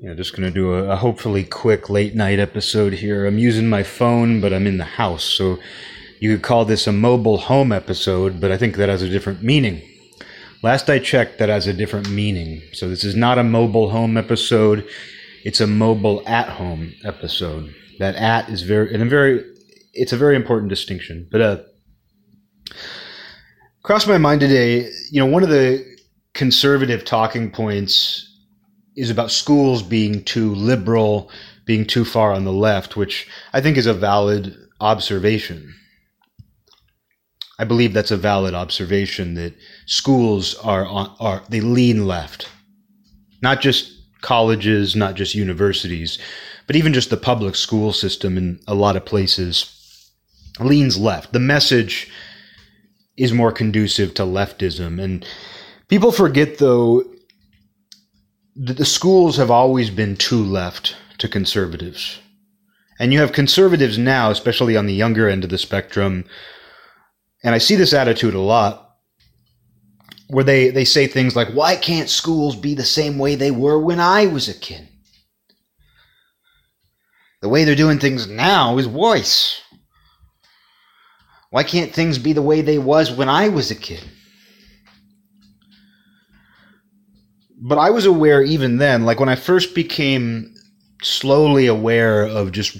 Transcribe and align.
you 0.00 0.08
know, 0.08 0.14
just 0.14 0.36
going 0.36 0.46
to 0.46 0.54
do 0.54 0.74
a, 0.74 0.90
a, 0.90 0.96
hopefully 0.96 1.44
quick 1.44 1.88
late 1.88 2.14
night 2.14 2.38
episode 2.38 2.94
here. 2.94 3.26
I'm 3.26 3.38
using 3.38 3.68
my 3.68 3.82
phone, 3.82 4.40
but 4.40 4.52
I'm 4.52 4.66
in 4.66 4.78
the 4.78 4.84
house. 4.84 5.24
So 5.24 5.58
you 6.20 6.34
could 6.34 6.42
call 6.42 6.64
this 6.64 6.86
a 6.86 6.92
mobile 6.92 7.38
home 7.38 7.72
episode, 7.72 8.40
but 8.40 8.52
I 8.52 8.58
think 8.58 8.76
that 8.76 8.88
has 8.88 9.02
a 9.02 9.08
different 9.08 9.42
meaning. 9.42 9.82
Last 10.62 10.90
I 10.90 10.98
checked, 10.98 11.38
that 11.38 11.48
has 11.48 11.66
a 11.66 11.72
different 11.72 12.10
meaning. 12.10 12.62
So 12.72 12.88
this 12.88 13.04
is 13.04 13.14
not 13.14 13.38
a 13.38 13.44
mobile 13.44 13.90
home 13.90 14.16
episode. 14.16 14.86
It's 15.44 15.60
a 15.60 15.66
mobile 15.66 16.22
at 16.26 16.48
home 16.48 16.92
episode. 17.04 17.74
That 17.98 18.16
at 18.16 18.48
is 18.50 18.62
very, 18.62 18.92
and 18.92 19.02
a 19.02 19.06
very, 19.06 19.44
it's 19.94 20.12
a 20.12 20.16
very 20.18 20.36
important 20.36 20.68
distinction. 20.68 21.26
But, 21.30 21.40
uh, 21.40 21.58
crossed 23.82 24.08
my 24.08 24.18
mind 24.18 24.40
today, 24.40 24.90
you 25.10 25.20
know, 25.20 25.26
one 25.26 25.42
of 25.42 25.48
the 25.48 25.84
conservative 26.34 27.04
talking 27.04 27.50
points 27.50 28.25
is 28.96 29.10
about 29.10 29.30
schools 29.30 29.82
being 29.82 30.24
too 30.24 30.54
liberal, 30.54 31.30
being 31.64 31.84
too 31.84 32.04
far 32.04 32.32
on 32.32 32.44
the 32.44 32.52
left, 32.52 32.96
which 32.96 33.28
I 33.52 33.60
think 33.60 33.76
is 33.76 33.86
a 33.86 33.94
valid 33.94 34.56
observation. 34.80 35.74
I 37.58 37.64
believe 37.64 37.92
that's 37.92 38.10
a 38.10 38.16
valid 38.16 38.54
observation 38.54 39.34
that 39.34 39.54
schools 39.86 40.54
are 40.56 40.86
on, 40.86 41.14
are 41.20 41.42
they 41.48 41.60
lean 41.60 42.06
left. 42.06 42.48
Not 43.42 43.60
just 43.60 43.92
colleges, 44.20 44.96
not 44.96 45.14
just 45.14 45.34
universities, 45.34 46.18
but 46.66 46.76
even 46.76 46.92
just 46.92 47.10
the 47.10 47.16
public 47.16 47.54
school 47.54 47.92
system 47.92 48.36
in 48.36 48.60
a 48.66 48.74
lot 48.74 48.96
of 48.96 49.04
places 49.04 49.72
leans 50.58 50.98
left. 50.98 51.32
The 51.32 51.40
message 51.40 52.10
is 53.16 53.32
more 53.32 53.52
conducive 53.52 54.14
to 54.14 54.22
leftism 54.22 55.02
and 55.02 55.26
people 55.88 56.12
forget 56.12 56.58
though 56.58 57.02
the 58.56 58.84
schools 58.86 59.36
have 59.36 59.50
always 59.50 59.90
been 59.90 60.16
too 60.16 60.42
left 60.42 60.96
to 61.18 61.28
conservatives. 61.28 62.18
And 62.98 63.12
you 63.12 63.20
have 63.20 63.32
conservatives 63.32 63.98
now, 63.98 64.30
especially 64.30 64.76
on 64.76 64.86
the 64.86 64.94
younger 64.94 65.28
end 65.28 65.44
of 65.44 65.50
the 65.50 65.58
spectrum, 65.58 66.24
and 67.44 67.54
I 67.54 67.58
see 67.58 67.76
this 67.76 67.92
attitude 67.92 68.34
a 68.34 68.40
lot, 68.40 68.96
where 70.28 70.42
they, 70.42 70.70
they 70.70 70.86
say 70.86 71.06
things 71.06 71.36
like, 71.36 71.48
Why 71.48 71.76
can't 71.76 72.08
schools 72.08 72.56
be 72.56 72.74
the 72.74 72.84
same 72.84 73.18
way 73.18 73.34
they 73.34 73.50
were 73.50 73.78
when 73.78 74.00
I 74.00 74.26
was 74.26 74.48
a 74.48 74.54
kid? 74.54 74.88
The 77.42 77.50
way 77.50 77.64
they're 77.64 77.74
doing 77.74 77.98
things 77.98 78.26
now 78.26 78.78
is 78.78 78.88
worse. 78.88 79.60
Why 81.50 81.62
can't 81.62 81.92
things 81.92 82.18
be 82.18 82.32
the 82.32 82.42
way 82.42 82.62
they 82.62 82.78
was 82.78 83.12
when 83.12 83.28
I 83.28 83.50
was 83.50 83.70
a 83.70 83.76
kid? 83.76 84.02
But 87.58 87.78
I 87.78 87.90
was 87.90 88.06
aware 88.06 88.42
even 88.42 88.78
then, 88.78 89.04
like 89.04 89.20
when 89.20 89.28
I 89.28 89.36
first 89.36 89.74
became 89.74 90.54
slowly 91.02 91.66
aware 91.66 92.24
of 92.24 92.52
just 92.52 92.78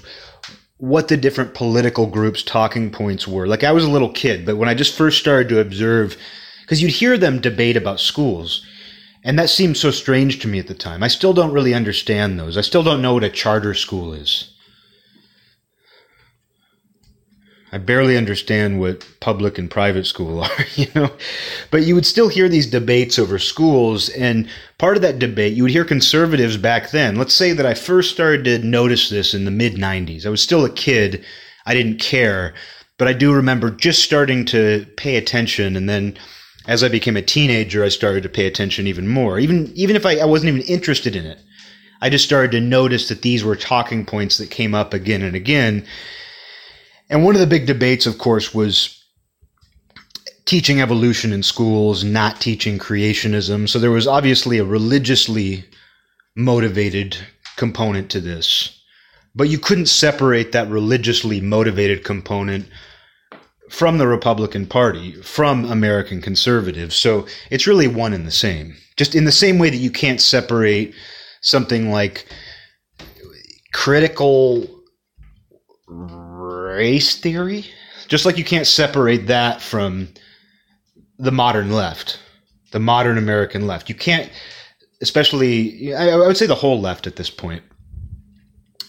what 0.77 1.07
the 1.07 1.17
different 1.17 1.53
political 1.53 2.05
groups' 2.05 2.43
talking 2.43 2.91
points 2.91 3.27
were. 3.27 3.47
Like 3.47 3.63
I 3.63 3.71
was 3.71 3.83
a 3.83 3.89
little 3.89 4.11
kid, 4.11 4.45
but 4.45 4.57
when 4.57 4.69
I 4.69 4.75
just 4.75 4.95
first 4.95 5.19
started 5.19 5.49
to 5.49 5.59
observe, 5.59 6.17
because 6.61 6.81
you'd 6.81 6.91
hear 6.91 7.17
them 7.17 7.41
debate 7.41 7.77
about 7.77 7.99
schools, 7.99 8.65
and 9.23 9.37
that 9.39 9.49
seemed 9.49 9.77
so 9.77 9.91
strange 9.91 10.39
to 10.39 10.47
me 10.47 10.59
at 10.59 10.67
the 10.67 10.75
time. 10.75 11.01
I 11.01 11.07
still 11.07 11.33
don't 11.33 11.51
really 11.51 11.73
understand 11.73 12.39
those. 12.39 12.57
I 12.57 12.61
still 12.61 12.83
don't 12.83 13.01
know 13.01 13.15
what 13.15 13.23
a 13.23 13.29
charter 13.29 13.73
school 13.73 14.13
is. 14.13 14.53
I 17.77 17.79
barely 17.79 18.17
understand 18.17 18.79
what 18.79 19.07
public 19.19 19.59
and 19.59 19.69
private 19.69 20.07
school 20.07 20.39
are, 20.43 20.65
you 20.73 20.87
know. 20.95 21.11
But 21.69 21.83
you 21.83 21.93
would 21.93 22.07
still 22.07 22.27
hear 22.27 22.49
these 22.49 22.65
debates 22.65 23.19
over 23.19 23.37
schools, 23.37 24.09
and 24.09 24.49
part 24.79 24.95
of 24.95 25.03
that 25.03 25.19
debate, 25.19 25.53
you 25.53 25.61
would 25.61 25.71
hear 25.71 25.85
conservatives 25.85 26.57
back 26.57 26.89
then. 26.89 27.17
Let's 27.17 27.35
say 27.35 27.53
that 27.53 27.67
I 27.67 27.75
first 27.75 28.11
started 28.11 28.45
to 28.45 28.57
notice 28.65 29.11
this 29.11 29.35
in 29.35 29.45
the 29.45 29.51
mid 29.51 29.75
90s. 29.75 30.25
I 30.25 30.29
was 30.29 30.41
still 30.41 30.65
a 30.65 30.71
kid, 30.71 31.23
I 31.67 31.75
didn't 31.75 31.99
care, 31.99 32.55
but 32.97 33.07
I 33.07 33.13
do 33.13 33.31
remember 33.31 33.69
just 33.69 34.03
starting 34.03 34.43
to 34.45 34.87
pay 34.97 35.15
attention, 35.15 35.75
and 35.75 35.87
then 35.87 36.17
as 36.65 36.83
I 36.83 36.89
became 36.89 37.15
a 37.15 37.21
teenager, 37.21 37.83
I 37.83 37.89
started 37.89 38.23
to 38.23 38.29
pay 38.29 38.47
attention 38.47 38.87
even 38.87 39.07
more. 39.07 39.37
Even 39.37 39.71
even 39.75 39.95
if 39.95 40.03
I, 40.03 40.15
I 40.17 40.25
wasn't 40.25 40.55
even 40.55 40.67
interested 40.67 41.15
in 41.15 41.27
it, 41.27 41.39
I 42.01 42.09
just 42.09 42.25
started 42.25 42.53
to 42.53 42.59
notice 42.59 43.07
that 43.09 43.21
these 43.21 43.43
were 43.43 43.55
talking 43.55 44.03
points 44.03 44.39
that 44.39 44.49
came 44.49 44.73
up 44.73 44.95
again 44.95 45.21
and 45.21 45.35
again 45.35 45.85
and 47.09 47.23
one 47.23 47.35
of 47.35 47.41
the 47.41 47.47
big 47.47 47.65
debates, 47.65 48.05
of 48.05 48.17
course, 48.17 48.53
was 48.53 49.03
teaching 50.45 50.81
evolution 50.81 51.33
in 51.33 51.43
schools, 51.43 52.03
not 52.03 52.39
teaching 52.39 52.79
creationism. 52.79 53.67
So 53.67 53.79
there 53.79 53.91
was 53.91 54.07
obviously 54.07 54.57
a 54.57 54.63
religiously 54.65 55.65
motivated 56.35 57.17
component 57.57 58.09
to 58.11 58.21
this. 58.21 58.73
But 59.35 59.49
you 59.49 59.59
couldn't 59.59 59.87
separate 59.87 60.51
that 60.53 60.69
religiously 60.69 61.41
motivated 61.41 62.03
component 62.03 62.67
from 63.69 63.97
the 63.97 64.07
Republican 64.07 64.65
Party, 64.65 65.13
from 65.21 65.65
American 65.65 66.21
conservatives. 66.21 66.95
So 66.95 67.27
it's 67.51 67.67
really 67.67 67.87
one 67.87 68.13
and 68.13 68.25
the 68.25 68.31
same. 68.31 68.75
Just 68.95 69.13
in 69.13 69.25
the 69.25 69.31
same 69.31 69.59
way 69.59 69.69
that 69.69 69.77
you 69.77 69.91
can't 69.91 70.21
separate 70.21 70.95
something 71.41 71.91
like 71.91 72.25
critical 73.73 74.65
race 76.77 77.19
theory. 77.19 77.65
Just 78.07 78.25
like 78.25 78.37
you 78.37 78.45
can't 78.45 78.67
separate 78.67 79.27
that 79.27 79.61
from 79.61 80.09
the 81.17 81.31
modern 81.31 81.71
left, 81.71 82.19
the 82.71 82.79
modern 82.79 83.17
American 83.17 83.67
left. 83.67 83.89
You 83.89 83.95
can't, 83.95 84.31
especially, 85.01 85.93
I, 85.93 86.15
would 86.15 86.37
say 86.37 86.45
the 86.45 86.55
whole 86.55 86.79
left 86.79 87.07
at 87.07 87.15
this 87.15 87.29
point. 87.29 87.63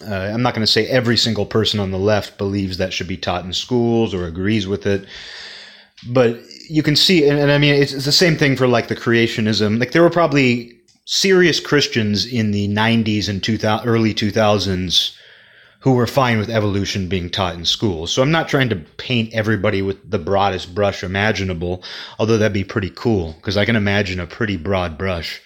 Uh, 0.07 0.15
I'm 0.15 0.43
not 0.43 0.55
going 0.55 0.65
to 0.65 0.73
say 0.73 0.87
every 0.87 1.17
single 1.17 1.47
person 1.47 1.81
on 1.81 1.91
the 1.91 1.99
left 1.99 2.39
believes 2.39 2.79
that 2.79 2.93
should 2.93 3.09
be 3.09 3.17
taught 3.17 3.45
in 3.45 3.53
schools 3.53 4.15
or 4.15 4.27
agrees 4.27 4.69
with 4.69 4.87
it, 4.87 5.07
but 6.09 6.39
you 6.69 6.85
can 6.85 6.95
see, 6.95 7.29
and, 7.29 7.37
and 7.37 7.51
I 7.51 7.59
mean, 7.59 7.75
it's, 7.75 7.93
it's 7.93 8.05
the 8.05 8.13
same 8.13 8.37
thing 8.37 8.55
for 8.57 8.69
like 8.69 8.87
the 8.87 8.95
creationism. 8.95 9.81
Like 9.81 9.91
there 9.91 10.03
were 10.03 10.11
probably 10.11 10.79
serious 11.07 11.59
Christians 11.59 12.27
in 12.27 12.53
the 12.53 12.69
90s 12.69 13.29
and 13.29 13.43
2000, 13.43 13.89
early 13.89 14.15
2000s 14.15 15.18
who 15.81 15.93
were 15.93 16.07
fine 16.07 16.39
with 16.39 16.51
evolution 16.51 17.09
being 17.09 17.31
taught 17.31 17.55
in 17.55 17.65
schools. 17.65 18.13
So 18.13 18.21
I'm 18.21 18.33
not 18.33 18.49
trying 18.49 18.69
to 18.71 18.77
paint 18.77 19.33
everybody 19.33 19.81
with 19.81 20.11
the 20.11 20.19
broadest 20.19 20.75
brush 20.75 21.05
imaginable, 21.05 21.85
although 22.19 22.37
that'd 22.37 22.53
be 22.53 22.65
pretty 22.65 22.91
cool 22.91 23.35
because 23.35 23.57
I 23.57 23.65
can 23.65 23.77
imagine 23.77 24.19
a 24.19 24.27
pretty 24.27 24.57
broad 24.57 24.99
brush. 24.99 25.41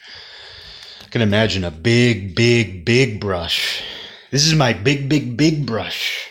I 1.03 1.09
can 1.09 1.21
imagine 1.21 1.65
a 1.65 1.71
big, 1.71 2.35
big, 2.35 2.85
big 2.85 3.21
brush. 3.21 3.83
This 4.31 4.47
is 4.47 4.55
my 4.55 4.73
big, 4.73 5.11
big, 5.11 5.37
big 5.37 5.67
brush. 5.67 6.31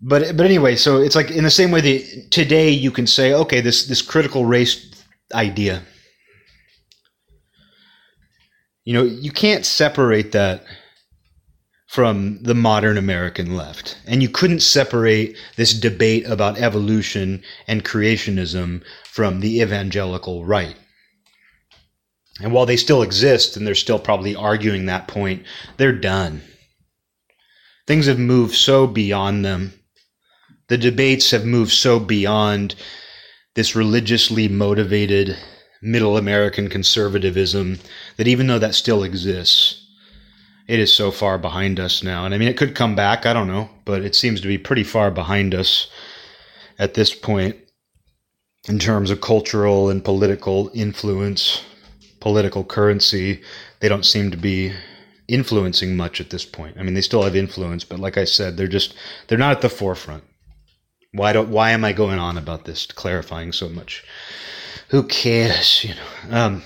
But 0.00 0.36
but 0.36 0.46
anyway, 0.46 0.76
so 0.76 1.00
it's 1.00 1.16
like 1.16 1.32
in 1.32 1.42
the 1.42 1.50
same 1.50 1.72
way 1.72 1.80
that 1.80 2.30
today 2.30 2.70
you 2.70 2.92
can 2.92 3.08
say, 3.08 3.34
okay, 3.34 3.60
this 3.60 3.86
this 3.86 4.00
critical 4.00 4.44
race 4.44 5.04
idea. 5.34 5.82
You 8.84 8.94
know, 8.94 9.02
you 9.02 9.32
can't 9.32 9.66
separate 9.66 10.30
that 10.32 10.64
from 11.88 12.38
the 12.42 12.54
modern 12.54 12.98
American 12.98 13.56
left. 13.56 13.98
And 14.06 14.22
you 14.22 14.28
couldn't 14.28 14.60
separate 14.60 15.36
this 15.56 15.72
debate 15.72 16.26
about 16.26 16.58
evolution 16.58 17.42
and 17.66 17.82
creationism 17.82 18.82
from 19.04 19.40
the 19.40 19.60
evangelical 19.60 20.44
right. 20.44 20.76
And 22.40 22.52
while 22.52 22.66
they 22.66 22.76
still 22.76 23.02
exist 23.02 23.56
and 23.56 23.66
they're 23.66 23.74
still 23.74 23.98
probably 23.98 24.36
arguing 24.36 24.86
that 24.86 25.08
point, 25.08 25.44
they're 25.78 25.92
done. 25.92 26.42
Things 27.86 28.06
have 28.06 28.18
moved 28.18 28.54
so 28.54 28.86
beyond 28.86 29.44
them. 29.44 29.72
The 30.68 30.76
debates 30.76 31.30
have 31.30 31.46
moved 31.46 31.72
so 31.72 31.98
beyond 31.98 32.74
this 33.54 33.74
religiously 33.74 34.46
motivated 34.46 35.38
middle 35.80 36.18
American 36.18 36.68
conservatism 36.68 37.78
that 38.18 38.28
even 38.28 38.46
though 38.46 38.58
that 38.58 38.74
still 38.74 39.02
exists, 39.02 39.77
it 40.68 40.78
is 40.78 40.92
so 40.92 41.10
far 41.10 41.38
behind 41.38 41.80
us 41.80 42.02
now. 42.02 42.26
And 42.26 42.34
I 42.34 42.38
mean, 42.38 42.48
it 42.48 42.58
could 42.58 42.74
come 42.74 42.94
back. 42.94 43.24
I 43.24 43.32
don't 43.32 43.48
know, 43.48 43.70
but 43.86 44.04
it 44.04 44.14
seems 44.14 44.40
to 44.42 44.46
be 44.46 44.58
pretty 44.58 44.84
far 44.84 45.10
behind 45.10 45.54
us 45.54 45.88
at 46.78 46.94
this 46.94 47.14
point 47.14 47.56
in 48.68 48.78
terms 48.78 49.10
of 49.10 49.22
cultural 49.22 49.88
and 49.88 50.04
political 50.04 50.70
influence, 50.74 51.64
political 52.20 52.64
currency. 52.64 53.42
They 53.80 53.88
don't 53.88 54.04
seem 54.04 54.30
to 54.30 54.36
be 54.36 54.74
influencing 55.26 55.96
much 55.96 56.20
at 56.20 56.30
this 56.30 56.44
point. 56.44 56.76
I 56.78 56.82
mean, 56.82 56.94
they 56.94 57.00
still 57.00 57.22
have 57.22 57.34
influence, 57.34 57.84
but 57.84 57.98
like 57.98 58.18
I 58.18 58.24
said, 58.24 58.56
they're 58.56 58.68
just 58.68 58.94
they're 59.26 59.38
not 59.38 59.52
at 59.52 59.62
the 59.62 59.70
forefront. 59.70 60.24
Why 61.12 61.32
don't 61.32 61.48
why 61.48 61.70
am 61.70 61.84
I 61.84 61.94
going 61.94 62.18
on 62.18 62.36
about 62.36 62.66
this 62.66 62.86
clarifying 62.86 63.52
so 63.52 63.70
much? 63.70 64.04
Who 64.88 65.02
cares, 65.02 65.84
you 65.84 65.94
know? 65.94 66.36
Um, 66.36 66.62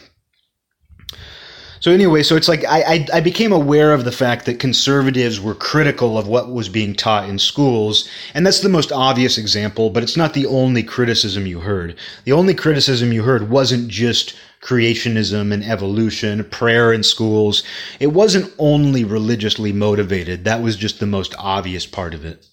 so 1.82 1.90
anyway, 1.90 2.23
so 2.23 2.37
it's 2.37 2.46
like 2.46 2.64
I, 2.64 2.82
I, 2.82 3.06
I 3.14 3.20
became 3.20 3.50
aware 3.50 3.93
of 3.93 4.05
the 4.05 4.12
fact 4.12 4.46
that 4.46 4.61
conservatives 4.61 5.40
were 5.40 5.56
critical 5.56 6.17
of 6.17 6.29
what 6.29 6.52
was 6.52 6.69
being 6.69 6.94
taught 6.94 7.29
in 7.29 7.40
schools, 7.40 8.08
and 8.34 8.46
that's 8.46 8.61
the 8.61 8.69
most 8.69 8.93
obvious 8.93 9.37
example. 9.37 9.90
But 9.90 10.05
it's 10.05 10.17
not 10.17 10.32
the 10.32 10.46
only 10.46 10.84
criticism 10.84 11.44
you 11.44 11.58
heard. 11.58 11.99
The 12.23 12.31
only 12.31 12.55
criticism 12.55 13.12
you 13.12 13.25
heard 13.25 13.50
wasn't 13.50 13.88
just 13.88 14.37
creationism 14.62 15.52
and 15.52 15.64
evolution, 15.64 16.44
prayer 16.44 16.93
in 16.93 17.02
schools. 17.02 17.64
It 17.99 18.12
wasn't 18.12 18.55
only 18.61 19.02
religiously 19.02 19.73
motivated, 19.73 20.44
that 20.44 20.62
was 20.62 20.76
just 20.76 21.00
the 21.00 21.06
most 21.06 21.35
obvious 21.37 21.85
part 21.85 22.14
of 22.14 22.25
it. 22.25 22.46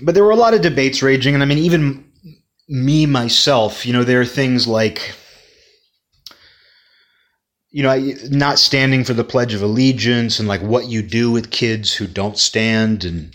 But 0.00 0.14
there 0.14 0.24
were 0.24 0.30
a 0.30 0.36
lot 0.36 0.54
of 0.54 0.62
debates 0.62 1.02
raging, 1.02 1.34
and 1.34 1.42
I 1.42 1.46
mean, 1.46 1.58
even 1.58 2.10
me 2.70 3.04
myself, 3.04 3.84
you 3.84 3.92
know, 3.92 4.02
there 4.02 4.22
are 4.22 4.24
things 4.24 4.66
like 4.66 5.14
you 7.70 7.82
know, 7.82 8.12
not 8.30 8.58
standing 8.58 9.04
for 9.04 9.14
the 9.14 9.24
Pledge 9.24 9.52
of 9.54 9.62
Allegiance 9.62 10.38
and 10.38 10.48
like 10.48 10.62
what 10.62 10.86
you 10.86 11.02
do 11.02 11.30
with 11.30 11.50
kids 11.50 11.94
who 11.94 12.06
don't 12.06 12.38
stand. 12.38 13.04
And, 13.04 13.34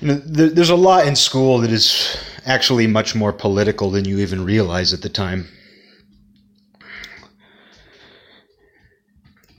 you 0.00 0.08
know, 0.08 0.14
there, 0.14 0.50
there's 0.50 0.70
a 0.70 0.76
lot 0.76 1.06
in 1.06 1.16
school 1.16 1.58
that 1.58 1.70
is 1.70 2.16
actually 2.44 2.86
much 2.86 3.14
more 3.14 3.32
political 3.32 3.90
than 3.90 4.04
you 4.04 4.18
even 4.18 4.44
realize 4.44 4.92
at 4.92 5.00
the 5.00 5.08
time. 5.08 5.48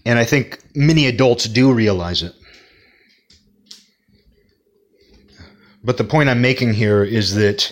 And 0.05 0.19
I 0.19 0.23
think 0.23 0.63
many 0.75 1.07
adults 1.07 1.45
do 1.45 1.73
realize 1.73 2.21
it. 2.21 2.33
But 5.83 5.97
the 5.97 6.03
point 6.03 6.29
I'm 6.29 6.41
making 6.41 6.73
here 6.73 7.03
is 7.03 7.33
that 7.35 7.71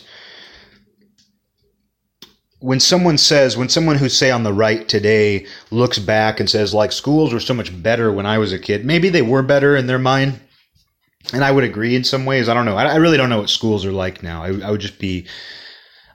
when 2.63 2.79
someone 2.79 3.17
says, 3.17 3.57
when 3.57 3.67
someone 3.67 3.97
who 3.97 4.07
say 4.07 4.31
on 4.31 4.43
the 4.43 4.53
right 4.53 4.87
today 4.87 5.45
looks 5.69 5.99
back 5.99 6.39
and 6.39 6.49
says, 6.49 6.73
like, 6.73 6.93
schools 6.93 7.33
were 7.33 7.39
so 7.41 7.53
much 7.53 7.83
better 7.83 8.09
when 8.09 8.25
I 8.25 8.37
was 8.37 8.53
a 8.53 8.57
kid, 8.57 8.85
maybe 8.85 9.09
they 9.09 9.21
were 9.21 9.41
better 9.41 9.75
in 9.75 9.85
their 9.85 9.99
mind. 9.99 10.39
And 11.33 11.43
I 11.43 11.51
would 11.51 11.65
agree 11.65 11.93
in 11.93 12.05
some 12.05 12.23
ways. 12.23 12.47
I 12.47 12.53
don't 12.53 12.63
know. 12.63 12.77
I, 12.77 12.85
I 12.85 12.95
really 12.95 13.17
don't 13.17 13.27
know 13.27 13.39
what 13.39 13.49
schools 13.49 13.85
are 13.85 13.91
like 13.91 14.23
now. 14.23 14.43
I, 14.43 14.61
I 14.61 14.71
would 14.71 14.79
just 14.79 14.97
be, 14.97 15.27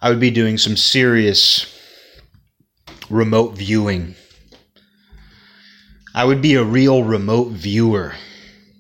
I 0.00 0.08
would 0.08 0.20
be 0.20 0.30
doing 0.30 0.56
some 0.56 0.74
serious 0.74 1.66
remote 3.10 3.54
viewing. 3.54 4.14
I 6.14 6.24
would 6.24 6.40
be 6.40 6.54
a 6.54 6.64
real 6.64 7.04
remote 7.04 7.48
viewer 7.50 8.14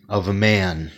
of 0.08 0.26
a 0.26 0.32
man 0.32 0.90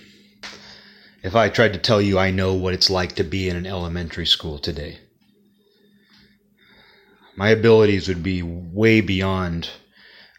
if 1.25 1.35
I 1.35 1.49
tried 1.49 1.73
to 1.73 1.81
tell 1.81 2.01
you 2.01 2.17
I 2.17 2.31
know 2.31 2.55
what 2.55 2.75
it's 2.75 2.91
like 2.91 3.17
to 3.17 3.25
be 3.25 3.49
in 3.49 3.57
an 3.57 3.67
elementary 3.67 4.27
school 4.27 4.61
today 4.61 5.01
my 7.41 7.49
abilities 7.49 8.07
would 8.07 8.23
be 8.23 8.43
way 8.43 9.01
beyond. 9.01 9.71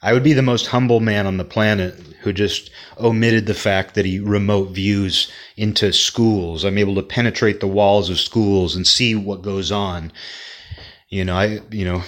I 0.03 0.13
would 0.13 0.21
be 0.21 0.33
the 0.33 0.43
most 0.43 0.67
humble 0.67 0.99
man 0.99 1.25
on 1.25 1.37
the 1.37 1.43
planet 1.43 1.95
who 2.21 2.31
just 2.31 2.69
omitted 2.99 3.47
the 3.47 3.55
fact 3.55 3.95
that 3.95 4.05
he 4.05 4.19
remote 4.19 4.69
views 4.69 5.31
into 5.57 5.93
schools. 5.93 6.63
I'm 6.63 6.77
able 6.77 6.93
to 6.93 7.01
penetrate 7.01 7.59
the 7.59 7.65
walls 7.65 8.11
of 8.11 8.19
schools 8.19 8.75
and 8.75 8.85
see 8.85 9.15
what 9.15 9.41
goes 9.41 9.71
on. 9.71 10.11
You 11.09 11.25
know, 11.25 11.35
I, 11.35 11.61
you 11.71 11.85
know, 11.85 12.03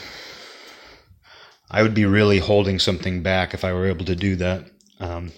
I 1.71 1.81
would 1.81 1.95
be 1.95 2.05
really 2.05 2.37
holding 2.37 2.77
something 2.77 3.23
back 3.23 3.55
if 3.55 3.65
I 3.65 3.73
were 3.73 3.87
able 3.87 4.05
to 4.05 4.15
do 4.15 4.35
that. 4.35 4.69
Um, 4.99 5.31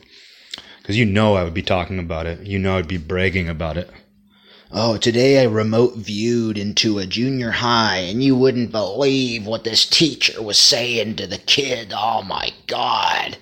because 0.82 0.98
you 0.98 1.06
know 1.06 1.36
I 1.36 1.46
would 1.46 1.54
be 1.54 1.64
talking 1.64 1.98
about 1.98 2.26
it. 2.26 2.46
You 2.46 2.60
know 2.60 2.78
I'd 2.78 2.90
be 2.90 2.98
bragging 2.98 3.48
about 3.48 3.78
it. 3.78 3.90
Oh, 4.78 4.98
today 4.98 5.40
I 5.40 5.46
remote 5.46 5.96
viewed 5.96 6.58
into 6.58 7.00
a 7.00 7.06
junior 7.06 7.50
high, 7.50 8.00
and 8.00 8.22
you 8.22 8.36
wouldn't 8.36 8.74
believe 8.74 9.46
what 9.46 9.64
this 9.64 9.86
teacher 9.86 10.42
was 10.42 10.58
saying 10.58 11.16
to 11.16 11.28
the 11.28 11.38
kid. 11.38 11.94
Oh 11.96 12.24
my 12.24 12.52
god. 12.68 13.38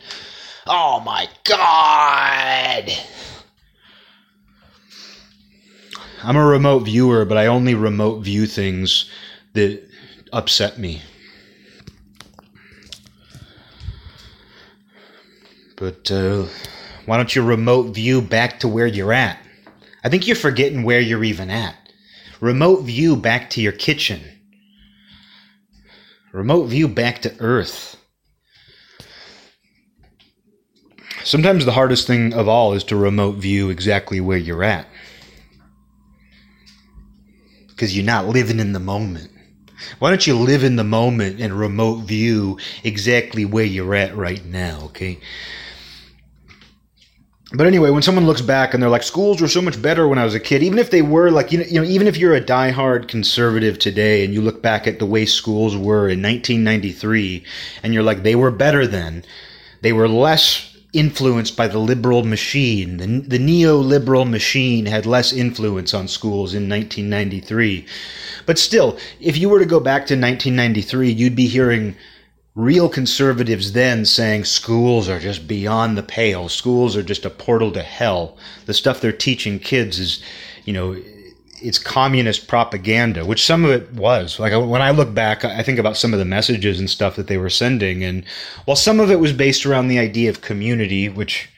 Oh 0.67 0.99
my 0.99 1.27
god. 1.43 2.91
I'm 6.21 6.35
a 6.35 6.45
remote 6.45 6.81
viewer, 6.81 7.25
but 7.25 7.39
I 7.39 7.47
only 7.47 7.73
remote 7.73 8.19
view 8.19 8.45
things 8.45 9.09
that 9.53 9.81
upset 10.31 10.77
me. 10.77 11.01
But 15.77 16.11
uh, 16.11 16.45
why 17.07 17.17
don't 17.17 17.35
you 17.35 17.43
remote 17.43 17.95
view 17.95 18.21
back 18.21 18.59
to 18.59 18.67
where 18.67 18.85
you're 18.85 19.11
at? 19.11 19.42
I 20.03 20.09
think 20.09 20.27
you're 20.27 20.35
forgetting 20.35 20.83
where 20.83 20.99
you're 20.99 21.23
even 21.23 21.49
at. 21.49 21.75
Remote 22.41 22.81
view 22.81 23.15
back 23.15 23.49
to 23.51 23.61
your 23.61 23.71
kitchen. 23.71 24.21
Remote 26.33 26.65
view 26.65 26.87
back 26.87 27.21
to 27.21 27.35
Earth. 27.39 27.95
Sometimes 31.23 31.63
the 31.63 31.71
hardest 31.71 32.05
thing 32.05 32.33
of 32.33 32.49
all 32.49 32.73
is 32.73 32.83
to 32.85 32.97
remote 32.97 33.37
view 33.37 33.69
exactly 33.69 34.19
where 34.19 34.37
you're 34.37 34.63
at. 34.63 34.87
Because 37.69 37.95
you're 37.95 38.05
not 38.05 38.27
living 38.27 38.59
in 38.59 38.73
the 38.73 38.79
moment. 38.79 39.31
Why 39.99 40.09
don't 40.09 40.27
you 40.27 40.35
live 40.37 40.63
in 40.63 40.75
the 40.75 40.83
moment 40.83 41.39
and 41.39 41.57
remote 41.57 42.01
view 42.01 42.57
exactly 42.83 43.45
where 43.45 43.65
you're 43.65 43.95
at 43.95 44.15
right 44.15 44.43
now, 44.45 44.81
okay? 44.85 45.19
But 47.53 47.67
anyway, 47.67 47.91
when 47.91 48.01
someone 48.01 48.25
looks 48.25 48.41
back 48.41 48.73
and 48.73 48.81
they're 48.81 48.89
like, 48.89 49.03
schools 49.03 49.39
were 49.39 49.47
so 49.47 49.61
much 49.61 49.79
better 49.79 50.07
when 50.07 50.17
I 50.17 50.25
was 50.25 50.33
a 50.33 50.39
kid, 50.39 50.63
even 50.63 50.79
if 50.79 50.89
they 50.89 51.03
were 51.03 51.29
like, 51.29 51.51
you 51.51 51.59
know, 51.59 51.65
you 51.65 51.79
know, 51.79 51.87
even 51.87 52.07
if 52.07 52.17
you're 52.17 52.33
a 52.33 52.41
diehard 52.41 53.07
conservative 53.07 53.77
today 53.77 54.25
and 54.25 54.33
you 54.33 54.41
look 54.41 54.63
back 54.63 54.87
at 54.87 54.97
the 54.97 55.05
way 55.05 55.25
schools 55.25 55.75
were 55.75 56.09
in 56.09 56.21
1993 56.21 57.43
and 57.83 57.93
you're 57.93 58.01
like, 58.01 58.23
they 58.23 58.35
were 58.35 58.49
better 58.49 58.87
then, 58.87 59.23
they 59.81 59.93
were 59.93 60.07
less 60.07 60.75
influenced 60.93 61.55
by 61.55 61.67
the 61.67 61.77
liberal 61.77 62.23
machine. 62.23 62.97
The, 62.97 63.05
the 63.05 63.39
neoliberal 63.39 64.29
machine 64.29 64.87
had 64.87 65.05
less 65.05 65.31
influence 65.31 65.93
on 65.93 66.07
schools 66.07 66.53
in 66.53 66.69
1993. 66.69 67.85
But 68.45 68.57
still, 68.57 68.97
if 69.19 69.37
you 69.37 69.49
were 69.49 69.59
to 69.59 69.65
go 69.65 69.79
back 69.79 70.07
to 70.07 70.15
1993, 70.15 71.11
you'd 71.11 71.35
be 71.35 71.47
hearing 71.47 71.95
real 72.55 72.87
conservatives 72.87 73.71
then 73.73 74.05
saying 74.05 74.45
schools 74.45 75.09
are 75.09 75.19
just 75.19 75.47
beyond 75.47 75.97
the 75.97 76.03
pale. 76.03 76.49
Schools 76.49 76.95
are 76.95 77.03
just 77.03 77.25
a 77.25 77.29
portal 77.29 77.71
to 77.71 77.81
hell. 77.81 78.37
The 78.65 78.73
stuff 78.73 79.01
they're 79.01 79.11
teaching 79.11 79.59
kids 79.59 79.99
is, 79.99 80.23
you 80.65 80.73
know, 80.73 80.95
it's 81.61 81.79
communist 81.79 82.47
propaganda, 82.47 83.25
which 83.25 83.43
some 83.43 83.63
of 83.63 83.71
it 83.71 83.91
was. 83.93 84.39
Like 84.39 84.51
when 84.51 84.81
I 84.81 84.91
look 84.91 85.13
back, 85.13 85.45
I 85.45 85.63
think 85.63 85.79
about 85.79 85.97
some 85.97 86.13
of 86.13 86.19
the 86.19 86.25
messages 86.25 86.79
and 86.79 86.89
stuff 86.89 87.15
that 87.15 87.27
they 87.27 87.37
were 87.37 87.49
sending. 87.49 88.03
And 88.03 88.25
while 88.65 88.75
some 88.75 88.99
of 88.99 89.09
it 89.09 89.19
was 89.19 89.33
based 89.33 89.65
around 89.65 89.87
the 89.87 89.99
idea 89.99 90.29
of 90.29 90.41
community, 90.41 91.09
which 91.09 91.49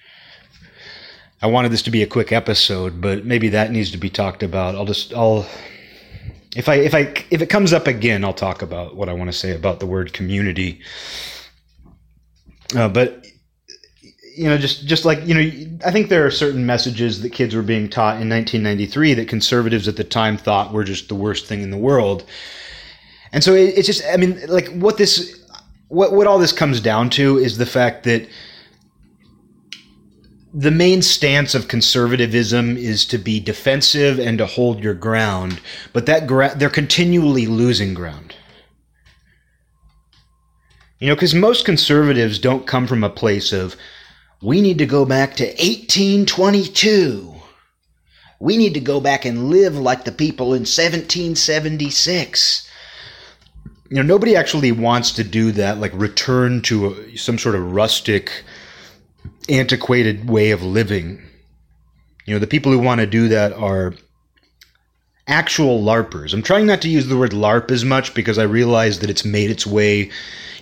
I 1.41 1.47
wanted 1.47 1.71
this 1.71 1.81
to 1.83 1.91
be 1.91 2.03
a 2.03 2.07
quick 2.07 2.31
episode, 2.31 3.01
but 3.01 3.25
maybe 3.25 3.49
that 3.49 3.71
needs 3.71 3.91
to 3.91 3.97
be 3.97 4.09
talked 4.09 4.43
about. 4.43 4.75
I'll 4.75 4.85
just, 4.85 5.13
I'll, 5.13 5.45
if 6.55 6.69
I 6.69 6.75
if 6.75 6.95
I 6.95 7.13
if 7.29 7.41
it 7.41 7.47
comes 7.47 7.73
up 7.73 7.85
again, 7.87 8.23
I'll 8.23 8.33
talk 8.33 8.61
about 8.61 8.95
what 8.95 9.09
I 9.09 9.13
want 9.13 9.31
to 9.31 9.37
say 9.37 9.53
about 9.53 9.79
the 9.79 9.85
word 9.85 10.13
community. 10.13 10.81
Uh, 12.75 12.89
but 12.89 13.25
you 14.35 14.45
know, 14.45 14.57
just 14.57 14.87
just 14.87 15.05
like 15.05 15.25
you 15.25 15.33
know, 15.33 15.77
I 15.85 15.91
think 15.91 16.09
there 16.09 16.25
are 16.25 16.31
certain 16.31 16.65
messages 16.65 17.21
that 17.21 17.31
kids 17.31 17.53
were 17.53 17.61
being 17.61 17.89
taught 17.89 18.21
in 18.21 18.29
1993 18.29 19.13
that 19.15 19.27
conservatives 19.27 19.87
at 19.87 19.97
the 19.97 20.03
time 20.03 20.37
thought 20.37 20.73
were 20.73 20.83
just 20.83 21.09
the 21.09 21.15
worst 21.15 21.45
thing 21.45 21.61
in 21.61 21.71
the 21.71 21.77
world. 21.77 22.25
And 23.31 23.43
so 23.43 23.53
it, 23.53 23.77
it's 23.77 23.87
just, 23.87 24.03
I 24.11 24.15
mean, 24.15 24.39
like 24.47 24.69
what 24.69 24.97
this, 24.97 25.45
what 25.89 26.13
what 26.13 26.25
all 26.25 26.39
this 26.39 26.53
comes 26.53 26.79
down 26.79 27.09
to 27.11 27.37
is 27.37 27.57
the 27.57 27.65
fact 27.65 28.05
that 28.05 28.27
the 30.57 30.71
main 30.71 31.01
stance 31.01 31.53
of 31.53 31.67
conservatism 31.67 32.77
is 32.77 33.03
to 33.03 33.17
be 33.17 33.41
defensive 33.41 34.17
and 34.17 34.37
to 34.37 34.45
hold 34.45 34.81
your 34.81 34.93
ground, 34.93 35.59
but 35.91 36.05
that 36.05 36.25
gra- 36.25 36.55
they're 36.55 36.69
continually 36.69 37.45
losing 37.45 37.93
ground. 37.93 38.33
You 40.99 41.09
know, 41.09 41.15
because 41.15 41.35
most 41.35 41.65
conservatives 41.65 42.39
don't 42.39 42.65
come 42.65 42.87
from 42.87 43.03
a 43.03 43.09
place 43.09 43.51
of, 43.51 43.75
we 44.41 44.61
need 44.61 44.77
to 44.77 44.85
go 44.85 45.03
back 45.03 45.35
to 45.35 45.43
1822. 45.43 47.33
We 48.39 48.55
need 48.55 48.75
to 48.75 48.79
go 48.79 49.01
back 49.01 49.25
and 49.25 49.49
live 49.49 49.75
like 49.75 50.05
the 50.05 50.13
people 50.13 50.53
in 50.53 50.61
1776. 50.61 52.69
You 53.89 53.97
know, 53.97 54.03
nobody 54.03 54.37
actually 54.37 54.71
wants 54.71 55.11
to 55.11 55.25
do 55.25 55.51
that, 55.51 55.79
like 55.79 55.91
return 55.93 56.61
to 56.61 56.93
a, 56.93 57.17
some 57.17 57.37
sort 57.37 57.55
of 57.55 57.73
rustic 57.73 58.45
antiquated 59.49 60.29
way 60.29 60.51
of 60.51 60.63
living. 60.63 61.21
You 62.25 62.33
know, 62.33 62.39
the 62.39 62.47
people 62.47 62.71
who 62.71 62.79
want 62.79 63.01
to 63.01 63.07
do 63.07 63.27
that 63.29 63.53
are 63.53 63.93
actual 65.27 65.81
LARPers. 65.81 66.33
I'm 66.33 66.41
trying 66.41 66.67
not 66.67 66.81
to 66.81 66.89
use 66.89 67.07
the 67.07 67.17
word 67.17 67.31
LARP 67.31 67.71
as 67.71 67.83
much 67.83 68.13
because 68.13 68.37
I 68.37 68.43
realize 68.43 68.99
that 68.99 69.09
it's 69.09 69.25
made 69.25 69.49
its 69.49 69.65
way. 69.65 70.11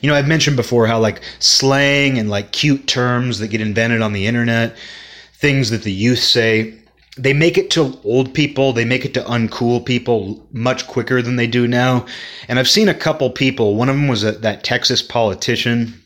You 0.02 0.10
know, 0.10 0.16
I've 0.16 0.28
mentioned 0.28 0.56
before 0.56 0.88
how 0.88 1.00
like 1.00 1.22
slang 1.40 2.18
and 2.18 2.30
like 2.30 2.52
cute 2.52 2.88
terms 2.88 3.40
that 3.40 3.50
get 3.50 3.62
invented 3.62 4.02
on 4.02 4.14
the 4.14 4.28
internet, 4.28 4.76
things 5.36 5.70
that 5.70 5.84
the 5.84 5.92
youth 5.92 6.20
say, 6.20 6.80
they 7.18 7.34
make 7.34 7.58
it 7.58 7.70
to 7.72 8.00
old 8.04 8.34
people, 8.34 8.74
they 8.74 8.86
make 8.86 9.06
it 9.06 9.14
to 9.14 9.22
uncool 9.22 9.86
people 9.86 10.48
much 10.52 10.88
quicker 10.88 11.22
than 11.22 11.36
they 11.36 11.46
do 11.46 11.68
now. 11.68 12.06
And 12.48 12.58
I've 12.58 12.70
seen 12.70 12.90
a 12.90 12.94
couple 12.94 13.30
people, 13.30 13.76
one 13.76 13.90
of 13.90 13.96
them 13.96 14.08
was 14.08 14.24
a, 14.24 14.32
that 14.32 14.64
Texas 14.64 15.02
politician 15.02 16.02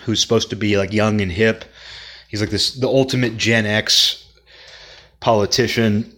who's 0.00 0.20
supposed 0.20 0.50
to 0.50 0.56
be 0.56 0.76
like 0.76 0.92
young 0.92 1.20
and 1.20 1.30
hip 1.30 1.64
He's 2.28 2.40
like 2.40 2.50
this 2.50 2.72
the 2.74 2.88
ultimate 2.88 3.36
Gen 3.36 3.66
X 3.66 4.24
politician. 5.20 6.12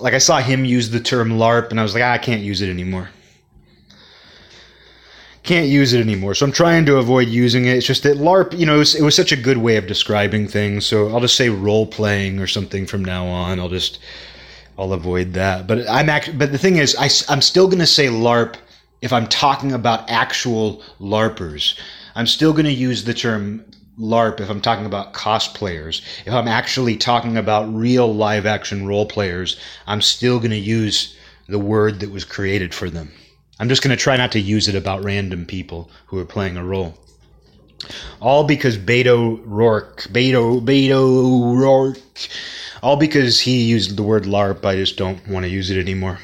Like 0.00 0.14
I 0.14 0.18
saw 0.18 0.40
him 0.40 0.64
use 0.64 0.90
the 0.90 1.00
term 1.00 1.30
LARP, 1.30 1.70
and 1.70 1.78
I 1.78 1.82
was 1.82 1.94
like, 1.94 2.02
ah, 2.02 2.12
I 2.12 2.18
can't 2.18 2.42
use 2.42 2.62
it 2.62 2.70
anymore. 2.70 3.10
can't 5.42 5.68
use 5.68 5.92
it 5.92 6.00
anymore. 6.00 6.34
So 6.34 6.46
I'm 6.46 6.52
trying 6.52 6.86
to 6.86 6.96
avoid 6.96 7.28
using 7.28 7.64
it. 7.66 7.76
It's 7.76 7.86
just 7.86 8.04
that 8.04 8.16
LARP, 8.18 8.56
you 8.56 8.64
know, 8.64 8.76
it 8.76 8.78
was, 8.78 8.94
it 8.94 9.02
was 9.02 9.14
such 9.16 9.32
a 9.32 9.36
good 9.36 9.58
way 9.58 9.76
of 9.76 9.86
describing 9.86 10.46
things. 10.46 10.86
So 10.86 11.08
I'll 11.08 11.20
just 11.20 11.36
say 11.36 11.48
role 11.48 11.86
playing 11.86 12.38
or 12.38 12.46
something 12.46 12.86
from 12.86 13.04
now 13.04 13.26
on. 13.26 13.58
I'll 13.58 13.68
just 13.68 13.98
I'll 14.78 14.92
avoid 14.92 15.32
that. 15.34 15.66
But 15.66 15.88
I'm 15.88 16.08
act- 16.08 16.38
but 16.38 16.52
the 16.52 16.58
thing 16.58 16.76
is, 16.76 16.96
I, 16.98 17.08
I'm 17.32 17.42
still 17.42 17.66
going 17.66 17.80
to 17.80 17.86
say 17.86 18.06
LARP 18.06 18.54
if 19.02 19.12
I'm 19.12 19.26
talking 19.26 19.72
about 19.72 20.08
actual 20.08 20.82
LARPers. 21.00 21.76
I'm 22.14 22.26
still 22.26 22.52
going 22.52 22.66
to 22.66 22.72
use 22.72 23.04
the 23.04 23.14
term 23.14 23.64
LARP 23.98 24.40
if 24.40 24.48
I'm 24.48 24.60
talking 24.60 24.86
about 24.86 25.12
cosplayers. 25.12 26.00
If 26.24 26.32
I'm 26.32 26.48
actually 26.48 26.96
talking 26.96 27.36
about 27.36 27.72
real 27.74 28.12
live 28.12 28.46
action 28.46 28.86
role 28.86 29.06
players, 29.06 29.58
I'm 29.86 30.00
still 30.00 30.38
going 30.38 30.50
to 30.50 30.56
use 30.56 31.16
the 31.48 31.58
word 31.58 32.00
that 32.00 32.10
was 32.10 32.24
created 32.24 32.74
for 32.74 32.88
them. 32.88 33.12
I'm 33.58 33.68
just 33.68 33.82
going 33.82 33.96
to 33.96 34.02
try 34.02 34.16
not 34.16 34.32
to 34.32 34.40
use 34.40 34.66
it 34.66 34.74
about 34.74 35.04
random 35.04 35.44
people 35.44 35.90
who 36.06 36.18
are 36.18 36.24
playing 36.24 36.56
a 36.56 36.64
role. 36.64 36.98
All 38.20 38.44
because 38.44 38.78
Beto 38.78 39.40
Rourke, 39.44 40.02
Beto, 40.04 40.64
Beto 40.64 41.56
Rourke, 41.56 41.98
all 42.82 42.96
because 42.96 43.40
he 43.40 43.62
used 43.62 43.96
the 43.96 44.02
word 44.02 44.24
LARP, 44.24 44.64
I 44.64 44.76
just 44.76 44.96
don't 44.96 45.26
want 45.28 45.44
to 45.44 45.50
use 45.50 45.70
it 45.70 45.78
anymore. 45.78 46.18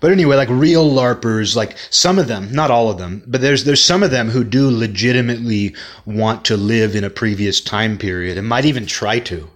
But 0.00 0.12
anyway, 0.12 0.36
like 0.36 0.48
real 0.48 0.90
LARPers, 0.90 1.54
like 1.54 1.76
some 1.90 2.18
of 2.18 2.26
them, 2.26 2.50
not 2.52 2.70
all 2.70 2.90
of 2.90 2.98
them, 2.98 3.22
but 3.26 3.42
there's 3.42 3.64
there's 3.64 3.84
some 3.84 4.02
of 4.02 4.10
them 4.10 4.30
who 4.30 4.44
do 4.44 4.70
legitimately 4.70 5.74
want 6.06 6.44
to 6.46 6.56
live 6.56 6.96
in 6.96 7.04
a 7.04 7.10
previous 7.10 7.60
time 7.60 7.98
period 7.98 8.38
and 8.38 8.48
might 8.48 8.64
even 8.64 8.86
try 8.86 9.18
to. 9.20 9.48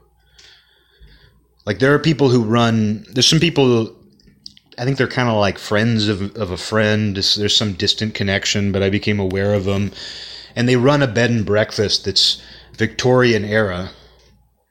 Like 1.65 1.79
there 1.79 1.95
are 1.95 1.99
people 1.99 2.29
who 2.29 2.45
run. 2.45 3.07
There's 3.11 3.27
some 3.27 3.41
people. 3.41 3.97
I 4.77 4.85
think 4.85 4.99
they're 4.99 5.07
kind 5.07 5.29
of 5.29 5.37
like 5.37 5.59
friends 5.59 6.09
of 6.09 6.37
of 6.37 6.51
a 6.51 6.59
friend. 6.59 7.17
There's 7.17 7.57
some 7.57 7.73
distant 7.73 8.15
connection, 8.15 8.71
but 8.71 8.83
I 8.83 8.91
became 8.91 9.19
aware 9.19 9.55
of 9.55 9.65
them, 9.65 9.93
and 10.55 10.69
they 10.69 10.77
run 10.77 11.03
a 11.03 11.07
bed 11.07 11.31
and 11.31 11.47
breakfast 11.47 12.05
that's 12.05 12.43
Victorian 12.77 13.47
era, 13.47 13.93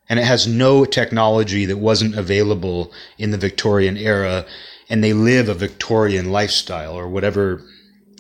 and 0.07 0.19
it 0.19 0.25
has 0.25 0.45
no 0.45 0.85
technology 0.85 1.65
that 1.65 1.77
wasn't 1.77 2.15
available 2.15 2.91
in 3.17 3.31
the 3.31 3.37
Victorian 3.37 3.97
era, 3.97 4.45
and 4.89 5.03
they 5.03 5.13
live 5.13 5.49
a 5.49 5.53
Victorian 5.53 6.31
lifestyle 6.31 6.93
or 6.93 7.07
whatever 7.07 7.61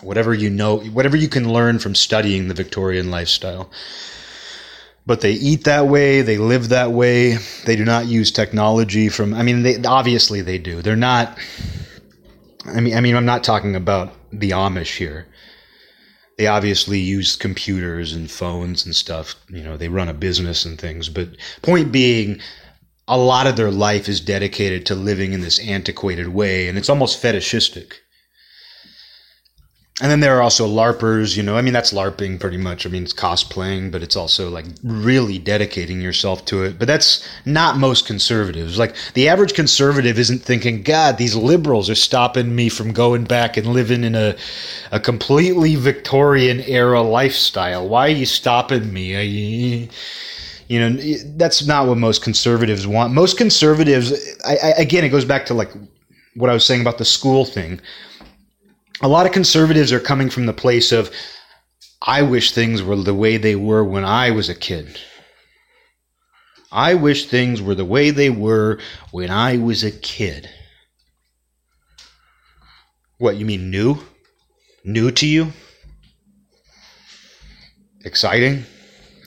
whatever 0.01 0.33
you 0.33 0.49
know 0.49 0.79
whatever 0.79 1.15
you 1.15 1.29
can 1.29 1.51
learn 1.51 1.79
from 1.79 1.95
studying 1.95 2.47
the 2.47 2.53
Victorian 2.53 3.09
lifestyle. 3.09 3.71
But 5.05 5.21
they 5.21 5.33
eat 5.33 5.65
that 5.65 5.87
way 5.87 6.21
they 6.21 6.37
live 6.37 6.69
that 6.69 6.91
way 6.91 7.37
they 7.65 7.75
do 7.75 7.83
not 7.85 8.07
use 8.07 8.31
technology 8.31 9.09
from 9.09 9.33
i 9.33 9.43
mean 9.43 9.63
they 9.63 9.81
obviously 9.83 10.41
they 10.41 10.57
do. 10.57 10.81
They're 10.81 10.95
not 10.95 11.37
i 12.65 12.79
mean 12.79 12.95
i 12.95 13.01
mean 13.01 13.15
i'm 13.15 13.25
not 13.25 13.43
talking 13.43 13.75
about 13.75 14.13
the 14.31 14.51
amish 14.51 14.97
here. 14.97 15.27
They 16.37 16.47
obviously 16.47 16.99
use 16.99 17.35
computers 17.35 18.13
and 18.13 18.31
phones 18.31 18.85
and 18.85 18.95
stuff 18.95 19.35
you 19.49 19.63
know 19.63 19.77
they 19.77 19.89
run 19.89 20.09
a 20.09 20.13
business 20.13 20.65
and 20.65 20.79
things 20.79 21.09
but 21.09 21.29
point 21.61 21.91
being 21.91 22.39
a 23.07 23.17
lot 23.17 23.47
of 23.47 23.55
their 23.55 23.71
life 23.71 24.07
is 24.07 24.21
dedicated 24.21 24.85
to 24.85 24.95
living 24.95 25.33
in 25.33 25.41
this 25.41 25.59
antiquated 25.59 26.29
way 26.29 26.67
and 26.67 26.77
it's 26.77 26.89
almost 26.89 27.21
fetishistic 27.21 28.03
and 30.01 30.09
then 30.09 30.21
there 30.21 30.35
are 30.35 30.41
also 30.41 30.67
LARPers, 30.67 31.37
you 31.37 31.43
know, 31.43 31.55
I 31.55 31.61
mean, 31.61 31.73
that's 31.73 31.93
LARPing 31.93 32.39
pretty 32.39 32.57
much. 32.57 32.85
I 32.85 32.89
mean, 32.89 33.03
it's 33.03 33.13
cosplaying, 33.13 33.91
but 33.91 34.01
it's 34.01 34.15
also 34.15 34.49
like 34.49 34.65
really 34.83 35.37
dedicating 35.37 36.01
yourself 36.01 36.43
to 36.45 36.63
it. 36.63 36.79
But 36.79 36.87
that's 36.87 37.25
not 37.45 37.77
most 37.77 38.07
conservatives. 38.07 38.79
Like 38.79 38.95
the 39.13 39.29
average 39.29 39.53
conservative 39.53 40.17
isn't 40.17 40.41
thinking, 40.41 40.81
God, 40.81 41.19
these 41.19 41.35
liberals 41.35 41.91
are 41.91 41.95
stopping 41.95 42.55
me 42.55 42.69
from 42.69 42.91
going 42.91 43.25
back 43.25 43.55
and 43.55 43.67
living 43.67 44.03
in 44.03 44.15
a, 44.15 44.35
a 44.91 44.99
completely 44.99 45.75
Victorian 45.75 46.61
era 46.61 47.03
lifestyle. 47.03 47.87
Why 47.87 48.07
are 48.07 48.17
you 48.17 48.25
stopping 48.25 48.91
me? 48.91 49.89
You 50.73 50.79
know, 50.79 51.03
that's 51.37 51.67
not 51.67 51.87
what 51.87 51.97
most 51.97 52.23
conservatives 52.23 52.87
want. 52.87 53.13
Most 53.13 53.37
conservatives, 53.37 54.11
I, 54.43 54.55
I, 54.55 54.69
again, 54.77 55.03
it 55.03 55.09
goes 55.09 55.25
back 55.25 55.45
to 55.47 55.53
like 55.53 55.71
what 56.35 56.49
I 56.49 56.53
was 56.53 56.65
saying 56.65 56.81
about 56.81 56.97
the 56.97 57.05
school 57.05 57.45
thing 57.45 57.79
a 59.03 59.07
lot 59.07 59.25
of 59.25 59.33
conservatives 59.33 59.91
are 59.91 59.99
coming 59.99 60.29
from 60.29 60.45
the 60.45 60.53
place 60.53 60.93
of, 60.93 61.11
I 62.01 62.21
wish 62.21 62.53
things 62.53 62.81
were 62.81 62.95
the 62.95 63.13
way 63.13 63.35
they 63.35 63.55
were 63.55 63.83
when 63.83 64.05
I 64.05 64.31
was 64.31 64.47
a 64.47 64.55
kid. 64.55 64.97
I 66.71 66.95
wish 66.95 67.27
things 67.27 67.61
were 67.61 67.75
the 67.75 67.85
way 67.85 68.11
they 68.11 68.29
were 68.29 68.79
when 69.11 69.29
I 69.29 69.57
was 69.57 69.83
a 69.83 69.91
kid. 69.91 70.49
What, 73.17 73.35
you 73.35 73.45
mean 73.45 73.69
new? 73.69 73.97
New 74.85 75.11
to 75.11 75.27
you? 75.27 75.51
Exciting? 78.05 78.65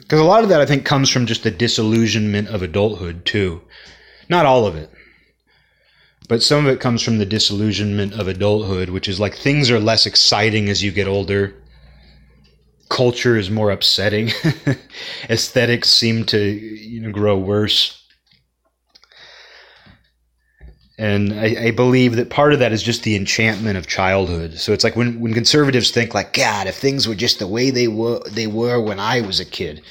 Because 0.06 0.20
a 0.20 0.24
lot 0.24 0.44
of 0.44 0.50
that, 0.50 0.60
I 0.60 0.66
think, 0.66 0.84
comes 0.84 1.10
from 1.10 1.26
just 1.26 1.42
the 1.42 1.50
disillusionment 1.50 2.46
of 2.46 2.62
adulthood, 2.62 3.24
too. 3.24 3.62
Not 4.28 4.46
all 4.46 4.64
of 4.64 4.76
it. 4.76 4.88
But 6.28 6.44
some 6.44 6.64
of 6.64 6.72
it 6.72 6.80
comes 6.80 7.02
from 7.02 7.18
the 7.18 7.26
disillusionment 7.26 8.12
of 8.12 8.28
adulthood, 8.28 8.90
which 8.90 9.08
is 9.08 9.18
like 9.18 9.36
things 9.36 9.68
are 9.68 9.80
less 9.80 10.06
exciting 10.06 10.68
as 10.68 10.82
you 10.82 10.92
get 10.92 11.08
older. 11.08 11.54
Culture 12.88 13.36
is 13.36 13.50
more 13.50 13.72
upsetting. 13.72 14.30
Aesthetics 15.28 15.88
seem 15.88 16.24
to 16.26 16.38
you 16.40 17.00
know 17.00 17.10
grow 17.10 17.36
worse. 17.36 18.05
And 20.98 21.34
I, 21.34 21.66
I, 21.66 21.70
believe 21.72 22.16
that 22.16 22.30
part 22.30 22.54
of 22.54 22.58
that 22.60 22.72
is 22.72 22.82
just 22.82 23.02
the 23.02 23.16
enchantment 23.16 23.76
of 23.76 23.86
childhood. 23.86 24.58
So 24.58 24.72
it's 24.72 24.82
like 24.82 24.96
when, 24.96 25.20
when 25.20 25.34
conservatives 25.34 25.90
think 25.90 26.14
like, 26.14 26.32
God, 26.32 26.66
if 26.66 26.76
things 26.76 27.06
were 27.06 27.14
just 27.14 27.38
the 27.38 27.46
way 27.46 27.68
they 27.68 27.86
were 27.86 28.20
they 28.30 28.46
were 28.46 28.80
when 28.80 28.98
I 28.98 29.20
was 29.20 29.38
a 29.38 29.44
kid. 29.44 29.82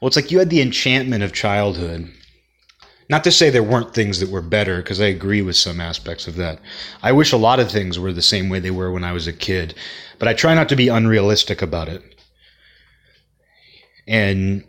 Well, 0.00 0.08
it's 0.08 0.16
like 0.16 0.30
you 0.30 0.38
had 0.38 0.48
the 0.48 0.62
enchantment 0.62 1.22
of 1.22 1.34
childhood. 1.34 2.10
Not 3.08 3.22
to 3.24 3.30
say 3.30 3.50
there 3.50 3.62
weren't 3.62 3.94
things 3.94 4.18
that 4.20 4.30
were 4.30 4.42
better, 4.42 4.78
because 4.78 5.00
I 5.00 5.06
agree 5.06 5.40
with 5.40 5.56
some 5.56 5.80
aspects 5.80 6.26
of 6.26 6.36
that. 6.36 6.58
I 7.02 7.12
wish 7.12 7.32
a 7.32 7.36
lot 7.36 7.60
of 7.60 7.70
things 7.70 7.98
were 7.98 8.12
the 8.12 8.22
same 8.22 8.48
way 8.48 8.58
they 8.58 8.70
were 8.70 8.90
when 8.90 9.04
I 9.04 9.12
was 9.12 9.28
a 9.28 9.32
kid, 9.32 9.74
but 10.18 10.26
I 10.26 10.34
try 10.34 10.54
not 10.54 10.68
to 10.70 10.76
be 10.76 10.88
unrealistic 10.88 11.62
about 11.62 11.88
it. 11.88 12.02
And 14.08 14.64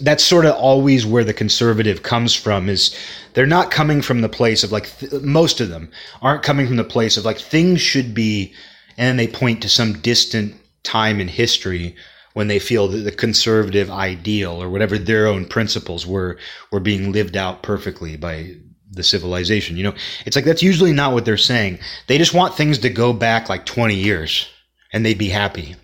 that's 0.00 0.24
sort 0.24 0.46
of 0.46 0.54
always 0.54 1.06
where 1.06 1.24
the 1.24 1.34
conservative 1.34 2.02
comes 2.02 2.34
from 2.34 2.68
is 2.68 2.96
they're 3.34 3.46
not 3.46 3.70
coming 3.70 4.02
from 4.02 4.20
the 4.20 4.28
place 4.28 4.64
of 4.64 4.72
like 4.72 4.96
th- 4.98 5.12
most 5.22 5.60
of 5.60 5.68
them 5.68 5.90
aren't 6.22 6.42
coming 6.42 6.66
from 6.66 6.76
the 6.76 6.84
place 6.84 7.16
of 7.16 7.24
like 7.24 7.38
things 7.38 7.80
should 7.80 8.14
be 8.14 8.52
and 8.96 9.18
they 9.18 9.26
point 9.26 9.62
to 9.62 9.68
some 9.68 10.00
distant 10.00 10.54
time 10.82 11.20
in 11.20 11.28
history 11.28 11.96
when 12.34 12.48
they 12.48 12.58
feel 12.58 12.88
that 12.88 12.98
the 12.98 13.12
conservative 13.12 13.90
ideal 13.90 14.62
or 14.62 14.68
whatever 14.68 14.98
their 14.98 15.26
own 15.26 15.46
principles 15.46 16.06
were 16.06 16.36
were 16.70 16.80
being 16.80 17.12
lived 17.12 17.36
out 17.36 17.62
perfectly 17.62 18.16
by 18.16 18.54
the 18.90 19.02
civilization. 19.02 19.76
You 19.76 19.84
know, 19.84 19.94
it's 20.26 20.36
like 20.36 20.44
that's 20.44 20.62
usually 20.62 20.92
not 20.92 21.12
what 21.12 21.24
they're 21.24 21.36
saying. 21.36 21.78
They 22.06 22.18
just 22.18 22.34
want 22.34 22.54
things 22.54 22.78
to 22.78 22.90
go 22.90 23.12
back 23.12 23.48
like 23.48 23.66
20 23.66 23.94
years 23.94 24.48
and 24.92 25.04
they'd 25.04 25.18
be 25.18 25.28
happy. 25.28 25.76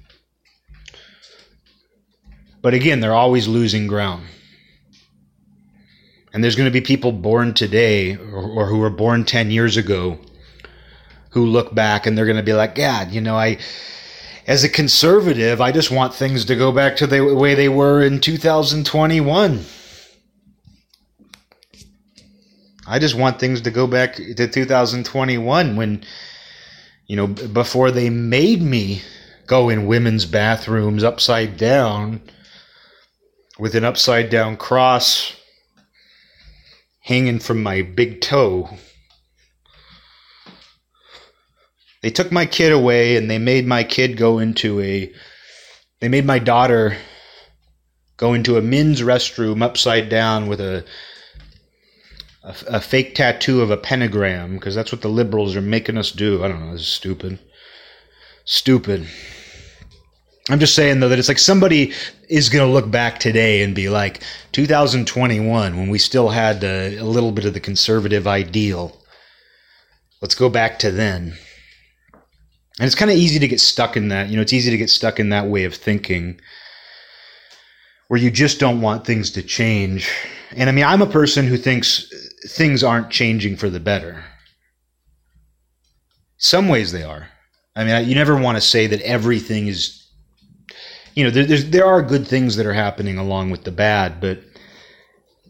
But 2.62 2.74
again, 2.74 3.00
they're 3.00 3.14
always 3.14 3.48
losing 3.48 3.86
ground. 3.86 4.26
And 6.32 6.44
there's 6.44 6.56
going 6.56 6.68
to 6.68 6.72
be 6.72 6.80
people 6.80 7.12
born 7.12 7.54
today 7.54 8.16
or, 8.16 8.42
or 8.42 8.66
who 8.66 8.78
were 8.78 8.90
born 8.90 9.24
10 9.24 9.50
years 9.50 9.76
ago 9.76 10.18
who 11.30 11.46
look 11.46 11.74
back 11.74 12.06
and 12.06 12.16
they're 12.16 12.26
going 12.26 12.36
to 12.36 12.42
be 12.42 12.52
like, 12.52 12.74
God, 12.74 13.10
you 13.10 13.20
know, 13.20 13.36
I 13.36 13.58
as 14.46 14.64
a 14.64 14.68
conservative, 14.68 15.60
I 15.60 15.70
just 15.70 15.90
want 15.90 16.14
things 16.14 16.46
to 16.46 16.56
go 16.56 16.72
back 16.72 16.96
to 16.96 17.06
the 17.06 17.34
way 17.34 17.54
they 17.54 17.68
were 17.68 18.02
in 18.02 18.20
2021. 18.20 19.64
I 22.86 22.98
just 22.98 23.14
want 23.14 23.38
things 23.38 23.60
to 23.60 23.70
go 23.70 23.86
back 23.86 24.14
to 24.14 24.48
2021 24.48 25.76
when, 25.76 26.04
you 27.06 27.14
know, 27.14 27.28
before 27.28 27.92
they 27.92 28.10
made 28.10 28.60
me 28.60 29.02
go 29.46 29.68
in 29.68 29.86
women's 29.86 30.26
bathrooms 30.26 31.04
upside 31.04 31.56
down 31.56 32.20
with 33.60 33.74
an 33.74 33.84
upside 33.84 34.30
down 34.30 34.56
cross 34.56 35.36
hanging 37.02 37.38
from 37.38 37.62
my 37.62 37.82
big 37.82 38.20
toe. 38.20 38.70
they 42.02 42.10
took 42.10 42.32
my 42.32 42.46
kid 42.46 42.72
away 42.72 43.16
and 43.16 43.30
they 43.30 43.38
made 43.38 43.66
my 43.66 43.84
kid 43.84 44.16
go 44.16 44.38
into 44.38 44.80
a 44.80 45.12
they 46.00 46.08
made 46.08 46.24
my 46.24 46.38
daughter 46.38 46.96
go 48.16 48.34
into 48.34 48.56
a 48.56 48.62
men's 48.62 49.02
restroom 49.02 49.62
upside 49.62 50.08
down 50.08 50.46
with 50.46 50.60
a 50.60 50.84
a, 52.42 52.54
a 52.68 52.80
fake 52.80 53.14
tattoo 53.14 53.60
of 53.60 53.70
a 53.70 53.76
pentagram 53.76 54.54
because 54.54 54.74
that's 54.74 54.92
what 54.92 55.02
the 55.02 55.08
liberals 55.08 55.54
are 55.56 55.60
making 55.60 55.98
us 55.98 56.10
do. 56.10 56.42
I 56.42 56.48
don't 56.48 56.60
know. 56.60 56.72
This 56.72 56.82
is 56.82 56.88
stupid. 56.88 57.38
Stupid. 58.46 59.06
I'm 60.48 60.58
just 60.58 60.74
saying 60.74 61.00
though 61.00 61.08
that 61.08 61.18
it's 61.18 61.28
like 61.28 61.38
somebody 61.38 61.92
is 62.28 62.48
going 62.48 62.66
to 62.66 62.72
look 62.72 62.90
back 62.90 63.18
today 63.20 63.62
and 63.62 63.74
be 63.74 63.88
like 63.88 64.22
2021 64.52 65.76
when 65.76 65.90
we 65.90 65.98
still 65.98 66.30
had 66.30 66.64
a, 66.64 66.96
a 66.96 67.04
little 67.04 67.32
bit 67.32 67.44
of 67.44 67.54
the 67.54 67.60
conservative 67.60 68.26
ideal. 68.26 68.96
Let's 70.22 70.34
go 70.34 70.48
back 70.48 70.78
to 70.80 70.90
then 70.90 71.36
And 72.78 72.86
it's 72.86 72.94
kind 72.94 73.10
of 73.10 73.16
easy 73.16 73.38
to 73.38 73.48
get 73.48 73.60
stuck 73.60 73.96
in 73.96 74.08
that. 74.08 74.28
You 74.28 74.36
know, 74.36 74.42
it's 74.42 74.52
easy 74.52 74.70
to 74.70 74.78
get 74.78 74.90
stuck 74.90 75.20
in 75.20 75.28
that 75.30 75.46
way 75.46 75.64
of 75.64 75.74
thinking 75.74 76.40
where 78.08 78.20
you 78.20 78.30
just 78.30 78.58
don't 78.58 78.80
want 78.80 79.06
things 79.06 79.30
to 79.32 79.42
change. 79.42 80.10
And 80.56 80.68
I 80.68 80.72
mean, 80.72 80.84
I'm 80.84 81.02
a 81.02 81.06
person 81.06 81.46
who 81.46 81.56
thinks 81.56 82.12
things 82.48 82.82
aren't 82.82 83.10
changing 83.10 83.56
for 83.56 83.70
the 83.70 83.80
better. 83.80 84.24
Some 86.38 86.68
ways 86.68 86.90
they 86.92 87.04
are. 87.04 87.28
I 87.76 87.84
mean, 87.84 88.08
you 88.08 88.14
never 88.16 88.36
want 88.36 88.56
to 88.56 88.62
say 88.62 88.88
that 88.88 89.00
everything 89.02 89.68
is, 89.68 89.99
you 91.14 91.24
know, 91.24 91.30
there, 91.30 91.44
there 91.44 91.86
are 91.86 92.02
good 92.02 92.26
things 92.26 92.56
that 92.56 92.66
are 92.66 92.72
happening 92.72 93.18
along 93.18 93.50
with 93.50 93.64
the 93.64 93.72
bad, 93.72 94.20
but, 94.20 94.40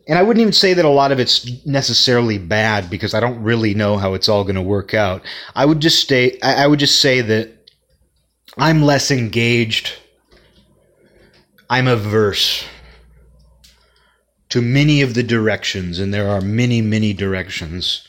and 0.09 0.19
I 0.19 0.23
wouldn't 0.23 0.41
even 0.41 0.53
say 0.53 0.75
that 0.75 0.85
a 0.85 0.89
lot 0.89 1.13
of 1.13 1.21
it's 1.21 1.65
necessarily 1.67 2.39
bad 2.39 2.91
because 2.91 3.15
I 3.15 3.21
don't 3.21 3.43
really 3.43 3.75
know 3.75 3.97
how 3.97 4.15
it's 4.15 4.29
all 4.29 4.45
going 4.45 4.57
to 4.57 4.63
work 4.63 4.95
out. 4.95 5.23
I 5.55 5.65
would 5.67 5.81
just 5.81 6.01
stay, 6.01 6.39
I 6.43 6.67
would 6.67 6.79
just 6.79 7.01
say 7.01 7.21
that 7.21 7.51
I'm 8.59 8.83
less 8.83 9.11
engaged 9.11 9.93
I'm 11.71 11.87
averse 11.87 12.65
to 14.49 14.61
many 14.61 15.03
of 15.03 15.15
the 15.15 15.23
directions, 15.23 16.01
and 16.01 16.13
there 16.13 16.29
are 16.29 16.41
many, 16.41 16.83
many 16.83 17.13
directions 17.13 18.05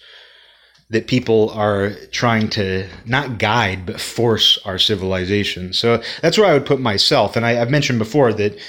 that 0.92 1.08
people 1.08 1.50
are 1.52 1.94
trying 2.12 2.50
to 2.50 2.86
not 3.06 3.40
guide, 3.40 3.86
but 3.86 4.00
force 4.00 4.60
our 4.66 4.78
civilization. 4.78 5.72
So 5.72 6.04
that's 6.22 6.38
where 6.38 6.48
I 6.48 6.54
would 6.54 6.66
put 6.66 6.82
myself. 6.82 7.38
And 7.38 7.46
I, 7.46 7.54
have 7.54 7.70
mentioned 7.70 7.98
before 7.98 8.34
that 8.34 8.60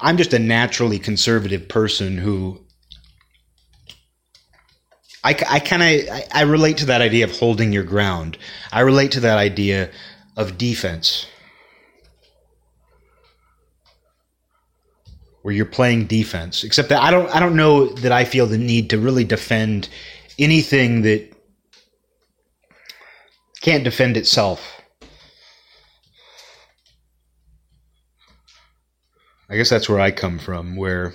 I'm 0.00 0.16
just 0.16 0.32
a 0.32 0.38
naturally 0.38 0.98
conservative 0.98 1.68
person 1.68 2.16
who. 2.16 2.60
I, 5.24 5.30
I 5.50 5.58
kind 5.58 5.82
of 5.82 6.14
I, 6.14 6.24
I 6.32 6.42
relate 6.42 6.78
to 6.78 6.86
that 6.86 7.02
idea 7.02 7.24
of 7.24 7.36
holding 7.36 7.72
your 7.72 7.82
ground. 7.82 8.38
I 8.72 8.80
relate 8.80 9.12
to 9.12 9.20
that 9.20 9.36
idea 9.36 9.90
of 10.36 10.56
defense. 10.56 11.26
where 15.42 15.54
you're 15.54 15.64
playing 15.64 16.04
defense. 16.06 16.62
Except 16.62 16.90
that 16.90 17.00
I 17.00 17.10
don't 17.10 17.34
I 17.34 17.40
don't 17.40 17.56
know 17.56 17.86
that 17.86 18.12
I 18.12 18.24
feel 18.24 18.46
the 18.46 18.58
need 18.58 18.90
to 18.90 18.98
really 18.98 19.24
defend 19.24 19.88
anything 20.38 21.02
that 21.02 21.37
can't 23.60 23.84
defend 23.84 24.16
itself. 24.16 24.80
I 29.50 29.56
guess 29.56 29.70
that's 29.70 29.88
where 29.88 30.00
I 30.00 30.10
come 30.10 30.38
from, 30.38 30.76
where 30.76 31.14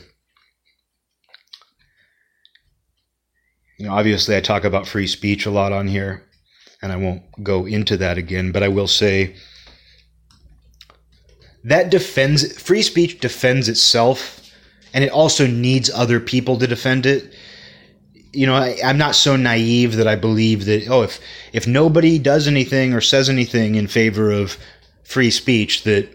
you 3.77 3.85
know, 3.85 3.93
obviously 3.93 4.35
I 4.35 4.41
talk 4.41 4.63
about 4.63 4.87
free 4.87 5.07
speech 5.07 5.45
a 5.45 5.51
lot 5.51 5.71
on 5.71 5.87
here, 5.87 6.23
and 6.81 6.91
I 6.91 6.95
won't 6.95 7.21
go 7.43 7.65
into 7.65 7.97
that 7.97 8.17
again, 8.17 8.51
but 8.51 8.63
I 8.63 8.69
will 8.69 8.87
say 8.87 9.35
that 11.63 11.89
defends 11.89 12.61
free 12.61 12.81
speech 12.81 13.19
defends 13.19 13.69
itself 13.69 14.43
and 14.93 15.03
it 15.03 15.11
also 15.11 15.47
needs 15.47 15.89
other 15.89 16.19
people 16.19 16.57
to 16.59 16.67
defend 16.67 17.05
it 17.05 17.33
you 18.33 18.45
know 18.47 18.55
I, 18.55 18.77
am 18.81 18.97
not 18.97 19.15
so 19.15 19.35
naive 19.35 19.95
that 19.95 20.07
i 20.07 20.15
believe 20.15 20.65
that 20.65 20.87
oh 20.89 21.03
if 21.03 21.19
if 21.53 21.67
nobody 21.67 22.19
does 22.19 22.47
anything 22.47 22.93
or 22.93 23.01
says 23.01 23.29
anything 23.29 23.75
in 23.75 23.87
favor 23.87 24.31
of 24.31 24.57
free 25.03 25.31
speech 25.31 25.83
that 25.83 26.09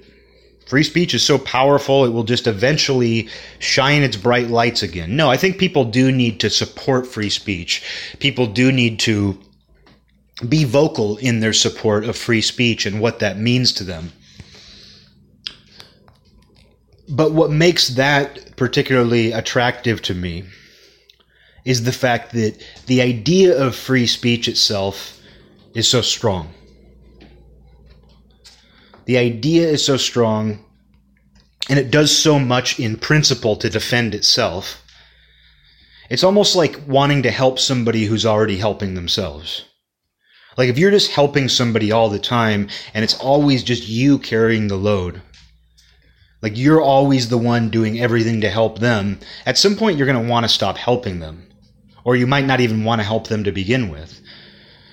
free 0.66 0.84
speech 0.84 1.14
is 1.14 1.22
so 1.22 1.38
powerful 1.38 2.04
it 2.04 2.10
will 2.10 2.24
just 2.24 2.46
eventually 2.46 3.28
shine 3.58 4.02
its 4.02 4.16
bright 4.16 4.48
lights 4.48 4.82
again. 4.82 5.16
No 5.16 5.30
i 5.30 5.36
think 5.36 5.58
people 5.58 5.84
do 5.84 6.12
need 6.12 6.40
to 6.40 6.50
support 6.50 7.06
free 7.06 7.30
speech. 7.30 7.82
People 8.18 8.46
do 8.46 8.70
need 8.70 8.98
to 9.00 9.38
be 10.46 10.64
vocal 10.64 11.16
in 11.16 11.40
their 11.40 11.54
support 11.54 12.04
of 12.04 12.16
free 12.16 12.42
speech 12.42 12.86
and 12.86 13.00
what 13.00 13.18
that 13.18 13.38
means 13.38 13.72
to 13.72 13.84
them. 13.84 14.12
But 17.08 17.32
what 17.32 17.50
makes 17.50 17.88
that 17.88 18.56
particularly 18.56 19.32
attractive 19.32 20.02
to 20.02 20.14
me 20.14 20.44
is 21.64 21.84
the 21.84 21.92
fact 21.92 22.32
that 22.32 22.62
the 22.86 23.02
idea 23.02 23.56
of 23.60 23.74
free 23.74 24.06
speech 24.06 24.48
itself 24.48 25.20
is 25.74 25.88
so 25.88 26.00
strong. 26.00 26.52
The 29.04 29.18
idea 29.18 29.68
is 29.68 29.84
so 29.84 29.96
strong, 29.96 30.64
and 31.68 31.78
it 31.78 31.90
does 31.90 32.16
so 32.16 32.38
much 32.38 32.78
in 32.78 32.96
principle 32.96 33.56
to 33.56 33.70
defend 33.70 34.14
itself. 34.14 34.82
It's 36.10 36.24
almost 36.24 36.56
like 36.56 36.80
wanting 36.86 37.22
to 37.22 37.30
help 37.30 37.58
somebody 37.58 38.04
who's 38.04 38.26
already 38.26 38.56
helping 38.56 38.94
themselves. 38.94 39.64
Like 40.56 40.68
if 40.68 40.78
you're 40.78 40.90
just 40.90 41.12
helping 41.12 41.48
somebody 41.48 41.92
all 41.92 42.08
the 42.08 42.18
time 42.18 42.68
and 42.92 43.04
it's 43.04 43.18
always 43.18 43.62
just 43.62 43.88
you 43.88 44.18
carrying 44.18 44.68
the 44.68 44.76
load, 44.76 45.22
like 46.42 46.56
you're 46.56 46.80
always 46.80 47.28
the 47.28 47.38
one 47.38 47.70
doing 47.70 48.00
everything 48.00 48.40
to 48.40 48.50
help 48.50 48.78
them. 48.78 49.18
At 49.44 49.58
some 49.58 49.76
point, 49.76 49.98
you're 49.98 50.06
going 50.06 50.22
to 50.22 50.30
want 50.30 50.44
to 50.44 50.48
stop 50.48 50.76
helping 50.76 51.20
them. 51.20 51.47
Or 52.04 52.16
you 52.16 52.26
might 52.26 52.46
not 52.46 52.60
even 52.60 52.84
want 52.84 53.00
to 53.00 53.06
help 53.06 53.28
them 53.28 53.44
to 53.44 53.52
begin 53.52 53.90
with. 53.90 54.20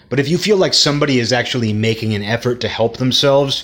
But 0.09 0.19
if 0.19 0.29
you 0.29 0.37
feel 0.37 0.57
like 0.57 0.73
somebody 0.73 1.19
is 1.19 1.33
actually 1.33 1.73
making 1.73 2.13
an 2.13 2.23
effort 2.23 2.61
to 2.61 2.67
help 2.67 2.97
themselves, 2.97 3.63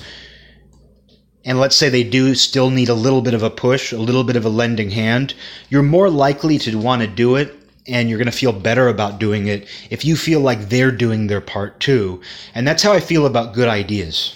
and 1.44 1.60
let's 1.60 1.76
say 1.76 1.90
they 1.90 2.04
do 2.04 2.36
still 2.36 2.70
need 2.70 2.90
a 2.90 2.94
little 2.94 3.22
bit 3.22 3.34
of 3.34 3.44
a 3.44 3.50
push, 3.50 3.92
a 3.92 3.98
little 3.98 4.24
bit 4.24 4.36
of 4.36 4.46
a 4.46 4.50
lending 4.50 4.92
hand, 4.92 5.34
you're 5.70 5.84
more 5.84 6.10
likely 6.10 6.58
to 6.60 6.78
want 6.78 7.02
to 7.02 7.08
do 7.08 7.36
it 7.36 7.56
and 7.88 8.10
you're 8.10 8.20
going 8.20 8.26
to 8.26 8.32
feel 8.32 8.54
better 8.54 8.88
about 8.88 9.20
doing 9.20 9.48
it 9.48 9.68
if 9.90 10.06
you 10.06 10.16
feel 10.16 10.40
like 10.40 10.70
they're 10.70 10.92
doing 10.92 11.28
their 11.28 11.42
part 11.42 11.80
too. 11.80 12.22
And 12.54 12.68
that's 12.68 12.84
how 12.84 12.94
I 12.94 13.00
feel 13.00 13.26
about 13.26 13.54
good 13.54 13.68
ideas. 13.68 14.36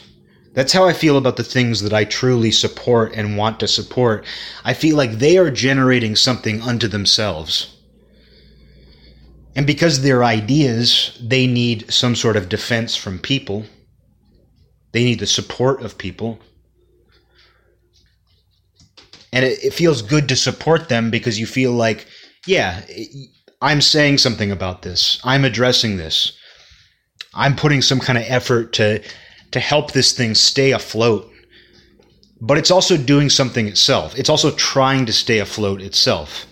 That's 0.53 0.73
how 0.73 0.85
I 0.85 0.93
feel 0.93 1.17
about 1.17 1.35
the 1.35 1.43
things 1.43 1.81
that 1.81 1.93
I 1.93 2.05
truly 2.05 2.49
support 2.49 3.13
and 3.13 3.37
want 3.37 3.59
to 3.59 3.67
support. 3.67 4.25
I 4.63 4.73
feel 4.73 4.95
like 4.95 5.11
they 5.13 5.37
are 5.37 5.51
generating 5.51 6.15
something 6.15 6.61
unto 6.61 6.87
themselves. 6.87 7.74
And 9.55 9.65
because 9.65 10.01
they're 10.01 10.23
ideas, 10.23 11.17
they 11.21 11.47
need 11.47 11.91
some 11.91 12.15
sort 12.15 12.35
of 12.35 12.49
defense 12.49 12.95
from 12.95 13.19
people. 13.19 13.65
They 14.91 15.03
need 15.03 15.19
the 15.19 15.27
support 15.27 15.81
of 15.81 15.97
people. 15.97 16.39
And 19.31 19.45
it, 19.45 19.63
it 19.63 19.73
feels 19.73 20.01
good 20.01 20.27
to 20.29 20.35
support 20.35 20.89
them 20.89 21.09
because 21.09 21.39
you 21.39 21.45
feel 21.45 21.71
like, 21.71 22.07
yeah, 22.45 22.81
I'm 23.61 23.81
saying 23.81 24.17
something 24.17 24.51
about 24.51 24.81
this. 24.81 25.19
I'm 25.23 25.45
addressing 25.45 25.97
this. 25.97 26.37
I'm 27.33 27.55
putting 27.55 27.81
some 27.81 27.99
kind 27.99 28.17
of 28.17 28.25
effort 28.27 28.73
to 28.73 29.01
to 29.51 29.59
help 29.59 29.91
this 29.91 30.11
thing 30.11 30.35
stay 30.35 30.71
afloat. 30.71 31.31
But 32.41 32.57
it's 32.57 32.71
also 32.71 32.97
doing 32.97 33.29
something 33.29 33.67
itself. 33.67 34.17
It's 34.17 34.29
also 34.29 34.51
trying 34.51 35.05
to 35.05 35.13
stay 35.13 35.39
afloat 35.39 35.81
itself. 35.81 36.45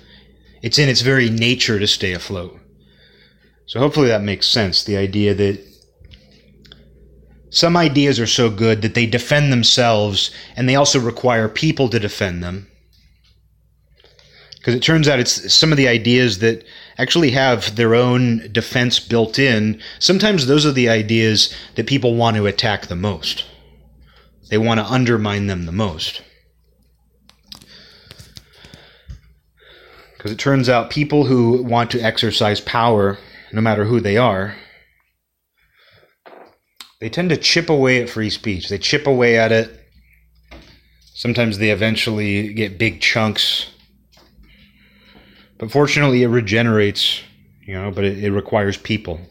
It's 0.61 0.79
in 0.79 0.87
its 0.87 1.01
very 1.01 1.29
nature 1.29 1.79
to 1.79 1.87
stay 1.87 2.13
afloat. 2.13 2.57
So 3.65 3.79
hopefully 3.79 4.09
that 4.09 4.23
makes 4.23 4.47
sense. 4.47 4.83
The 4.83 4.97
idea 4.97 5.33
that 5.33 5.59
some 7.49 7.77
ideas 7.77 8.19
are 8.19 8.27
so 8.27 8.49
good 8.49 8.81
that 8.81 8.95
they 8.95 9.05
defend 9.05 9.51
themselves 9.51 10.31
and 10.55 10.67
they 10.67 10.75
also 10.75 10.99
require 10.99 11.47
people 11.47 11.87
to 11.89 11.99
defend 11.99 12.43
them. 12.43 12.67
Because 14.57 14.75
it 14.75 14.81
turns 14.81 15.07
out 15.07 15.19
it's 15.19 15.53
some 15.53 15.71
of 15.71 15.77
the 15.77 15.89
ideas 15.89 16.39
that 16.39 16.63
actually 16.97 17.31
have 17.31 17.75
their 17.75 17.93
own 17.93 18.49
defense 18.51 18.99
built 18.99 19.37
in, 19.37 19.81
sometimes 19.99 20.47
those 20.47 20.65
are 20.65 20.71
the 20.71 20.87
ideas 20.87 21.53
that 21.75 21.85
people 21.85 22.15
want 22.15 22.37
to 22.37 22.45
attack 22.45 22.87
the 22.87 22.95
most. 22.95 23.45
They 24.49 24.57
want 24.57 24.79
to 24.79 24.85
undermine 24.85 25.47
them 25.47 25.65
the 25.65 25.71
most. 25.73 26.21
Because 30.17 30.31
it 30.31 30.39
turns 30.39 30.69
out 30.69 30.89
people 30.89 31.25
who 31.25 31.61
want 31.61 31.91
to 31.91 31.99
exercise 31.99 32.61
power, 32.61 33.17
no 33.53 33.61
matter 33.61 33.85
who 33.85 33.99
they 33.99 34.17
are, 34.17 34.55
they 36.99 37.09
tend 37.09 37.29
to 37.29 37.37
chip 37.37 37.69
away 37.69 38.01
at 38.01 38.09
free 38.09 38.29
speech. 38.29 38.69
They 38.69 38.77
chip 38.77 39.07
away 39.07 39.37
at 39.37 39.51
it. 39.51 39.79
Sometimes 41.13 41.57
they 41.57 41.69
eventually 41.69 42.53
get 42.53 42.77
big 42.77 42.99
chunks 42.99 43.67
but 45.63 45.71
fortunately, 45.71 46.23
it 46.23 46.27
regenerates, 46.27 47.21
you 47.65 47.73
know, 47.73 47.89
but 47.89 48.03
it, 48.03 48.21
it 48.21 48.31
requires 48.31 48.75
people. 48.75 49.21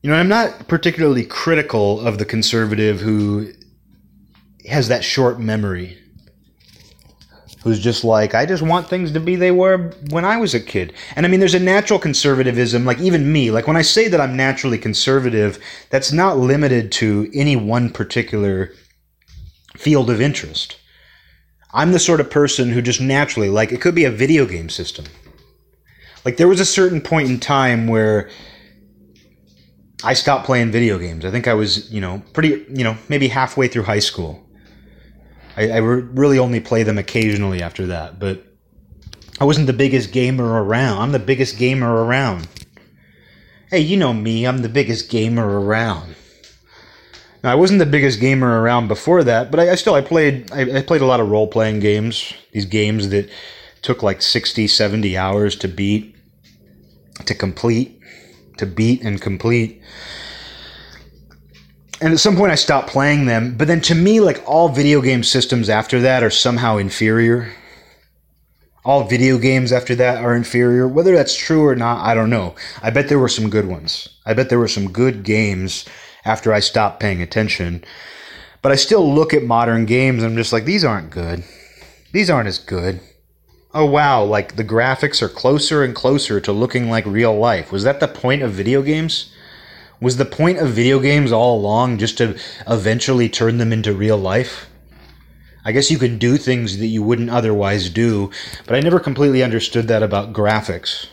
You 0.00 0.10
know, 0.10 0.14
I'm 0.14 0.28
not 0.28 0.68
particularly 0.68 1.24
critical 1.24 1.98
of 2.06 2.18
the 2.18 2.24
conservative 2.24 3.00
who 3.00 3.52
has 4.68 4.88
that 4.88 5.04
short 5.04 5.38
memory 5.38 5.98
who's 7.62 7.80
just 7.80 8.04
like, 8.04 8.34
I 8.34 8.46
just 8.46 8.62
want 8.62 8.88
things 8.88 9.12
to 9.12 9.20
be 9.20 9.36
they 9.36 9.50
were 9.50 9.90
when 10.10 10.24
I 10.24 10.36
was 10.36 10.54
a 10.54 10.60
kid. 10.60 10.92
And 11.16 11.26
I 11.26 11.28
mean, 11.28 11.40
there's 11.40 11.54
a 11.54 11.60
natural 11.60 11.98
conservatism, 11.98 12.84
like 12.84 13.00
even 13.00 13.32
me, 13.32 13.50
like 13.50 13.66
when 13.66 13.76
I 13.76 13.82
say 13.82 14.08
that 14.08 14.20
I'm 14.20 14.36
naturally 14.36 14.78
conservative, 14.78 15.58
that's 15.90 16.12
not 16.12 16.38
limited 16.38 16.92
to 16.92 17.28
any 17.34 17.56
one 17.56 17.90
particular 17.90 18.72
field 19.76 20.08
of 20.08 20.20
interest. 20.20 20.78
I'm 21.72 21.92
the 21.92 21.98
sort 21.98 22.20
of 22.20 22.30
person 22.30 22.70
who 22.70 22.80
just 22.80 23.00
naturally, 23.00 23.50
like, 23.50 23.72
it 23.72 23.80
could 23.80 23.94
be 23.94 24.04
a 24.04 24.10
video 24.10 24.46
game 24.46 24.70
system. 24.70 25.04
Like, 26.24 26.38
there 26.38 26.48
was 26.48 26.60
a 26.60 26.64
certain 26.64 27.00
point 27.00 27.28
in 27.28 27.38
time 27.38 27.86
where 27.86 28.30
I 30.02 30.14
stopped 30.14 30.46
playing 30.46 30.70
video 30.70 30.98
games. 30.98 31.24
I 31.24 31.30
think 31.30 31.46
I 31.46 31.54
was, 31.54 31.92
you 31.92 32.00
know, 32.00 32.22
pretty, 32.32 32.64
you 32.70 32.84
know, 32.84 32.96
maybe 33.08 33.28
halfway 33.28 33.68
through 33.68 33.82
high 33.82 33.98
school. 33.98 34.47
I, 35.58 35.70
I 35.70 35.76
re- 35.78 36.02
really 36.02 36.38
only 36.38 36.60
play 36.60 36.84
them 36.84 36.98
occasionally 36.98 37.62
after 37.62 37.86
that, 37.86 38.20
but 38.20 38.44
I 39.40 39.44
wasn't 39.44 39.66
the 39.66 39.72
biggest 39.72 40.12
gamer 40.12 40.62
around. 40.62 40.98
I'm 41.02 41.12
the 41.12 41.18
biggest 41.18 41.58
gamer 41.58 42.04
around. 42.04 42.46
Hey, 43.68 43.80
you 43.80 43.96
know 43.96 44.12
me, 44.12 44.46
I'm 44.46 44.58
the 44.58 44.68
biggest 44.68 45.10
gamer 45.10 45.60
around. 45.60 46.14
Now, 47.42 47.52
I 47.52 47.56
wasn't 47.56 47.80
the 47.80 47.86
biggest 47.86 48.20
gamer 48.20 48.62
around 48.62 48.86
before 48.86 49.24
that, 49.24 49.50
but 49.50 49.58
I, 49.58 49.72
I 49.72 49.74
still 49.74 49.94
I 49.94 50.00
played 50.00 50.50
I, 50.52 50.78
I, 50.78 50.82
played 50.82 51.02
a 51.02 51.06
lot 51.06 51.20
of 51.20 51.28
role 51.28 51.48
playing 51.48 51.80
games. 51.80 52.32
These 52.52 52.66
games 52.66 53.08
that 53.08 53.28
took 53.82 54.02
like 54.02 54.22
60, 54.22 54.66
70 54.68 55.16
hours 55.16 55.56
to 55.56 55.68
beat, 55.68 56.14
to 57.26 57.34
complete, 57.34 58.00
to 58.58 58.66
beat 58.66 59.02
and 59.02 59.20
complete. 59.20 59.82
And 62.00 62.12
at 62.12 62.20
some 62.20 62.36
point 62.36 62.52
I 62.52 62.56
stopped 62.56 62.90
playing 62.90 63.26
them, 63.26 63.56
but 63.56 63.66
then 63.66 63.80
to 63.82 63.94
me 63.94 64.20
like 64.20 64.42
all 64.46 64.68
video 64.68 65.00
game 65.00 65.24
systems 65.24 65.68
after 65.68 66.00
that 66.00 66.22
are 66.22 66.30
somehow 66.30 66.76
inferior. 66.76 67.52
All 68.84 69.04
video 69.04 69.36
games 69.36 69.72
after 69.72 69.96
that 69.96 70.22
are 70.22 70.34
inferior. 70.34 70.86
Whether 70.86 71.16
that's 71.16 71.36
true 71.36 71.66
or 71.66 71.74
not, 71.74 72.04
I 72.04 72.14
don't 72.14 72.30
know. 72.30 72.54
I 72.82 72.90
bet 72.90 73.08
there 73.08 73.18
were 73.18 73.28
some 73.28 73.50
good 73.50 73.66
ones. 73.66 74.08
I 74.24 74.32
bet 74.32 74.48
there 74.48 74.60
were 74.60 74.68
some 74.68 74.92
good 74.92 75.24
games 75.24 75.84
after 76.24 76.52
I 76.52 76.60
stopped 76.60 77.00
paying 77.00 77.20
attention. 77.20 77.84
But 78.62 78.70
I 78.70 78.76
still 78.76 79.12
look 79.12 79.34
at 79.34 79.42
modern 79.42 79.84
games 79.84 80.22
and 80.22 80.32
I'm 80.32 80.38
just 80.38 80.52
like, 80.52 80.64
these 80.64 80.84
aren't 80.84 81.10
good. 81.10 81.42
These 82.12 82.30
aren't 82.30 82.48
as 82.48 82.58
good. 82.58 83.00
Oh 83.74 83.84
wow, 83.84 84.22
like 84.22 84.56
the 84.56 84.64
graphics 84.64 85.20
are 85.20 85.28
closer 85.28 85.82
and 85.82 85.94
closer 85.94 86.40
to 86.40 86.52
looking 86.52 86.88
like 86.88 87.04
real 87.06 87.36
life. 87.36 87.70
Was 87.72 87.82
that 87.82 88.00
the 88.00 88.08
point 88.08 88.42
of 88.42 88.52
video 88.52 88.82
games? 88.82 89.32
Was 90.00 90.16
the 90.16 90.24
point 90.24 90.58
of 90.58 90.68
video 90.70 91.00
games 91.00 91.32
all 91.32 91.56
along 91.58 91.98
just 91.98 92.18
to 92.18 92.38
eventually 92.66 93.28
turn 93.28 93.58
them 93.58 93.72
into 93.72 93.92
real 93.92 94.16
life? 94.16 94.68
I 95.64 95.72
guess 95.72 95.90
you 95.90 95.98
can 95.98 96.18
do 96.18 96.36
things 96.36 96.78
that 96.78 96.86
you 96.86 97.02
wouldn't 97.02 97.30
otherwise 97.30 97.90
do, 97.90 98.30
but 98.66 98.76
I 98.76 98.80
never 98.80 99.00
completely 99.00 99.42
understood 99.42 99.88
that 99.88 100.02
about 100.02 100.32
graphics. 100.32 101.06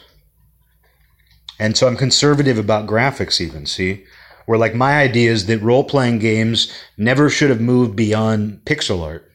And 1.59 1.75
so 1.75 1.87
I'm 1.87 1.97
conservative 1.97 2.57
about 2.57 2.87
graphics, 2.87 3.41
even, 3.41 3.65
see? 3.65 4.05
where 4.45 4.57
like 4.57 4.75
my 4.75 4.99
idea 4.99 5.31
is 5.31 5.47
that 5.47 5.61
role 5.61 5.83
playing 5.83 6.19
games 6.19 6.71
never 6.97 7.29
should 7.29 7.49
have 7.49 7.61
moved 7.61 7.95
beyond 7.95 8.61
pixel 8.65 9.01
art. 9.01 9.29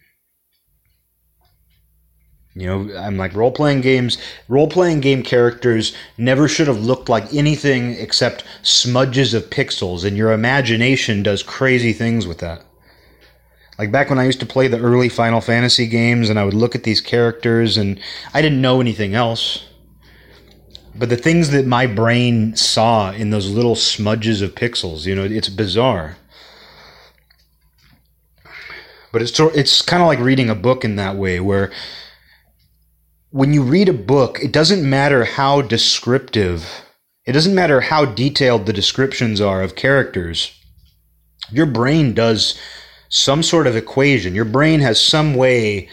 You 2.55 2.67
know, 2.67 2.99
I'm 2.99 3.17
like 3.17 3.35
role 3.35 3.53
playing 3.53 3.81
games, 3.83 4.19
role 4.49 4.69
playing 4.69 5.01
game 5.01 5.23
characters 5.23 5.95
never 6.19 6.49
should 6.49 6.67
have 6.67 6.81
looked 6.81 7.09
like 7.09 7.33
anything 7.33 7.93
except 7.93 8.45
smudges 8.63 9.35
of 9.35 9.51
pixels, 9.51 10.05
and 10.05 10.17
your 10.17 10.33
imagination 10.33 11.23
does 11.23 11.45
crazy 11.45 11.93
things 11.93 12.27
with 12.27 12.39
that. 12.39 12.65
Like 13.79 13.93
back 13.93 14.11
when 14.11 14.19
I 14.19 14.25
used 14.25 14.41
to 14.41 14.47
play 14.47 14.67
the 14.67 14.81
early 14.81 15.09
Final 15.09 15.41
Fantasy 15.41 15.87
games, 15.87 16.29
and 16.29 16.39
I 16.41 16.45
would 16.45 16.55
look 16.55 16.75
at 16.75 16.83
these 16.83 17.01
characters, 17.01 17.77
and 17.77 18.01
I 18.35 18.43
didn't 18.43 18.61
know 18.61 18.81
anything 18.81 19.15
else. 19.15 19.65
But 20.95 21.09
the 21.09 21.17
things 21.17 21.51
that 21.51 21.67
my 21.67 21.87
brain 21.87 22.57
saw 22.57 23.13
in 23.13 23.31
those 23.31 23.49
little 23.49 23.77
smudges 23.77 24.43
of 24.43 24.57
pixels, 24.57 25.07
you 25.07 25.15
know, 25.15 25.25
it's 25.25 25.49
bizarre. 25.49 26.17
But 29.13 29.23
it's 29.23 29.39
it's 29.39 29.83
kind 29.83 30.03
of 30.03 30.09
like 30.09 30.19
reading 30.19 30.51
a 30.51 30.55
book 30.57 30.85
in 30.85 30.97
that 30.97 31.17
way, 31.17 31.39
where 31.39 31.71
when 33.31 33.53
you 33.53 33.63
read 33.63 33.89
a 33.89 33.95
book, 33.95 34.41
it 34.43 34.53
doesn't 34.53 34.89
matter 34.89 35.25
how 35.25 35.63
descriptive, 35.63 36.83
it 37.25 37.33
doesn't 37.33 37.55
matter 37.55 37.81
how 37.81 38.05
detailed 38.05 38.67
the 38.67 38.73
descriptions 38.73 39.41
are 39.41 39.63
of 39.63 39.77
characters. 39.77 40.53
Your 41.53 41.67
brain 41.67 42.13
does 42.13 42.59
some 43.09 43.43
sort 43.43 43.67
of 43.67 43.77
equation. 43.77 44.35
Your 44.35 44.45
brain 44.45 44.81
has 44.81 45.01
some 45.01 45.35
way 45.35 45.89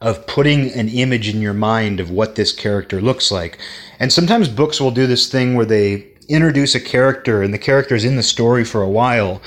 of 0.00 0.26
putting 0.26 0.70
an 0.72 0.88
image 0.88 1.28
in 1.28 1.40
your 1.40 1.54
mind 1.54 2.00
of 2.00 2.10
what 2.10 2.34
this 2.34 2.52
character 2.52 3.00
looks 3.00 3.30
like. 3.30 3.58
And 3.98 4.12
sometimes 4.12 4.48
books 4.48 4.80
will 4.80 4.90
do 4.90 5.06
this 5.06 5.30
thing 5.30 5.54
where 5.54 5.66
they 5.66 6.08
introduce 6.28 6.74
a 6.74 6.80
character 6.80 7.42
and 7.42 7.52
the 7.52 7.58
character 7.58 7.94
is 7.94 8.04
in 8.04 8.16
the 8.16 8.22
story 8.22 8.64
for 8.64 8.82
a 8.82 8.88
while. 8.88 9.42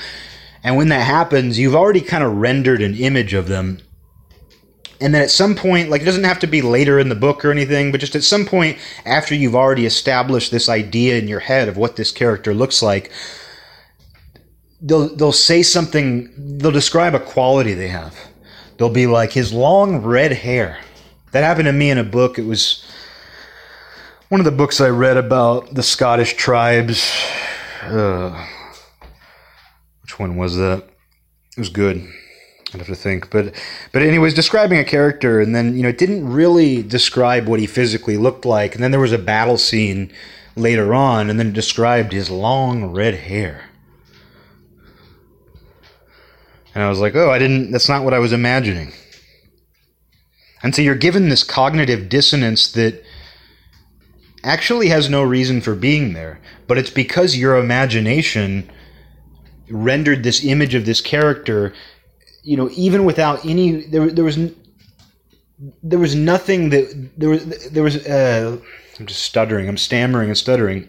And 0.62 0.76
when 0.76 0.88
that 0.88 1.06
happens, 1.06 1.58
you've 1.58 1.74
already 1.74 2.00
kind 2.00 2.22
of 2.22 2.36
rendered 2.36 2.80
an 2.80 2.94
image 2.94 3.34
of 3.34 3.48
them. 3.48 3.80
And 5.00 5.14
then 5.14 5.22
at 5.22 5.30
some 5.30 5.54
point, 5.54 5.90
like 5.90 6.02
it 6.02 6.06
doesn't 6.06 6.24
have 6.24 6.38
to 6.40 6.46
be 6.46 6.62
later 6.62 6.98
in 6.98 7.08
the 7.08 7.14
book 7.14 7.44
or 7.44 7.50
anything, 7.50 7.90
but 7.90 8.00
just 8.00 8.14
at 8.14 8.22
some 8.22 8.46
point 8.46 8.78
after 9.04 9.34
you've 9.34 9.56
already 9.56 9.86
established 9.86 10.50
this 10.50 10.68
idea 10.68 11.18
in 11.18 11.28
your 11.28 11.40
head 11.40 11.68
of 11.68 11.76
what 11.76 11.96
this 11.96 12.12
character 12.12 12.54
looks 12.54 12.82
like, 12.82 13.10
they'll 14.80 15.14
they'll 15.16 15.32
say 15.32 15.62
something, 15.62 16.32
they'll 16.58 16.70
describe 16.70 17.14
a 17.14 17.20
quality 17.20 17.74
they 17.74 17.88
have 17.88 18.16
they'll 18.76 18.90
be 18.90 19.06
like 19.06 19.32
his 19.32 19.52
long 19.52 19.98
red 19.98 20.32
hair. 20.32 20.78
That 21.32 21.44
happened 21.44 21.66
to 21.66 21.72
me 21.72 21.90
in 21.90 21.98
a 21.98 22.04
book. 22.04 22.38
It 22.38 22.46
was 22.46 22.84
one 24.28 24.40
of 24.40 24.44
the 24.44 24.52
books 24.52 24.80
I 24.80 24.88
read 24.88 25.16
about 25.16 25.74
the 25.74 25.82
Scottish 25.82 26.34
tribes. 26.34 27.10
Uh, 27.82 28.46
which 30.02 30.18
one 30.18 30.36
was 30.36 30.56
that? 30.56 30.84
It 31.56 31.58
was 31.58 31.68
good. 31.68 32.06
I'd 32.74 32.78
have 32.80 32.88
to 32.88 32.94
think, 32.94 33.30
but 33.30 33.54
but 33.92 34.02
anyways, 34.02 34.34
describing 34.34 34.78
a 34.78 34.84
character, 34.84 35.40
and 35.40 35.54
then 35.54 35.76
you 35.76 35.82
know 35.82 35.88
it 35.88 35.98
didn't 35.98 36.30
really 36.30 36.82
describe 36.82 37.46
what 37.46 37.60
he 37.60 37.66
physically 37.66 38.16
looked 38.16 38.44
like, 38.44 38.74
and 38.74 38.82
then 38.82 38.90
there 38.90 39.00
was 39.00 39.12
a 39.12 39.18
battle 39.18 39.58
scene 39.58 40.12
later 40.56 40.92
on, 40.92 41.30
and 41.30 41.38
then 41.38 41.48
it 41.48 41.52
described 41.54 42.12
his 42.12 42.30
long 42.30 42.86
red 42.86 43.14
hair. 43.14 43.64
And 46.74 46.82
I 46.82 46.88
was 46.88 46.98
like, 46.98 47.14
oh, 47.14 47.30
I 47.30 47.38
didn't, 47.38 47.70
that's 47.70 47.88
not 47.88 48.02
what 48.02 48.14
I 48.14 48.18
was 48.18 48.32
imagining. 48.32 48.92
And 50.62 50.74
so 50.74 50.82
you're 50.82 50.96
given 50.96 51.28
this 51.28 51.44
cognitive 51.44 52.08
dissonance 52.08 52.72
that 52.72 53.02
actually 54.42 54.88
has 54.88 55.08
no 55.08 55.22
reason 55.22 55.60
for 55.60 55.74
being 55.74 56.14
there, 56.14 56.40
but 56.66 56.78
it's 56.78 56.90
because 56.90 57.36
your 57.36 57.56
imagination 57.56 58.70
rendered 59.70 60.22
this 60.22 60.44
image 60.44 60.74
of 60.74 60.84
this 60.84 61.00
character, 61.00 61.72
you 62.44 62.56
know, 62.56 62.70
even 62.72 63.04
without 63.04 63.44
any, 63.44 63.86
there, 63.86 64.10
there 64.10 64.24
was, 64.24 64.38
there 65.82 65.98
was 65.98 66.14
nothing 66.14 66.70
that, 66.70 67.10
there 67.16 67.30
was, 67.30 67.70
there 67.70 67.82
was, 67.82 68.06
uh, 68.06 68.58
I'm 69.00 69.06
just 69.06 69.22
stuttering, 69.22 69.68
I'm 69.68 69.76
stammering 69.76 70.28
and 70.28 70.38
stuttering 70.38 70.88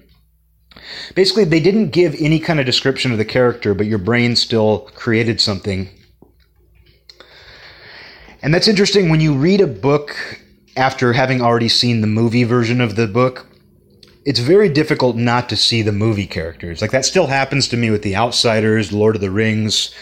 Basically, 1.14 1.44
they 1.44 1.60
didn't 1.60 1.90
give 1.90 2.16
any 2.20 2.40
kind 2.40 2.60
of 2.60 2.66
description 2.66 3.12
of 3.12 3.18
the 3.18 3.26
character, 3.26 3.74
but 3.74 3.88
your 3.88 3.98
brain 3.98 4.36
still 4.36 4.90
created 4.96 5.40
something. 5.40 5.90
And 8.42 8.54
that's 8.54 8.68
interesting 8.68 9.10
when 9.10 9.22
you 9.22 9.34
read 9.36 9.62
a 9.62 9.68
book 9.68 10.16
after 10.78 11.14
having 11.14 11.42
already 11.42 11.70
seen 11.70 12.02
the 12.02 12.08
movie 12.08 12.44
version 12.44 12.82
of 12.82 12.96
the 12.96 13.08
book. 13.08 13.48
It's 14.26 14.40
very 14.40 14.70
difficult 14.70 15.16
not 15.16 15.50
to 15.50 15.56
see 15.56 15.82
the 15.82 15.92
movie 15.92 16.28
characters. 16.28 16.82
Like 16.82 16.92
that 16.92 17.06
still 17.06 17.28
happens 17.28 17.68
to 17.70 17.78
me 17.78 17.90
with 17.92 18.02
The 18.02 18.16
Outsiders, 18.16 18.92
Lord 18.92 19.16
of 19.16 19.22
the 19.22 19.32
Rings, 19.32 19.94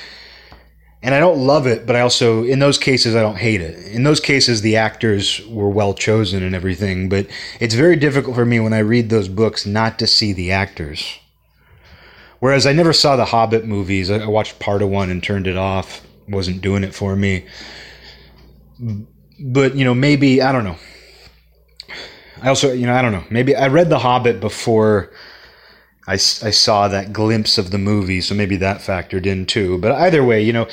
and 1.04 1.14
I 1.14 1.20
don't 1.20 1.46
love 1.46 1.68
it, 1.68 1.86
but 1.86 1.98
I 1.98 2.00
also, 2.00 2.46
in 2.46 2.60
those 2.60 2.78
cases, 2.78 3.14
I 3.14 3.22
don't 3.22 3.38
hate 3.38 3.60
it. 3.60 3.92
In 3.92 4.04
those 4.04 4.22
cases, 4.22 4.62
the 4.62 4.78
actors 4.78 5.46
were 5.48 5.70
well 5.70 5.94
chosen 5.94 6.42
and 6.42 6.56
everything, 6.56 7.10
but 7.10 7.28
it's 7.60 7.76
very 7.76 7.98
difficult 7.98 8.36
for 8.36 8.46
me 8.46 8.62
when 8.62 8.72
I 8.72 8.80
read 8.80 9.10
those 9.10 9.28
books 9.28 9.66
not 9.66 10.00
to 10.00 10.08
see 10.08 10.32
the 10.32 10.54
actors. 10.54 11.20
Whereas 12.40 12.66
I 12.66 12.72
never 12.72 12.94
saw 12.94 13.18
the 13.18 13.26
Hobbit 13.26 13.66
movies. 13.66 14.10
I 14.10 14.26
watched 14.28 14.60
part 14.60 14.82
of 14.82 14.90
one 14.90 15.10
and 15.10 15.22
turned 15.22 15.46
it 15.46 15.58
off. 15.58 16.02
wasn't 16.28 16.62
doing 16.62 16.86
it 16.86 16.96
for 16.96 17.18
me. 17.18 17.46
But, 19.40 19.76
you 19.76 19.84
know, 19.84 19.94
maybe, 19.94 20.42
I 20.42 20.54
don't 20.54 20.64
know. 20.64 20.78
I 22.42 22.48
also, 22.48 22.72
you 22.72 22.86
know, 22.86 22.94
I 22.94 23.02
don't 23.02 23.12
know. 23.12 23.26
Maybe 23.30 23.56
I 23.56 23.68
read 23.68 23.90
The 23.90 24.00
Hobbit 24.00 24.40
before 24.40 25.12
I, 26.08 26.14
I 26.14 26.18
saw 26.18 26.88
that 26.88 27.14
glimpse 27.14 27.58
of 27.58 27.72
the 27.72 27.78
movie, 27.78 28.22
so 28.22 28.36
maybe 28.36 28.58
that 28.58 28.80
factored 28.80 29.26
in 29.26 29.46
too. 29.46 29.78
But 29.78 29.94
either 29.94 30.24
way, 30.24 30.42
you 30.42 30.52
know, 30.52 30.68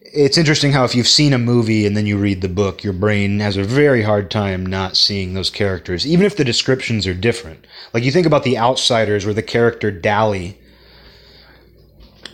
it's 0.00 0.38
interesting 0.38 0.72
how 0.72 0.84
if 0.84 0.94
you've 0.94 1.06
seen 1.06 1.32
a 1.32 1.38
movie 1.38 1.86
and 1.86 1.96
then 1.96 2.06
you 2.06 2.16
read 2.16 2.40
the 2.40 2.48
book, 2.48 2.82
your 2.82 2.92
brain 2.92 3.40
has 3.40 3.56
a 3.56 3.62
very 3.62 4.02
hard 4.02 4.30
time 4.30 4.64
not 4.64 4.96
seeing 4.96 5.34
those 5.34 5.50
characters, 5.50 6.06
even 6.06 6.26
if 6.26 6.36
the 6.36 6.44
descriptions 6.44 7.06
are 7.06 7.14
different. 7.14 7.66
Like 7.92 8.02
you 8.02 8.10
think 8.10 8.26
about 8.26 8.42
The 8.42 8.58
Outsiders, 8.58 9.24
where 9.24 9.34
the 9.34 9.42
character 9.42 9.90
Dally, 9.90 10.58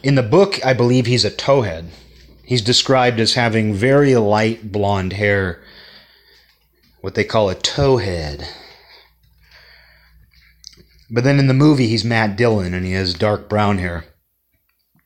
in 0.02 0.14
the 0.14 0.22
book, 0.22 0.64
I 0.64 0.72
believe 0.72 1.06
he's 1.06 1.24
a 1.24 1.30
towhead. 1.30 1.86
He's 2.44 2.62
described 2.62 3.20
as 3.20 3.34
having 3.34 3.74
very 3.74 4.14
light 4.16 4.72
blonde 4.72 5.12
hair, 5.12 5.62
what 7.00 7.14
they 7.14 7.24
call 7.24 7.50
a 7.50 7.54
towhead. 7.54 8.46
But 11.12 11.24
then 11.24 11.38
in 11.38 11.46
the 11.46 11.54
movie, 11.54 11.88
he's 11.88 12.04
Matt 12.04 12.36
Dillon 12.36 12.72
and 12.72 12.86
he 12.86 12.92
has 12.92 13.12
dark 13.12 13.48
brown 13.48 13.78
hair. 13.78 14.06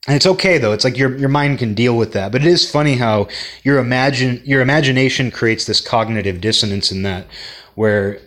And 0.07 0.14
it's 0.14 0.27
okay 0.27 0.57
though. 0.57 0.73
It's 0.73 0.85
like 0.85 0.97
your 0.97 1.16
your 1.19 1.29
mind 1.29 1.59
can 1.59 1.75
deal 1.75 1.97
with 1.97 2.12
that. 2.12 2.31
But 2.31 2.42
it 2.42 2.47
is 2.47 2.71
funny 2.71 2.95
how 2.95 3.27
your 3.64 3.79
imagine 3.79 4.40
your 4.45 4.61
imagination 4.61 5.33
creates 5.33 5.64
this 5.64 5.81
cognitive 5.81 6.40
dissonance 6.40 6.92
in 6.92 7.03
that 7.03 7.27
where 7.75 8.21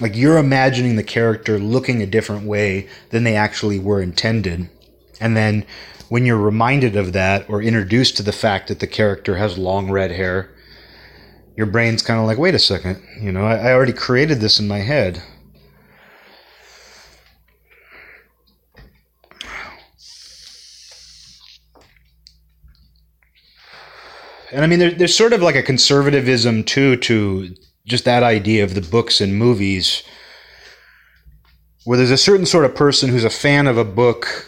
like 0.00 0.16
you're 0.16 0.38
imagining 0.38 0.96
the 0.96 1.02
character 1.02 1.58
looking 1.58 2.02
a 2.02 2.06
different 2.06 2.46
way 2.46 2.88
than 3.10 3.24
they 3.24 3.36
actually 3.36 3.78
were 3.78 4.00
intended. 4.00 4.70
And 5.20 5.36
then 5.36 5.66
when 6.08 6.24
you're 6.24 6.38
reminded 6.38 6.96
of 6.96 7.12
that 7.12 7.48
or 7.50 7.60
introduced 7.60 8.16
to 8.16 8.22
the 8.22 8.32
fact 8.32 8.68
that 8.68 8.80
the 8.80 8.86
character 8.86 9.36
has 9.36 9.58
long 9.58 9.90
red 9.90 10.12
hair, 10.12 10.50
your 11.56 11.66
brain's 11.66 12.02
kind 12.02 12.20
of 12.20 12.26
like, 12.26 12.38
wait 12.38 12.54
a 12.54 12.58
second, 12.58 13.02
you 13.20 13.32
know, 13.32 13.44
I, 13.44 13.56
I 13.56 13.72
already 13.72 13.92
created 13.92 14.40
this 14.40 14.58
in 14.58 14.68
my 14.68 14.78
head. 14.78 15.22
And 24.52 24.64
I 24.64 24.66
mean, 24.66 24.78
there, 24.78 24.90
there's 24.90 25.16
sort 25.16 25.32
of 25.32 25.42
like 25.42 25.56
a 25.56 25.62
conservatism 25.62 26.64
too 26.64 26.96
to 26.96 27.54
just 27.84 28.04
that 28.04 28.22
idea 28.22 28.64
of 28.64 28.74
the 28.74 28.80
books 28.80 29.20
and 29.20 29.36
movies, 29.36 30.02
where 31.84 31.98
there's 31.98 32.10
a 32.10 32.18
certain 32.18 32.46
sort 32.46 32.64
of 32.64 32.74
person 32.74 33.08
who's 33.08 33.24
a 33.24 33.30
fan 33.30 33.66
of 33.66 33.78
a 33.78 33.84
book. 33.84 34.46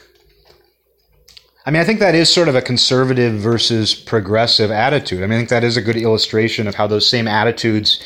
I 1.64 1.70
mean, 1.70 1.80
I 1.80 1.84
think 1.84 2.00
that 2.00 2.14
is 2.14 2.32
sort 2.32 2.48
of 2.48 2.54
a 2.54 2.62
conservative 2.62 3.34
versus 3.34 3.94
progressive 3.94 4.70
attitude. 4.70 5.22
I 5.22 5.26
mean, 5.26 5.36
I 5.36 5.40
think 5.40 5.50
that 5.50 5.64
is 5.64 5.76
a 5.76 5.82
good 5.82 5.96
illustration 5.96 6.66
of 6.66 6.74
how 6.74 6.86
those 6.86 7.06
same 7.06 7.28
attitudes 7.28 8.02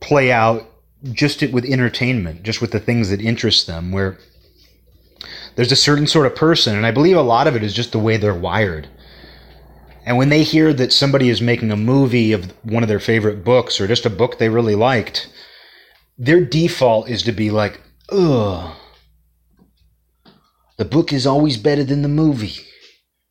play 0.00 0.32
out 0.32 0.68
just 1.12 1.42
with 1.52 1.64
entertainment, 1.64 2.42
just 2.42 2.60
with 2.60 2.72
the 2.72 2.80
things 2.80 3.10
that 3.10 3.20
interest 3.20 3.66
them, 3.66 3.92
where 3.92 4.18
there's 5.56 5.72
a 5.72 5.76
certain 5.76 6.06
sort 6.06 6.26
of 6.26 6.34
person, 6.34 6.76
and 6.76 6.86
I 6.86 6.90
believe 6.90 7.16
a 7.16 7.22
lot 7.22 7.46
of 7.46 7.54
it 7.54 7.62
is 7.62 7.74
just 7.74 7.92
the 7.92 7.98
way 7.98 8.16
they're 8.16 8.34
wired. 8.34 8.88
And 10.04 10.18
when 10.18 10.28
they 10.28 10.42
hear 10.42 10.72
that 10.74 10.92
somebody 10.92 11.30
is 11.30 11.40
making 11.40 11.70
a 11.70 11.76
movie 11.76 12.32
of 12.32 12.52
one 12.62 12.82
of 12.82 12.88
their 12.88 13.00
favorite 13.00 13.42
books 13.42 13.80
or 13.80 13.86
just 13.86 14.04
a 14.04 14.10
book 14.10 14.38
they 14.38 14.50
really 14.50 14.74
liked, 14.74 15.28
their 16.18 16.44
default 16.44 17.08
is 17.08 17.22
to 17.22 17.32
be 17.32 17.50
like, 17.50 17.80
ugh. 18.10 18.76
The 20.76 20.84
book 20.84 21.12
is 21.12 21.26
always 21.26 21.56
better 21.56 21.84
than 21.84 22.02
the 22.02 22.08
movie. 22.08 22.56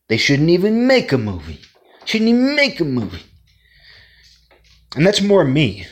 They 0.10 0.18
shouldn't 0.18 0.50
even 0.50 0.88
make 0.88 1.12
a 1.12 1.18
movie. 1.18 1.62
Shouldn't 2.06 2.30
even 2.30 2.56
make 2.56 2.80
a 2.80 2.86
movie. 2.86 3.24
And 4.96 5.06
that's 5.06 5.22
more 5.22 5.44
me. 5.44 5.86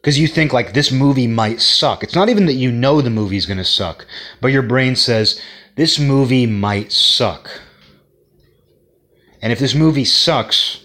Because 0.00 0.18
you 0.18 0.26
think, 0.26 0.52
like, 0.52 0.72
this 0.72 0.90
movie 0.90 1.26
might 1.26 1.60
suck. 1.60 2.02
It's 2.02 2.14
not 2.14 2.30
even 2.30 2.46
that 2.46 2.54
you 2.54 2.72
know 2.72 3.00
the 3.00 3.10
movie's 3.10 3.44
going 3.44 3.58
to 3.58 3.64
suck, 3.64 4.06
but 4.40 4.48
your 4.48 4.62
brain 4.62 4.96
says, 4.96 5.40
this 5.76 5.98
movie 5.98 6.46
might 6.46 6.90
suck. 6.90 7.50
And 9.42 9.52
if 9.52 9.58
this 9.58 9.74
movie 9.74 10.04
sucks, 10.04 10.84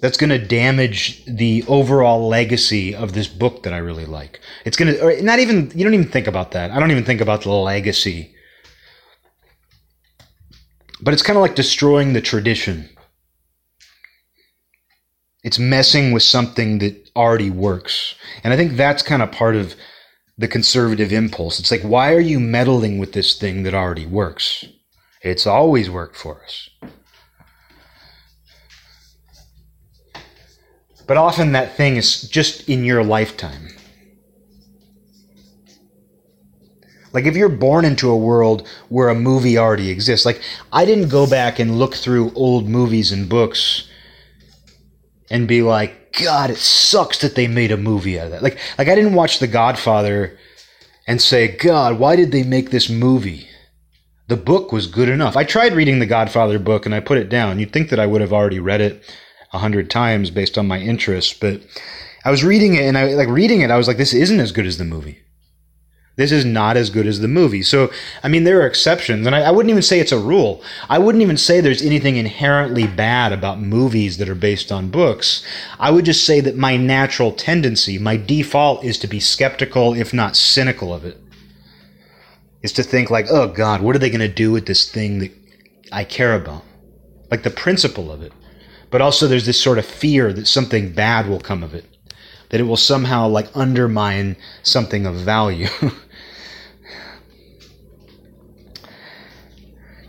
that's 0.00 0.16
going 0.16 0.30
to 0.30 0.38
damage 0.38 1.24
the 1.26 1.64
overall 1.68 2.26
legacy 2.26 2.94
of 2.94 3.12
this 3.12 3.28
book 3.28 3.62
that 3.62 3.72
I 3.72 3.78
really 3.78 4.06
like. 4.06 4.40
It's 4.64 4.76
going 4.76 4.94
to, 4.94 5.22
not 5.22 5.38
even, 5.38 5.70
you 5.74 5.84
don't 5.84 5.94
even 5.94 6.08
think 6.08 6.26
about 6.26 6.50
that. 6.52 6.70
I 6.70 6.80
don't 6.80 6.90
even 6.90 7.04
think 7.04 7.20
about 7.20 7.42
the 7.42 7.50
legacy. 7.52 8.34
But 11.00 11.14
it's 11.14 11.22
kind 11.22 11.36
of 11.36 11.42
like 11.42 11.54
destroying 11.54 12.12
the 12.12 12.20
tradition. 12.20 12.88
It's 15.44 15.58
messing 15.58 16.12
with 16.12 16.22
something 16.22 16.78
that 16.78 17.10
already 17.14 17.50
works. 17.50 18.14
And 18.42 18.52
I 18.52 18.56
think 18.56 18.76
that's 18.76 19.02
kind 19.02 19.22
of 19.22 19.32
part 19.32 19.56
of 19.56 19.74
the 20.38 20.48
conservative 20.48 21.12
impulse. 21.12 21.60
It's 21.60 21.70
like, 21.70 21.82
why 21.82 22.12
are 22.14 22.20
you 22.20 22.40
meddling 22.40 22.98
with 22.98 23.12
this 23.12 23.38
thing 23.38 23.64
that 23.64 23.74
already 23.74 24.06
works? 24.06 24.64
It's 25.20 25.46
always 25.46 25.90
worked 25.90 26.16
for 26.16 26.42
us. 26.42 26.70
But 31.12 31.18
often 31.18 31.52
that 31.52 31.76
thing 31.76 31.96
is 31.96 32.22
just 32.22 32.70
in 32.70 32.84
your 32.84 33.04
lifetime. 33.04 33.68
Like 37.12 37.26
if 37.26 37.36
you're 37.36 37.50
born 37.50 37.84
into 37.84 38.08
a 38.08 38.16
world 38.16 38.66
where 38.88 39.10
a 39.10 39.14
movie 39.14 39.58
already 39.58 39.90
exists, 39.90 40.24
like 40.24 40.40
I 40.72 40.86
didn't 40.86 41.10
go 41.10 41.28
back 41.28 41.58
and 41.58 41.78
look 41.78 41.94
through 41.94 42.32
old 42.34 42.66
movies 42.66 43.12
and 43.12 43.28
books 43.28 43.90
and 45.28 45.46
be 45.46 45.60
like, 45.60 46.16
God, 46.18 46.48
it 46.48 46.56
sucks 46.56 47.18
that 47.18 47.34
they 47.34 47.46
made 47.46 47.72
a 47.72 47.76
movie 47.76 48.18
out 48.18 48.24
of 48.24 48.32
that. 48.32 48.42
Like 48.42 48.58
like 48.78 48.88
I 48.88 48.94
didn't 48.94 49.12
watch 49.12 49.38
The 49.38 49.48
Godfather 49.48 50.38
and 51.06 51.20
say, 51.20 51.46
God, 51.46 51.98
why 51.98 52.16
did 52.16 52.32
they 52.32 52.42
make 52.42 52.70
this 52.70 52.88
movie? 52.88 53.48
The 54.28 54.38
book 54.38 54.72
was 54.72 54.86
good 54.86 55.10
enough. 55.10 55.36
I 55.36 55.44
tried 55.44 55.74
reading 55.74 55.98
the 55.98 56.06
Godfather 56.06 56.58
book 56.58 56.86
and 56.86 56.94
I 56.94 57.00
put 57.00 57.18
it 57.18 57.28
down. 57.28 57.58
You'd 57.58 57.70
think 57.70 57.90
that 57.90 58.00
I 58.00 58.06
would 58.06 58.22
have 58.22 58.32
already 58.32 58.60
read 58.60 58.80
it 58.80 59.04
a 59.52 59.58
hundred 59.58 59.90
times 59.90 60.30
based 60.30 60.56
on 60.56 60.66
my 60.66 60.78
interests, 60.78 61.34
but 61.34 61.60
I 62.24 62.30
was 62.30 62.44
reading 62.44 62.74
it 62.74 62.82
and 62.82 62.96
I 62.96 63.14
like 63.14 63.28
reading 63.28 63.60
it. 63.60 63.70
I 63.70 63.76
was 63.76 63.88
like, 63.88 63.96
this 63.96 64.14
isn't 64.14 64.40
as 64.40 64.52
good 64.52 64.66
as 64.66 64.78
the 64.78 64.84
movie. 64.84 65.18
This 66.16 66.30
is 66.30 66.44
not 66.44 66.76
as 66.76 66.90
good 66.90 67.06
as 67.06 67.20
the 67.20 67.28
movie. 67.28 67.62
So, 67.62 67.90
I 68.22 68.28
mean, 68.28 68.44
there 68.44 68.60
are 68.60 68.66
exceptions, 68.66 69.26
and 69.26 69.34
I, 69.34 69.40
I, 69.40 69.50
wouldn't 69.50 69.70
even 69.70 69.82
say 69.82 69.98
it's 69.98 70.12
a 70.12 70.18
rule. 70.18 70.62
I 70.90 70.98
wouldn't 70.98 71.22
even 71.22 71.38
say 71.38 71.60
there's 71.60 71.82
anything 71.82 72.16
inherently 72.16 72.86
bad 72.86 73.32
about 73.32 73.60
movies 73.60 74.18
that 74.18 74.28
are 74.28 74.34
based 74.34 74.70
on 74.70 74.90
books. 74.90 75.42
I 75.80 75.90
would 75.90 76.04
just 76.04 76.26
say 76.26 76.40
that 76.40 76.56
my 76.56 76.76
natural 76.76 77.32
tendency, 77.32 77.98
my 77.98 78.18
default, 78.18 78.84
is 78.84 78.98
to 78.98 79.06
be 79.06 79.20
skeptical, 79.20 79.94
if 79.94 80.12
not 80.12 80.36
cynical 80.36 80.92
of 80.92 81.06
it. 81.06 81.18
Is 82.62 82.72
to 82.74 82.82
think, 82.82 83.10
like, 83.10 83.26
oh 83.30 83.48
God, 83.48 83.80
what 83.80 83.96
are 83.96 83.98
they 83.98 84.10
going 84.10 84.20
to 84.20 84.28
do 84.28 84.52
with 84.52 84.66
this 84.66 84.88
thing 84.88 85.18
that 85.20 85.32
I 85.90 86.04
care 86.04 86.34
about? 86.34 86.62
Like 87.30 87.42
the 87.42 87.50
principle 87.50 88.12
of 88.12 88.22
it. 88.22 88.32
But 88.92 89.00
also, 89.00 89.26
there's 89.26 89.46
this 89.46 89.60
sort 89.60 89.78
of 89.78 89.86
fear 89.86 90.32
that 90.34 90.46
something 90.46 90.92
bad 90.92 91.26
will 91.26 91.40
come 91.40 91.62
of 91.62 91.74
it, 91.74 91.86
that 92.50 92.60
it 92.60 92.64
will 92.64 92.76
somehow 92.76 93.26
like 93.26 93.48
undermine 93.54 94.36
something 94.62 95.06
of 95.06 95.14
value. 95.14 95.68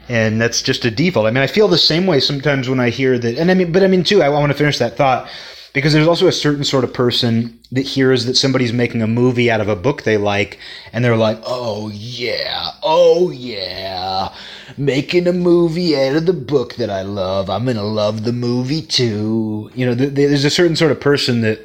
and 0.10 0.42
that's 0.42 0.62
just 0.62 0.84
a 0.84 0.92
default. 0.92 1.28
I 1.28 1.32
mean, 1.32 1.42
I 1.42 1.48
feel 1.48 1.70
the 1.70 1.78
same 1.78 2.06
way 2.06 2.20
sometimes 2.20 2.68
when 2.68 2.82
I 2.82 2.90
hear 2.90 3.18
that, 3.18 3.38
and 3.38 3.50
I 3.50 3.54
mean, 3.54 3.72
but 3.72 3.84
I 3.84 3.88
mean 3.88 4.04
too. 4.04 4.22
I 4.22 4.28
want 4.28 4.52
to 4.52 4.58
finish 4.58 4.80
that 4.80 4.98
thought 4.98 5.30
because 5.74 5.94
there's 5.94 6.08
also 6.08 6.28
a 6.28 6.32
certain 6.32 6.64
sort 6.64 6.84
of 6.84 6.94
person 6.94 7.60
that 7.72 7.82
hears 7.82 8.26
that 8.26 8.36
somebody's 8.36 8.74
making 8.74 9.02
a 9.02 9.08
movie 9.08 9.50
out 9.52 9.62
of 9.62 9.68
a 9.68 9.76
book 9.76 10.04
they 10.04 10.18
like, 10.18 10.60
and 10.92 11.04
they're 11.04 11.18
like, 11.18 11.40
"Oh 11.46 11.90
yeah, 11.90 12.72
oh 12.84 13.32
yeah." 13.32 14.34
making 14.78 15.28
a 15.28 15.34
movie 15.34 15.96
out 15.96 16.16
of 16.16 16.26
the 16.26 16.34
book 16.34 16.76
that 16.76 16.90
I 16.90 17.02
love. 17.02 17.50
I'm 17.50 17.66
going 17.66 17.78
to 17.78 17.84
love 17.84 18.24
the 18.24 18.34
movie 18.34 18.82
too. 18.82 19.70
You 19.76 19.86
know, 19.88 19.96
th- 19.96 20.14
there's 20.14 20.46
a 20.46 20.50
certain 20.50 20.76
sort 20.76 20.92
of 20.92 21.00
person 21.00 21.42
that 21.42 21.60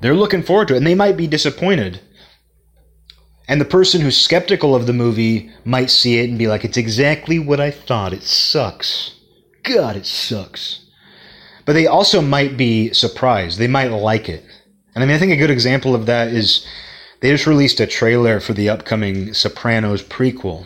they're 0.00 0.14
looking 0.14 0.42
forward 0.42 0.68
to 0.68 0.74
it, 0.74 0.78
and 0.78 0.86
they 0.86 0.94
might 0.94 1.16
be 1.16 1.26
disappointed. 1.26 2.00
And 3.48 3.60
the 3.60 3.66
person 3.66 4.00
who's 4.00 4.16
skeptical 4.16 4.74
of 4.74 4.86
the 4.86 4.92
movie 4.92 5.50
might 5.64 5.90
see 5.90 6.18
it 6.18 6.28
and 6.28 6.38
be 6.38 6.48
like, 6.48 6.64
it's 6.64 6.76
exactly 6.76 7.38
what 7.38 7.60
I 7.60 7.70
thought. 7.70 8.12
It 8.12 8.22
sucks. 8.22 9.14
God, 9.62 9.96
it 9.96 10.06
sucks. 10.06 10.84
But 11.68 11.74
they 11.74 11.86
also 11.86 12.22
might 12.22 12.56
be 12.56 12.94
surprised. 12.94 13.58
They 13.58 13.66
might 13.66 13.88
like 13.88 14.30
it. 14.30 14.42
And 14.94 15.04
I 15.04 15.06
mean, 15.06 15.14
I 15.14 15.18
think 15.18 15.32
a 15.32 15.36
good 15.36 15.50
example 15.50 15.94
of 15.94 16.06
that 16.06 16.28
is 16.28 16.66
they 17.20 17.30
just 17.30 17.46
released 17.46 17.78
a 17.78 17.86
trailer 17.86 18.40
for 18.40 18.54
the 18.54 18.70
upcoming 18.70 19.34
Sopranos 19.34 20.02
prequel. 20.02 20.64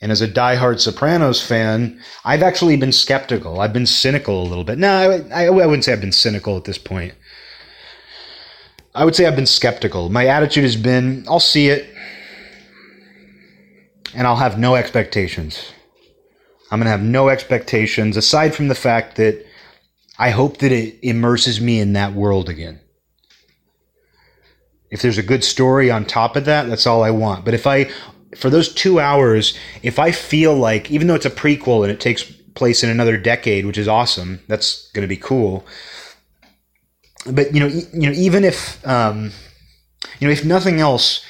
And 0.00 0.10
as 0.10 0.20
a 0.20 0.26
diehard 0.26 0.80
Sopranos 0.80 1.40
fan, 1.40 2.00
I've 2.24 2.42
actually 2.42 2.76
been 2.76 2.90
skeptical. 2.90 3.60
I've 3.60 3.72
been 3.72 3.86
cynical 3.86 4.42
a 4.42 4.48
little 4.48 4.64
bit. 4.64 4.78
No, 4.78 5.22
I, 5.32 5.44
I, 5.44 5.50
wouldn't 5.50 5.84
say 5.84 5.92
I've 5.92 6.00
been 6.00 6.10
cynical 6.10 6.56
at 6.56 6.64
this 6.64 6.78
point. 6.78 7.14
I 8.96 9.04
would 9.04 9.14
say 9.14 9.26
I've 9.26 9.36
been 9.36 9.46
skeptical. 9.46 10.08
My 10.08 10.26
attitude 10.26 10.64
has 10.64 10.74
been 10.74 11.24
I'll 11.28 11.38
see 11.38 11.68
it 11.68 11.88
and 14.12 14.26
I'll 14.26 14.34
have 14.34 14.58
no 14.58 14.74
expectations. 14.74 15.70
I'm 16.72 16.80
going 16.80 16.86
to 16.86 16.90
have 16.90 17.00
no 17.00 17.28
expectations 17.28 18.16
aside 18.16 18.56
from 18.56 18.66
the 18.66 18.74
fact 18.74 19.14
that 19.18 19.44
I 20.18 20.30
hope 20.30 20.58
that 20.58 20.72
it 20.72 20.98
immerses 21.02 21.60
me 21.60 21.78
in 21.80 21.92
that 21.92 22.12
world 22.12 22.48
again. 22.48 22.80
If 24.90 25.02
there's 25.02 25.18
a 25.18 25.22
good 25.22 25.44
story 25.44 25.90
on 25.90 26.04
top 26.04 26.34
of 26.34 26.46
that, 26.46 26.68
that's 26.68 26.86
all 26.86 27.04
I 27.04 27.10
want. 27.10 27.44
But 27.44 27.54
if 27.54 27.66
I 27.66 27.90
for 28.36 28.50
those 28.50 28.72
two 28.72 29.00
hours, 29.00 29.56
if 29.82 29.98
I 29.98 30.10
feel 30.10 30.54
like, 30.54 30.90
even 30.90 31.06
though 31.06 31.14
it's 31.14 31.26
a 31.26 31.30
prequel 31.30 31.82
and 31.82 31.90
it 31.90 32.00
takes 32.00 32.22
place 32.54 32.82
in 32.82 32.90
another 32.90 33.16
decade, 33.16 33.64
which 33.64 33.78
is 33.78 33.88
awesome, 33.88 34.40
that's 34.48 34.90
going 34.92 35.02
to 35.02 35.08
be 35.08 35.16
cool. 35.16 35.64
But 37.30 37.54
you 37.54 37.60
know, 37.60 37.66
you 37.66 38.08
know, 38.08 38.12
even 38.12 38.44
if 38.44 38.86
um, 38.86 39.32
you 40.18 40.26
know, 40.26 40.32
if 40.32 40.44
nothing 40.44 40.80
else, 40.80 41.24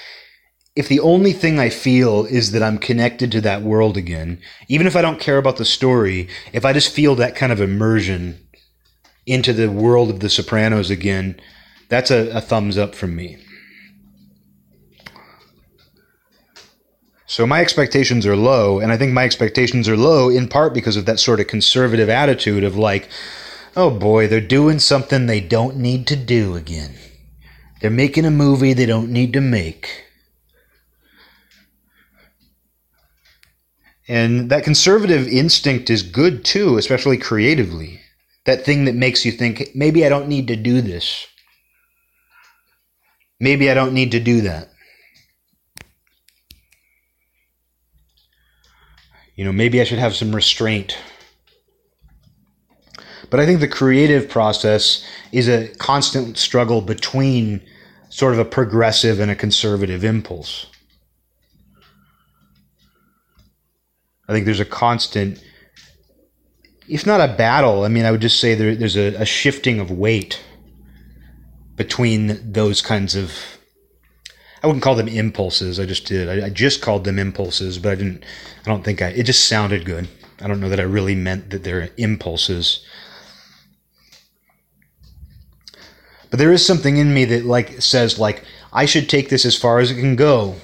if 0.77 0.89
the 0.89 1.01
only 1.01 1.33
thing 1.33 1.59
I 1.59 1.71
feel 1.71 2.25
is 2.25 2.53
that 2.53 2.63
I'm 2.63 2.79
connected 2.79 3.33
to 3.33 3.41
that 3.43 3.63
world 3.63 3.97
again, 3.97 4.41
even 4.69 4.87
if 4.87 4.95
I 4.95 5.03
don't 5.03 5.21
care 5.21 5.39
about 5.39 5.57
the 5.57 5.65
story, 5.65 6.29
if 6.53 6.65
I 6.65 6.73
just 6.73 6.93
feel 6.93 7.15
that 7.17 7.35
kind 7.35 7.53
of 7.53 7.61
immersion 7.61 8.48
into 9.29 9.53
the 9.53 9.71
world 9.71 10.11
of 10.11 10.21
The 10.21 10.31
Sopranos 10.31 10.91
again, 10.91 11.41
that's 11.89 12.11
a, 12.11 12.29
a 12.31 12.41
thumbs 12.41 12.79
up 12.79 12.95
from 12.95 13.15
me. 13.15 13.39
So 17.27 17.47
my 17.47 17.61
expectations 17.61 18.27
are 18.27 18.37
low, 18.37 18.81
and 18.81 18.91
I 18.91 18.97
think 18.97 19.13
my 19.13 19.25
expectations 19.25 19.87
are 19.87 19.99
low 19.99 20.31
in 20.31 20.49
part 20.49 20.73
because 20.73 20.97
of 20.97 21.05
that 21.05 21.21
sort 21.21 21.41
of 21.41 21.47
conservative 21.47 22.09
attitude 22.09 22.65
of 22.65 22.77
like, 22.77 23.09
oh 23.77 23.91
boy, 23.91 24.27
they're 24.27 24.41
doing 24.41 24.79
something 24.79 25.27
they 25.27 25.41
don't 25.41 25.77
need 25.77 26.07
to 26.07 26.17
do 26.17 26.57
again. 26.57 26.95
They're 27.81 27.91
making 27.91 28.25
a 28.25 28.31
movie 28.31 28.73
they 28.73 28.87
don't 28.87 29.13
need 29.13 29.35
to 29.35 29.41
make. 29.43 30.05
And 34.09 34.51
that 34.51 34.65
conservative 34.65 35.29
instinct 35.29 35.91
is 35.91 36.03
good 36.03 36.47
too, 36.47 36.79
especially 36.79 37.19
creatively. 37.19 38.01
That 38.49 38.65
thing 38.65 38.87
that 38.87 38.95
makes 38.95 39.27
you 39.27 39.33
think, 39.33 39.73
maybe 39.75 40.07
I 40.07 40.09
don't 40.09 40.27
need 40.27 40.47
to 40.47 40.57
do 40.57 40.81
this. 40.81 41.27
Maybe 43.39 43.71
I 43.71 43.75
don't 43.75 43.93
need 43.93 44.13
to 44.13 44.21
do 44.21 44.41
that. 44.41 44.71
You 49.35 49.45
know, 49.45 49.53
maybe 49.53 49.83
I 49.83 49.85
should 49.85 49.99
have 49.99 50.17
some 50.17 50.35
restraint. 50.35 50.97
But 53.29 53.39
I 53.39 53.45
think 53.45 53.61
the 53.61 53.69
creative 53.69 54.31
process 54.31 55.05
is 55.31 55.47
a 55.47 55.69
constant 55.75 56.39
struggle 56.39 56.81
between 56.81 57.61
sort 58.09 58.33
of 58.33 58.39
a 58.39 58.47
progressive 58.47 59.21
and 59.21 59.31
a 59.31 59.37
conservative 59.37 60.05
impulse. 60.05 60.69
I 64.27 64.33
think 64.33 64.47
there's 64.47 64.59
a 64.59 64.65
constant, 64.65 65.45
if 66.89 67.07
not 67.07 67.21
a 67.21 67.35
battle, 67.35 67.85
I 67.85 67.89
mean, 67.89 68.05
I 68.05 68.11
would 68.11 68.21
just 68.21 68.41
say 68.41 68.55
there, 68.55 68.75
there's 68.75 68.97
a, 68.97 69.15
a 69.17 69.25
shifting 69.25 69.79
of 69.79 69.91
weight 69.91 70.41
between 71.77 72.53
those 72.53 72.83
kinds 72.83 73.15
of. 73.15 73.33
I 74.63 74.67
wouldn't 74.67 74.83
call 74.83 74.97
them 74.97 75.07
impulses. 75.07 75.79
I 75.79 75.87
just 75.87 76.07
did. 76.07 76.29
I, 76.29 76.47
I 76.47 76.51
just 76.51 76.83
called 76.83 77.05
them 77.05 77.19
impulses, 77.19 77.79
but 77.79 77.93
I 77.93 77.95
didn't. 77.95 78.25
I 78.65 78.69
don't 78.69 78.85
think 78.85 79.03
I. 79.03 79.09
It 79.09 79.25
just 79.25 79.49
sounded 79.49 79.85
good. 79.85 80.09
I 80.41 80.49
don't 80.49 80.61
know 80.61 80.69
that 80.69 80.81
I 80.81 80.85
really 80.85 81.15
meant 81.15 81.51
that 81.51 81.65
they're 81.65 81.91
impulses. 81.97 82.85
But 86.31 86.39
there 86.39 86.53
is 86.53 86.65
something 86.67 86.97
in 86.97 87.15
me 87.15 87.25
that 87.27 87.45
like 87.45 87.81
says 87.81 88.19
like 88.19 88.45
I 88.73 88.87
should 88.87 89.09
take 89.09 89.29
this 89.29 89.45
as 89.45 89.57
far 89.57 89.79
as 89.79 89.91
it 89.91 89.97
can 89.97 90.17
go, 90.17 90.57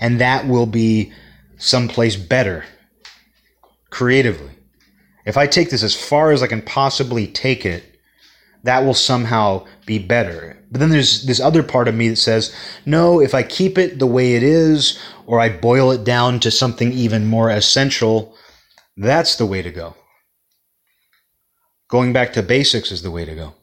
and 0.00 0.20
that 0.20 0.46
will 0.46 0.66
be 0.66 1.12
someplace 1.58 2.16
better 2.16 2.64
creatively. 3.90 4.55
If 5.26 5.36
I 5.36 5.46
take 5.46 5.70
this 5.70 5.82
as 5.82 5.94
far 5.94 6.30
as 6.30 6.42
I 6.42 6.46
can 6.46 6.62
possibly 6.62 7.26
take 7.26 7.66
it, 7.66 7.82
that 8.62 8.84
will 8.84 8.94
somehow 8.94 9.66
be 9.84 9.98
better. 9.98 10.56
But 10.70 10.80
then 10.80 10.90
there's 10.90 11.24
this 11.24 11.40
other 11.40 11.62
part 11.62 11.88
of 11.88 11.94
me 11.94 12.08
that 12.08 12.16
says, 12.16 12.54
no, 12.84 13.20
if 13.20 13.34
I 13.34 13.42
keep 13.42 13.76
it 13.76 13.98
the 13.98 14.06
way 14.06 14.34
it 14.34 14.42
is, 14.42 14.98
or 15.26 15.40
I 15.40 15.48
boil 15.48 15.90
it 15.90 16.04
down 16.04 16.40
to 16.40 16.50
something 16.50 16.92
even 16.92 17.26
more 17.26 17.50
essential, 17.50 18.36
that's 18.96 19.36
the 19.36 19.46
way 19.46 19.62
to 19.62 19.70
go. 19.70 19.94
Going 21.88 22.12
back 22.12 22.32
to 22.32 22.42
basics 22.42 22.90
is 22.90 23.02
the 23.02 23.10
way 23.10 23.24
to 23.24 23.34
go. 23.34 23.54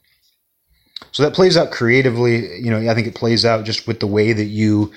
So 1.11 1.23
that 1.23 1.33
plays 1.33 1.57
out 1.57 1.71
creatively. 1.71 2.59
You 2.59 2.71
know, 2.71 2.89
I 2.89 2.93
think 2.93 3.07
it 3.07 3.15
plays 3.15 3.45
out 3.45 3.65
just 3.65 3.87
with 3.87 3.99
the 3.99 4.07
way 4.07 4.31
that 4.31 4.45
you 4.45 4.91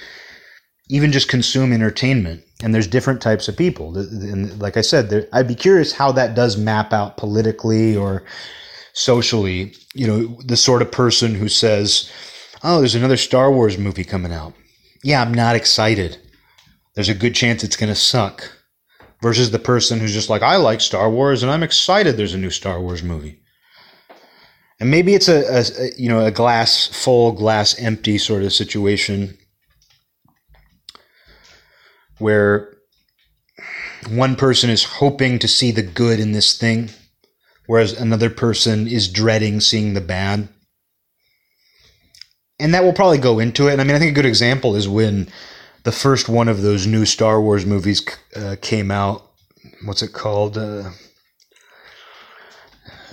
even 0.89 1.13
just 1.13 1.29
consume 1.29 1.73
entertainment. 1.73 2.43
And 2.63 2.75
there's 2.75 2.87
different 2.87 3.21
types 3.21 3.49
of 3.49 3.57
people. 3.57 3.97
And 3.99 4.61
like 4.61 4.77
I 4.77 4.81
said, 4.81 5.11
there, 5.11 5.29
I'd 5.33 5.49
be 5.49 5.55
curious 5.55 5.93
how 5.93 6.13
that 6.13 6.35
does 6.35 6.57
map 6.57 6.93
out 6.93 7.17
politically 7.17 7.97
or 7.97 8.25
socially. 8.95 9.75
You 9.95 10.07
know, 10.07 10.41
the 10.45 10.57
sort 10.57 10.83
of 10.83 10.91
person 10.91 11.35
who 11.35 11.49
says, 11.49 12.11
"Oh, 12.63 12.79
there's 12.79 12.95
another 12.95 13.19
Star 13.19 13.53
Wars 13.53 13.77
movie 13.77 14.05
coming 14.05 14.33
out." 14.33 14.55
Yeah, 15.03 15.21
I'm 15.21 15.35
not 15.35 15.57
excited. 15.57 16.19
There's 16.95 17.11
a 17.11 17.15
good 17.15 17.35
chance 17.35 17.63
it's 17.63 17.77
going 17.77 17.93
to 17.93 17.95
suck. 17.95 18.53
Versus 19.23 19.51
the 19.51 19.59
person 19.59 19.99
who's 19.99 20.15
just 20.15 20.31
like, 20.31 20.43
"I 20.43 20.57
like 20.57 20.81
Star 20.81 21.11
Wars 21.11 21.43
and 21.43 21.53
I'm 21.53 21.63
excited 21.63 22.17
there's 22.17 22.35
a 22.35 22.39
new 22.39 22.51
Star 22.51 22.81
Wars 22.81 23.03
movie." 23.03 23.41
And 24.79 24.91
maybe 24.91 25.15
it's 25.15 25.29
a, 25.29 25.41
a, 25.43 25.61
a 25.61 25.91
you 25.99 26.09
know 26.09 26.25
a 26.25 26.31
glass 26.31 26.87
full, 26.87 27.33
glass 27.33 27.79
empty 27.79 28.17
sort 28.17 28.43
of 28.43 28.53
situation 28.53 29.37
where 32.19 32.77
one 34.09 34.37
person 34.37 34.71
is 34.71 34.85
hoping 34.85 35.39
to 35.39 35.49
see 35.49 35.71
the 35.71 35.83
good 35.83 36.21
in 36.21 36.33
this 36.33 36.57
thing, 36.57 36.91
whereas 37.67 37.93
another 37.93 38.31
person 38.31 38.87
is 38.87 39.13
dreading 39.13 39.61
seeing 39.61 39.95
the 39.95 40.01
bad. 40.01 40.49
And 42.59 42.73
that 42.73 42.85
will 42.85 42.93
probably 42.93 43.19
go 43.19 43.39
into 43.39 43.69
it. 43.69 43.73
And 43.73 43.81
I 43.81 43.85
mean, 43.85 43.97
I 43.97 43.99
think 43.99 44.13
a 44.13 44.15
good 44.15 44.27
example 44.27 44.77
is 44.77 44.89
when 44.89 45.29
the 45.83 45.93
first 45.93 46.29
one 46.29 46.49
of 46.49 46.63
those 46.63 46.87
new 46.87 47.05
Star 47.05 47.41
Wars 47.41 47.67
movies 47.67 48.07
uh, 48.35 48.57
came 48.61 48.91
out. 48.91 49.31
What's 49.85 50.03
it 50.03 50.13
called? 50.13 50.57
Uh, 50.57 50.91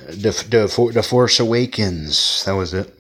the, 0.07 0.31
the, 0.49 0.91
the 0.93 1.03
Force 1.03 1.39
Awakens. 1.39 2.43
That 2.45 2.53
was 2.53 2.73
it. 2.73 2.93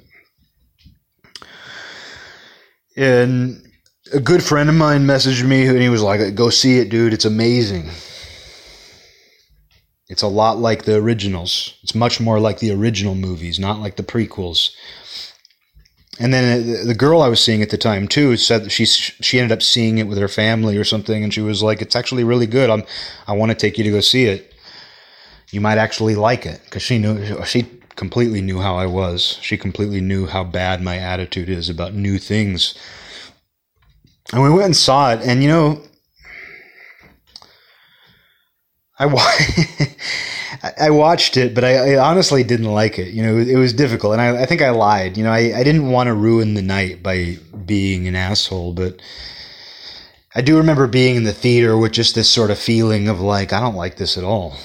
And 2.95 3.65
a 4.13 4.19
good 4.19 4.43
friend 4.43 4.69
of 4.69 4.75
mine 4.75 5.05
messaged 5.05 5.43
me 5.43 5.65
and 5.65 5.81
he 5.81 5.89
was 5.89 6.03
like, 6.03 6.35
"Go 6.35 6.49
see 6.49 6.77
it, 6.77 6.89
dude. 6.89 7.13
It's 7.13 7.25
amazing." 7.25 7.89
It's 10.07 10.21
a 10.21 10.27
lot 10.27 10.59
like 10.59 10.83
the 10.83 10.95
originals. 10.97 11.73
It's 11.81 11.95
much 11.95 12.19
more 12.19 12.39
like 12.39 12.59
the 12.59 12.71
original 12.71 13.15
movies, 13.15 13.59
not 13.59 13.79
like 13.79 13.95
the 13.95 14.03
prequels. 14.03 14.71
And 16.19 16.31
then 16.31 16.45
uh, 16.61 16.85
the 16.85 16.93
girl 16.93 17.23
I 17.23 17.27
was 17.29 17.43
seeing 17.43 17.63
at 17.63 17.71
the 17.71 17.77
time 17.77 18.07
too 18.07 18.37
said 18.37 18.71
she 18.71 18.85
she 18.85 19.39
ended 19.39 19.51
up 19.57 19.63
seeing 19.63 19.97
it 19.97 20.07
with 20.07 20.19
her 20.19 20.27
family 20.27 20.77
or 20.77 20.83
something, 20.83 21.23
and 21.23 21.33
she 21.33 21.41
was 21.41 21.63
like, 21.63 21.81
"It's 21.81 21.95
actually 21.95 22.23
really 22.23 22.47
good. 22.47 22.69
I'm 22.69 22.83
I 23.27 23.33
want 23.33 23.51
to 23.51 23.57
take 23.57 23.77
you 23.77 23.83
to 23.83 23.91
go 23.91 24.01
see 24.01 24.25
it. 24.25 24.53
You 25.51 25.61
might 25.61 25.77
actually 25.77 26.15
like 26.15 26.45
it 26.45 26.61
because 26.65 26.83
she 26.83 26.99
knew 26.99 27.43
she 27.45 27.63
completely 27.95 28.41
knew 28.41 28.59
how 28.59 28.75
I 28.75 28.85
was. 28.85 29.39
She 29.41 29.57
completely 29.57 30.01
knew 30.01 30.27
how 30.27 30.43
bad 30.43 30.81
my 30.81 30.97
attitude 30.97 31.49
is 31.49 31.69
about 31.69 31.95
new 31.95 32.19
things." 32.19 32.75
And 34.33 34.41
we 34.41 34.49
went 34.49 34.65
and 34.65 34.75
saw 34.75 35.13
it, 35.13 35.21
and 35.21 35.43
you 35.43 35.47
know, 35.47 35.79
I 38.99 39.05
I 40.79 40.89
watched 40.89 41.37
it, 41.37 41.53
but 41.53 41.63
I, 41.63 41.93
I, 41.93 41.97
honestly 41.97 42.43
didn't 42.43 42.71
like 42.73 42.97
it. 42.97 43.13
You 43.13 43.21
know, 43.21 43.37
it 43.37 43.55
was 43.57 43.73
difficult, 43.73 44.13
and 44.13 44.21
I, 44.21 44.41
I 44.41 44.45
think 44.47 44.63
I 44.63 44.71
lied. 44.71 45.17
You 45.17 45.23
know, 45.23 45.31
I, 45.31 45.53
I 45.55 45.63
didn't 45.63 45.91
want 45.91 46.07
to 46.07 46.15
ruin 46.15 46.55
the 46.55 46.63
night 46.63 47.03
by 47.03 47.37
being 47.65 48.07
an 48.07 48.15
asshole, 48.15 48.73
but 48.73 48.99
I 50.33 50.41
do 50.41 50.57
remember 50.57 50.87
being 50.87 51.15
in 51.15 51.25
the 51.25 51.33
theater 51.33 51.77
with 51.77 51.91
just 51.91 52.15
this 52.15 52.29
sort 52.29 52.49
of 52.49 52.57
feeling 52.57 53.07
of 53.09 53.19
like, 53.21 53.53
I 53.53 53.59
don't 53.59 53.75
like 53.75 53.97
this 53.97 54.17
at 54.17 54.23
all. 54.23 54.55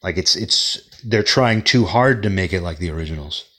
Like 0.00 0.16
it's 0.16 0.36
it's 0.36 0.80
they're 1.04 1.24
trying 1.24 1.62
too 1.62 1.86
hard 1.86 2.22
to 2.22 2.30
make 2.30 2.52
it 2.52 2.60
like 2.60 2.78
the 2.78 2.90
originals 2.90 3.51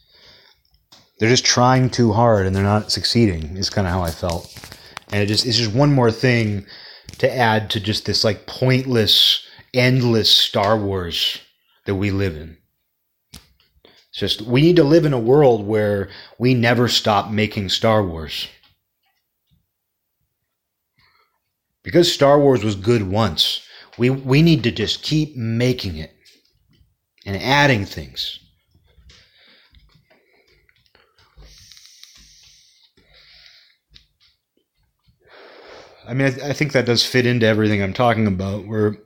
they're 1.23 1.29
just 1.29 1.45
trying 1.45 1.89
too 1.89 2.12
hard 2.12 2.45
and 2.45 2.53
they're 2.53 2.62
not 2.62 2.91
succeeding 2.91 3.55
is 3.55 3.69
kind 3.69 3.88
of 3.88 3.93
how 3.93 4.01
I 4.01 4.12
felt. 4.12 4.53
And 5.09 5.23
it 5.23 5.27
just 5.27 5.45
it's 5.45 5.55
just 5.55 5.73
one 5.73 5.93
more 5.93 6.12
thing 6.12 6.65
to 7.19 7.33
add 7.33 7.69
to 7.69 7.79
just 7.79 8.05
this 8.05 8.25
like 8.25 8.45
pointless, 8.45 9.41
endless 9.73 10.29
Star 10.29 10.77
Wars 10.77 11.39
that 11.86 11.95
we 11.95 12.12
live 12.12 12.36
in. 12.36 12.57
It's 13.31 14.19
just 14.19 14.41
we 14.41 14.59
need 14.59 14.75
to 14.75 14.83
live 14.83 15.05
in 15.05 15.13
a 15.13 15.17
world 15.17 15.65
where 15.65 16.09
we 16.39 16.53
never 16.53 16.89
stop 16.89 17.31
making 17.31 17.69
Star 17.69 18.05
Wars. 18.05 18.49
Because 21.83 22.13
Star 22.13 22.38
Wars 22.38 22.65
was 22.65 22.75
good 22.75 23.03
once, 23.09 23.65
we 23.97 24.09
we 24.09 24.41
need 24.41 24.62
to 24.63 24.71
just 24.71 25.03
keep 25.03 25.38
making 25.38 25.95
it 25.95 26.13
and 27.25 27.38
adding 27.38 27.86
things. 27.86 28.42
I 36.08 36.14
mean, 36.14 36.28
I, 36.28 36.49
I 36.49 36.54
think 36.54 36.74
that 36.74 36.86
does 36.86 37.06
fit 37.06 37.26
into 37.26 37.45
everything 37.45 37.82
I'm 37.82 37.93
talking 37.93 38.28
about. 38.28 38.66
Where 38.68 38.97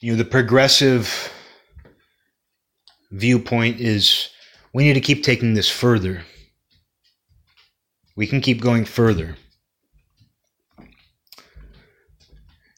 you 0.00 0.12
know 0.12 0.16
the 0.16 0.24
progressive 0.24 1.32
viewpoint 3.10 3.80
is 3.80 4.28
we 4.72 4.84
need 4.84 4.94
to 4.94 5.00
keep 5.00 5.22
taking 5.22 5.54
this 5.54 5.68
further. 5.68 6.22
We 8.16 8.26
can 8.26 8.40
keep 8.40 8.60
going 8.60 8.84
further. 8.84 9.36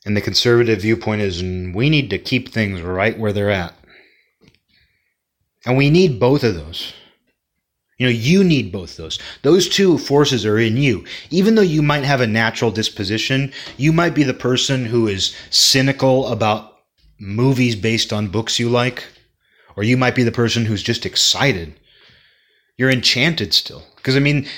And 0.05 0.17
the 0.17 0.21
conservative 0.21 0.83
viewpoint 0.83 1.23
is 1.23 1.43
mm, 1.43 1.75
we 1.75 1.89
need 1.89 2.11
to 2.11 2.19
keep 2.19 2.49
things 2.49 2.81
right 2.81 3.19
where 3.19 3.33
they're 3.33 3.51
at. 3.51 3.75
And 5.65 5.77
we 5.77 5.91
need 5.91 6.19
both 6.19 6.43
of 6.43 6.55
those. 6.55 6.93
You 8.03 8.09
know, 8.09 8.15
you 8.15 8.43
need 8.43 8.73
both 8.73 8.97
those. 8.97 9.21
Those 9.43 9.69
two 9.69 9.97
forces 9.97 10.45
are 10.45 10.59
in 10.59 10.77
you. 10.77 11.05
Even 11.31 11.55
though 11.55 11.63
you 11.63 11.83
might 11.83 12.05
have 12.05 12.21
a 12.21 12.27
natural 12.27 12.73
disposition, 12.73 13.53
you 13.77 13.93
might 13.93 14.13
be 14.17 14.25
the 14.25 14.35
person 14.35 14.87
who 14.87 15.07
is 15.07 15.37
cynical 15.51 16.27
about 16.27 16.81
movies 17.21 17.77
based 17.77 18.13
on 18.13 18.29
books 18.29 18.59
you 18.59 18.69
like, 18.69 19.05
or 19.77 19.85
you 19.85 19.97
might 19.97 20.17
be 20.17 20.25
the 20.25 20.33
person 20.33 20.65
who's 20.65 20.83
just 20.83 21.07
excited 21.07 21.75
You're 22.77 22.91
enchanted 22.91 23.55
still. 23.55 23.85
Because 23.97 24.17
I 24.17 24.21
mean, 24.21 24.49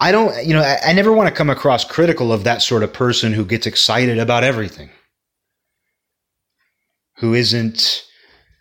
I 0.00 0.12
don't, 0.12 0.46
you 0.46 0.54
know, 0.54 0.62
I, 0.62 0.90
I 0.90 0.92
never 0.92 1.12
want 1.12 1.30
to 1.30 1.34
come 1.34 1.50
across 1.50 1.84
critical 1.86 2.32
of 2.32 2.44
that 2.44 2.62
sort 2.62 2.82
of 2.82 2.92
person 2.92 3.32
who 3.32 3.46
gets 3.46 3.66
excited 3.66 4.18
about 4.18 4.44
everything, 4.44 4.90
who 7.18 7.34
isn't 7.34 8.04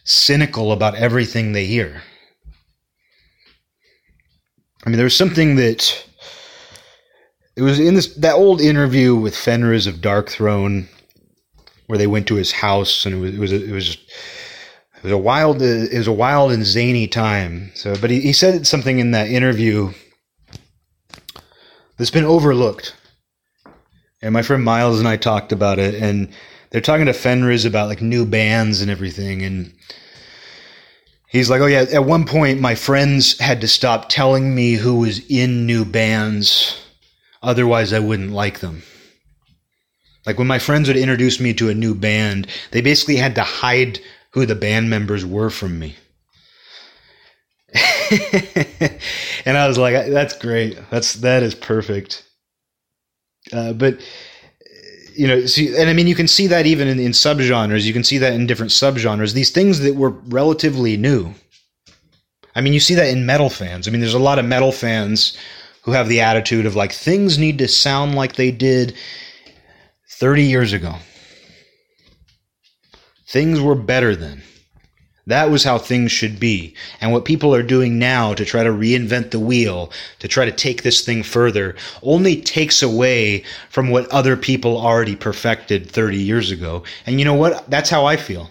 cynical 0.05 0.71
about 0.71 0.95
everything 0.95 1.53
they 1.53 1.65
hear. 1.65 2.03
I 4.85 4.89
mean, 4.89 4.97
there 4.97 5.05
was 5.05 5.15
something 5.15 5.55
that 5.57 6.05
it 7.55 7.61
was 7.61 7.79
in 7.79 7.93
this 7.93 8.15
that 8.15 8.33
old 8.35 8.61
interview 8.61 9.15
with 9.15 9.35
Fenriz 9.35 9.85
of 9.85 9.95
Darkthrone, 9.95 10.87
where 11.87 11.97
they 11.97 12.07
went 12.07 12.27
to 12.27 12.35
his 12.35 12.51
house, 12.51 13.05
and 13.05 13.15
it 13.15 13.19
was 13.19 13.33
it 13.33 13.39
was 13.39 13.51
it 13.51 13.71
was 13.71 13.97
it 14.95 15.03
was 15.03 15.11
a 15.11 15.17
wild 15.17 15.61
it 15.61 15.93
was 15.93 16.07
a 16.07 16.11
wild 16.11 16.51
and 16.51 16.65
zany 16.65 17.07
time. 17.07 17.71
So, 17.75 17.95
but 17.95 18.09
he, 18.09 18.21
he 18.21 18.33
said 18.33 18.65
something 18.65 18.99
in 18.99 19.11
that 19.11 19.29
interview 19.29 19.93
that's 21.97 22.11
been 22.11 22.25
overlooked, 22.25 22.95
and 24.21 24.33
my 24.33 24.41
friend 24.41 24.63
Miles 24.63 24.99
and 24.99 25.07
I 25.07 25.17
talked 25.17 25.51
about 25.51 25.77
it, 25.77 25.93
and 25.93 26.29
they're 26.71 26.81
talking 26.81 27.05
to 27.05 27.13
Fenriz 27.13 27.65
about 27.65 27.89
like 27.89 28.01
new 28.01 28.25
bands 28.25 28.81
and 28.81 28.89
everything, 28.89 29.43
and 29.43 29.73
He's 31.31 31.49
like, 31.49 31.61
oh 31.61 31.65
yeah. 31.67 31.85
At 31.93 32.03
one 32.03 32.25
point, 32.25 32.59
my 32.59 32.75
friends 32.75 33.39
had 33.39 33.61
to 33.61 33.67
stop 33.67 34.09
telling 34.09 34.53
me 34.53 34.73
who 34.73 34.99
was 34.99 35.25
in 35.29 35.65
new 35.65 35.85
bands, 35.85 36.77
otherwise 37.41 37.93
I 37.93 37.99
wouldn't 37.99 38.31
like 38.31 38.59
them. 38.59 38.83
Like 40.25 40.37
when 40.37 40.47
my 40.47 40.59
friends 40.59 40.87
would 40.87 40.97
introduce 40.97 41.39
me 41.39 41.53
to 41.53 41.69
a 41.69 41.73
new 41.73 41.95
band, 41.95 42.47
they 42.71 42.81
basically 42.81 43.15
had 43.15 43.35
to 43.35 43.43
hide 43.43 43.99
who 44.31 44.45
the 44.45 44.55
band 44.55 44.89
members 44.89 45.25
were 45.25 45.49
from 45.49 45.79
me. 45.79 45.95
and 49.45 49.57
I 49.57 49.67
was 49.67 49.77
like, 49.77 50.07
that's 50.07 50.37
great. 50.37 50.77
That's 50.89 51.13
that 51.13 51.43
is 51.43 51.55
perfect. 51.55 52.25
Uh, 53.53 53.71
but 53.71 53.99
you 55.21 55.27
know, 55.27 55.45
see, 55.45 55.77
and 55.77 55.87
I 55.87 55.93
mean, 55.93 56.07
you 56.07 56.15
can 56.15 56.27
see 56.27 56.47
that 56.47 56.65
even 56.65 56.87
in, 56.87 56.97
in 56.97 57.11
subgenres. 57.11 57.83
You 57.83 57.93
can 57.93 58.03
see 58.03 58.17
that 58.17 58.33
in 58.33 58.47
different 58.47 58.71
subgenres. 58.71 59.35
These 59.35 59.51
things 59.51 59.81
that 59.81 59.93
were 59.93 60.09
relatively 60.09 60.97
new. 60.97 61.35
I 62.55 62.61
mean, 62.61 62.73
you 62.73 62.79
see 62.79 62.95
that 62.95 63.07
in 63.07 63.27
metal 63.27 63.51
fans. 63.51 63.87
I 63.87 63.91
mean, 63.91 64.01
there's 64.01 64.15
a 64.15 64.19
lot 64.19 64.39
of 64.39 64.45
metal 64.45 64.71
fans 64.71 65.37
who 65.83 65.91
have 65.91 66.09
the 66.09 66.21
attitude 66.21 66.65
of 66.65 66.75
like 66.75 66.91
things 66.91 67.37
need 67.37 67.59
to 67.59 67.67
sound 67.67 68.15
like 68.15 68.33
they 68.33 68.49
did 68.49 68.95
30 70.09 70.41
years 70.41 70.73
ago. 70.73 70.95
Things 73.27 73.61
were 73.61 73.75
better 73.75 74.15
then. 74.15 74.41
That 75.27 75.51
was 75.51 75.63
how 75.63 75.77
things 75.77 76.11
should 76.11 76.39
be. 76.39 76.73
And 76.99 77.11
what 77.11 77.25
people 77.25 77.53
are 77.53 77.63
doing 77.63 77.99
now 77.99 78.33
to 78.33 78.43
try 78.43 78.63
to 78.63 78.71
reinvent 78.71 79.31
the 79.31 79.39
wheel, 79.39 79.91
to 80.19 80.27
try 80.27 80.45
to 80.45 80.51
take 80.51 80.81
this 80.81 81.05
thing 81.05 81.21
further, 81.21 81.75
only 82.01 82.41
takes 82.41 82.81
away 82.81 83.43
from 83.69 83.89
what 83.89 84.09
other 84.09 84.35
people 84.35 84.77
already 84.77 85.15
perfected 85.15 85.89
30 85.89 86.17
years 86.17 86.49
ago. 86.49 86.83
And 87.05 87.19
you 87.19 87.25
know 87.25 87.35
what? 87.35 87.69
That's 87.69 87.89
how 87.89 88.05
I 88.05 88.17
feel. 88.17 88.49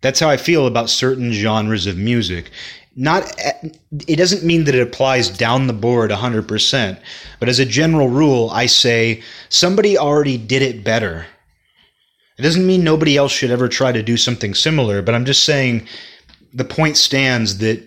That's 0.00 0.20
how 0.20 0.28
I 0.28 0.36
feel 0.36 0.66
about 0.66 0.88
certain 0.88 1.32
genres 1.32 1.86
of 1.86 1.96
music. 1.96 2.50
Not, 2.94 3.32
it 4.06 4.16
doesn't 4.16 4.44
mean 4.44 4.64
that 4.64 4.74
it 4.74 4.82
applies 4.82 5.28
down 5.28 5.66
the 5.66 5.72
board 5.72 6.10
100%, 6.10 7.00
but 7.40 7.48
as 7.48 7.58
a 7.58 7.64
general 7.64 8.08
rule, 8.08 8.50
I 8.50 8.66
say 8.66 9.22
somebody 9.48 9.98
already 9.98 10.36
did 10.36 10.62
it 10.62 10.84
better 10.84 11.26
it 12.38 12.42
doesn't 12.42 12.66
mean 12.66 12.84
nobody 12.84 13.16
else 13.16 13.32
should 13.32 13.50
ever 13.50 13.68
try 13.68 13.90
to 13.90 14.02
do 14.02 14.16
something 14.16 14.54
similar, 14.54 15.02
but 15.02 15.14
I'm 15.14 15.24
just 15.24 15.42
saying 15.42 15.88
the 16.54 16.64
point 16.64 16.96
stands 16.96 17.58
that 17.58 17.86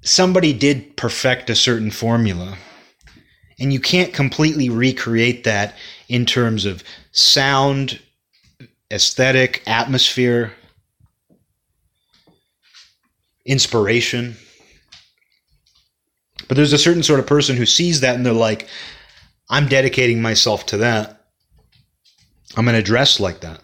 somebody 0.00 0.52
did 0.52 0.96
perfect 0.96 1.50
a 1.50 1.54
certain 1.54 1.90
formula. 1.90 2.56
And 3.60 3.72
you 3.72 3.80
can't 3.80 4.14
completely 4.14 4.70
recreate 4.70 5.44
that 5.44 5.74
in 6.08 6.24
terms 6.24 6.64
of 6.64 6.82
sound, 7.12 8.00
aesthetic, 8.90 9.62
atmosphere, 9.66 10.52
inspiration. 13.44 14.36
But 16.46 16.56
there's 16.56 16.72
a 16.72 16.78
certain 16.78 17.02
sort 17.02 17.20
of 17.20 17.26
person 17.26 17.56
who 17.56 17.66
sees 17.66 18.00
that 18.00 18.14
and 18.14 18.24
they're 18.24 18.32
like, 18.32 18.68
I'm 19.50 19.66
dedicating 19.66 20.22
myself 20.22 20.66
to 20.66 20.78
that. 20.78 21.17
I'm 22.58 22.64
going 22.64 22.74
to 22.74 22.82
dress 22.82 23.20
like 23.20 23.38
that. 23.42 23.60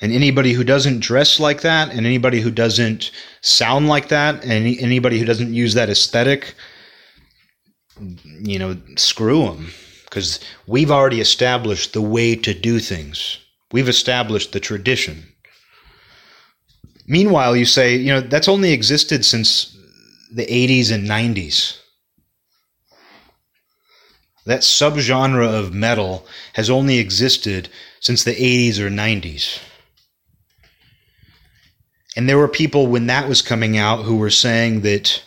And 0.00 0.10
anybody 0.10 0.54
who 0.54 0.64
doesn't 0.64 1.00
dress 1.00 1.38
like 1.38 1.60
that, 1.60 1.90
and 1.90 2.06
anybody 2.06 2.40
who 2.40 2.50
doesn't 2.50 3.10
sound 3.42 3.88
like 3.88 4.08
that, 4.08 4.42
and 4.42 4.66
anybody 4.80 5.18
who 5.18 5.26
doesn't 5.26 5.52
use 5.52 5.74
that 5.74 5.90
aesthetic, 5.90 6.54
you 8.40 8.58
know, 8.58 8.78
screw 8.96 9.44
them. 9.44 9.70
Because 10.04 10.40
we've 10.66 10.90
already 10.90 11.20
established 11.20 11.92
the 11.92 12.00
way 12.00 12.34
to 12.36 12.54
do 12.54 12.80
things, 12.80 13.38
we've 13.70 13.88
established 13.88 14.52
the 14.52 14.60
tradition. 14.60 15.24
Meanwhile, 17.06 17.54
you 17.54 17.66
say, 17.66 17.96
you 17.96 18.14
know, 18.14 18.22
that's 18.22 18.48
only 18.48 18.72
existed 18.72 19.26
since 19.26 19.76
the 20.32 20.46
80s 20.46 20.90
and 20.90 21.06
90s. 21.06 21.81
That 24.44 24.60
subgenre 24.60 25.46
of 25.46 25.72
metal 25.72 26.26
has 26.54 26.68
only 26.68 26.98
existed 26.98 27.68
since 28.00 28.24
the 28.24 28.34
80s 28.34 28.78
or 28.78 28.90
90s. 28.90 29.60
And 32.16 32.28
there 32.28 32.38
were 32.38 32.48
people 32.48 32.88
when 32.88 33.06
that 33.06 33.28
was 33.28 33.40
coming 33.40 33.78
out 33.78 34.02
who 34.02 34.16
were 34.16 34.30
saying 34.30 34.80
that 34.82 35.22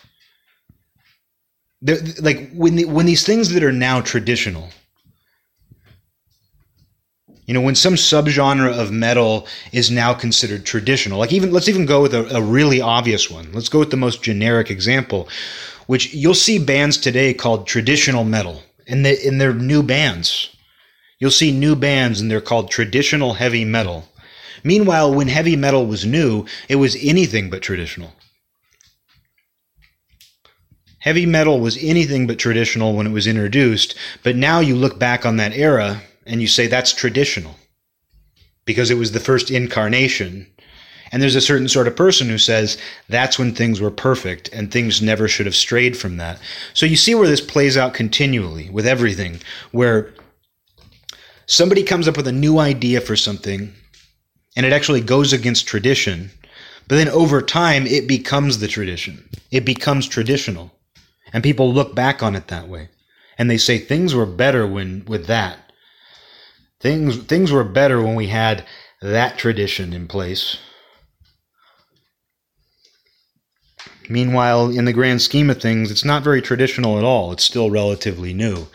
like 2.20 2.51
when 2.53 2.76
the, 2.76 2.86
when 2.86 3.05
these 3.05 3.26
things 3.26 3.49
that 3.49 3.63
are 3.63 3.72
now 3.72 4.01
traditional 4.01 4.70
you 7.45 7.53
know 7.53 7.61
when 7.61 7.76
some 7.76 7.93
subgenre 7.93 8.72
of 8.72 8.91
metal 8.91 9.45
is 9.72 9.91
now 9.91 10.13
considered 10.13 10.66
traditional 10.66 11.20
like 11.20 11.34
even 11.34 11.51
let's 11.51 11.70
even 11.70 11.86
go 11.86 12.01
with 12.01 12.13
a, 12.13 12.36
a 12.36 12.41
really 12.41 12.82
obvious 12.82 13.30
one 13.30 13.51
let's 13.51 13.70
go 13.70 13.80
with 13.80 13.91
the 13.91 13.97
most 13.97 14.24
generic 14.24 14.72
example 14.72 15.28
which 15.86 16.13
you'll 16.13 16.34
see 16.34 16.57
bands 16.57 16.97
today 16.97 17.34
called 17.34 17.68
traditional 17.68 18.24
metal 18.24 18.63
in 18.88 19.03
the 19.03 19.27
in 19.27 19.38
their 19.38 19.53
new 19.53 19.83
bands. 19.83 20.55
You'll 21.19 21.31
see 21.31 21.51
new 21.51 21.75
bands 21.75 22.19
and 22.19 22.29
they're 22.29 22.41
called 22.41 22.69
traditional 22.69 23.36
heavy 23.36 23.65
metal. 23.65 24.09
Meanwhile, 24.63 25.13
when 25.13 25.27
heavy 25.27 25.55
metal 25.55 25.86
was 25.86 26.05
new, 26.05 26.45
it 26.67 26.75
was 26.75 26.97
anything 27.01 27.49
but 27.49 27.61
traditional. 27.61 28.13
Heavy 30.99 31.25
metal 31.25 31.59
was 31.59 31.77
anything 31.81 32.25
but 32.25 32.39
traditional 32.39 32.95
when 32.95 33.05
it 33.05 33.11
was 33.11 33.27
introduced, 33.27 33.95
but 34.23 34.36
now 34.36 34.59
you 34.59 34.75
look 34.75 34.97
back 34.97 35.23
on 35.25 35.38
that 35.38 35.53
era 35.53 36.01
and 36.25 36.41
you 36.41 36.47
say 36.47 36.65
that's 36.65 36.91
traditional 36.91 37.55
because 38.65 38.89
it 38.89 38.97
was 38.97 39.11
the 39.11 39.19
first 39.19 39.51
incarnation 39.51 40.47
and 41.12 41.22
there's 41.22 41.36
a 41.36 41.41
certain 41.41 41.68
sort 41.68 41.88
of 41.88 41.95
person 41.95 42.28
who 42.28 42.38
says 42.38 42.78
that's 43.10 43.38
when 43.38 43.53
things 43.53 43.80
were 43.80 43.91
perfect 43.91 44.49
and 44.53 44.72
things 44.72 45.01
never 45.01 45.28
should 45.28 45.45
have 45.45 45.56
strayed 45.56 45.97
from 45.97 46.18
that. 46.18 46.39
So 46.74 46.86
you 46.86 46.95
see 46.95 47.16
where 47.16 47.28
this 47.28 47.41
plays 47.41 47.78
out 47.78 47.93
continually 47.93 48.70
with 48.70 48.88
everything, 48.88 49.39
where 49.72 50.14
somebody 51.45 51.84
comes 51.84 52.08
up 52.08 52.18
with 52.18 52.28
a 52.28 52.32
new 52.32 52.60
idea 52.60 53.01
for 53.01 53.16
something 53.16 53.74
and 54.56 54.66
it 54.66 54.74
actually 54.74 55.01
goes 55.01 55.34
against 55.34 55.68
tradition, 55.68 56.32
but 56.88 56.95
then 56.95 57.10
over 57.10 57.41
time 57.41 57.86
it 57.86 58.08
becomes 58.08 58.60
the 58.60 58.68
tradition. 58.68 59.30
It 59.51 59.66
becomes 59.66 60.08
traditional. 60.08 60.72
And 61.34 61.43
people 61.43 61.74
look 61.74 61.93
back 61.93 62.24
on 62.24 62.36
it 62.36 62.47
that 62.47 62.68
way. 62.68 62.89
And 63.38 63.49
they 63.49 63.58
say 63.58 63.78
things 63.78 64.16
were 64.16 64.26
better 64.26 64.66
when 64.66 65.03
with 65.06 65.28
that. 65.28 65.60
Things 66.80 67.18
things 67.18 67.51
were 67.51 67.64
better 67.64 68.01
when 68.01 68.16
we 68.16 68.28
had 68.28 68.66
that 69.01 69.38
tradition 69.38 69.91
in 69.91 70.08
place. 70.08 70.58
Meanwhile, 74.10 74.70
in 74.70 74.86
the 74.86 74.93
grand 74.93 75.22
scheme 75.22 75.49
of 75.49 75.62
things, 75.62 75.91
it's 75.91 76.06
not 76.06 76.24
very 76.24 76.41
traditional 76.41 76.97
at 76.97 77.03
all. 77.03 77.32
It's 77.32 77.43
still 77.43 77.70
relatively 77.72 78.34
new. 78.34 78.68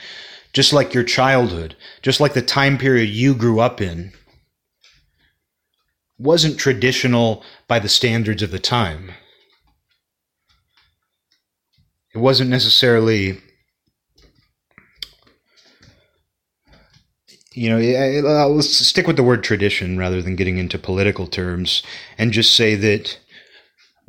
Just 0.52 0.72
like 0.72 0.94
your 0.94 1.04
childhood, 1.04 1.76
just 2.02 2.20
like 2.20 2.32
the 2.34 2.42
time 2.42 2.76
period 2.78 3.08
you 3.08 3.34
grew 3.34 3.60
up 3.60 3.80
in, 3.80 4.12
wasn't 6.18 6.58
traditional 6.58 7.42
by 7.68 7.78
the 7.78 7.88
standards 7.88 8.42
of 8.42 8.50
the 8.50 8.58
time. 8.58 9.12
It 12.12 12.18
wasn't 12.18 12.50
necessarily, 12.50 13.38
you 17.52 17.70
know, 17.70 17.78
let's 18.48 18.76
stick 18.86 19.06
with 19.06 19.16
the 19.16 19.22
word 19.22 19.44
tradition 19.44 19.96
rather 19.96 20.20
than 20.20 20.34
getting 20.34 20.58
into 20.58 20.78
political 20.78 21.28
terms 21.28 21.84
and 22.18 22.32
just 22.32 22.52
say 22.52 22.74
that 22.74 23.18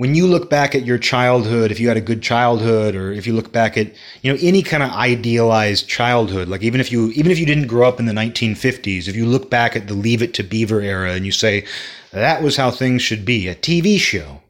when 0.01 0.15
you 0.15 0.25
look 0.25 0.49
back 0.49 0.73
at 0.73 0.83
your 0.83 0.97
childhood, 0.97 1.69
if 1.69 1.79
you 1.79 1.87
had 1.87 1.95
a 1.95 2.01
good 2.01 2.23
childhood, 2.23 2.95
or 2.95 3.11
if 3.11 3.27
you 3.27 3.33
look 3.33 3.51
back 3.51 3.77
at 3.77 3.93
you 4.23 4.33
know 4.33 4.39
any 4.41 4.63
kind 4.63 4.81
of 4.81 4.89
idealized 4.89 5.87
childhood, 5.87 6.47
like 6.47 6.63
even 6.63 6.81
if 6.81 6.91
you 6.91 7.11
even 7.11 7.31
if 7.31 7.37
you 7.37 7.45
didn't 7.45 7.67
grow 7.67 7.87
up 7.87 7.99
in 7.99 8.07
the 8.07 8.13
1950s, 8.13 9.07
if 9.07 9.15
you 9.15 9.27
look 9.27 9.51
back 9.51 9.75
at 9.75 9.87
the 9.87 9.93
Leave 9.93 10.23
It 10.23 10.33
to 10.33 10.43
Beaver 10.43 10.81
era 10.81 11.11
and 11.11 11.23
you 11.23 11.31
say 11.31 11.65
that 12.09 12.41
was 12.41 12.57
how 12.57 12.71
things 12.71 13.03
should 13.03 13.25
be, 13.25 13.47
a 13.47 13.53
TV 13.53 13.99
show, 13.99 14.41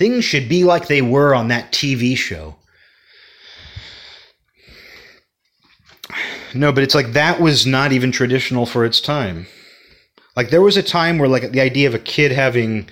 Things 0.00 0.24
should 0.24 0.48
be 0.48 0.64
like 0.64 0.86
they 0.86 1.02
were 1.02 1.34
on 1.34 1.48
that 1.48 1.72
TV 1.72 2.16
show. 2.16 2.54
No, 6.54 6.72
but 6.72 6.84
it's 6.84 6.94
like 6.94 7.14
that 7.14 7.38
was 7.38 7.66
not 7.66 7.90
even 7.92 8.10
traditional 8.10 8.64
for 8.64 8.86
its 8.86 8.98
time. 8.98 9.46
Like 10.36 10.48
there 10.48 10.62
was 10.62 10.78
a 10.78 10.82
time 10.82 11.18
where 11.18 11.28
like 11.28 11.50
the 11.50 11.60
idea 11.60 11.86
of 11.86 11.94
a 11.94 11.98
kid 11.98 12.32
having 12.32 12.88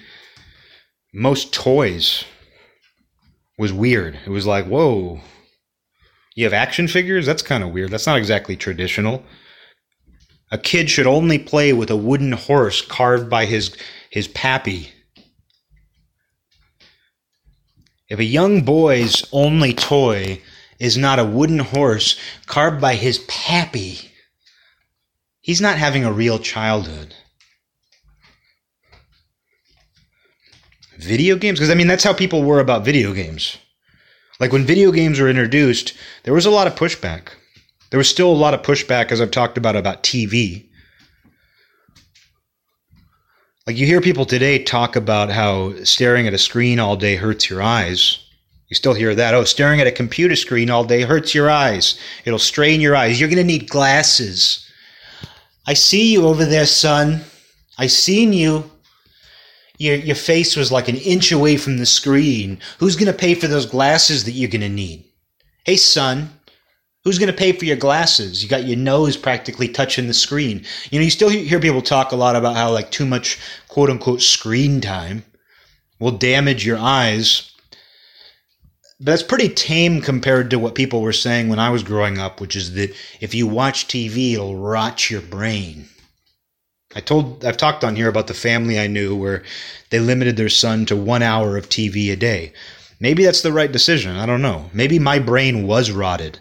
most 1.12 1.52
toys 1.52 2.24
was 3.56 3.72
weird. 3.72 4.18
It 4.26 4.30
was 4.30 4.46
like, 4.46 4.66
whoa, 4.66 5.20
you 6.34 6.44
have 6.44 6.52
action 6.52 6.86
figures? 6.86 7.26
That's 7.26 7.42
kind 7.42 7.64
of 7.64 7.72
weird. 7.72 7.90
That's 7.90 8.06
not 8.06 8.18
exactly 8.18 8.56
traditional. 8.56 9.24
A 10.50 10.58
kid 10.58 10.88
should 10.88 11.06
only 11.06 11.38
play 11.38 11.72
with 11.72 11.90
a 11.90 11.96
wooden 11.96 12.32
horse 12.32 12.80
carved 12.80 13.28
by 13.28 13.44
his 13.44 13.76
his 14.10 14.28
pappy. 14.28 14.90
If 18.08 18.18
a 18.18 18.24
young 18.24 18.62
boy's 18.62 19.26
only 19.32 19.74
toy 19.74 20.40
is 20.78 20.96
not 20.96 21.18
a 21.18 21.24
wooden 21.24 21.58
horse 21.58 22.18
carved 22.46 22.80
by 22.80 22.94
his 22.94 23.18
pappy, 23.28 24.12
he's 25.40 25.60
not 25.60 25.76
having 25.76 26.04
a 26.04 26.12
real 26.12 26.38
childhood. 26.38 27.14
Video 30.98 31.36
games? 31.36 31.58
Because, 31.58 31.70
I 31.70 31.74
mean, 31.74 31.86
that's 31.86 32.04
how 32.04 32.12
people 32.12 32.42
were 32.42 32.60
about 32.60 32.84
video 32.84 33.12
games. 33.14 33.56
Like 34.40 34.52
when 34.52 34.64
video 34.64 34.92
games 34.92 35.18
were 35.18 35.28
introduced, 35.28 35.94
there 36.24 36.34
was 36.34 36.46
a 36.46 36.50
lot 36.50 36.66
of 36.66 36.74
pushback. 36.74 37.28
There 37.90 37.98
was 37.98 38.08
still 38.08 38.30
a 38.30 38.32
lot 38.32 38.54
of 38.54 38.62
pushback, 38.62 39.10
as 39.10 39.20
I've 39.20 39.30
talked 39.30 39.58
about, 39.58 39.76
about 39.76 40.02
TV. 40.02 40.66
Like 43.66 43.76
you 43.76 43.86
hear 43.86 44.00
people 44.00 44.24
today 44.24 44.62
talk 44.62 44.96
about 44.96 45.30
how 45.30 45.74
staring 45.84 46.26
at 46.26 46.34
a 46.34 46.38
screen 46.38 46.78
all 46.78 46.96
day 46.96 47.16
hurts 47.16 47.50
your 47.50 47.62
eyes. 47.62 48.24
You 48.68 48.74
still 48.74 48.94
hear 48.94 49.14
that. 49.14 49.34
Oh, 49.34 49.44
staring 49.44 49.80
at 49.80 49.86
a 49.86 49.92
computer 49.92 50.36
screen 50.36 50.70
all 50.70 50.84
day 50.84 51.02
hurts 51.02 51.34
your 51.34 51.50
eyes. 51.50 51.98
It'll 52.24 52.38
strain 52.38 52.80
your 52.80 52.94
eyes. 52.94 53.18
You're 53.18 53.28
going 53.28 53.38
to 53.38 53.44
need 53.44 53.70
glasses. 53.70 54.66
I 55.66 55.74
see 55.74 56.12
you 56.12 56.26
over 56.26 56.44
there, 56.44 56.66
son. 56.66 57.22
I 57.78 57.86
seen 57.86 58.32
you. 58.32 58.70
Your, 59.78 59.96
your 59.96 60.16
face 60.16 60.56
was 60.56 60.70
like 60.70 60.88
an 60.88 60.96
inch 60.96 61.32
away 61.32 61.56
from 61.56 61.78
the 61.78 61.86
screen. 61.86 62.58
Who's 62.78 62.96
going 62.96 63.12
to 63.12 63.18
pay 63.18 63.34
for 63.34 63.46
those 63.46 63.66
glasses 63.66 64.24
that 64.24 64.32
you're 64.32 64.50
going 64.50 64.60
to 64.60 64.68
need? 64.68 65.04
Hey, 65.64 65.76
son, 65.76 66.30
Who's 67.08 67.18
going 67.18 67.32
to 67.32 67.38
pay 67.38 67.52
for 67.52 67.64
your 67.64 67.76
glasses? 67.76 68.42
You 68.42 68.50
got 68.50 68.66
your 68.66 68.76
nose 68.76 69.16
practically 69.16 69.66
touching 69.68 70.08
the 70.08 70.12
screen. 70.12 70.64
You 70.90 70.98
know, 70.98 71.04
you 71.04 71.10
still 71.10 71.30
hear 71.30 71.58
people 71.58 71.80
talk 71.80 72.12
a 72.12 72.16
lot 72.16 72.36
about 72.36 72.54
how 72.54 72.70
like 72.70 72.90
too 72.90 73.06
much 73.06 73.38
quote 73.68 73.88
unquote 73.88 74.20
screen 74.20 74.82
time 74.82 75.24
will 75.98 76.10
damage 76.10 76.66
your 76.66 76.76
eyes. 76.76 77.50
But 78.98 79.12
that's 79.12 79.22
pretty 79.22 79.48
tame 79.48 80.02
compared 80.02 80.50
to 80.50 80.58
what 80.58 80.74
people 80.74 81.00
were 81.00 81.14
saying 81.14 81.48
when 81.48 81.60
I 81.60 81.70
was 81.70 81.82
growing 81.82 82.18
up, 82.18 82.42
which 82.42 82.54
is 82.54 82.74
that 82.74 82.94
if 83.20 83.34
you 83.34 83.46
watch 83.46 83.86
TV, 83.86 84.34
it'll 84.34 84.56
rot 84.56 85.08
your 85.08 85.22
brain. 85.22 85.88
I 86.98 87.00
told 87.00 87.44
I've 87.44 87.56
talked 87.56 87.84
on 87.84 87.94
here 87.94 88.08
about 88.08 88.26
the 88.26 88.34
family 88.34 88.76
I 88.76 88.88
knew 88.88 89.14
where 89.14 89.44
they 89.90 90.00
limited 90.00 90.36
their 90.36 90.48
son 90.48 90.84
to 90.86 90.96
1 90.96 91.22
hour 91.22 91.56
of 91.56 91.68
TV 91.68 92.10
a 92.10 92.16
day. 92.16 92.52
Maybe 92.98 93.24
that's 93.24 93.42
the 93.42 93.52
right 93.52 93.70
decision. 93.70 94.16
I 94.16 94.26
don't 94.26 94.42
know. 94.42 94.68
Maybe 94.72 94.98
my 94.98 95.20
brain 95.20 95.64
was 95.64 95.92
rotted 95.92 96.40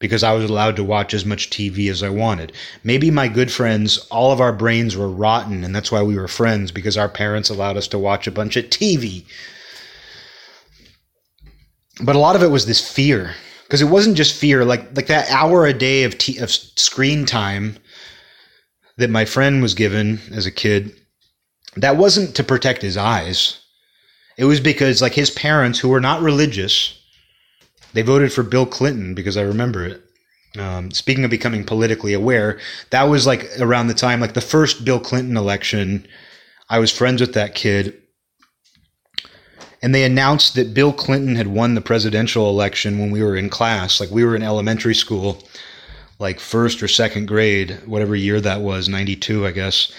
because 0.00 0.24
I 0.24 0.32
was 0.32 0.50
allowed 0.50 0.74
to 0.74 0.82
watch 0.82 1.14
as 1.14 1.24
much 1.24 1.50
TV 1.50 1.88
as 1.88 2.02
I 2.02 2.08
wanted. 2.08 2.50
Maybe 2.82 3.12
my 3.12 3.28
good 3.28 3.52
friends, 3.52 3.98
all 4.10 4.32
of 4.32 4.40
our 4.40 4.52
brains 4.52 4.96
were 4.96 5.08
rotten, 5.08 5.62
and 5.62 5.72
that's 5.72 5.92
why 5.92 6.02
we 6.02 6.16
were 6.16 6.26
friends 6.26 6.72
because 6.72 6.96
our 6.96 7.08
parents 7.08 7.48
allowed 7.48 7.76
us 7.76 7.86
to 7.86 7.98
watch 8.00 8.26
a 8.26 8.32
bunch 8.32 8.56
of 8.56 8.64
TV. 8.64 9.24
But 12.02 12.16
a 12.16 12.18
lot 12.18 12.34
of 12.34 12.42
it 12.42 12.50
was 12.50 12.66
this 12.66 12.80
fear 12.80 13.36
because 13.62 13.80
it 13.80 13.88
wasn't 13.88 14.16
just 14.16 14.34
fear 14.34 14.64
like 14.64 14.96
like 14.96 15.06
that 15.06 15.30
hour 15.30 15.64
a 15.64 15.72
day 15.72 16.02
of 16.02 16.18
t- 16.18 16.38
of 16.38 16.50
screen 16.50 17.24
time 17.24 17.78
that 18.98 19.10
my 19.10 19.24
friend 19.24 19.62
was 19.62 19.74
given 19.74 20.20
as 20.32 20.46
a 20.46 20.50
kid 20.50 20.94
that 21.76 21.96
wasn't 21.96 22.34
to 22.36 22.44
protect 22.44 22.82
his 22.82 22.96
eyes 22.96 23.60
it 24.36 24.44
was 24.44 24.60
because 24.60 25.02
like 25.02 25.14
his 25.14 25.30
parents 25.30 25.78
who 25.78 25.88
were 25.88 26.00
not 26.00 26.22
religious 26.22 26.98
they 27.92 28.02
voted 28.02 28.32
for 28.32 28.42
Bill 28.42 28.66
Clinton 28.66 29.14
because 29.14 29.36
I 29.36 29.42
remember 29.42 29.84
it. 29.84 30.02
Um, 30.58 30.90
speaking 30.90 31.24
of 31.24 31.30
becoming 31.30 31.64
politically 31.64 32.12
aware, 32.12 32.58
that 32.90 33.04
was 33.04 33.26
like 33.26 33.48
around 33.58 33.86
the 33.86 33.94
time, 33.94 34.20
like 34.20 34.34
the 34.34 34.40
first 34.40 34.84
Bill 34.84 35.00
Clinton 35.00 35.36
election. 35.36 36.06
I 36.68 36.78
was 36.78 36.90
friends 36.90 37.20
with 37.20 37.34
that 37.34 37.54
kid. 37.54 37.98
And 39.82 39.94
they 39.94 40.04
announced 40.04 40.54
that 40.54 40.74
Bill 40.74 40.92
Clinton 40.92 41.34
had 41.34 41.48
won 41.48 41.74
the 41.74 41.80
presidential 41.80 42.48
election 42.48 42.98
when 42.98 43.10
we 43.10 43.22
were 43.22 43.36
in 43.36 43.50
class. 43.50 43.98
Like 43.98 44.10
we 44.10 44.24
were 44.24 44.36
in 44.36 44.42
elementary 44.42 44.94
school, 44.94 45.42
like 46.22 46.38
first 46.38 46.82
or 46.84 46.88
second 46.88 47.26
grade, 47.26 47.80
whatever 47.84 48.14
year 48.14 48.40
that 48.40 48.60
was, 48.60 48.88
92, 48.88 49.44
I 49.44 49.50
guess. 49.50 49.92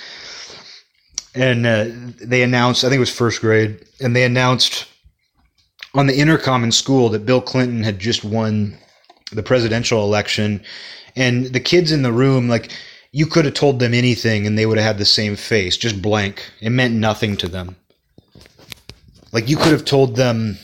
And 1.35 1.67
uh, 1.67 1.87
they 2.25 2.43
announced, 2.43 2.85
I 2.85 2.87
think 2.87 2.97
it 2.97 3.01
was 3.01 3.13
first 3.13 3.41
grade, 3.41 3.85
and 3.99 4.15
they 4.15 4.23
announced 4.23 4.87
on 5.93 6.07
the 6.07 6.17
intercom 6.17 6.63
in 6.63 6.71
school 6.71 7.09
that 7.09 7.25
Bill 7.25 7.41
Clinton 7.41 7.83
had 7.83 7.99
just 7.99 8.23
won 8.23 8.77
the 9.33 9.43
presidential 9.43 10.01
election, 10.05 10.63
and 11.17 11.47
the 11.47 11.59
kids 11.59 11.91
in 11.91 12.03
the 12.03 12.13
room, 12.13 12.47
like, 12.47 12.71
you 13.11 13.25
could 13.25 13.43
have 13.43 13.53
told 13.53 13.79
them 13.79 13.93
anything 13.93 14.47
and 14.47 14.57
they 14.57 14.65
would 14.65 14.77
have 14.77 14.87
had 14.87 14.97
the 14.97 15.05
same 15.05 15.35
face, 15.35 15.75
just 15.75 16.01
blank. 16.01 16.49
It 16.61 16.69
meant 16.69 16.95
nothing 16.95 17.35
to 17.37 17.49
them. 17.49 17.75
Like, 19.33 19.49
you 19.49 19.57
could 19.57 19.73
have 19.73 19.85
told 19.85 20.15
them, 20.15 20.57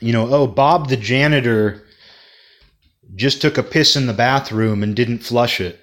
you 0.00 0.12
know, 0.12 0.28
oh, 0.34 0.48
Bob 0.48 0.88
the 0.88 0.96
janitor 0.96 1.83
just 3.14 3.40
took 3.40 3.58
a 3.58 3.62
piss 3.62 3.96
in 3.96 4.06
the 4.06 4.12
bathroom 4.12 4.82
and 4.82 4.96
didn't 4.96 5.18
flush 5.18 5.60
it. 5.60 5.80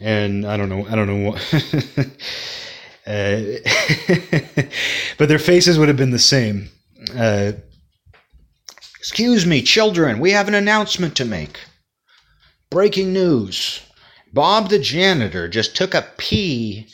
And 0.00 0.46
I 0.46 0.56
don't 0.56 0.68
know, 0.68 0.86
I 0.86 0.94
don't 0.94 1.06
know 1.06 1.30
what. 1.30 2.16
Uh, 3.06 3.58
but 5.16 5.28
their 5.28 5.38
faces 5.38 5.78
would 5.78 5.86
have 5.86 5.96
been 5.96 6.10
the 6.10 6.18
same. 6.18 6.68
Uh, 7.16 7.52
Excuse 9.06 9.46
me, 9.46 9.62
children, 9.62 10.18
we 10.18 10.32
have 10.32 10.48
an 10.48 10.54
announcement 10.54 11.14
to 11.14 11.24
make. 11.24 11.60
Breaking 12.70 13.12
news 13.12 13.80
Bob 14.32 14.68
the 14.68 14.80
janitor 14.80 15.46
just 15.46 15.76
took 15.76 15.94
a 15.94 16.08
pee 16.16 16.88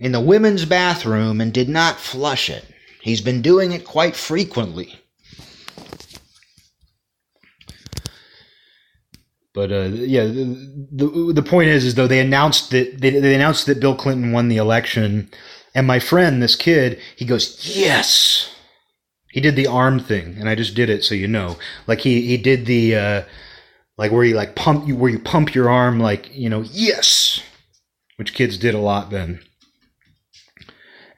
in 0.00 0.10
the 0.10 0.20
women's 0.20 0.64
bathroom 0.64 1.40
and 1.40 1.54
did 1.54 1.68
not 1.68 2.00
flush 2.00 2.50
it. 2.50 2.64
He's 3.00 3.20
been 3.20 3.42
doing 3.42 3.70
it 3.70 3.84
quite 3.84 4.16
frequently. 4.16 5.01
But 9.54 9.70
uh, 9.70 9.90
yeah, 9.92 10.24
the, 10.24 11.32
the, 11.34 11.42
point 11.42 11.68
is, 11.68 11.84
is 11.84 11.94
though 11.94 12.06
they 12.06 12.20
announced 12.20 12.70
that 12.70 13.00
they, 13.00 13.10
they 13.10 13.34
announced 13.34 13.66
that 13.66 13.80
Bill 13.80 13.94
Clinton 13.94 14.32
won 14.32 14.48
the 14.48 14.56
election, 14.56 15.30
and 15.74 15.86
my 15.86 15.98
friend, 15.98 16.42
this 16.42 16.56
kid, 16.56 16.98
he 17.16 17.24
goes, 17.24 17.76
"Yes." 17.76 18.48
He 19.30 19.40
did 19.40 19.56
the 19.56 19.66
arm 19.66 19.98
thing, 19.98 20.36
and 20.38 20.46
I 20.46 20.54
just 20.54 20.74
did 20.74 20.90
it 20.90 21.04
so 21.04 21.14
you 21.14 21.26
know. 21.26 21.56
Like 21.86 22.00
he 22.00 22.22
he 22.22 22.36
did 22.36 22.66
the 22.66 22.96
uh, 22.96 23.22
like 23.96 24.12
where 24.12 24.24
you 24.24 24.34
like 24.34 24.56
pump 24.56 24.86
you 24.86 24.96
where 24.96 25.10
you 25.10 25.18
pump 25.18 25.54
your 25.54 25.70
arm 25.70 26.00
like 26.00 26.34
you 26.34 26.50
know 26.50 26.62
yes, 26.62 27.42
which 28.16 28.34
kids 28.34 28.58
did 28.58 28.74
a 28.74 28.78
lot 28.78 29.10
then. 29.10 29.40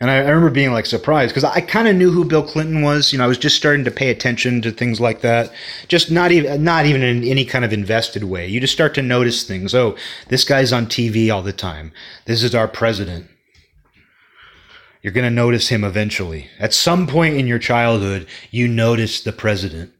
And 0.01 0.11
I, 0.11 0.16
I 0.16 0.28
remember 0.28 0.51
being 0.51 0.72
like 0.72 0.86
surprised 0.86 1.30
because 1.34 1.45
I 1.45 1.61
kind 1.61 1.86
of 1.86 1.97
knew 1.97 2.11
who 2.11 2.24
Bill 2.24 2.42
Clinton 2.42 2.82
was. 2.82 3.12
You 3.12 3.18
know, 3.18 3.24
I 3.24 3.28
was 3.28 3.38
just 3.38 3.57
starting 3.57 3.84
to 3.84 3.90
pay 3.90 4.11
attention 4.11 4.61
to 4.62 4.70
things 4.70 5.01
like 5.01 5.20
that. 5.20 5.53
Just 5.88 6.11
not 6.11 6.32
even 6.32 6.64
not 6.64 6.86
even 6.86 7.03
in 7.03 7.24
any 7.24 7.45
kind 7.45 7.64
of 7.64 7.72
invested 7.72 8.24
way. 8.24 8.47
You 8.47 8.61
just 8.61 8.72
start 8.72 8.95
to 8.95 9.03
notice 9.03 9.45
things. 9.45 9.74
Oh, 9.74 9.97
this 10.28 10.45
guy's 10.45 10.72
on 10.72 10.86
TV 10.86 11.32
all 11.32 11.42
the 11.42 11.53
time. 11.53 11.92
This 12.26 12.42
is 12.42 12.55
our 12.55 12.68
president. 12.68 13.28
You're 15.01 15.12
going 15.12 15.28
to 15.28 15.30
notice 15.30 15.68
him 15.68 15.84
eventually. 15.84 16.49
At 16.59 16.72
some 16.72 17.07
point 17.07 17.36
in 17.36 17.47
your 17.47 17.59
childhood, 17.59 18.26
you 18.51 18.66
notice 18.66 19.22
the 19.22 19.32
president. 19.32 19.92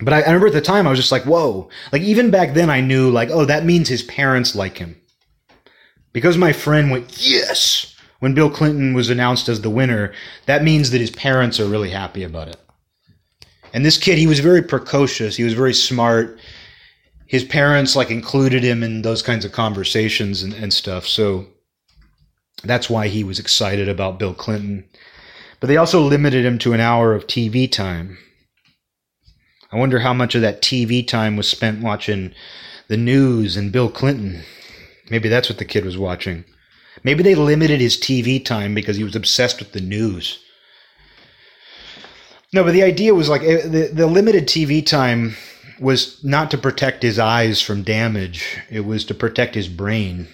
But 0.00 0.12
I, 0.12 0.22
I, 0.22 0.26
remember 0.26 0.48
at 0.48 0.52
the 0.52 0.60
time, 0.60 0.88
I 0.88 0.90
was 0.90 0.98
just 0.98 1.12
like, 1.12 1.22
whoa. 1.22 1.70
Like, 1.92 2.02
even 2.02 2.32
back 2.32 2.54
then, 2.54 2.70
I 2.70 2.80
knew, 2.80 3.08
like, 3.08 3.30
oh, 3.30 3.44
that 3.44 3.64
means 3.64 3.88
his 3.88 4.02
parents 4.02 4.56
like 4.56 4.78
him. 4.78 5.00
Because 6.12 6.36
my 6.36 6.52
friend 6.52 6.90
went, 6.90 7.24
yes 7.24 7.83
when 8.24 8.32
Bill 8.32 8.48
Clinton 8.48 8.94
was 8.94 9.10
announced 9.10 9.50
as 9.50 9.60
the 9.60 9.68
winner, 9.68 10.10
that 10.46 10.64
means 10.64 10.90
that 10.90 11.00
his 11.02 11.10
parents 11.10 11.60
are 11.60 11.66
really 11.66 11.90
happy 11.90 12.22
about 12.22 12.48
it. 12.48 12.56
And 13.74 13.84
this 13.84 13.98
kid, 13.98 14.16
he 14.16 14.26
was 14.26 14.40
very 14.40 14.62
precocious. 14.62 15.36
He 15.36 15.44
was 15.44 15.52
very 15.52 15.74
smart. 15.74 16.38
His 17.26 17.44
parents 17.44 17.94
like 17.94 18.10
included 18.10 18.64
him 18.64 18.82
in 18.82 19.02
those 19.02 19.20
kinds 19.20 19.44
of 19.44 19.52
conversations 19.52 20.42
and, 20.42 20.54
and 20.54 20.72
stuff. 20.72 21.06
So 21.06 21.48
that's 22.62 22.88
why 22.88 23.08
he 23.08 23.24
was 23.24 23.38
excited 23.38 23.90
about 23.90 24.18
Bill 24.18 24.32
Clinton. 24.32 24.88
But 25.60 25.66
they 25.66 25.76
also 25.76 26.00
limited 26.00 26.46
him 26.46 26.58
to 26.60 26.72
an 26.72 26.80
hour 26.80 27.12
of 27.12 27.26
TV 27.26 27.70
time. 27.70 28.16
I 29.70 29.76
wonder 29.76 29.98
how 29.98 30.14
much 30.14 30.34
of 30.34 30.40
that 30.40 30.62
TV 30.62 31.06
time 31.06 31.36
was 31.36 31.46
spent 31.46 31.82
watching 31.82 32.32
the 32.88 32.96
news 32.96 33.58
and 33.58 33.70
Bill 33.70 33.90
Clinton. 33.90 34.44
Maybe 35.10 35.28
that's 35.28 35.50
what 35.50 35.58
the 35.58 35.66
kid 35.66 35.84
was 35.84 35.98
watching. 35.98 36.46
Maybe 37.04 37.22
they 37.22 37.34
limited 37.34 37.80
his 37.80 37.96
TV 37.96 38.42
time 38.44 38.74
because 38.74 38.96
he 38.96 39.04
was 39.04 39.14
obsessed 39.14 39.58
with 39.58 39.72
the 39.72 39.80
news. 39.80 40.38
No, 42.52 42.64
but 42.64 42.72
the 42.72 42.82
idea 42.82 43.14
was 43.14 43.28
like 43.28 43.42
eh, 43.42 43.66
the, 43.66 43.90
the 43.92 44.06
limited 44.06 44.46
TV 44.46 44.84
time 44.84 45.36
was 45.80 46.22
not 46.24 46.50
to 46.52 46.58
protect 46.58 47.02
his 47.02 47.18
eyes 47.18 47.60
from 47.60 47.82
damage, 47.82 48.58
it 48.70 48.80
was 48.80 49.04
to 49.04 49.14
protect 49.14 49.54
his 49.54 49.68
brain. 49.68 50.28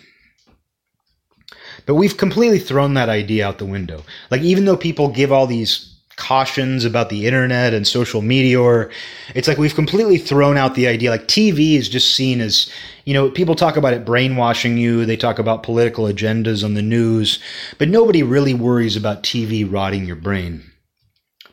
But 1.86 1.94
we've 1.94 2.16
completely 2.16 2.58
thrown 2.58 2.94
that 2.94 3.08
idea 3.08 3.46
out 3.46 3.58
the 3.58 3.64
window. 3.64 4.04
Like, 4.30 4.42
even 4.42 4.64
though 4.64 4.76
people 4.76 5.08
give 5.08 5.32
all 5.32 5.46
these 5.46 5.89
cautions 6.20 6.84
about 6.84 7.08
the 7.08 7.26
internet 7.26 7.74
and 7.74 7.86
social 7.86 8.22
media, 8.22 8.60
or 8.60 8.90
it's 9.34 9.48
like 9.48 9.58
we've 9.58 9.74
completely 9.74 10.18
thrown 10.18 10.56
out 10.56 10.76
the 10.76 10.86
idea. 10.86 11.10
Like, 11.10 11.26
TV 11.26 11.74
is 11.74 11.88
just 11.88 12.14
seen 12.14 12.40
as, 12.40 12.70
you 13.04 13.12
know, 13.12 13.30
people 13.30 13.56
talk 13.56 13.76
about 13.76 13.94
it 13.94 14.04
brainwashing 14.04 14.78
you, 14.78 15.04
they 15.04 15.16
talk 15.16 15.40
about 15.40 15.64
political 15.64 16.04
agendas 16.04 16.64
on 16.64 16.74
the 16.74 16.82
news, 16.82 17.40
but 17.78 17.88
nobody 17.88 18.22
really 18.22 18.54
worries 18.54 18.94
about 18.94 19.24
TV 19.24 19.66
rotting 19.70 20.06
your 20.06 20.16
brain. 20.16 20.62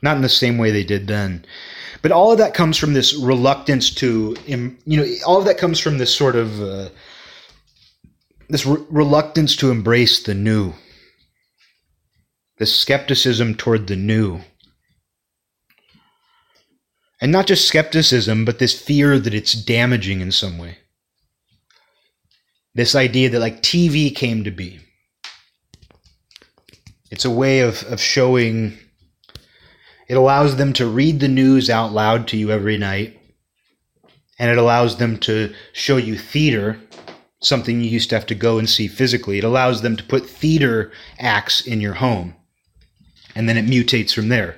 Not 0.03 0.15
in 0.15 0.22
the 0.22 0.30
same 0.30 0.59
way 0.59 0.70
they 0.70 0.84
did 0.84 1.07
then. 1.07 1.43
But 2.01 2.11
all 2.11 2.32
of 2.32 2.38
that 2.38 2.53
comes 2.53 2.78
from 2.78 2.93
this 2.93 3.15
reluctance 3.15 3.89
to, 3.95 4.36
you 4.45 4.78
know, 4.86 5.05
all 5.26 5.39
of 5.39 5.45
that 5.45 5.57
comes 5.57 5.80
from 5.80 5.97
this 5.97 6.13
sort 6.13 6.36
of 6.36 6.61
uh, 6.61 6.89
this 8.49 8.65
re- 8.65 8.84
reluctance 8.89 9.55
to 9.57 9.72
embrace 9.72 10.24
the 10.24 10.34
new, 10.34 10.74
this 12.57 12.76
skepticism 12.76 13.55
toward 13.55 13.88
the 13.88 13.95
new. 13.95 14.41
And 17.20 17.32
not 17.32 17.47
just 17.47 17.68
skepticism, 17.68 18.45
but 18.45 18.59
this 18.59 18.80
fear 18.80 19.20
that 19.20 19.34
it's 19.34 19.53
damaging 19.53 20.22
in 20.22 20.32
some 20.32 20.57
way. 20.57 20.78
This 22.76 22.93
idea 22.93 23.30
that, 23.30 23.39
like, 23.39 23.63
TV 23.63 24.15
came 24.15 24.43
to 24.43 24.51
be. 24.51 24.80
It's 27.09 27.26
a 27.26 27.32
way 27.32 27.61
of, 27.61 27.84
of 27.86 27.99
showing 27.99 28.78
it 30.07 30.15
allows 30.15 30.55
them 30.55 30.74
to 30.74 30.88
read 30.88 31.20
the 31.20 31.28
news 31.28 31.70
out 31.70 31.91
loud 31.91 32.28
to 32.30 32.38
you 32.38 32.51
every 32.51 32.78
night. 32.78 33.20
And 34.39 34.49
it 34.49 34.57
allows 34.57 34.97
them 34.97 35.18
to 35.20 35.53
show 35.74 35.97
you 35.97 36.18
theater, 36.18 36.80
something 37.41 37.82
you 37.82 37.89
used 37.89 38.09
to 38.09 38.15
have 38.15 38.28
to 38.28 38.36
go 38.36 38.57
and 38.57 38.70
see 38.70 38.88
physically. 38.88 39.38
It 39.38 39.43
allows 39.43 39.82
them 39.82 39.97
to 39.97 40.03
put 40.03 40.30
theater 40.30 40.91
acts 41.20 41.65
in 41.65 41.82
your 41.82 41.95
home. 41.95 42.36
And 43.36 43.49
then 43.49 43.57
it 43.57 43.65
mutates 43.65 44.13
from 44.13 44.30
there. 44.30 44.57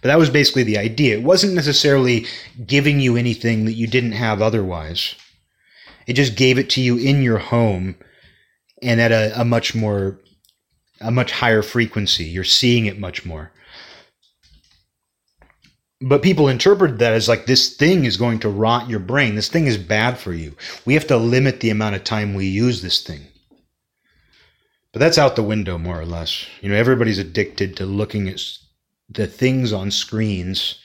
But 0.00 0.08
that 0.08 0.18
was 0.18 0.30
basically 0.30 0.62
the 0.62 0.78
idea. 0.78 1.16
It 1.18 1.22
wasn't 1.22 1.54
necessarily 1.54 2.26
giving 2.66 3.00
you 3.00 3.16
anything 3.16 3.66
that 3.66 3.74
you 3.74 3.86
didn't 3.86 4.12
have 4.12 4.40
otherwise. 4.40 5.14
It 6.06 6.14
just 6.14 6.36
gave 6.36 6.58
it 6.58 6.70
to 6.70 6.80
you 6.80 6.96
in 6.96 7.22
your 7.22 7.38
home 7.38 7.96
and 8.82 9.00
at 9.00 9.12
a, 9.12 9.40
a 9.40 9.44
much 9.44 9.74
more, 9.74 10.18
a 11.00 11.10
much 11.10 11.32
higher 11.32 11.62
frequency. 11.62 12.24
You're 12.24 12.44
seeing 12.44 12.86
it 12.86 12.98
much 12.98 13.26
more 13.26 13.52
but 16.00 16.22
people 16.22 16.48
interpret 16.48 16.98
that 16.98 17.12
as 17.12 17.28
like 17.28 17.46
this 17.46 17.74
thing 17.74 18.04
is 18.04 18.16
going 18.16 18.38
to 18.40 18.48
rot 18.48 18.88
your 18.88 19.00
brain. 19.00 19.34
This 19.34 19.48
thing 19.48 19.66
is 19.66 19.76
bad 19.76 20.18
for 20.18 20.32
you. 20.32 20.56
We 20.86 20.94
have 20.94 21.06
to 21.08 21.16
limit 21.16 21.60
the 21.60 21.70
amount 21.70 21.94
of 21.94 22.04
time 22.04 22.34
we 22.34 22.46
use 22.46 22.80
this 22.80 23.02
thing. 23.02 23.26
But 24.92 25.00
that's 25.00 25.18
out 25.18 25.36
the 25.36 25.42
window, 25.42 25.78
more 25.78 26.00
or 26.00 26.06
less. 26.06 26.46
You 26.62 26.70
know, 26.70 26.74
everybody's 26.74 27.18
addicted 27.18 27.76
to 27.76 27.86
looking 27.86 28.28
at 28.28 28.42
the 29.10 29.26
things 29.26 29.72
on 29.72 29.90
screens. 29.90 30.78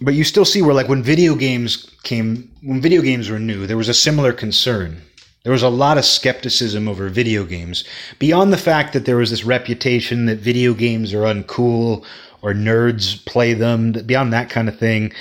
But 0.00 0.14
you 0.14 0.24
still 0.24 0.44
see 0.44 0.62
where, 0.62 0.74
like, 0.74 0.88
when 0.88 1.02
video 1.02 1.34
games 1.34 1.90
came, 2.02 2.50
when 2.62 2.80
video 2.80 3.02
games 3.02 3.30
were 3.30 3.38
new, 3.38 3.66
there 3.66 3.76
was 3.76 3.88
a 3.88 3.94
similar 3.94 4.32
concern. 4.32 5.00
There 5.42 5.52
was 5.52 5.62
a 5.62 5.68
lot 5.68 5.96
of 5.96 6.04
skepticism 6.04 6.88
over 6.88 7.08
video 7.08 7.44
games, 7.44 7.84
beyond 8.18 8.52
the 8.52 8.58
fact 8.58 8.92
that 8.92 9.06
there 9.06 9.16
was 9.16 9.30
this 9.30 9.44
reputation 9.44 10.26
that 10.26 10.38
video 10.38 10.74
games 10.74 11.14
are 11.14 11.22
uncool 11.22 12.04
or 12.42 12.52
nerds 12.52 13.24
play 13.26 13.54
them, 13.54 13.92
beyond 13.92 14.32
that 14.32 14.50
kind 14.50 14.68
of 14.68 14.78
thing. 14.78 15.12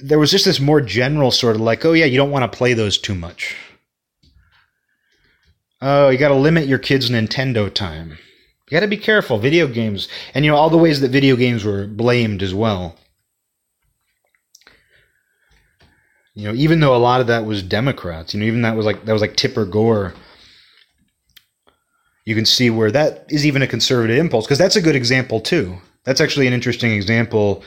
There 0.00 0.18
was 0.18 0.30
just 0.30 0.44
this 0.44 0.60
more 0.60 0.80
general 0.80 1.30
sort 1.30 1.54
of 1.54 1.62
like, 1.62 1.84
oh, 1.84 1.92
yeah, 1.92 2.06
you 2.06 2.16
don't 2.16 2.30
want 2.30 2.50
to 2.50 2.58
play 2.58 2.74
those 2.74 2.98
too 2.98 3.14
much. 3.14 3.56
Oh, 5.80 6.08
you 6.08 6.18
got 6.18 6.28
to 6.28 6.34
limit 6.34 6.66
your 6.66 6.78
kids' 6.78 7.08
Nintendo 7.08 7.72
time. 7.72 8.18
You 8.70 8.76
got 8.76 8.80
to 8.80 8.86
be 8.86 8.96
careful. 8.96 9.38
Video 9.38 9.66
games, 9.66 10.08
and 10.32 10.44
you 10.44 10.50
know, 10.50 10.56
all 10.56 10.70
the 10.70 10.78
ways 10.78 11.00
that 11.00 11.10
video 11.10 11.36
games 11.36 11.64
were 11.64 11.86
blamed 11.86 12.42
as 12.42 12.54
well. 12.54 12.96
You 16.34 16.48
know, 16.48 16.54
even 16.54 16.80
though 16.80 16.94
a 16.94 16.98
lot 16.98 17.20
of 17.20 17.26
that 17.26 17.44
was 17.44 17.62
Democrats, 17.62 18.32
you 18.32 18.40
know, 18.40 18.46
even 18.46 18.62
that 18.62 18.76
was 18.76 18.86
like 18.86 19.04
that 19.04 19.12
was 19.12 19.20
like 19.20 19.36
Tipper 19.36 19.64
Gore 19.64 20.14
you 22.24 22.34
can 22.34 22.46
see 22.46 22.70
where 22.70 22.92
that 22.92 23.26
is 23.28 23.44
even 23.46 23.60
a 23.60 23.66
conservative 23.66 24.16
impulse 24.16 24.46
because 24.46 24.58
that's 24.58 24.76
a 24.76 24.80
good 24.80 24.94
example 24.94 25.40
too. 25.40 25.76
That's 26.04 26.20
actually 26.20 26.46
an 26.46 26.52
interesting 26.52 26.92
example 26.92 27.64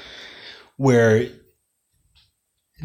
where 0.78 1.28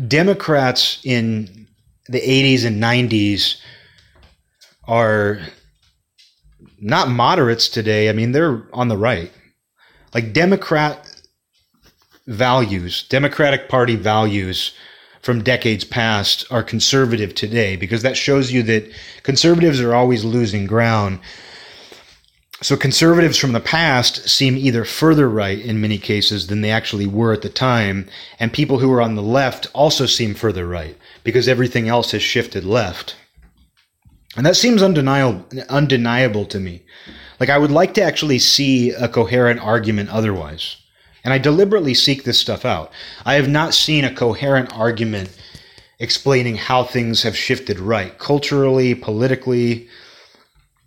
Democrats 0.07 1.01
in 1.05 1.69
the 2.09 2.21
80s 2.21 2.65
and 2.65 2.83
90s 2.83 3.61
are 4.89 5.41
not 6.81 7.09
moderates 7.09 7.69
today. 7.69 8.09
I 8.09 8.13
mean, 8.13 8.33
they're 8.33 8.67
on 8.73 8.89
the 8.89 8.97
right. 8.97 9.33
Like 10.15 10.33
Democrat 10.33 11.23
values, 12.27 13.05
Democratic 13.09 13.69
Party 13.69 13.97
values 13.97 14.73
from 15.23 15.43
decades 15.43 15.85
past 15.85 16.45
are 16.51 16.63
conservative 16.63 17.35
today 17.35 17.77
because 17.77 18.03
that 18.03 18.17
shows 18.17 18.53
you 18.53 18.63
that 18.65 18.91
conservatives 19.23 19.81
are 19.81 19.95
always 19.95 20.25
losing 20.25 20.67
ground 20.67 21.21
so 22.61 22.77
conservatives 22.77 23.39
from 23.39 23.53
the 23.53 23.61
past 23.61 24.29
seem 24.29 24.57
either 24.57 24.85
further 24.85 25.29
right 25.29 25.61
in 25.61 25.81
many 25.81 25.97
cases 25.97 26.49
than 26.49 26.61
they 26.61 26.73
actually 26.73 27.07
were 27.07 27.33
at 27.33 27.43
the 27.43 27.49
time, 27.49 28.09
and 28.41 28.53
people 28.53 28.81
who 28.81 28.93
are 28.93 29.01
on 29.01 29.15
the 29.15 29.23
left 29.23 29.69
also 29.75 30.07
seem 30.07 30.35
further 30.35 30.67
right 30.67 30.97
because 31.23 31.47
everything 31.47 31.89
else 31.89 32.11
has 32.11 32.23
shifted 32.23 32.65
left. 32.65 33.15
And 34.39 34.47
that 34.47 34.55
seems 34.55 34.85
undeniable, 34.85 35.45
undeniable 35.69 36.45
to 36.47 36.61
me. 36.61 36.85
Like 37.41 37.51
I 37.51 37.59
would 37.59 37.73
like 37.73 37.95
to 37.95 38.03
actually 38.03 38.39
see 38.39 38.93
a 38.93 39.09
coherent 39.09 39.59
argument 39.59 40.11
otherwise. 40.11 40.77
And 41.25 41.35
I 41.35 41.39
deliberately 41.39 41.93
seek 41.93 42.23
this 42.23 42.39
stuff 42.39 42.65
out. 42.65 42.93
I 43.27 43.35
have 43.35 43.49
not 43.49 43.75
seen 43.75 44.05
a 44.05 44.15
coherent 44.15 44.73
argument 44.73 45.37
explaining 45.99 46.55
how 46.55 46.85
things 46.85 47.25
have 47.25 47.37
shifted 47.37 47.81
right, 47.81 48.17
culturally, 48.21 48.95
politically, 48.95 49.89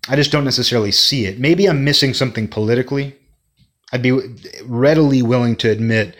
I 0.07 0.15
just 0.15 0.31
don't 0.31 0.45
necessarily 0.45 0.93
see 0.93 1.25
it. 1.25 1.37
Maybe 1.37 1.67
I'm 1.67 1.83
missing 1.83 2.13
something 2.13 2.47
politically. 2.47 3.17
I'd 3.91 4.01
be 4.01 4.17
readily 4.63 5.21
willing 5.21 5.57
to 5.57 5.69
admit 5.69 6.15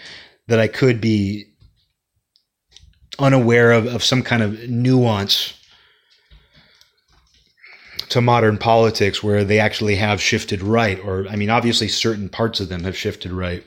that 0.48 0.60
I 0.60 0.68
could 0.68 1.00
be 1.00 1.46
unaware 3.18 3.72
of, 3.72 3.86
of 3.86 4.04
some 4.04 4.22
kind 4.22 4.44
of 4.44 4.70
nuance 4.70 5.61
to 8.12 8.20
modern 8.20 8.58
politics 8.58 9.24
where 9.24 9.46
they 9.46 9.58
actually 9.58 9.96
have 9.96 10.22
shifted 10.22 10.62
right. 10.62 11.00
Or, 11.00 11.26
I 11.30 11.38
mean, 11.38 11.50
obviously, 11.50 11.88
certain 11.88 12.28
parts 12.28 12.60
of 12.60 12.68
them 12.68 12.84
have 12.84 12.98
shifted 12.98 13.32
right. 13.32 13.64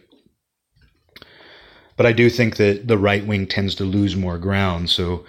But 1.97 2.05
I 2.05 2.13
do 2.13 2.29
think 2.29 2.57
that 2.57 2.87
the 2.87 2.99
right 2.99 3.27
wing 3.27 3.47
tends 3.47 3.75
to 3.77 3.85
lose 3.85 4.15
more 4.15 4.37
ground. 4.37 4.91
So, 4.91 5.25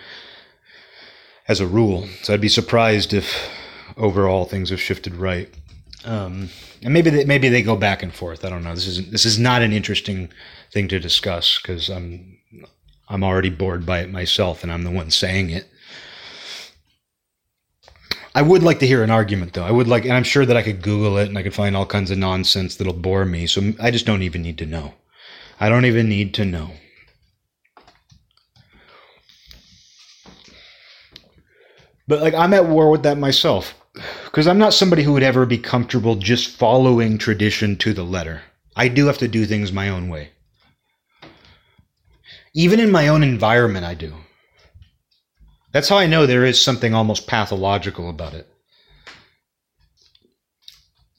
as 1.47 1.61
a 1.61 1.67
rule, 1.67 2.07
so 2.23 2.33
I'd 2.33 2.41
be 2.41 2.49
surprised 2.49 3.13
if 3.13 3.49
overall 3.95 4.45
things 4.45 4.69
have 4.69 4.81
shifted 4.81 5.15
right. 5.15 5.49
Um, 6.03 6.49
and 6.83 6.93
maybe 6.93 7.09
they, 7.09 7.23
maybe 7.23 7.47
they 7.47 7.61
go 7.61 7.77
back 7.77 8.03
and 8.03 8.13
forth. 8.13 8.43
I 8.43 8.49
don't 8.49 8.63
know. 8.63 8.75
This 8.75 8.87
is 8.87 9.09
this 9.11 9.25
is 9.25 9.39
not 9.39 9.61
an 9.61 9.71
interesting 9.71 10.29
thing 10.73 10.87
to 10.89 10.99
discuss 10.99 11.59
because 11.61 11.89
I'm 11.89 12.37
I'm 13.07 13.23
already 13.23 13.49
bored 13.49 13.85
by 13.85 13.99
it 13.99 14.11
myself, 14.11 14.61
and 14.61 14.71
I'm 14.71 14.83
the 14.83 14.91
one 14.91 15.09
saying 15.09 15.51
it. 15.51 15.69
I 18.35 18.41
would 18.41 18.63
like 18.63 18.79
to 18.79 18.87
hear 18.87 19.01
an 19.01 19.11
argument, 19.11 19.53
though. 19.53 19.63
I 19.63 19.71
would 19.71 19.87
like, 19.87 20.03
and 20.03 20.11
I'm 20.11 20.25
sure 20.25 20.45
that 20.45 20.57
I 20.57 20.61
could 20.61 20.81
Google 20.81 21.17
it 21.17 21.29
and 21.29 21.37
I 21.37 21.43
could 21.43 21.53
find 21.53 21.73
all 21.75 21.85
kinds 21.85 22.11
of 22.11 22.17
nonsense 22.17 22.75
that'll 22.75 22.91
bore 22.91 23.23
me. 23.23 23.47
So 23.47 23.71
I 23.79 23.91
just 23.91 24.05
don't 24.05 24.23
even 24.23 24.41
need 24.41 24.57
to 24.57 24.65
know. 24.65 24.93
I 25.57 25.69
don't 25.69 25.85
even 25.85 26.09
need 26.09 26.33
to 26.33 26.43
know. 26.43 26.71
But 32.09 32.21
like, 32.21 32.33
I'm 32.33 32.53
at 32.53 32.67
war 32.67 32.91
with 32.91 33.03
that 33.03 33.17
myself 33.17 33.73
because 34.25 34.47
I'm 34.47 34.59
not 34.59 34.73
somebody 34.73 35.03
who 35.03 35.13
would 35.13 35.23
ever 35.23 35.45
be 35.45 35.57
comfortable 35.57 36.15
just 36.15 36.57
following 36.57 37.17
tradition 37.17 37.77
to 37.77 37.93
the 37.93 38.03
letter. 38.03 38.41
I 38.75 38.89
do 38.89 39.05
have 39.05 39.17
to 39.19 39.29
do 39.29 39.45
things 39.45 39.71
my 39.71 39.87
own 39.87 40.09
way. 40.09 40.31
Even 42.53 42.81
in 42.81 42.91
my 42.91 43.07
own 43.07 43.23
environment, 43.23 43.85
I 43.85 43.93
do. 43.93 44.13
That's 45.75 45.89
how 45.89 45.97
I 45.97 46.07
know 46.07 46.25
there 46.25 46.45
is 46.45 46.61
something 46.61 46.93
almost 46.93 47.27
pathological 47.27 48.09
about 48.09 48.33
it. 48.33 48.47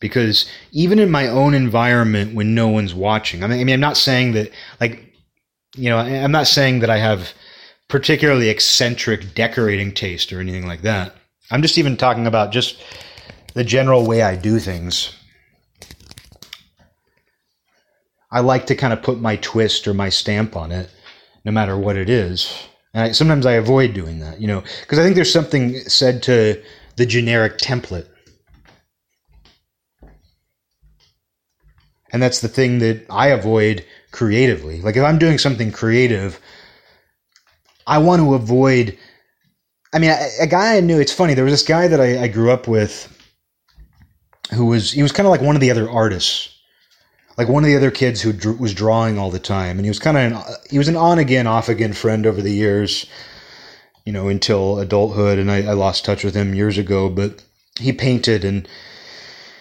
Because 0.01 0.47
even 0.73 0.99
in 0.99 1.11
my 1.11 1.29
own 1.29 1.53
environment, 1.53 2.35
when 2.35 2.55
no 2.55 2.69
one's 2.69 2.95
watching, 2.95 3.45
I 3.45 3.49
mean, 3.49 3.61
I 3.61 3.65
mean, 3.65 3.75
I'm 3.75 3.81
not 3.81 3.99
saying 3.99 4.33
that, 4.33 4.51
like, 4.81 5.13
you 5.75 5.91
know, 5.91 5.99
I'm 5.99 6.33
not 6.33 6.47
saying 6.47 6.79
that 6.79 6.89
I 6.89 6.97
have 6.97 7.35
particularly 7.89 8.49
eccentric 8.49 9.35
decorating 9.35 9.93
taste 9.93 10.33
or 10.33 10.41
anything 10.41 10.67
like 10.67 10.81
that. 10.81 11.15
I'm 11.51 11.61
just 11.61 11.77
even 11.77 11.99
talking 11.99 12.27
about 12.27 12.51
just 12.51 12.83
the 13.53 13.63
general 13.63 14.07
way 14.07 14.23
I 14.23 14.37
do 14.37 14.59
things. 14.59 15.15
I 18.31 18.41
like 18.41 18.65
to 18.69 18.75
kind 18.75 18.95
of 18.95 19.03
put 19.03 19.21
my 19.21 19.37
twist 19.37 19.87
or 19.87 19.93
my 19.93 20.09
stamp 20.09 20.57
on 20.57 20.73
it, 20.73 20.89
no 21.45 21.53
matter 21.53 21.77
what 21.77 21.99
it 21.99 22.09
is. 22.09 22.69
And 22.97 23.05
I, 23.05 23.13
sometimes 23.13 23.45
I 23.45 23.53
avoid 23.53 23.93
doing 23.93 24.21
that, 24.21 24.41
you 24.41 24.47
know, 24.47 24.63
because 24.81 24.99
I 24.99 25.03
think 25.03 25.17
there's 25.17 25.31
something 25.31 25.81
said 25.81 26.23
to 26.23 26.63
the 26.97 27.05
generic 27.05 27.59
template. 27.59 28.09
And 32.11 32.23
that's 32.23 32.41
the 32.41 32.49
thing 32.49 32.79
that 32.79 33.05
I 33.11 33.27
avoid 33.29 33.85
creatively. 34.13 34.81
Like 34.81 34.97
if 34.97 35.05
I'm 35.05 35.19
doing 35.19 35.37
something 35.37 35.73
creative, 35.73 36.41
I 37.87 37.99
want 37.99 38.23
to 38.23 38.35
avoid. 38.35 38.97
I 39.93 39.99
mean, 39.99 40.11
a, 40.11 40.29
a 40.41 40.47
guy 40.47 40.79
I 40.79 40.81
knew. 40.81 40.99
It's 40.99 41.13
funny. 41.13 41.35
There 41.35 41.45
was 41.45 41.53
this 41.53 41.63
guy 41.63 41.89
that 41.89 42.01
I, 42.01 42.23
I 42.23 42.29
grew 42.29 42.51
up 42.51 42.67
with, 42.67 43.13
who 44.55 44.65
was 44.65 44.91
he 44.93 45.03
was 45.03 45.13
kind 45.13 45.27
of 45.27 45.33
like 45.33 45.43
one 45.43 45.55
of 45.55 45.61
the 45.61 45.71
other 45.71 45.91
artists, 45.91 46.56
like 47.37 47.49
one 47.49 47.65
of 47.65 47.69
the 47.69 47.77
other 47.77 47.91
kids 47.91 48.23
who 48.23 48.33
drew, 48.33 48.55
was 48.55 48.75
drawing 48.75 49.19
all 49.19 49.31
the 49.31 49.39
time, 49.39 49.79
and 49.79 49.85
he 49.85 49.91
was 49.91 49.99
kind 49.99 50.17
of 50.17 50.45
he 50.71 50.79
was 50.79 50.89
an 50.89 50.97
on 50.97 51.19
again, 51.19 51.47
off 51.47 51.69
again 51.69 51.93
friend 51.93 52.27
over 52.27 52.41
the 52.41 52.53
years, 52.53 53.07
you 54.05 54.13
know, 54.13 54.29
until 54.29 54.79
adulthood, 54.79 55.39
and 55.39 55.51
I, 55.51 55.59
I 55.59 55.73
lost 55.73 56.05
touch 56.05 56.25
with 56.25 56.35
him 56.35 56.55
years 56.55 56.79
ago. 56.79 57.09
But 57.09 57.43
he 57.79 57.93
painted 57.93 58.45
and 58.45 58.69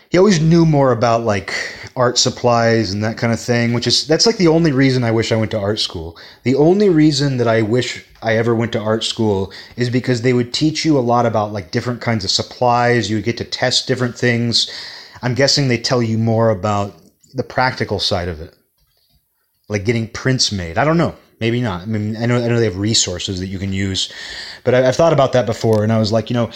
he 0.10 0.18
always 0.18 0.40
knew 0.40 0.66
more 0.66 0.92
about 0.92 1.24
like 1.24 1.54
art 1.96 2.18
supplies 2.18 2.94
and 2.94 3.04
that 3.04 3.18
kind 3.18 3.34
of 3.34 3.40
thing 3.40 3.74
which 3.74 3.88
is 3.88 4.08
that's 4.08 4.26
like 4.26 4.38
the 4.38 4.48
only 4.48 4.72
reason 4.72 5.04
i 5.04 5.12
wish 5.12 5.32
i 5.32 5.36
went 5.36 5.52
to 5.52 5.60
art 5.60 5.80
school 5.80 6.18
the 6.44 6.56
only 6.56 6.90
reason 6.90 7.38
that 7.38 7.48
i 7.48 7.62
wish 7.62 8.06
i 8.22 8.36
ever 8.36 8.56
went 8.56 8.72
to 8.72 8.80
art 8.80 9.04
school 9.04 9.52
is 9.76 9.90
because 9.90 10.22
they 10.22 10.34
would 10.34 10.54
teach 10.54 10.86
you 10.86 10.98
a 10.98 11.02
lot 11.02 11.26
about 11.26 11.52
like 11.52 11.72
different 11.72 12.02
kinds 12.02 12.24
of 12.24 12.32
supplies 12.32 13.10
you 13.10 13.18
would 13.18 13.26
get 13.26 13.38
to 13.38 13.44
test 13.44 13.88
different 13.88 14.18
things 14.18 14.70
i'm 15.22 15.36
guessing 15.36 15.68
they 15.68 15.78
tell 15.78 16.02
you 16.02 16.18
more 16.18 16.50
about 16.50 16.94
the 17.36 17.44
practical 17.44 18.00
side 18.00 18.28
of 18.28 18.42
it 18.42 18.56
like 19.70 19.86
getting 19.86 20.08
prints 20.08 20.52
made 20.52 20.78
i 20.78 20.84
don't 20.84 20.98
know 20.98 21.16
maybe 21.40 21.62
not 21.62 21.82
i 21.82 21.86
mean 21.86 22.18
i 22.18 22.26
know 22.26 22.44
i 22.44 22.48
know 22.48 22.60
they 22.60 22.66
have 22.66 22.78
resources 22.78 23.40
that 23.40 23.48
you 23.48 23.60
can 23.60 23.72
use 23.72 24.12
but 24.64 24.74
I, 24.74 24.88
i've 24.88 24.96
thought 24.96 25.14
about 25.14 25.34
that 25.34 25.46
before 25.46 25.84
and 25.84 25.92
i 25.92 26.00
was 26.00 26.12
like 26.12 26.30
you 26.30 26.34
know 26.34 26.50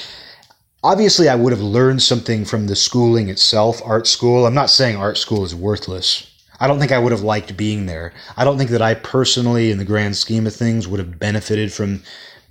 obviously 0.83 1.27
I 1.27 1.35
would 1.35 1.51
have 1.51 1.61
learned 1.61 2.01
something 2.01 2.45
from 2.45 2.67
the 2.67 2.75
schooling 2.75 3.29
itself, 3.29 3.81
art 3.83 4.07
school. 4.07 4.45
I'm 4.45 4.53
not 4.53 4.69
saying 4.69 4.95
art 4.95 5.17
school 5.17 5.43
is 5.43 5.55
worthless. 5.55 6.25
I 6.59 6.67
don't 6.67 6.79
think 6.79 6.91
I 6.91 6.99
would 6.99 7.11
have 7.11 7.21
liked 7.21 7.55
being 7.55 7.85
there. 7.85 8.13
I 8.35 8.43
don't 8.43 8.57
think 8.57 8.69
that 8.71 8.81
I 8.81 8.93
personally, 8.93 9.71
in 9.71 9.77
the 9.77 9.85
grand 9.85 10.17
scheme 10.17 10.45
of 10.45 10.55
things, 10.55 10.87
would 10.87 10.99
have 10.99 11.19
benefited 11.19 11.71
from 11.71 12.03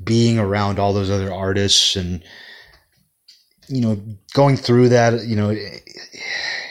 being 0.03 0.39
around 0.39 0.79
all 0.79 0.93
those 0.93 1.11
other 1.11 1.33
artists 1.33 1.97
and, 1.97 2.22
you 3.68 3.80
know, 3.80 4.00
going 4.34 4.56
through 4.56 4.88
that, 4.90 5.24
you 5.26 5.36
know, 5.36 5.50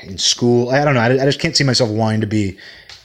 in 0.04 0.18
school. 0.18 0.70
I 0.70 0.84
don't 0.84 0.94
know. 0.94 1.02
I, 1.02 1.26
just 1.26 1.40
can't 1.40 1.56
see 1.56 1.64
myself 1.64 1.90
wanting 1.90 2.22
to 2.22 2.28
be 2.28 2.58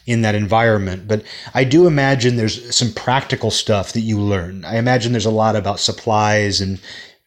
in 0.07 0.23
that 0.23 0.35
environment. 0.35 1.07
But 1.07 1.25
I 1.55 1.65
do 1.65 1.87
imagine 1.87 2.37
there's 2.37 2.75
some 2.75 2.93
practical 2.93 3.51
stuff 3.51 3.93
that 3.93 4.01
you 4.01 4.19
learn. 4.19 4.65
I 4.65 4.77
imagine 4.79 5.13
there's 5.13 5.27
a 5.27 5.31
lot 5.31 5.57
about 5.57 5.81
supplies 5.81 6.61
and 6.61 6.81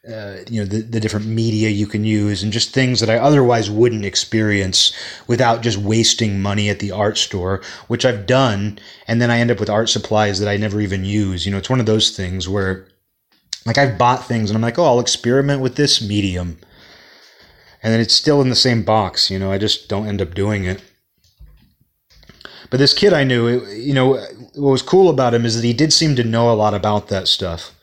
uh, 0.07 0.38
you 0.51 0.59
know 0.59 0.68
the, 0.68 0.82
the 0.82 0.99
different 0.99 1.26
media 1.26 1.70
you 1.70 1.88
can 1.88 2.03
use 2.03 2.43
and 2.43 2.53
just 2.53 2.72
things 2.72 2.99
that 2.99 3.09
I 3.09 3.18
otherwise 3.18 3.72
wouldn't 3.72 4.05
experience 4.05 4.93
without 5.26 5.63
just 5.63 5.80
wasting 5.80 6.43
money 6.43 6.70
at 6.70 6.78
the 6.78 6.91
art 6.91 7.18
store, 7.18 7.63
which 7.88 8.05
I've 8.05 8.28
done, 8.28 8.78
and 9.07 9.20
then 9.20 9.32
I 9.32 9.39
end 9.39 9.49
up 9.49 9.59
with 9.59 9.70
art 9.70 9.89
supplies 9.89 10.39
that 10.39 10.49
I 10.49 10.57
never 10.57 10.80
even 10.80 11.05
use. 11.05 11.45
You 11.45 11.51
know, 11.51 11.57
it's 11.57 11.72
one 11.72 11.80
of 11.80 11.88
those 11.88 12.16
things 12.16 12.47
where 12.47 12.86
like 13.66 13.78
I've 13.78 13.97
bought 13.97 14.28
things 14.28 14.49
and 14.49 14.55
I'm 14.55 14.61
like, 14.61 14.78
oh, 14.78 14.86
I'll 14.86 14.99
experiment 14.99 15.61
with 15.61 15.76
this 15.76 16.01
medium, 16.01 16.57
and 17.82 17.93
then 17.93 17.99
it's 17.99 18.13
still 18.13 18.41
in 18.41 18.49
the 18.49 18.55
same 18.55 18.84
box. 18.84 19.30
You 19.30 19.39
know, 19.39 19.51
I 19.51 19.57
just 19.57 19.89
don't 19.89 20.07
end 20.07 20.22
up 20.22 20.34
doing 20.34 20.66
it. 20.66 20.84
But 22.70 22.78
this 22.78 22.93
kid 22.93 23.13
I 23.13 23.24
knew, 23.24 23.66
you 23.68 23.93
know, 23.93 24.16
what 24.55 24.72
was 24.72 24.82
cool 24.82 25.09
about 25.09 25.34
him 25.34 25.45
is 25.45 25.55
that 25.55 25.66
he 25.66 25.74
did 25.74 25.93
seem 25.93 26.16
to 26.16 26.24
know 26.24 26.51
a 26.51 26.55
lot 26.55 26.74
about 26.74 27.09
that 27.09 27.28
stuff 27.28 27.76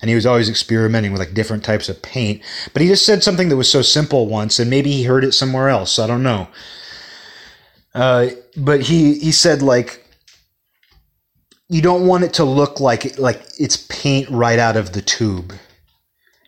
and 0.00 0.08
he 0.08 0.14
was 0.14 0.26
always 0.26 0.48
experimenting 0.48 1.12
with 1.12 1.20
like 1.20 1.34
different 1.34 1.64
types 1.64 1.88
of 1.88 2.02
paint. 2.02 2.42
But 2.72 2.82
he 2.82 2.88
just 2.88 3.04
said 3.04 3.22
something 3.22 3.48
that 3.48 3.56
was 3.56 3.70
so 3.70 3.82
simple 3.82 4.26
once, 4.26 4.58
and 4.58 4.70
maybe 4.70 4.90
he 4.90 5.04
heard 5.04 5.24
it 5.24 5.32
somewhere 5.32 5.68
else. 5.68 5.98
I 5.98 6.06
don't 6.06 6.22
know. 6.22 6.48
Uh, 7.94 8.28
but 8.56 8.82
he 8.82 9.18
he 9.18 9.32
said 9.32 9.62
like 9.62 9.99
you 11.70 11.80
don't 11.80 12.06
want 12.06 12.24
it 12.24 12.34
to 12.34 12.44
look 12.44 12.80
like 12.80 13.18
like 13.18 13.40
it's 13.58 13.78
paint 13.88 14.28
right 14.28 14.58
out 14.58 14.76
of 14.76 14.92
the 14.92 15.02
tube. 15.02 15.54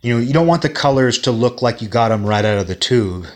You 0.03 0.15
know, 0.15 0.21
you 0.21 0.33
don't 0.33 0.49
want 0.49 0.63
the 0.63 0.69
colors 0.69 1.19
to 1.21 1.31
look 1.31 1.63
like 1.63 1.81
you 1.81 1.89
got 1.89 2.09
them 2.09 2.27
right 2.27 2.45
out 2.45 2.59
of 2.59 2.67
the 2.67 2.75
tube. 2.75 3.27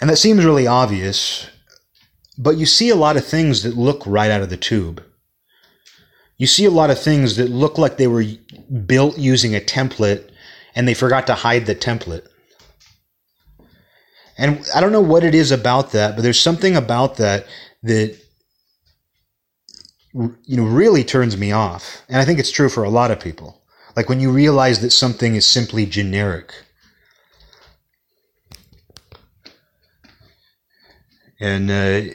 And 0.00 0.10
that 0.10 0.16
seems 0.16 0.44
really 0.44 0.66
obvious, 0.66 1.46
but 2.36 2.56
you 2.56 2.66
see 2.66 2.90
a 2.90 2.96
lot 2.96 3.16
of 3.16 3.24
things 3.24 3.62
that 3.62 3.76
look 3.76 4.02
right 4.06 4.30
out 4.30 4.42
of 4.42 4.50
the 4.50 4.56
tube 4.56 5.02
you 6.38 6.46
see 6.46 6.64
a 6.64 6.70
lot 6.70 6.90
of 6.90 7.00
things 7.00 7.36
that 7.36 7.48
look 7.48 7.78
like 7.78 7.96
they 7.96 8.06
were 8.06 8.24
built 8.86 9.18
using 9.18 9.54
a 9.54 9.60
template 9.60 10.30
and 10.74 10.86
they 10.86 10.94
forgot 10.94 11.26
to 11.26 11.34
hide 11.34 11.66
the 11.66 11.74
template. 11.74 12.26
And 14.38 14.66
I 14.74 14.82
don't 14.82 14.92
know 14.92 15.00
what 15.00 15.24
it 15.24 15.34
is 15.34 15.50
about 15.50 15.92
that, 15.92 16.14
but 16.14 16.22
there's 16.22 16.40
something 16.40 16.76
about 16.76 17.16
that 17.16 17.46
that 17.84 18.18
you 20.44 20.56
know 20.56 20.64
really 20.64 21.04
turns 21.04 21.36
me 21.36 21.52
off. 21.52 22.02
And 22.08 22.18
I 22.18 22.24
think 22.24 22.38
it's 22.38 22.50
true 22.50 22.68
for 22.68 22.84
a 22.84 22.90
lot 22.90 23.10
of 23.10 23.20
people. 23.20 23.62
Like 23.96 24.08
when 24.08 24.20
you 24.20 24.30
realize 24.30 24.80
that 24.80 24.90
something 24.90 25.34
is 25.34 25.46
simply 25.46 25.86
generic. 25.86 26.52
And 31.38 31.70
uh, 31.70 32.14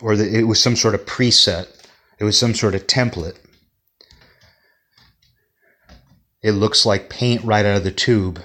or 0.00 0.16
that 0.16 0.32
it 0.32 0.44
was 0.44 0.62
some 0.62 0.76
sort 0.76 0.94
of 0.94 1.04
preset 1.04 1.66
it 2.18 2.24
was 2.24 2.38
some 2.38 2.54
sort 2.54 2.74
of 2.74 2.86
template. 2.86 3.38
It 6.42 6.52
looks 6.52 6.84
like 6.84 7.10
paint 7.10 7.44
right 7.44 7.64
out 7.64 7.78
of 7.78 7.84
the 7.84 7.90
tube. 7.90 8.40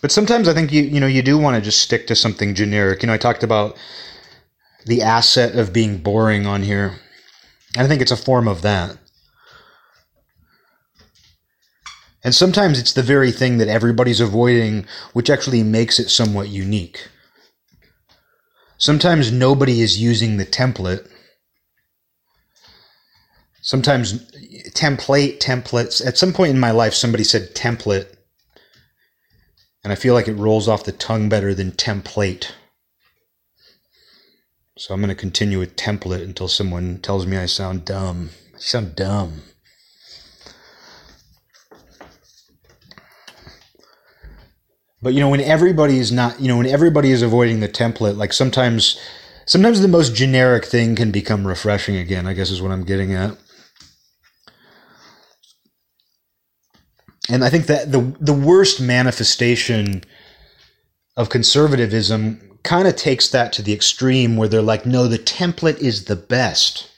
But 0.00 0.12
sometimes 0.12 0.48
I 0.48 0.54
think 0.54 0.72
you 0.72 0.82
you 0.82 1.00
know 1.00 1.06
you 1.06 1.22
do 1.22 1.38
want 1.38 1.56
to 1.56 1.62
just 1.62 1.82
stick 1.82 2.06
to 2.06 2.14
something 2.14 2.54
generic. 2.54 3.02
You 3.02 3.08
know, 3.08 3.14
I 3.14 3.18
talked 3.18 3.42
about 3.42 3.76
the 4.86 5.02
asset 5.02 5.56
of 5.56 5.72
being 5.72 5.98
boring 5.98 6.46
on 6.46 6.62
here. 6.62 6.96
And 7.76 7.84
I 7.84 7.88
think 7.88 8.02
it's 8.02 8.10
a 8.10 8.16
form 8.16 8.48
of 8.48 8.62
that. 8.62 8.96
And 12.22 12.34
sometimes 12.34 12.78
it's 12.78 12.92
the 12.92 13.02
very 13.02 13.30
thing 13.30 13.58
that 13.58 13.68
everybody's 13.68 14.20
avoiding, 14.20 14.86
which 15.12 15.30
actually 15.30 15.62
makes 15.62 15.98
it 15.98 16.10
somewhat 16.10 16.48
unique. 16.48 17.08
Sometimes 18.76 19.32
nobody 19.32 19.80
is 19.80 20.00
using 20.00 20.36
the 20.36 20.44
template. 20.44 21.08
Sometimes 23.62 24.30
template, 24.70 25.38
templates. 25.38 26.04
At 26.04 26.18
some 26.18 26.32
point 26.32 26.50
in 26.50 26.60
my 26.60 26.70
life, 26.70 26.94
somebody 26.94 27.24
said 27.24 27.54
template, 27.54 28.14
and 29.82 29.92
I 29.92 29.96
feel 29.96 30.14
like 30.14 30.28
it 30.28 30.34
rolls 30.34 30.68
off 30.68 30.84
the 30.84 30.92
tongue 30.92 31.28
better 31.28 31.54
than 31.54 31.72
template. 31.72 32.52
So 34.76 34.94
I'm 34.94 35.00
going 35.00 35.08
to 35.08 35.14
continue 35.14 35.58
with 35.58 35.76
template 35.76 36.22
until 36.22 36.48
someone 36.48 36.98
tells 36.98 37.26
me 37.26 37.36
I 37.36 37.46
sound 37.46 37.84
dumb. 37.84 38.30
I 38.54 38.58
sound 38.58 38.96
dumb. 38.96 39.42
But 45.02 45.14
you 45.14 45.20
know, 45.20 45.30
when 45.30 45.40
everybody 45.40 45.98
is 45.98 46.12
not, 46.12 46.40
you 46.40 46.48
know, 46.48 46.58
when 46.58 46.66
everybody 46.66 47.10
is 47.10 47.22
avoiding 47.22 47.60
the 47.60 47.68
template, 47.68 48.16
like 48.16 48.32
sometimes, 48.32 49.00
sometimes 49.46 49.80
the 49.80 49.88
most 49.88 50.14
generic 50.14 50.66
thing 50.66 50.94
can 50.94 51.10
become 51.10 51.46
refreshing 51.46 51.96
again. 51.96 52.26
I 52.26 52.34
guess 52.34 52.50
is 52.50 52.60
what 52.60 52.70
I'm 52.70 52.84
getting 52.84 53.14
at. 53.14 53.36
And 57.30 57.44
I 57.44 57.48
think 57.48 57.66
that 57.66 57.92
the 57.92 58.00
the 58.20 58.34
worst 58.34 58.80
manifestation 58.80 60.02
of 61.16 61.28
conservatism 61.28 62.58
kind 62.62 62.88
of 62.88 62.96
takes 62.96 63.28
that 63.30 63.52
to 63.54 63.62
the 63.62 63.72
extreme 63.72 64.36
where 64.36 64.48
they're 64.48 64.62
like, 64.62 64.84
no, 64.84 65.06
the 65.06 65.18
template 65.18 65.78
is 65.78 66.04
the 66.04 66.16
best. 66.16 66.90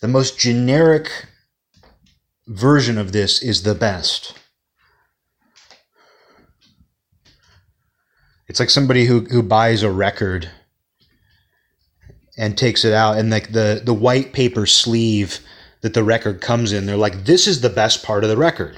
The 0.00 0.08
most 0.08 0.38
generic 0.38 1.26
version 2.46 2.98
of 2.98 3.12
this 3.12 3.42
is 3.42 3.62
the 3.62 3.74
best. 3.74 4.34
It's 8.48 8.60
like 8.60 8.70
somebody 8.70 9.06
who, 9.06 9.20
who 9.20 9.42
buys 9.42 9.82
a 9.82 9.90
record 9.90 10.50
and 12.36 12.58
takes 12.58 12.84
it 12.84 12.92
out 12.92 13.16
and 13.16 13.30
like 13.30 13.52
the, 13.52 13.80
the 13.82 13.94
white 13.94 14.32
paper 14.32 14.66
sleeve 14.66 15.40
that 15.82 15.94
the 15.94 16.04
record 16.04 16.40
comes 16.40 16.72
in, 16.72 16.86
they're 16.86 16.96
like, 16.96 17.24
this 17.24 17.46
is 17.46 17.60
the 17.60 17.68
best 17.68 18.02
part 18.04 18.24
of 18.24 18.30
the 18.30 18.36
record. 18.36 18.76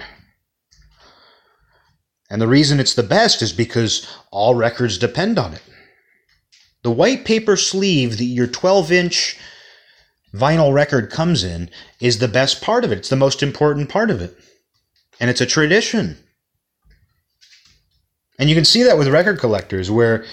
And 2.31 2.41
the 2.41 2.49
reason 2.49 2.81
it's 2.81 2.95
the 2.95 3.03
best 3.03 3.43
is 3.43 3.53
because 3.53 4.07
all 4.31 4.55
records 4.55 4.99
depend 4.99 5.39
on 5.39 5.55
it. 5.55 5.63
The 6.83 6.91
white 6.91 7.25
paper 7.25 7.57
sleeve, 7.57 8.19
that 8.19 8.25
your 8.25 8.47
12 8.47 8.91
inch 8.91 9.39
vinyl 10.35 10.75
record 10.75 11.11
comes 11.11 11.45
in 11.45 11.71
is 12.01 12.19
the 12.19 12.29
best 12.29 12.61
part 12.61 12.85
of 12.85 12.91
it. 12.91 12.99
It's 12.99 13.09
the 13.09 13.17
most 13.17 13.43
important 13.43 13.89
part 13.89 14.11
of 14.11 14.21
it. 14.21 14.37
And 15.21 15.31
it's 15.31 15.41
a 15.41 15.47
tradition. 15.47 16.19
And 18.39 18.49
you 18.49 18.57
can 18.57 18.65
see 18.65 18.83
that 18.83 18.99
with 18.99 19.09
record 19.09 19.39
collectors 19.39 19.91
where 19.91 20.25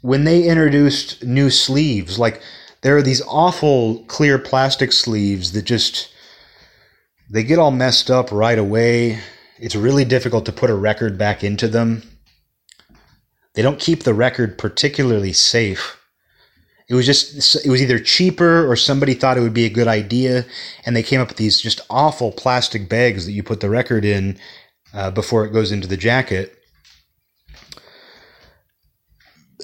when 0.00 0.24
they 0.24 0.44
introduced 0.44 1.22
new 1.24 1.50
sleeves, 1.50 2.18
like 2.18 2.40
there 2.86 2.96
are 2.96 3.02
these 3.02 3.22
awful 3.22 4.04
clear 4.04 4.38
plastic 4.38 4.92
sleeves 4.92 5.50
that 5.50 5.64
just 5.64 6.08
they 7.28 7.42
get 7.42 7.58
all 7.58 7.72
messed 7.72 8.12
up 8.12 8.30
right 8.30 8.60
away. 8.60 9.18
It's 9.58 9.74
really 9.74 10.04
difficult 10.04 10.46
to 10.46 10.52
put 10.52 10.70
a 10.70 10.74
record 10.76 11.18
back 11.18 11.42
into 11.42 11.66
them. 11.66 12.04
They 13.54 13.62
don't 13.62 13.80
keep 13.80 14.04
the 14.04 14.14
record 14.14 14.56
particularly 14.56 15.32
safe. 15.32 16.00
It 16.88 16.94
was 16.94 17.06
just 17.06 17.66
it 17.66 17.68
was 17.68 17.82
either 17.82 17.98
cheaper 17.98 18.70
or 18.70 18.76
somebody 18.76 19.14
thought 19.14 19.36
it 19.36 19.40
would 19.40 19.52
be 19.52 19.66
a 19.66 19.68
good 19.68 19.88
idea, 19.88 20.46
and 20.84 20.94
they 20.94 21.02
came 21.02 21.20
up 21.20 21.26
with 21.26 21.38
these 21.38 21.60
just 21.60 21.80
awful 21.90 22.30
plastic 22.30 22.88
bags 22.88 23.26
that 23.26 23.32
you 23.32 23.42
put 23.42 23.58
the 23.58 23.68
record 23.68 24.04
in 24.04 24.38
uh, 24.94 25.10
before 25.10 25.44
it 25.44 25.52
goes 25.52 25.72
into 25.72 25.88
the 25.88 25.96
jacket 25.96 26.56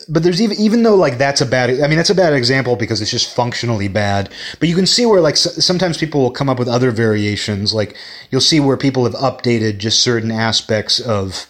but 0.09 0.23
there's 0.23 0.41
even 0.41 0.57
even 0.59 0.83
though 0.83 0.95
like 0.95 1.19
that's 1.19 1.41
a 1.41 1.47
bad 1.47 1.69
i 1.69 1.87
mean 1.87 1.97
that's 1.97 2.11
a 2.11 2.15
bad 2.15 2.33
example 2.33 2.77
because 2.77 3.01
it's 3.01 3.11
just 3.11 3.35
functionally 3.35 3.89
bad 3.89 4.31
but 4.59 4.69
you 4.69 4.75
can 4.75 4.87
see 4.87 5.05
where 5.05 5.21
like 5.21 5.37
sometimes 5.37 5.99
people 5.99 6.21
will 6.21 6.31
come 6.31 6.49
up 6.49 6.59
with 6.59 6.69
other 6.69 6.91
variations 6.91 7.75
like 7.75 7.95
you'll 8.31 8.41
see 8.41 8.59
where 8.59 8.77
people 8.77 9.05
have 9.05 9.15
updated 9.15 9.79
just 9.79 10.03
certain 10.03 10.31
aspects 10.31 10.99
of 10.99 11.47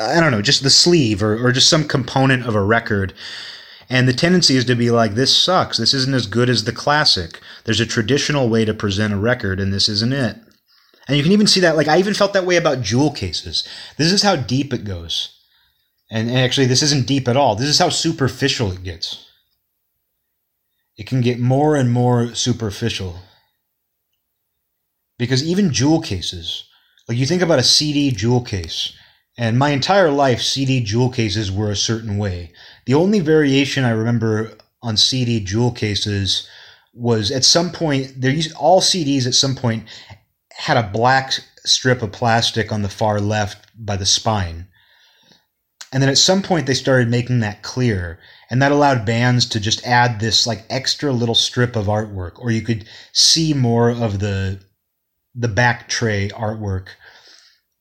i 0.00 0.20
don't 0.20 0.30
know 0.30 0.42
just 0.42 0.62
the 0.62 0.70
sleeve 0.70 1.22
or, 1.22 1.44
or 1.44 1.50
just 1.50 1.68
some 1.68 1.86
component 1.86 2.46
of 2.46 2.54
a 2.54 2.62
record 2.62 3.12
and 3.88 4.08
the 4.08 4.12
tendency 4.12 4.56
is 4.56 4.64
to 4.64 4.76
be 4.76 4.90
like 4.90 5.14
this 5.14 5.36
sucks 5.36 5.78
this 5.78 5.94
isn't 5.94 6.14
as 6.14 6.26
good 6.26 6.48
as 6.48 6.62
the 6.62 6.72
classic 6.72 7.40
there's 7.64 7.80
a 7.80 7.86
traditional 7.86 8.48
way 8.48 8.64
to 8.64 8.72
present 8.72 9.12
a 9.12 9.16
record 9.16 9.58
and 9.58 9.72
this 9.72 9.88
isn't 9.88 10.12
it 10.12 10.36
and 11.08 11.16
you 11.16 11.24
can 11.24 11.32
even 11.32 11.46
see 11.46 11.60
that 11.60 11.76
like 11.76 11.88
i 11.88 11.98
even 11.98 12.14
felt 12.14 12.32
that 12.32 12.46
way 12.46 12.54
about 12.54 12.82
jewel 12.82 13.10
cases 13.10 13.66
this 13.96 14.12
is 14.12 14.22
how 14.22 14.36
deep 14.36 14.72
it 14.72 14.84
goes 14.84 15.35
and, 16.10 16.28
and 16.28 16.38
actually, 16.38 16.66
this 16.66 16.82
isn't 16.82 17.06
deep 17.06 17.28
at 17.28 17.36
all. 17.36 17.56
This 17.56 17.68
is 17.68 17.78
how 17.78 17.88
superficial 17.88 18.72
it 18.72 18.82
gets. 18.82 19.28
It 20.96 21.06
can 21.06 21.20
get 21.20 21.38
more 21.38 21.76
and 21.76 21.90
more 21.90 22.34
superficial. 22.34 23.16
Because 25.18 25.44
even 25.44 25.72
jewel 25.72 26.00
cases, 26.00 26.64
like 27.08 27.18
you 27.18 27.26
think 27.26 27.42
about 27.42 27.58
a 27.58 27.64
CD 27.64 28.10
jewel 28.10 28.42
case, 28.42 28.92
and 29.38 29.58
my 29.58 29.70
entire 29.70 30.10
life, 30.10 30.40
CD 30.40 30.80
jewel 30.80 31.10
cases 31.10 31.52
were 31.52 31.70
a 31.70 31.76
certain 31.76 32.16
way. 32.18 32.52
The 32.86 32.94
only 32.94 33.20
variation 33.20 33.84
I 33.84 33.90
remember 33.90 34.56
on 34.82 34.96
CD 34.96 35.40
jewel 35.40 35.72
cases 35.72 36.48
was 36.94 37.30
at 37.30 37.44
some 37.44 37.70
point, 37.70 38.16
used, 38.22 38.54
all 38.54 38.80
CDs 38.80 39.26
at 39.26 39.34
some 39.34 39.54
point 39.54 39.84
had 40.52 40.78
a 40.78 40.90
black 40.90 41.32
strip 41.64 42.00
of 42.02 42.12
plastic 42.12 42.72
on 42.72 42.82
the 42.82 42.88
far 42.88 43.20
left 43.20 43.66
by 43.76 43.96
the 43.96 44.06
spine. 44.06 44.68
And 45.92 46.02
then 46.02 46.10
at 46.10 46.18
some 46.18 46.42
point 46.42 46.66
they 46.66 46.74
started 46.74 47.08
making 47.08 47.40
that 47.40 47.62
clear. 47.62 48.18
And 48.50 48.60
that 48.62 48.72
allowed 48.72 49.06
bands 49.06 49.46
to 49.46 49.60
just 49.60 49.84
add 49.86 50.20
this 50.20 50.46
like 50.46 50.64
extra 50.70 51.12
little 51.12 51.34
strip 51.34 51.76
of 51.76 51.86
artwork, 51.86 52.38
or 52.38 52.50
you 52.50 52.62
could 52.62 52.86
see 53.12 53.54
more 53.54 53.90
of 53.90 54.20
the 54.20 54.60
the 55.34 55.48
back 55.48 55.88
tray 55.88 56.28
artwork. 56.30 56.88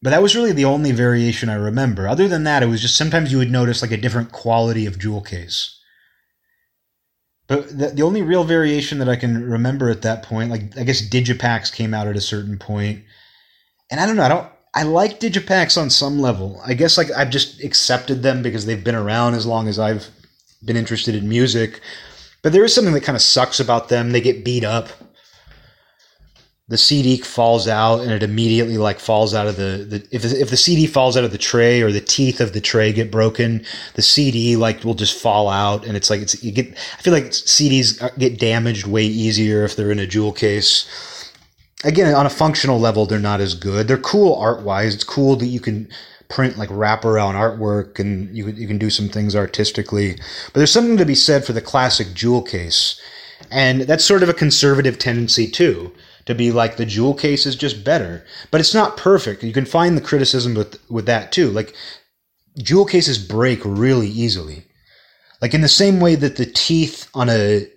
But 0.02 0.10
that 0.10 0.22
was 0.22 0.36
really 0.36 0.52
the 0.52 0.66
only 0.66 0.92
variation 0.92 1.50
I 1.50 1.56
remember. 1.56 2.08
Other 2.08 2.28
than 2.28 2.44
that, 2.44 2.62
it 2.62 2.68
was 2.68 2.82
just 2.82 2.98
sometimes 2.98 3.32
you 3.32 3.38
would 3.38 3.52
notice 3.52 3.82
like 3.82 3.92
a 3.92 3.98
different 3.98 4.32
quality 4.32 4.86
of 4.86 5.00
jewel 5.00 5.22
case. 5.22 5.80
But 7.48 7.78
the, 7.78 7.88
the 7.90 8.04
only 8.04 8.22
real 8.22 8.44
variation 8.44 8.98
that 9.00 9.10
I 9.10 9.16
can 9.16 9.50
remember 9.50 9.90
at 9.90 10.02
that 10.02 10.24
point, 10.24 10.50
like 10.50 10.78
I 10.78 10.84
guess 10.84 11.08
Digipacks 11.08 11.74
came 11.74 11.94
out 11.94 12.08
at 12.08 12.18
a 12.18 12.22
certain 12.22 12.58
point, 12.58 13.04
and 13.92 14.00
I 14.00 14.06
don't 14.06 14.16
know, 14.16 14.24
I 14.24 14.30
don't 14.30 14.50
I 14.76 14.84
like 14.84 15.22
Digipacks 15.22 15.82
on 15.82 15.90
some 15.90 16.20
level. 16.20 16.62
I 16.66 16.74
guess 16.74 16.98
like 16.98 17.10
I've 17.12 17.30
just 17.30 17.64
accepted 17.64 18.22
them 18.22 18.42
because 18.44 18.66
they've 18.66 18.84
been 18.84 18.94
around 18.94 19.36
as 19.36 19.46
long 19.46 19.70
as 19.70 19.80
I've 19.80 20.10
been 20.64 20.76
interested 20.76 21.16
in 21.16 21.30
music. 21.30 21.80
But 22.42 22.52
there 22.52 22.66
is 22.66 22.76
something 22.76 22.94
that 22.94 23.04
kind 23.04 23.16
of 23.16 23.22
sucks 23.22 23.62
about 23.62 23.88
them. 23.88 24.12
They 24.12 24.20
get 24.20 24.44
beat 24.44 24.66
up. 24.66 24.90
The 26.68 26.78
CD 26.78 27.18
falls 27.18 27.68
out 27.68 28.02
and 28.02 28.12
it 28.12 28.24
immediately 28.24 28.78
like 28.78 29.00
falls 29.00 29.34
out 29.34 29.48
of 29.48 29.56
the, 29.56 29.86
the 29.88 30.08
if 30.12 30.26
if 30.26 30.50
the 30.50 30.58
CD 30.58 30.88
falls 30.88 31.16
out 31.16 31.24
of 31.24 31.32
the 31.32 31.38
tray 31.38 31.82
or 31.82 31.92
the 31.92 32.02
teeth 32.02 32.42
of 32.42 32.54
the 32.54 32.60
tray 32.60 32.92
get 32.92 33.12
broken, 33.12 33.64
the 33.94 34.02
CD 34.02 34.58
like 34.58 34.84
will 34.84 34.96
just 34.96 35.18
fall 35.18 35.48
out 35.48 35.86
and 35.86 35.96
it's 35.96 36.10
like 36.10 36.22
it's 36.22 36.44
you 36.44 36.52
get 36.52 36.72
I 36.98 37.02
feel 37.02 37.14
like 37.14 37.26
CDs 37.26 38.02
uh, 38.02 38.10
get 38.18 38.40
damaged 38.40 38.88
way 38.88 39.06
easier 39.06 39.64
if 39.64 39.76
they're 39.76 39.92
in 39.92 40.00
a 40.00 40.08
jewel 40.08 40.34
case 40.34 40.88
again, 41.86 42.14
on 42.14 42.26
a 42.26 42.32
functional 42.32 42.80
level, 42.80 43.06
they're 43.06 43.20
not 43.20 43.40
as 43.40 43.54
good. 43.54 43.88
They're 43.88 43.98
cool 43.98 44.36
art 44.36 44.64
wise. 44.64 44.96
It's 44.96 45.04
cool 45.04 45.36
that 45.38 45.46
you 45.46 45.60
can 45.60 45.88
print 46.28 46.58
like 46.58 46.70
wraparound 46.70 47.36
artwork 47.36 48.00
and 48.00 48.36
you, 48.36 48.48
you 48.48 48.68
can 48.68 48.80
do 48.80 48.90
some 48.90 49.08
things 49.08 49.36
artistically. 49.36 50.16
But 50.48 50.56
there's 50.56 50.72
something 50.72 50.98
to 50.98 51.06
be 51.06 51.16
said 51.16 51.46
for 51.46 51.54
the 51.54 51.62
classic 51.62 52.14
jewel 52.14 52.42
case. 52.42 53.00
And 53.52 53.82
that's 53.82 54.04
sort 54.04 54.24
of 54.24 54.30
a 54.30 54.34
conservative 54.34 54.98
tendency 54.98 55.48
too, 55.48 55.94
to 56.26 56.34
be 56.34 56.52
like 56.52 56.78
the 56.78 56.86
jewel 56.86 57.14
case 57.14 57.46
is 57.46 57.56
just 57.56 57.84
better. 57.84 58.26
But 58.50 58.60
it's 58.60 58.74
not 58.74 58.98
perfect. 58.98 59.44
You 59.44 59.54
can 59.54 59.66
find 59.66 59.96
the 59.96 60.02
criticism 60.02 60.56
with, 60.56 60.80
with 60.90 61.06
that 61.06 61.32
too. 61.32 61.52
Like 61.52 61.76
jewel 62.58 62.86
cases 62.86 63.20
break 63.20 63.62
really 63.64 64.08
easily. 64.08 64.66
Like 65.42 65.54
in 65.54 65.62
the 65.62 65.68
same 65.68 66.00
way 66.00 66.16
that 66.16 66.38
the 66.38 66.46
teeth 66.46 67.08
on 67.14 67.30
a 67.30 67.68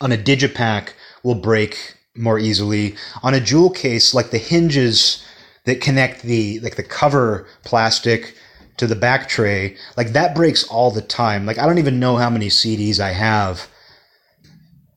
on 0.00 0.12
a 0.12 0.16
digipack 0.16 0.90
will 1.22 1.34
break 1.34 1.96
more 2.16 2.38
easily. 2.38 2.96
On 3.22 3.34
a 3.34 3.40
jewel 3.40 3.70
case, 3.70 4.14
like 4.14 4.30
the 4.30 4.38
hinges 4.38 5.24
that 5.64 5.80
connect 5.80 6.22
the 6.22 6.60
like 6.60 6.76
the 6.76 6.82
cover 6.82 7.46
plastic 7.64 8.34
to 8.76 8.86
the 8.86 8.96
back 8.96 9.28
tray, 9.28 9.76
like 9.96 10.12
that 10.12 10.34
breaks 10.34 10.64
all 10.64 10.90
the 10.90 11.02
time. 11.02 11.46
Like 11.46 11.58
I 11.58 11.66
don't 11.66 11.78
even 11.78 12.00
know 12.00 12.16
how 12.16 12.30
many 12.30 12.48
CDs 12.48 12.98
I 13.00 13.12
have. 13.12 13.68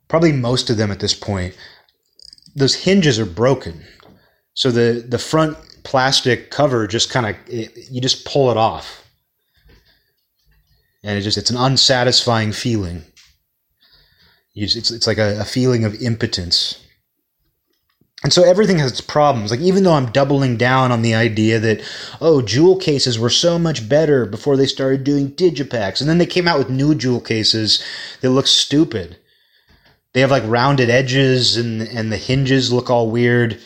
Probably 0.07 0.32
most 0.32 0.70
of 0.70 0.78
them 0.78 0.91
at 0.91 0.99
this 0.99 1.14
point. 1.14 1.55
Those 2.55 2.76
hinges 2.76 3.20
are 3.20 3.26
broken. 3.26 3.84
So 4.53 4.72
the 4.72 5.05
the 5.07 5.20
front 5.20 5.57
plastic 5.84 6.49
cover 6.49 6.88
just 6.88 7.09
kind 7.09 7.26
of 7.26 7.36
you 7.49 8.01
just 8.01 8.26
pull 8.26 8.51
it 8.51 8.57
off. 8.57 9.07
And 11.03 11.18
it 11.18 11.22
just 11.22 11.38
it's 11.38 11.49
an 11.49 11.57
unsatisfying 11.57 12.53
feeling. 12.53 13.03
Just, 14.55 14.76
it's 14.78 14.91
it's 14.91 15.07
like 15.07 15.18
a, 15.18 15.39
a 15.39 15.45
feeling 15.45 15.84
of 15.84 16.01
impotence. 16.01 16.82
And 18.24 18.32
so 18.32 18.43
everything 18.43 18.80
has 18.80 18.91
its 18.91 19.01
problems. 19.01 19.51
Like 19.51 19.59
even 19.59 19.84
though 19.84 19.93
I'm 19.93 20.11
doubling 20.11 20.55
down 20.55 20.91
on 20.91 21.01
the 21.01 21.13
idea 21.13 21.59
that 21.59 21.82
oh, 22.21 22.41
jewel 22.41 22.78
cases 22.78 23.19
were 23.19 23.30
so 23.30 23.59
much 23.59 23.88
better 23.89 24.26
before 24.26 24.55
they 24.55 24.65
started 24.65 25.03
doing 25.03 25.32
digipacks, 25.32 25.99
and 25.99 26.09
then 26.09 26.19
they 26.19 26.26
came 26.26 26.47
out 26.47 26.57
with 26.57 26.69
new 26.69 26.95
jewel 26.95 27.19
cases 27.19 27.84
that 28.21 28.30
look 28.30 28.47
stupid. 28.47 29.17
They 30.13 30.21
have 30.21 30.32
like 30.32 30.43
rounded 30.45 30.89
edges 30.89 31.57
and 31.57 31.82
and 31.82 32.11
the 32.11 32.17
hinges 32.17 32.71
look 32.71 32.89
all 32.89 33.11
weird. 33.11 33.59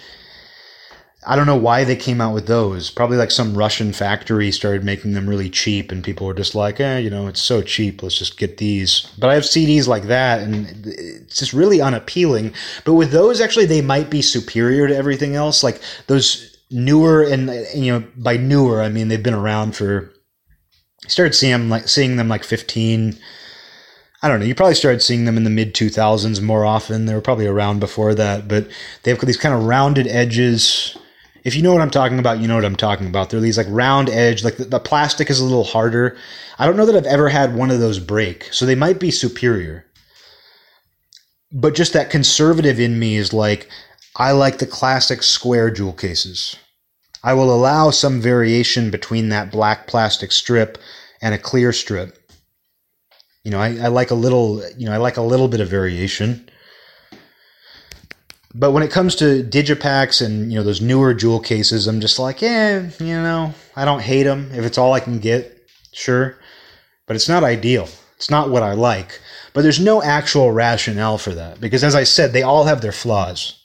I 1.26 1.36
don't 1.36 1.48
know 1.48 1.58
why 1.58 1.84
they 1.84 1.96
came 1.96 2.22
out 2.22 2.34
with 2.34 2.46
those. 2.46 2.92
Probably 2.92 3.18
like 3.18 3.32
some 3.32 3.58
Russian 3.58 3.92
factory 3.92 4.52
started 4.52 4.84
making 4.84 5.14
them 5.14 5.28
really 5.28 5.50
cheap, 5.50 5.92
and 5.92 6.04
people 6.04 6.28
were 6.28 6.34
just 6.34 6.54
like, 6.54 6.80
eh, 6.80 7.00
you 7.00 7.10
know, 7.10 7.28
it's 7.28 7.42
so 7.42 7.62
cheap. 7.62 8.04
Let's 8.04 8.18
just 8.18 8.38
get 8.38 8.58
these. 8.58 9.12
But 9.18 9.32
I 9.32 9.34
have 9.34 9.44
CDs 9.44 9.88
like 9.88 10.04
that, 10.04 10.42
and 10.42 10.86
it's 10.86 11.38
just 11.38 11.54
really 11.54 11.82
unappealing. 11.82 12.54
But 12.86 12.94
with 12.94 13.12
those, 13.12 13.42
actually, 13.42 13.66
they 13.66 13.82
might 13.82 14.12
be 14.12 14.22
superior 14.22 14.88
to 14.88 14.96
everything 14.96 15.36
else. 15.36 15.64
Like 15.64 15.82
those 16.06 16.56
newer, 16.70 17.24
and 17.24 17.50
you 17.74 17.92
know, 17.92 18.08
by 18.16 18.38
newer, 18.38 18.82
I 18.82 18.90
mean 18.90 19.08
they've 19.08 19.22
been 19.22 19.34
around 19.34 19.76
for. 19.76 20.14
I 21.06 21.10
started 21.10 21.34
seeing 21.34 21.52
them 21.52 21.70
like 21.70 21.88
seeing 21.88 22.18
them 22.18 22.30
like 22.30 22.44
fifteen. 22.44 23.18
I 24.22 24.28
don't 24.28 24.40
know. 24.40 24.46
You 24.46 24.56
probably 24.56 24.76
started 24.76 25.02
seeing 25.02 25.26
them 25.26 25.38
in 25.38 25.44
the 25.44 25.50
mid 25.52 25.76
2000s 25.76 26.42
more 26.42 26.66
often. 26.66 27.06
They 27.06 27.14
were 27.14 27.22
probably 27.22 27.46
around 27.46 27.80
before 27.80 28.16
that, 28.16 28.48
but 28.48 28.68
they 29.04 29.12
have 29.12 29.20
these 29.22 29.38
kind 29.38 29.54
of 29.54 29.66
rounded 29.66 30.08
edges 30.08 30.98
if 31.48 31.56
you 31.56 31.62
know 31.62 31.72
what 31.72 31.82
I'm 31.82 31.90
talking 31.90 32.20
about, 32.20 32.40
you 32.40 32.48
know 32.50 32.56
what 32.56 32.66
I'm 32.66 32.76
talking 32.76 33.08
about. 33.08 33.30
They're 33.30 33.40
these 33.40 33.58
like 33.58 33.68
round 33.70 34.10
edge, 34.10 34.44
like 34.44 34.58
the, 34.58 34.66
the, 34.66 34.82
plastic 34.82 35.30
is 35.30 35.40
a 35.40 35.46
little 35.46 35.64
harder. 35.64 36.18
I 36.60 36.66
don't 36.66 36.76
know 36.76 36.86
that 36.86 36.96
I've 36.98 37.06
ever 37.06 37.30
had 37.30 37.56
one 37.56 37.72
of 37.72 37.80
those 37.80 38.00
break, 38.00 38.52
so 38.52 38.66
they 38.66 38.76
might 38.76 39.00
be 39.00 39.12
superior. 39.12 39.86
But 41.54 41.74
just 41.74 41.94
that 41.94 42.10
conservative 42.10 42.82
in 42.82 43.00
me 43.00 43.16
is 43.16 43.32
like, 43.32 43.70
I 44.18 44.34
like 44.34 44.58
the 44.58 44.68
classic 44.68 45.24
square 45.24 45.72
jewel 45.72 45.94
cases. 45.94 46.58
I 47.24 47.34
will 47.34 47.56
allow 47.56 47.92
some 47.92 48.20
variation 48.20 48.92
between 48.92 49.30
that 49.30 49.50
black 49.50 49.88
plastic 49.88 50.34
strip 50.34 50.78
and 51.22 51.34
a 51.34 51.38
clear 51.38 51.72
strip. 51.72 52.18
You 53.46 53.52
know, 53.52 53.62
I, 53.62 53.78
I 53.84 53.88
like 53.88 54.12
a 54.12 54.16
little, 54.16 54.62
you 54.78 54.86
know, 54.86 54.92
I 54.92 54.98
like 54.98 55.16
a 55.16 55.22
little 55.22 55.48
bit 55.48 55.62
of 55.62 55.70
variation. 55.70 56.50
But 58.60 58.72
when 58.72 58.82
it 58.82 58.90
comes 58.90 59.16
to 59.18 59.44
digipacks 59.44 60.26
and 60.26 60.52
you 60.52 60.58
know 60.58 60.64
those 60.64 60.82
newer 60.82 61.14
jewel 61.14 61.40
cases, 61.40 61.86
I'm 61.86 62.02
just 62.02 62.18
like, 62.18 62.42
yeah, 62.42 62.90
you 63.00 63.06
know, 63.06 63.54
I 63.76 63.86
don't 63.86 64.02
hate 64.02 64.24
them 64.24 64.50
if 64.52 64.66
it's 64.66 64.80
all 64.80 64.94
I 64.94 65.00
can 65.00 65.20
get, 65.20 65.70
sure, 65.94 66.40
but 67.06 67.16
it's 67.16 67.30
not 67.30 67.44
ideal. 67.44 67.88
It's 68.16 68.32
not 68.32 68.50
what 68.50 68.64
I 68.64 68.74
like. 68.74 69.22
But 69.54 69.62
there's 69.62 69.80
no 69.80 70.02
actual 70.02 70.52
rationale 70.52 71.20
for 71.20 71.36
that 71.36 71.62
because, 71.62 71.84
as 71.84 71.94
I 71.94 72.04
said, 72.04 72.34
they 72.34 72.42
all 72.42 72.64
have 72.64 72.82
their 72.82 72.92
flaws. 72.92 73.64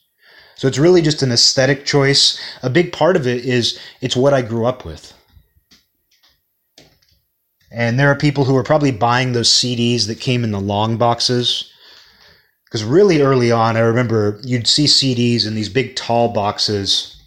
So 0.56 0.68
it's 0.68 0.78
really 0.78 1.00
just 1.00 1.22
an 1.22 1.32
aesthetic 1.32 1.86
choice. 1.86 2.38
A 2.62 2.68
big 2.68 2.92
part 2.92 3.16
of 3.16 3.26
it 3.26 3.46
is 3.46 3.78
it's 4.02 4.16
what 4.16 4.34
I 4.34 4.42
grew 4.42 4.66
up 4.66 4.84
with. 4.84 5.14
And 7.70 7.98
there 7.98 8.10
are 8.10 8.16
people 8.16 8.44
who 8.44 8.56
are 8.56 8.62
probably 8.62 8.92
buying 8.92 9.32
those 9.32 9.48
CDs 9.48 10.06
that 10.06 10.20
came 10.20 10.44
in 10.44 10.50
the 10.50 10.60
long 10.60 10.98
boxes. 10.98 11.71
Because 12.72 12.84
really 12.84 13.20
early 13.20 13.52
on, 13.52 13.76
I 13.76 13.80
remember 13.80 14.40
you'd 14.42 14.66
see 14.66 14.86
CDs 14.86 15.46
in 15.46 15.54
these 15.54 15.68
big 15.68 15.94
tall 15.94 16.32
boxes. 16.32 17.22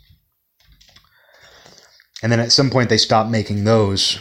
And 2.23 2.31
then 2.31 2.39
at 2.39 2.51
some 2.51 2.71
point, 2.71 2.89
they 2.89 2.97
stopped 2.97 3.29
making 3.29 3.63
those. 3.63 4.19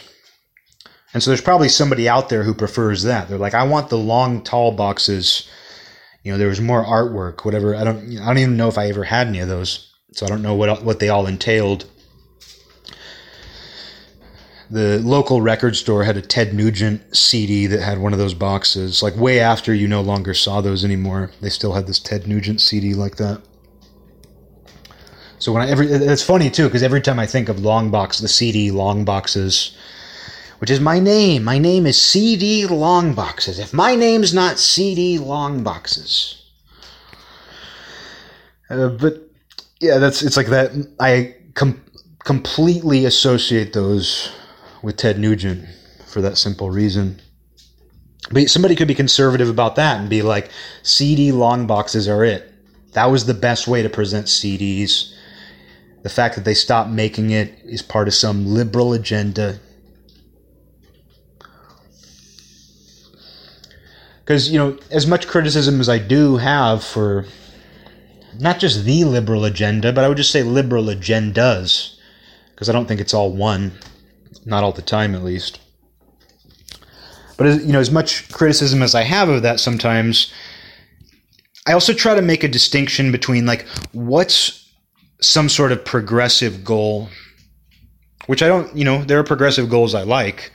And 1.15 1.23
so 1.23 1.31
there's 1.31 1.41
probably 1.41 1.71
somebody 1.71 2.11
out 2.11 2.29
there 2.29 2.43
who 2.43 2.53
prefers 2.53 3.05
that. 3.05 3.27
They're 3.31 3.39
like, 3.39 3.55
I 3.55 3.63
want 3.63 3.89
the 3.89 3.97
long, 3.97 4.43
tall 4.43 4.73
boxes. 4.73 5.49
You 6.25 6.33
know, 6.33 6.37
there 6.37 6.49
was 6.49 6.61
more 6.61 6.85
artwork, 6.85 7.47
whatever. 7.47 7.75
I 7.75 7.85
don't, 7.85 8.19
I 8.19 8.27
don't 8.27 8.39
even 8.39 8.59
know 8.59 8.69
if 8.69 8.77
I 8.77 8.91
ever 8.91 9.05
had 9.05 9.27
any 9.27 9.39
of 9.39 9.49
those, 9.49 9.95
so 10.13 10.27
I 10.27 10.29
don't 10.29 10.43
know 10.43 10.55
what 10.55 10.85
what 10.85 10.99
they 10.99 11.09
all 11.09 11.27
entailed 11.27 11.87
the 14.75 14.99
local 14.99 15.41
record 15.41 15.77
store 15.77 16.03
had 16.03 16.17
a 16.17 16.21
Ted 16.21 16.53
Nugent 16.53 17.17
CD 17.17 17.69
that 17.69 17.81
had 17.81 17.99
one 18.01 18.13
of 18.13 18.19
those 18.19 18.35
boxes. 18.35 19.05
Like 19.05 19.15
way 19.15 19.39
after 19.39 19.73
you 19.73 19.87
no 19.87 20.01
longer 20.01 20.35
saw 20.35 20.61
those 20.61 20.85
anymore, 20.85 21.31
they 21.41 21.49
still 21.49 21.75
had 21.75 21.87
this 21.87 22.01
Ted 22.01 22.27
Nugent 22.27 22.61
CD 22.61 22.93
like 22.93 23.15
that. 23.17 23.41
So 25.39 25.53
when 25.53 25.63
I 25.63 25.71
every 25.71 25.87
it's 25.87 26.25
funny 26.25 26.51
too 26.51 26.65
because 26.65 26.83
every 26.83 27.01
time 27.01 27.21
I 27.21 27.27
think 27.27 27.49
of 27.49 27.61
long 27.61 27.93
box, 27.93 28.19
the 28.19 28.27
CD 28.27 28.73
long 28.73 29.05
boxes, 29.05 29.77
which 30.59 30.71
is 30.71 30.81
my 30.81 30.99
name. 30.99 31.45
My 31.45 31.59
name 31.59 31.87
is 31.87 32.01
CD 32.01 32.67
Long 32.67 33.15
Boxes. 33.15 33.61
If 33.61 33.73
my 33.73 33.95
name's 33.95 34.35
not 34.35 34.59
CD 34.59 35.19
Long 35.19 35.63
Boxes, 35.63 36.43
uh, 38.71 38.89
but 38.89 39.31
yeah, 39.79 39.99
that's 39.99 40.23
it's 40.23 40.37
like 40.37 40.49
that. 40.49 40.73
I 40.99 41.37
com- 41.55 41.85
completely 42.25 43.05
associate 43.05 43.73
those 43.73 44.33
with 44.85 44.99
Ted 44.99 45.19
Nugent 45.19 45.67
for 46.07 46.21
that 46.21 46.37
simple 46.37 46.71
reason. 46.71 47.21
But 48.31 48.51
somebody 48.51 48.77
could 48.77 48.87
be 48.87 48.95
conservative 48.95 49.49
about 49.49 49.77
that 49.77 49.99
and 49.99 50.11
be 50.11 50.23
like, 50.23 50.51
CD 50.83 51.33
long 51.33 51.67
boxes 51.67 52.07
are 52.07 52.25
it. 52.25 52.53
That 52.93 53.07
was 53.07 53.27
the 53.27 53.35
best 53.35 53.67
way 53.67 53.83
to 53.83 53.89
present 53.89 54.27
CDs. 54.27 55.13
The 56.03 56.11
fact 56.11 56.35
that 56.37 56.45
they 56.45 56.55
stopped 56.55 56.91
making 56.91 57.31
it 57.31 57.59
is 57.65 57.83
part 57.83 58.09
of 58.09 58.15
some 58.15 58.47
liberal 58.47 58.93
agenda. 58.93 59.59
Because, 64.21 64.51
you 64.51 64.59
know, 64.59 64.79
as 64.91 65.07
much 65.07 65.27
criticism 65.27 65.81
as 65.81 65.89
I 65.89 65.99
do 65.99 66.37
have 66.37 66.85
for 66.85 67.27
not 68.39 68.59
just 68.59 68.85
the 68.85 69.05
liberal 69.05 69.45
agenda, 69.45 69.93
but 69.93 70.05
I 70.05 70.09
would 70.09 70.17
just 70.17 70.31
say 70.31 70.43
liberal 70.43 70.85
agendas, 70.85 71.97
because 72.51 72.69
I 72.69 72.73
don't 72.73 72.87
think 72.87 73.01
it's 73.01 73.15
all 73.15 73.33
one 73.33 73.73
not 74.45 74.65
all 74.65 74.73
the 74.73 74.83
time 74.83 75.15
at 75.15 75.25
least. 75.25 75.61
But 77.37 77.47
as, 77.47 77.65
you 77.65 77.73
know, 77.73 77.81
as 77.81 77.91
much 77.91 78.31
criticism 78.33 78.83
as 78.83 78.95
I 78.95 79.03
have 79.03 79.29
of 79.29 79.43
that 79.43 79.61
sometimes, 79.61 80.33
I 81.67 81.73
also 81.73 81.93
try 81.93 82.15
to 82.15 82.23
make 82.23 82.45
a 82.45 82.49
distinction 82.49 83.11
between 83.11 83.47
like 83.47 83.67
what's 83.93 84.69
some 85.21 85.49
sort 85.49 85.73
of 85.73 85.85
progressive 85.85 86.65
goal, 86.65 87.09
which 88.27 88.43
I 88.43 88.49
don't, 88.49 88.75
you 88.77 88.85
know, 88.85 89.03
there 89.05 89.19
are 89.19 89.25
progressive 89.25 89.69
goals 89.69 89.95
I 89.95 90.03
like, 90.03 90.53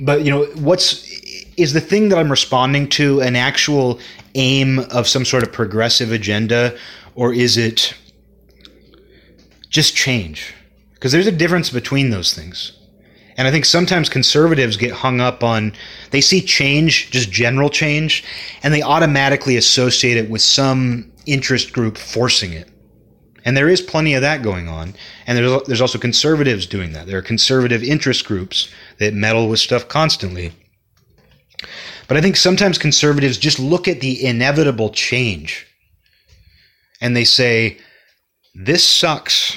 but 0.00 0.24
you 0.24 0.30
know, 0.30 0.44
what's 0.56 1.04
is 1.56 1.72
the 1.72 1.80
thing 1.80 2.10
that 2.10 2.18
I'm 2.18 2.30
responding 2.30 2.88
to 2.90 3.20
an 3.20 3.36
actual 3.36 3.98
aim 4.34 4.80
of 4.90 5.08
some 5.08 5.24
sort 5.24 5.42
of 5.42 5.52
progressive 5.52 6.12
agenda, 6.12 6.76
or 7.14 7.32
is 7.32 7.56
it 7.56 7.94
just 9.70 9.96
change? 9.96 10.54
Because 11.06 11.12
there's 11.12 11.26
a 11.28 11.38
difference 11.38 11.70
between 11.70 12.10
those 12.10 12.34
things. 12.34 12.72
And 13.36 13.46
I 13.46 13.52
think 13.52 13.64
sometimes 13.64 14.08
conservatives 14.08 14.76
get 14.76 14.90
hung 14.90 15.20
up 15.20 15.44
on, 15.44 15.72
they 16.10 16.20
see 16.20 16.40
change, 16.40 17.12
just 17.12 17.30
general 17.30 17.70
change, 17.70 18.24
and 18.64 18.74
they 18.74 18.82
automatically 18.82 19.56
associate 19.56 20.16
it 20.16 20.28
with 20.28 20.42
some 20.42 21.12
interest 21.24 21.72
group 21.72 21.96
forcing 21.96 22.52
it. 22.52 22.68
And 23.44 23.56
there 23.56 23.68
is 23.68 23.80
plenty 23.80 24.14
of 24.14 24.22
that 24.22 24.42
going 24.42 24.68
on. 24.68 24.96
And 25.28 25.38
there's, 25.38 25.62
there's 25.68 25.80
also 25.80 25.96
conservatives 25.96 26.66
doing 26.66 26.92
that. 26.94 27.06
There 27.06 27.18
are 27.18 27.22
conservative 27.22 27.84
interest 27.84 28.24
groups 28.24 28.68
that 28.98 29.14
meddle 29.14 29.48
with 29.48 29.60
stuff 29.60 29.86
constantly. 29.86 30.54
But 32.08 32.16
I 32.16 32.20
think 32.20 32.34
sometimes 32.34 32.78
conservatives 32.78 33.38
just 33.38 33.60
look 33.60 33.86
at 33.86 34.00
the 34.00 34.26
inevitable 34.26 34.90
change 34.90 35.68
and 37.00 37.14
they 37.14 37.22
say, 37.22 37.78
this 38.56 38.82
sucks 38.82 39.56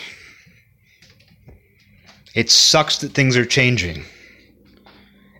it 2.39 2.49
sucks 2.49 2.99
that 2.99 3.11
things 3.11 3.35
are 3.35 3.45
changing. 3.45 4.05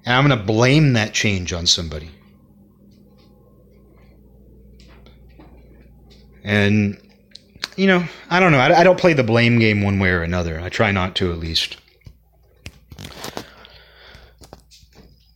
And 0.05 0.15
I'm 0.15 0.27
going 0.27 0.37
to 0.37 0.45
blame 0.45 0.91
that 0.93 1.13
change 1.13 1.53
on 1.53 1.65
somebody. 1.65 2.09
And, 6.43 7.01
you 7.77 7.87
know, 7.87 8.03
I 8.29 8.41
don't 8.41 8.51
know. 8.51 8.57
I, 8.57 8.81
I, 8.81 8.83
don't 8.83 8.99
play 8.99 9.13
the 9.13 9.23
blame 9.23 9.59
game 9.59 9.81
one 9.81 9.99
way 9.99 10.09
or 10.09 10.23
another. 10.23 10.59
I 10.59 10.67
try 10.67 10.91
not 10.91 11.15
to, 11.17 11.31
at 11.31 11.37
least. 11.39 11.77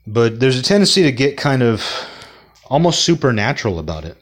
But 0.06 0.42
there's 0.42 0.60
a 0.60 0.64
tendency 0.64 1.04
to 1.04 1.14
get 1.14 1.38
kind 1.38 1.64
of 1.64 1.82
almost 2.66 3.06
supernatural 3.06 3.80
about 3.80 4.04
it. 4.04 4.18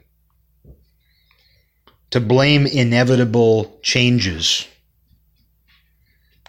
To 2.12 2.20
blame 2.20 2.68
inevitable 2.68 3.80
changes 3.82 4.68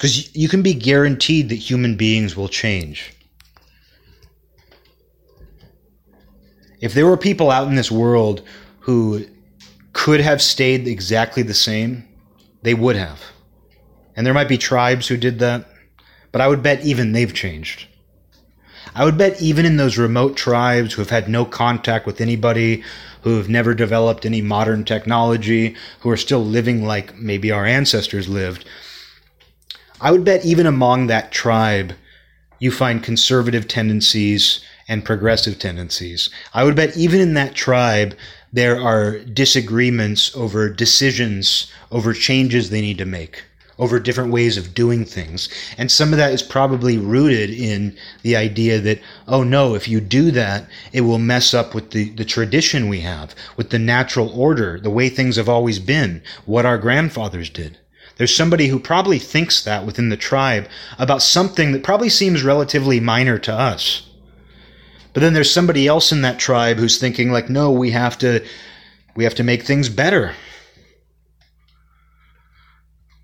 because 0.02 0.34
you 0.34 0.48
can 0.48 0.62
be 0.62 0.74
guaranteed 0.74 1.48
that 1.48 1.54
human 1.54 1.94
beings 1.94 2.34
will 2.34 2.48
change. 2.48 3.14
If 6.80 6.92
there 6.92 7.06
were 7.06 7.16
people 7.16 7.52
out 7.52 7.68
in 7.68 7.76
this 7.76 7.92
world 7.92 8.42
who 8.80 9.24
could 9.92 10.18
have 10.18 10.42
stayed 10.42 10.88
exactly 10.88 11.44
the 11.44 11.54
same, 11.54 12.02
they 12.62 12.74
would 12.74 12.96
have. 12.96 13.22
And 14.16 14.26
there 14.26 14.34
might 14.34 14.48
be 14.48 14.58
tribes 14.58 15.06
who 15.06 15.16
did 15.16 15.38
that, 15.38 15.68
but 16.32 16.40
I 16.40 16.48
would 16.48 16.64
bet 16.64 16.84
even 16.84 17.12
they've 17.12 17.32
changed. 17.32 17.86
I 18.96 19.04
would 19.04 19.16
bet 19.16 19.40
even 19.40 19.64
in 19.64 19.76
those 19.76 19.98
remote 19.98 20.36
tribes 20.36 20.94
who 20.94 21.02
have 21.02 21.10
had 21.10 21.28
no 21.28 21.44
contact 21.44 22.06
with 22.06 22.20
anybody, 22.20 22.82
who 23.20 23.36
have 23.36 23.48
never 23.48 23.72
developed 23.72 24.26
any 24.26 24.40
modern 24.40 24.84
technology, 24.84 25.76
who 26.00 26.10
are 26.10 26.16
still 26.16 26.44
living 26.44 26.84
like 26.84 27.16
maybe 27.16 27.52
our 27.52 27.64
ancestors 27.64 28.28
lived, 28.28 28.64
I 30.02 30.10
would 30.10 30.24
bet 30.24 30.44
even 30.44 30.66
among 30.66 31.06
that 31.06 31.30
tribe, 31.30 31.92
you 32.58 32.72
find 32.72 33.04
conservative 33.04 33.68
tendencies 33.68 34.60
and 34.88 35.04
progressive 35.04 35.60
tendencies. 35.60 36.28
I 36.52 36.64
would 36.64 36.74
bet 36.74 36.96
even 36.96 37.20
in 37.20 37.34
that 37.34 37.54
tribe, 37.54 38.16
there 38.52 38.80
are 38.80 39.20
disagreements 39.20 40.34
over 40.34 40.68
decisions, 40.68 41.70
over 41.92 42.12
changes 42.12 42.68
they 42.68 42.80
need 42.80 42.98
to 42.98 43.04
make, 43.04 43.44
over 43.78 44.00
different 44.00 44.32
ways 44.32 44.56
of 44.56 44.74
doing 44.74 45.04
things. 45.04 45.48
And 45.78 45.88
some 45.88 46.12
of 46.12 46.18
that 46.18 46.32
is 46.32 46.42
probably 46.42 46.98
rooted 46.98 47.50
in 47.50 47.96
the 48.22 48.34
idea 48.34 48.80
that, 48.80 49.00
oh 49.28 49.44
no, 49.44 49.76
if 49.76 49.86
you 49.86 50.00
do 50.00 50.32
that, 50.32 50.66
it 50.92 51.02
will 51.02 51.18
mess 51.18 51.54
up 51.54 51.76
with 51.76 51.92
the, 51.92 52.10
the 52.10 52.24
tradition 52.24 52.88
we 52.88 53.02
have, 53.02 53.36
with 53.56 53.70
the 53.70 53.78
natural 53.78 54.30
order, 54.30 54.80
the 54.80 54.90
way 54.90 55.08
things 55.08 55.36
have 55.36 55.48
always 55.48 55.78
been, 55.78 56.24
what 56.44 56.66
our 56.66 56.76
grandfathers 56.76 57.48
did. 57.48 57.78
There's 58.22 58.36
somebody 58.36 58.68
who 58.68 58.78
probably 58.78 59.18
thinks 59.18 59.64
that 59.64 59.84
within 59.84 60.08
the 60.08 60.16
tribe 60.16 60.68
about 60.96 61.22
something 61.22 61.72
that 61.72 61.82
probably 61.82 62.08
seems 62.08 62.44
relatively 62.44 63.00
minor 63.00 63.36
to 63.38 63.52
us. 63.52 64.08
But 65.12 65.22
then 65.22 65.34
there's 65.34 65.52
somebody 65.52 65.88
else 65.88 66.12
in 66.12 66.22
that 66.22 66.38
tribe 66.38 66.76
who's 66.76 66.98
thinking 66.98 67.32
like, 67.32 67.50
no, 67.50 67.72
we 67.72 67.90
have 67.90 68.16
to 68.18 68.46
we 69.16 69.24
have 69.24 69.34
to 69.34 69.42
make 69.42 69.64
things 69.64 69.88
better. 69.88 70.36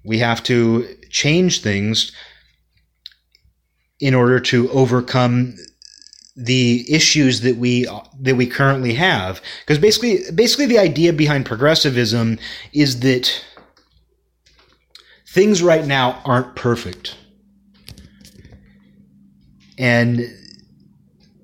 We 0.04 0.18
have 0.18 0.42
to 0.42 0.96
change 1.10 1.62
things 1.62 2.10
in 4.00 4.16
order 4.16 4.40
to 4.40 4.68
overcome 4.70 5.54
the 6.34 6.92
issues 6.92 7.42
that 7.42 7.56
we 7.56 7.86
that 8.18 8.34
we 8.34 8.48
currently 8.48 8.94
have 8.94 9.40
because 9.60 9.78
basically 9.78 10.22
basically 10.34 10.66
the 10.66 10.80
idea 10.80 11.12
behind 11.12 11.46
progressivism 11.46 12.36
is 12.72 12.98
that 12.98 13.44
things 15.38 15.62
right 15.62 15.86
now 15.86 16.20
aren't 16.24 16.56
perfect. 16.56 17.16
And 19.78 20.28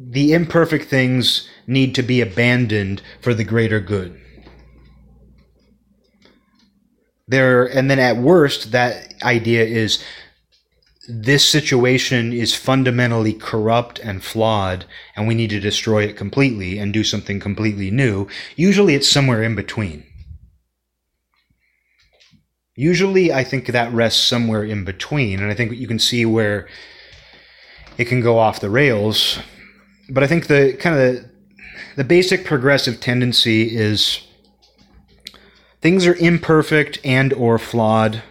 the 0.01 0.33
imperfect 0.33 0.87
things 0.87 1.49
need 1.69 1.95
to 1.95 2.03
be 2.03 2.21
abandoned 2.21 3.03
for 3.21 3.35
the 3.35 3.45
greater 3.45 3.79
good. 3.79 4.21
There 7.29 7.67
and 7.67 7.89
then 7.89 8.01
at 8.01 8.17
worst 8.17 8.73
that 8.73 9.15
idea 9.23 9.63
is 9.63 10.03
this 11.09 11.49
situation 11.49 12.33
is 12.33 12.53
fundamentally 12.53 13.33
corrupt 13.33 14.01
and 14.01 14.25
flawed 14.25 14.87
and 15.15 15.29
we 15.29 15.37
need 15.37 15.51
to 15.51 15.61
destroy 15.61 16.03
it 16.03 16.17
completely 16.17 16.81
and 16.81 16.93
do 16.93 17.05
something 17.05 17.39
completely 17.39 17.93
new. 17.93 18.27
Usually 18.57 18.97
it's 18.97 19.09
somewhere 19.09 19.45
in 19.45 19.55
between. 19.55 20.03
Usually 22.77 23.33
I 23.33 23.45
think 23.45 23.67
that 23.67 23.93
rests 23.93 24.23
somewhere 24.23 24.65
in 24.65 24.85
between 24.85 25.41
and 25.41 25.51
I 25.51 25.55
think 25.55 25.73
you 25.73 25.87
can 25.87 25.99
see 25.99 26.27
where 26.27 26.69
it 27.99 28.07
can 28.07 28.21
go 28.21 28.39
off 28.39 28.61
the 28.61 28.71
rails. 28.71 29.39
But 30.11 30.25
I 30.25 30.27
think 30.27 30.49
the 30.49 30.77
kind 30.79 30.97
of 30.97 31.01
the, 31.01 31.31
the 31.97 32.05
basic 32.05 32.45
progressive 32.45 33.01
tendency 33.01 33.77
is 33.77 34.21
things 35.81 36.07
are 36.07 36.17
imperfect 36.17 36.99
and 37.05 37.33
or 37.33 37.59
flawed 37.59 38.23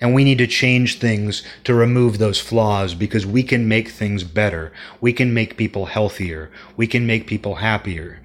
and 0.00 0.14
we 0.14 0.22
need 0.22 0.38
to 0.38 0.46
change 0.46 0.98
things 0.98 1.42
to 1.64 1.74
remove 1.74 2.18
those 2.18 2.38
flaws 2.38 2.94
because 2.94 3.24
we 3.24 3.42
can 3.42 3.66
make 3.66 3.88
things 3.88 4.22
better. 4.22 4.70
We 5.00 5.14
can 5.14 5.32
make 5.32 5.56
people 5.56 5.86
healthier. 5.86 6.50
We 6.76 6.86
can 6.86 7.06
make 7.06 7.26
people 7.26 7.54
happier. 7.56 8.20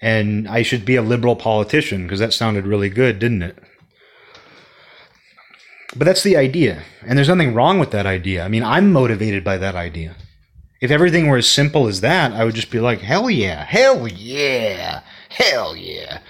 And 0.00 0.46
I 0.48 0.62
should 0.62 0.84
be 0.84 0.96
a 0.96 1.02
liberal 1.02 1.36
politician 1.36 2.04
because 2.04 2.20
that 2.20 2.32
sounded 2.32 2.66
really 2.66 2.88
good, 2.88 3.18
didn't 3.18 3.42
it? 3.42 3.58
But 5.96 6.04
that's 6.04 6.22
the 6.22 6.36
idea. 6.36 6.82
And 7.06 7.16
there's 7.16 7.28
nothing 7.28 7.54
wrong 7.54 7.78
with 7.78 7.90
that 7.90 8.06
idea. 8.06 8.44
I 8.44 8.48
mean, 8.48 8.62
I'm 8.62 8.92
motivated 8.92 9.42
by 9.42 9.56
that 9.58 9.74
idea. 9.74 10.14
If 10.80 10.90
everything 10.90 11.26
were 11.26 11.38
as 11.38 11.48
simple 11.48 11.88
as 11.88 12.02
that, 12.02 12.32
I 12.32 12.44
would 12.44 12.54
just 12.54 12.70
be 12.70 12.78
like, 12.78 13.00
hell 13.00 13.28
yeah, 13.28 13.64
hell 13.64 14.06
yeah, 14.06 15.00
hell 15.28 15.74
yeah. 15.74 16.20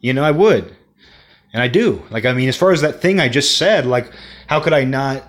You 0.00 0.14
know, 0.14 0.24
I 0.24 0.30
would. 0.30 0.74
And 1.52 1.62
I 1.62 1.68
do. 1.68 2.02
Like, 2.10 2.24
I 2.24 2.32
mean, 2.32 2.48
as 2.48 2.56
far 2.56 2.72
as 2.72 2.80
that 2.80 3.02
thing 3.02 3.20
I 3.20 3.28
just 3.28 3.58
said, 3.58 3.84
like, 3.84 4.10
how 4.46 4.60
could 4.60 4.72
I 4.72 4.84
not, 4.84 5.24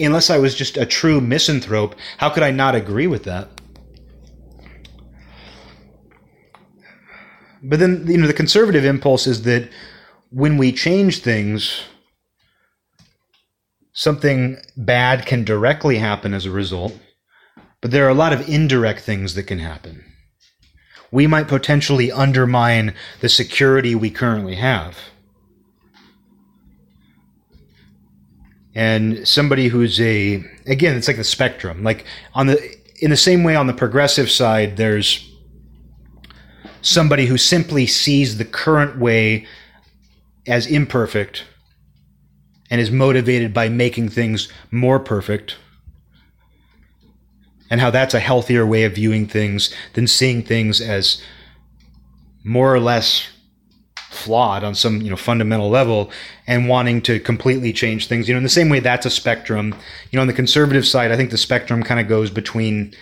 unless 0.00 0.30
I 0.30 0.38
was 0.38 0.54
just 0.54 0.76
a 0.76 0.86
true 0.86 1.20
misanthrope, 1.20 1.94
how 2.18 2.30
could 2.30 2.42
I 2.42 2.50
not 2.50 2.74
agree 2.74 3.06
with 3.06 3.24
that? 3.24 3.55
But 7.62 7.78
then, 7.80 8.06
you 8.06 8.18
know, 8.18 8.26
the 8.26 8.32
conservative 8.32 8.84
impulse 8.84 9.26
is 9.26 9.42
that 9.42 9.68
when 10.30 10.56
we 10.58 10.72
change 10.72 11.20
things, 11.20 11.82
something 13.92 14.58
bad 14.76 15.26
can 15.26 15.44
directly 15.44 15.98
happen 15.98 16.34
as 16.34 16.46
a 16.46 16.50
result, 16.50 16.98
but 17.80 17.90
there 17.90 18.04
are 18.06 18.10
a 18.10 18.14
lot 18.14 18.32
of 18.32 18.48
indirect 18.48 19.00
things 19.00 19.34
that 19.34 19.44
can 19.44 19.58
happen 19.58 20.04
we 21.10 21.26
might 21.26 21.48
potentially 21.48 22.10
undermine 22.10 22.94
the 23.20 23.28
security 23.28 23.94
we 23.94 24.10
currently 24.10 24.56
have. 24.56 24.98
And 28.74 29.26
somebody 29.26 29.68
who's 29.68 30.00
a 30.00 30.44
again, 30.66 30.96
it's 30.96 31.08
like 31.08 31.16
the 31.16 31.24
spectrum. 31.24 31.82
Like 31.82 32.04
on 32.34 32.48
the 32.48 32.76
in 33.00 33.10
the 33.10 33.16
same 33.16 33.42
way 33.42 33.56
on 33.56 33.66
the 33.66 33.72
progressive 33.72 34.30
side, 34.30 34.76
there's 34.76 35.32
somebody 36.86 37.26
who 37.26 37.36
simply 37.36 37.84
sees 37.86 38.38
the 38.38 38.44
current 38.44 38.96
way 38.96 39.44
as 40.46 40.66
imperfect 40.68 41.44
and 42.70 42.80
is 42.80 42.90
motivated 42.90 43.52
by 43.52 43.68
making 43.68 44.08
things 44.08 44.48
more 44.70 45.00
perfect 45.00 45.56
and 47.68 47.80
how 47.80 47.90
that's 47.90 48.14
a 48.14 48.20
healthier 48.20 48.64
way 48.64 48.84
of 48.84 48.94
viewing 48.94 49.26
things 49.26 49.74
than 49.94 50.06
seeing 50.06 50.42
things 50.42 50.80
as 50.80 51.20
more 52.44 52.72
or 52.72 52.78
less 52.78 53.26
flawed 54.10 54.62
on 54.62 54.72
some 54.72 55.02
you 55.02 55.10
know 55.10 55.16
fundamental 55.16 55.68
level 55.68 56.10
and 56.46 56.68
wanting 56.68 57.02
to 57.02 57.18
completely 57.18 57.72
change 57.72 58.06
things. 58.06 58.28
You 58.28 58.34
know 58.34 58.38
in 58.38 58.44
the 58.44 58.48
same 58.48 58.68
way 58.68 58.78
that's 58.78 59.04
a 59.04 59.10
spectrum 59.10 59.74
you 60.12 60.16
know 60.16 60.20
on 60.20 60.28
the 60.28 60.32
conservative 60.32 60.86
side 60.86 61.10
i 61.10 61.16
think 61.16 61.30
the 61.30 61.36
spectrum 61.36 61.82
kind 61.82 61.98
of 61.98 62.06
goes 62.06 62.30
between 62.30 62.94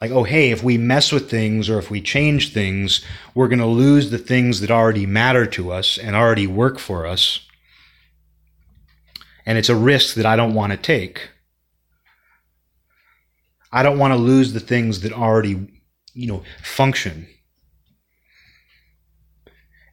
like 0.00 0.10
oh 0.10 0.24
hey 0.24 0.50
if 0.50 0.62
we 0.62 0.76
mess 0.76 1.12
with 1.12 1.30
things 1.30 1.68
or 1.68 1.78
if 1.78 1.90
we 1.90 2.00
change 2.00 2.52
things 2.52 3.04
we're 3.34 3.48
going 3.48 3.58
to 3.58 3.66
lose 3.66 4.10
the 4.10 4.18
things 4.18 4.60
that 4.60 4.70
already 4.70 5.06
matter 5.06 5.46
to 5.46 5.70
us 5.72 5.98
and 5.98 6.14
already 6.14 6.46
work 6.46 6.78
for 6.78 7.06
us 7.06 7.46
and 9.46 9.58
it's 9.58 9.68
a 9.68 9.76
risk 9.76 10.14
that 10.14 10.26
i 10.26 10.36
don't 10.36 10.54
want 10.54 10.72
to 10.72 10.78
take 10.78 11.30
I 13.74 13.82
don't 13.82 13.98
want 13.98 14.12
to 14.12 14.16
lose 14.16 14.52
the 14.52 14.60
things 14.60 15.00
that 15.00 15.12
already, 15.12 15.82
you 16.14 16.28
know, 16.28 16.44
function. 16.62 17.26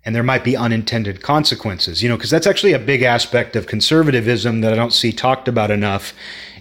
And 0.06 0.16
there 0.16 0.22
might 0.24 0.44
be 0.44 0.56
unintended 0.56 1.24
consequences, 1.24 2.04
you 2.04 2.08
know, 2.08 2.16
because 2.16 2.30
that's 2.30 2.46
actually 2.46 2.74
a 2.74 2.80
big 2.80 3.02
aspect 3.02 3.56
of 3.56 3.66
conservatism 3.66 4.62
that 4.62 4.72
I 4.72 4.76
don't 4.76 4.94
see 4.94 5.12
talked 5.12 5.48
about 5.48 5.72
enough 5.72 6.14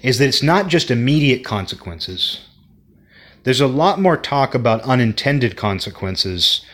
is 0.02 0.18
that 0.18 0.28
it's 0.28 0.42
not 0.42 0.68
just 0.68 0.90
immediate 0.90 1.44
consequences. 1.44 2.40
There's 3.44 3.60
a 3.60 3.66
lot 3.66 4.00
more 4.00 4.16
talk 4.16 4.54
about 4.54 4.82
unintended 4.82 5.56
consequences, 5.56 6.64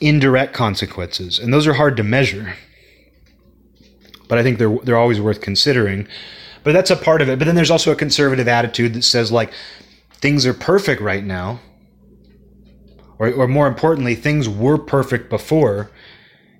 indirect 0.00 0.54
consequences, 0.54 1.38
and 1.38 1.52
those 1.52 1.66
are 1.66 1.74
hard 1.74 1.96
to 1.98 2.02
measure. 2.02 2.54
But 4.28 4.38
I 4.38 4.42
think 4.42 4.58
they're 4.58 4.78
they're 4.82 4.98
always 4.98 5.20
worth 5.20 5.40
considering 5.40 6.08
but 6.68 6.72
that's 6.72 6.90
a 6.90 6.96
part 6.96 7.22
of 7.22 7.28
it. 7.28 7.38
But 7.38 7.46
then 7.46 7.54
there's 7.54 7.70
also 7.70 7.92
a 7.92 7.96
conservative 7.96 8.48
attitude 8.48 8.94
that 8.94 9.02
says 9.02 9.32
like 9.32 9.52
things 10.12 10.44
are 10.46 10.52
perfect 10.52 11.00
right 11.00 11.24
now. 11.24 11.60
Or, 13.18 13.32
or 13.32 13.48
more 13.48 13.66
importantly, 13.66 14.14
things 14.14 14.48
were 14.48 14.78
perfect 14.78 15.28
before, 15.28 15.90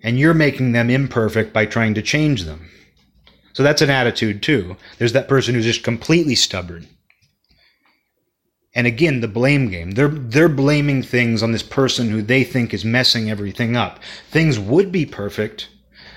and 0.03 0.19
you're 0.19 0.35
making 0.35 0.73
them 0.73 0.91
imperfect 0.91 1.53
by 1.53 1.67
trying 1.67 1.95
to 1.95 2.03
change 2.03 2.45
them. 2.45 2.71
So 3.53 3.63
that's 3.63 3.83
an 3.83 3.91
attitude 3.91 4.43
too. 4.43 4.77
There's 4.99 5.13
that 5.13 5.29
person 5.29 5.55
who's 5.55 5.65
just 5.65 5.85
completely 5.85 6.35
stubborn. 6.35 6.89
And 8.75 8.87
again, 8.87 9.21
the 9.21 9.29
blame 9.29 9.69
game. 9.69 9.93
They're 9.93 10.09
they're 10.09 10.49
blaming 10.49 11.03
things 11.03 11.43
on 11.43 11.53
this 11.53 11.63
person 11.63 12.11
who 12.11 12.23
they 12.23 12.45
think 12.45 12.75
is 12.75 12.85
messing 12.85 13.31
everything 13.31 13.77
up. 13.77 14.01
Things 14.31 14.59
would 14.59 14.93
be 14.93 15.07
perfect 15.07 15.69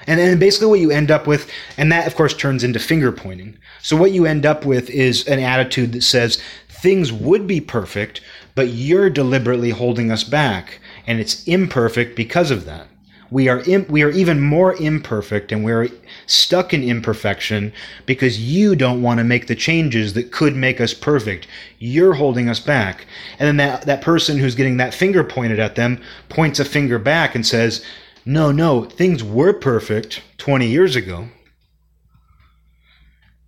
and 0.08 0.20
then 0.20 0.40
basically 0.40 0.68
what 0.68 0.80
you 0.80 0.92
end 0.92 1.12
up 1.12 1.28
with, 1.28 1.50
and 1.78 1.92
that 1.92 2.08
of 2.08 2.16
course 2.16 2.34
turns 2.34 2.64
into 2.64 2.80
finger 2.80 3.12
pointing. 3.12 3.58
So 3.82 3.96
what 3.96 4.12
you 4.12 4.26
end 4.26 4.46
up 4.46 4.66
with 4.66 4.90
is 4.90 5.28
an 5.28 5.40
attitude 5.40 5.94
that 5.94 6.04
says 6.04 6.42
things 6.68 7.12
would 7.12 7.48
be 7.48 7.62
perfect, 7.62 8.22
but 8.56 8.70
you're 8.70 9.10
deliberately 9.10 9.70
holding 9.70 10.12
us 10.12 10.24
back, 10.24 10.80
and 11.06 11.20
it's 11.20 11.44
imperfect 11.46 12.16
because 12.16 12.52
of 12.52 12.66
that. 12.66 12.88
We 13.32 13.48
are 13.48 13.62
Im- 13.62 13.88
we 13.90 14.04
are 14.04 14.12
even 14.12 14.42
more 14.42 14.76
imperfect, 14.76 15.52
and 15.52 15.64
we're 15.64 15.88
stuck 16.28 16.74
in 16.74 16.84
imperfection 16.84 17.74
because 18.06 18.40
you 18.40 18.76
don't 18.76 19.02
want 19.02 19.20
to 19.20 19.24
make 19.24 19.48
the 19.48 19.56
changes 19.56 20.14
that 20.14 20.32
could 20.32 20.56
make 20.56 20.80
us 20.80 20.94
perfect. 20.94 21.48
You're 21.80 22.14
holding 22.14 22.50
us 22.50 22.60
back, 22.60 23.08
and 23.40 23.48
then 23.48 23.58
that 23.58 23.86
that 23.86 24.02
person 24.02 24.38
who's 24.38 24.56
getting 24.56 24.78
that 24.78 24.94
finger 24.94 25.24
pointed 25.24 25.60
at 25.60 25.76
them 25.76 26.02
points 26.30 26.60
a 26.60 26.66
finger 26.66 27.00
back 27.00 27.34
and 27.34 27.48
says, 27.48 27.84
no, 28.26 28.52
no, 28.52 28.84
things 28.84 29.24
were 29.24 29.54
perfect 29.54 30.22
20 30.38 30.68
years 30.68 30.96
ago. 30.96 31.30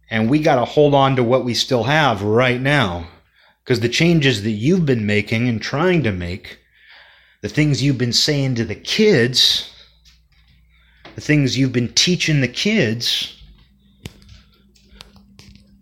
And 0.09 0.29
we 0.29 0.39
got 0.39 0.55
to 0.55 0.65
hold 0.65 0.95
on 0.95 1.15
to 1.15 1.23
what 1.23 1.45
we 1.45 1.53
still 1.53 1.83
have 1.83 2.23
right 2.23 2.59
now. 2.59 3.07
Because 3.63 3.79
the 3.79 3.89
changes 3.89 4.43
that 4.43 4.51
you've 4.51 4.85
been 4.85 5.05
making 5.05 5.47
and 5.47 5.61
trying 5.61 6.03
to 6.03 6.11
make, 6.11 6.59
the 7.41 7.49
things 7.49 7.81
you've 7.81 7.97
been 7.97 8.13
saying 8.13 8.55
to 8.55 8.65
the 8.65 8.75
kids, 8.75 9.72
the 11.15 11.21
things 11.21 11.57
you've 11.57 11.73
been 11.73 11.93
teaching 11.93 12.41
the 12.41 12.47
kids, 12.47 13.39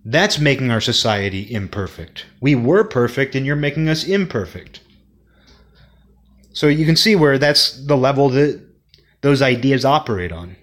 that's 0.04 0.40
making 0.40 0.72
our 0.72 0.82
society 0.82 1.54
imperfect. 1.54 2.26
We 2.42 2.56
were 2.56 2.84
perfect 2.84 3.36
and 3.36 3.46
you're 3.46 3.56
making 3.56 3.88
us 3.88 4.04
imperfect. 4.04 4.82
So 6.54 6.68
you 6.68 6.86
can 6.86 6.96
see 6.96 7.16
where 7.16 7.38
that's 7.38 7.86
the 7.86 7.96
level 7.96 8.30
that 8.30 8.62
those 9.22 9.42
ideas 9.42 9.86
operate 9.86 10.32
on. 10.32 10.56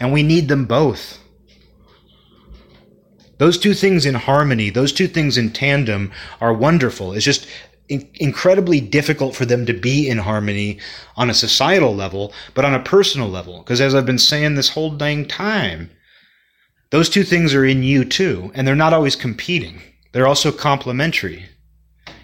And 0.00 0.12
we 0.12 0.22
need 0.22 0.48
them 0.48 0.64
both. 0.64 1.18
Those 3.38 3.56
two 3.56 3.72
things 3.72 4.04
in 4.04 4.16
harmony, 4.16 4.68
those 4.68 4.92
two 4.92 5.06
things 5.06 5.38
in 5.38 5.50
tandem 5.50 6.12
are 6.40 6.52
wonderful. 6.52 7.12
It's 7.12 7.24
just 7.24 7.46
in- 7.90 8.08
incredibly 8.14 8.80
difficult 8.80 9.34
for 9.34 9.44
them 9.44 9.66
to 9.66 9.74
be 9.74 10.08
in 10.08 10.18
harmony 10.18 10.78
on 11.16 11.28
a 11.28 11.34
societal 11.34 11.94
level, 11.94 12.32
but 12.54 12.64
on 12.64 12.72
a 12.72 12.80
personal 12.80 13.28
level. 13.28 13.58
Because 13.58 13.80
as 13.80 13.94
I've 13.94 14.06
been 14.06 14.18
saying 14.18 14.54
this 14.54 14.70
whole 14.70 14.90
dang 14.90 15.26
time, 15.26 15.90
those 16.90 17.10
two 17.10 17.24
things 17.24 17.52
are 17.52 17.64
in 17.64 17.82
you 17.82 18.04
too, 18.04 18.50
and 18.54 18.66
they're 18.66 18.74
not 18.74 18.92
always 18.92 19.16
competing. 19.16 19.82
They're 20.12 20.26
also 20.26 20.50
complementary. 20.50 21.46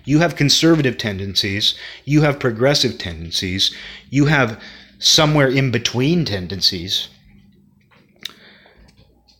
You 0.05 0.21
have 0.21 0.37
conservative 0.37 0.99
tendencies, 0.99 1.75
you 2.05 2.23
have 2.23 2.39
progressive 2.39 2.97
tendencies, 2.97 3.75
you 4.09 4.27
have 4.27 4.61
somewhere 5.01 5.49
in 5.49 5.73
between 5.73 6.25
tendencies. 6.25 7.09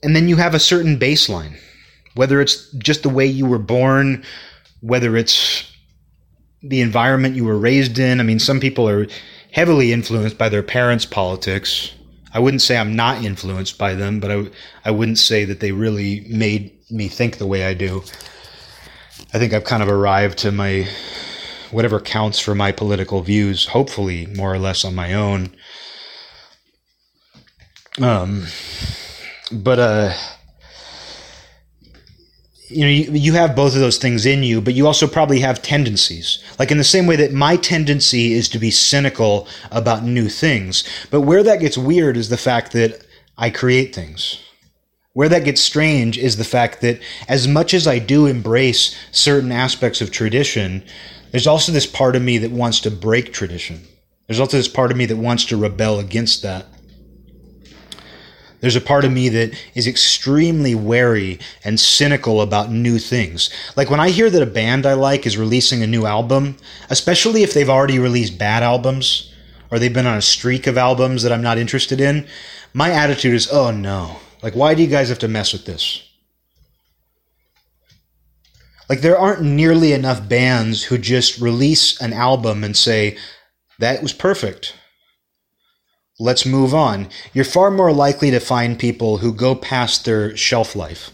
And 0.03 0.15
then 0.15 0.29
you 0.29 0.37
have 0.37 0.55
a 0.55 0.61
certain 0.61 0.99
baseline, 0.99 1.57
whether 2.15 2.41
it's 2.41 2.71
just 2.73 3.05
the 3.05 3.09
way 3.09 3.27
you 3.27 3.47
were 3.47 3.61
born, 3.61 4.25
whether 4.81 5.17
it's 5.17 5.73
the 6.69 6.81
environment 6.81 7.37
you 7.37 7.45
were 7.45 7.59
raised 7.59 7.99
in. 7.99 8.21
I 8.21 8.23
mean, 8.23 8.39
some 8.39 8.61
people 8.61 8.89
are 8.89 9.07
heavily 9.53 9.93
influenced 9.93 10.39
by 10.39 10.49
their 10.49 10.63
parents' 10.63 11.07
politics. 11.07 11.93
I 12.33 12.39
wouldn't 12.39 12.63
say 12.63 12.77
I'm 12.77 12.95
not 12.95 13.25
influenced 13.25 13.79
by 13.79 13.95
them, 13.95 14.21
but 14.21 14.31
I, 14.31 14.51
I 14.85 14.91
wouldn't 14.91 15.19
say 15.19 15.45
that 15.47 15.61
they 15.61 15.73
really 15.73 16.27
made 16.29 16.73
me 16.91 17.09
think 17.09 17.39
the 17.39 17.47
way 17.47 17.65
I 17.65 17.75
do. 17.75 18.03
I 19.33 19.39
think 19.39 19.53
I've 19.53 19.65
kind 19.65 19.83
of 19.83 19.89
arrived 19.89 20.39
to 20.39 20.53
my 20.53 20.89
whatever 21.71 21.99
counts 21.99 22.39
for 22.39 22.55
my 22.55 22.73
political 22.73 23.23
views, 23.23 23.67
hopefully 23.67 24.27
more 24.27 24.53
or 24.53 24.59
less 24.59 24.85
on 24.85 24.95
my 24.95 25.15
own. 25.15 25.55
Um, 28.01 28.47
but 29.51 29.79
uh, 29.79 30.13
you 32.69 32.81
know, 32.83 32.91
you, 32.91 33.13
you 33.13 33.33
have 33.35 33.55
both 33.55 33.75
of 33.75 33.81
those 33.81 33.99
things 33.99 34.27
in 34.27 34.43
you, 34.43 34.61
but 34.61 34.75
you 34.75 34.87
also 34.87 35.07
probably 35.07 35.41
have 35.41 35.63
tendencies. 35.63 36.43
Like 36.59 36.71
in 36.71 36.79
the 36.79 36.85
same 36.85 37.07
way 37.07 37.17
that 37.17 37.33
my 37.33 37.57
tendency 37.57 38.33
is 38.33 38.49
to 38.51 38.59
be 38.59 38.71
cynical 38.71 39.47
about 39.71 40.05
new 40.05 40.29
things. 40.29 40.85
But 41.11 41.21
where 41.21 41.43
that 41.43 41.61
gets 41.61 41.79
weird 41.79 42.17
is 42.17 42.29
the 42.29 42.37
fact 42.37 42.73
that 42.73 43.07
I 43.39 43.51
create 43.51 43.95
things. 43.95 44.41
Where 45.13 45.29
that 45.29 45.45
gets 45.45 45.63
strange 45.63 46.19
is 46.19 46.37
the 46.37 46.45
fact 46.45 46.81
that 46.83 47.01
as 47.29 47.49
much 47.49 47.73
as 47.73 47.87
I 47.87 47.99
do 47.99 48.27
embrace 48.27 48.97
certain 49.13 49.53
aspects 49.53 50.01
of 50.01 50.11
tradition, 50.11 50.85
there's 51.31 51.47
also 51.47 51.73
this 51.73 51.87
part 51.87 52.17
of 52.17 52.23
me 52.23 52.39
that 52.39 52.51
wants 52.51 52.81
to 52.81 52.91
break 52.91 53.33
tradition. 53.33 53.83
There's 54.27 54.41
also 54.41 54.57
this 54.57 54.69
part 54.69 54.91
of 54.91 54.97
me 54.97 55.07
that 55.07 55.17
wants 55.17 55.45
to 55.47 55.57
rebel 55.57 56.01
against 56.01 56.43
that. 56.43 56.67
There's 58.67 58.75
a 58.75 58.81
part 58.81 59.05
of 59.05 59.13
me 59.13 59.29
that 59.29 59.57
is 59.77 59.87
extremely 59.87 60.75
wary 60.75 61.39
and 61.63 61.79
cynical 61.79 62.41
about 62.41 62.69
new 62.69 62.99
things. 62.99 63.49
Like 63.77 63.91
when 63.91 64.01
I 64.01 64.09
hear 64.11 64.29
that 64.29 64.43
a 64.43 64.45
band 64.45 64.87
I 64.87 64.95
like 64.95 65.25
is 65.25 65.39
releasing 65.39 65.85
a 65.85 65.87
new 65.87 66.05
album, 66.05 66.57
especially 66.91 67.45
if 67.45 67.55
they've 67.55 67.71
already 67.71 68.01
released 68.01 68.41
bad 68.41 68.65
albums 68.65 69.33
or 69.71 69.79
they've 69.79 69.95
been 69.95 70.09
on 70.09 70.19
a 70.19 70.21
streak 70.21 70.67
of 70.67 70.77
albums 70.77 71.23
that 71.23 71.31
I'm 71.31 71.45
not 71.45 71.59
interested 71.59 72.01
in, 72.01 72.27
my 72.75 72.91
attitude 72.91 73.35
is, 73.35 73.49
oh 73.53 73.71
no. 73.71 74.17
Like, 74.43 74.57
why 74.57 74.75
do 74.75 74.83
you 74.83 74.89
guys 74.89 75.11
have 75.11 75.21
to 75.21 75.29
mess 75.29 75.53
with 75.53 75.65
this? 75.65 76.03
Like, 78.89 79.01
there 79.01 79.17
aren't 79.17 79.43
nearly 79.43 79.93
enough 79.93 80.29
bands 80.29 80.83
who 80.83 80.99
just 80.99 81.41
release 81.41 82.01
an 82.01 82.13
album 82.13 82.65
and 82.65 82.77
say, 82.77 83.17
that 83.79 84.03
was 84.03 84.13
perfect 84.13 84.75
let's 86.19 86.47
move 86.47 86.75
on. 86.75 87.09
You're 87.33 87.45
far 87.45 87.71
more 87.71 87.93
likely 87.93 88.31
to 88.31 88.41
find 88.41 88.79
people 88.79 89.19
who 89.19 89.33
go 89.33 89.55
past 89.55 90.05
their 90.05 90.37
shelf 90.37 90.75
life, 90.75 91.11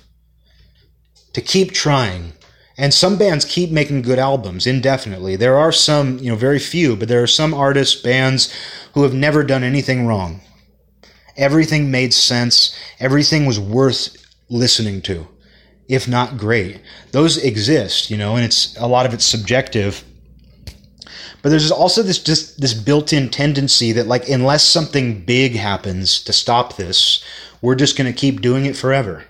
to 1.32 1.40
keep 1.40 1.72
trying. 1.72 2.32
And 2.78 2.94
some 2.94 3.18
bands 3.18 3.44
keep 3.44 3.70
making 3.70 4.02
good 4.02 4.18
albums 4.18 4.66
indefinitely. 4.66 5.36
There 5.36 5.58
are 5.58 5.72
some, 5.72 6.18
you 6.18 6.30
know, 6.30 6.36
very 6.36 6.58
few, 6.58 6.96
but 6.96 7.08
there 7.08 7.22
are 7.22 7.26
some 7.28 7.52
artists, 7.52 8.00
bands 8.00 8.52
who 8.94 9.02
have 9.02 9.12
never 9.12 9.42
done 9.42 9.62
anything 9.62 10.06
wrong. 10.06 10.40
Everything 11.36 11.90
made 11.90 12.14
sense. 12.14 12.74
Everything 12.98 13.44
was 13.44 13.60
worth 13.60 14.16
listening 14.48 15.02
to, 15.02 15.28
if 15.88 16.08
not 16.08 16.38
great. 16.38 16.80
Those 17.10 17.36
exist, 17.36 18.10
you 18.10 18.16
know, 18.16 18.36
and 18.36 18.44
it's 18.44 18.76
a 18.78 18.86
lot 18.86 19.06
of 19.06 19.12
it's 19.12 19.24
subjective 19.24 20.02
but 21.42 21.48
there's 21.48 21.70
also 21.70 22.02
this 22.02 22.22
just 22.22 22.60
this 22.60 22.72
built-in 22.72 23.28
tendency 23.28 23.92
that 23.92 24.06
like 24.06 24.28
unless 24.28 24.64
something 24.64 25.24
big 25.24 25.56
happens 25.56 26.22
to 26.22 26.32
stop 26.32 26.76
this, 26.76 27.22
we're 27.60 27.74
just 27.74 27.98
going 27.98 28.10
to 28.12 28.18
keep 28.18 28.40
doing 28.40 28.64
it 28.64 28.76
forever. 28.76 29.24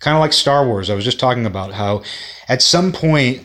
Kind 0.00 0.16
of 0.16 0.20
like 0.20 0.32
Star 0.32 0.64
Wars. 0.64 0.88
I 0.88 0.94
was 0.94 1.04
just 1.04 1.18
talking 1.18 1.46
about 1.46 1.72
how 1.72 2.02
at 2.48 2.62
some 2.62 2.92
point 2.92 3.42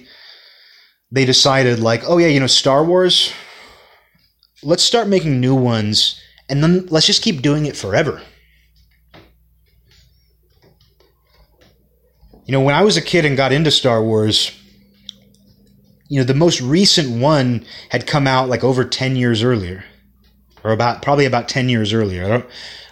they 1.12 1.26
decided 1.26 1.80
like, 1.80 2.04
oh 2.08 2.20
yeah, 2.20 2.28
you 2.28 2.40
know, 2.40 2.48
Star 2.48 2.86
Wars, 2.86 3.34
let's 4.62 4.84
start 4.84 5.08
making 5.08 5.40
new 5.40 5.56
ones 5.56 6.22
and 6.50 6.64
then 6.64 6.86
let's 6.88 7.08
just 7.08 7.24
keep 7.24 7.42
doing 7.42 7.66
it 7.66 7.76
forever. 7.76 8.22
You 12.46 12.52
know, 12.52 12.62
when 12.62 12.76
I 12.76 12.84
was 12.84 12.98
a 12.98 13.02
kid 13.02 13.26
and 13.26 13.38
got 13.38 13.54
into 13.54 13.72
Star 13.72 14.04
Wars, 14.04 14.52
you 16.14 16.20
know, 16.20 16.26
the 16.26 16.36
most 16.36 16.62
recent 16.62 17.20
one 17.20 17.66
had 17.90 18.06
come 18.06 18.28
out 18.28 18.48
like 18.48 18.64
over 18.64 18.86
10 18.86 19.16
years 19.16 19.42
earlier, 19.42 19.84
or 20.64 20.70
about 20.70 21.02
probably 21.02 21.26
about 21.26 21.50
10 21.50 21.70
years 21.70 21.92
earlier. 21.92 22.24
I 22.24 22.28
don't, 22.28 22.46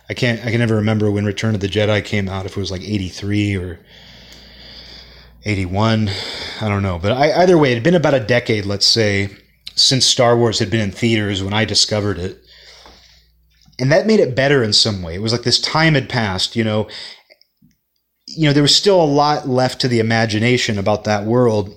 I 0.10 0.16
can't, 0.16 0.44
I 0.44 0.50
can 0.50 0.58
never 0.58 0.78
remember 0.78 1.12
when 1.12 1.24
Return 1.24 1.54
of 1.54 1.62
the 1.62 1.68
Jedi 1.68 2.04
came 2.04 2.28
out, 2.28 2.48
if 2.48 2.58
it 2.58 2.60
was 2.60 2.72
like 2.72 2.82
83 2.82 3.58
or 3.58 3.80
81. 5.46 6.10
I 6.62 6.68
don't 6.68 6.82
know. 6.82 6.98
But 6.98 7.12
I, 7.12 7.44
either 7.44 7.60
way, 7.60 7.70
it 7.72 7.76
had 7.76 7.84
been 7.84 7.94
about 7.94 8.16
a 8.16 8.20
decade, 8.20 8.66
let's 8.66 8.88
say, 8.88 9.30
since 9.76 10.04
Star 10.04 10.36
Wars 10.36 10.58
had 10.58 10.72
been 10.72 10.82
in 10.82 10.92
theaters 10.92 11.44
when 11.44 11.54
I 11.54 11.64
discovered 11.64 12.18
it. 12.18 12.42
And 13.78 13.92
that 13.92 14.08
made 14.08 14.20
it 14.20 14.36
better 14.36 14.64
in 14.64 14.74
some 14.74 15.04
way. 15.04 15.14
It 15.14 15.22
was 15.22 15.32
like 15.32 15.44
this 15.44 15.62
time 15.62 15.94
had 15.94 16.10
passed, 16.10 16.56
you 16.56 16.64
know. 16.64 16.88
You 18.26 18.48
know, 18.48 18.54
there 18.54 18.64
was 18.64 18.76
still 18.76 19.00
a 19.00 19.06
lot 19.06 19.48
left 19.48 19.80
to 19.82 19.88
the 19.88 20.00
imagination 20.00 20.80
about 20.80 21.04
that 21.04 21.26
world 21.26 21.76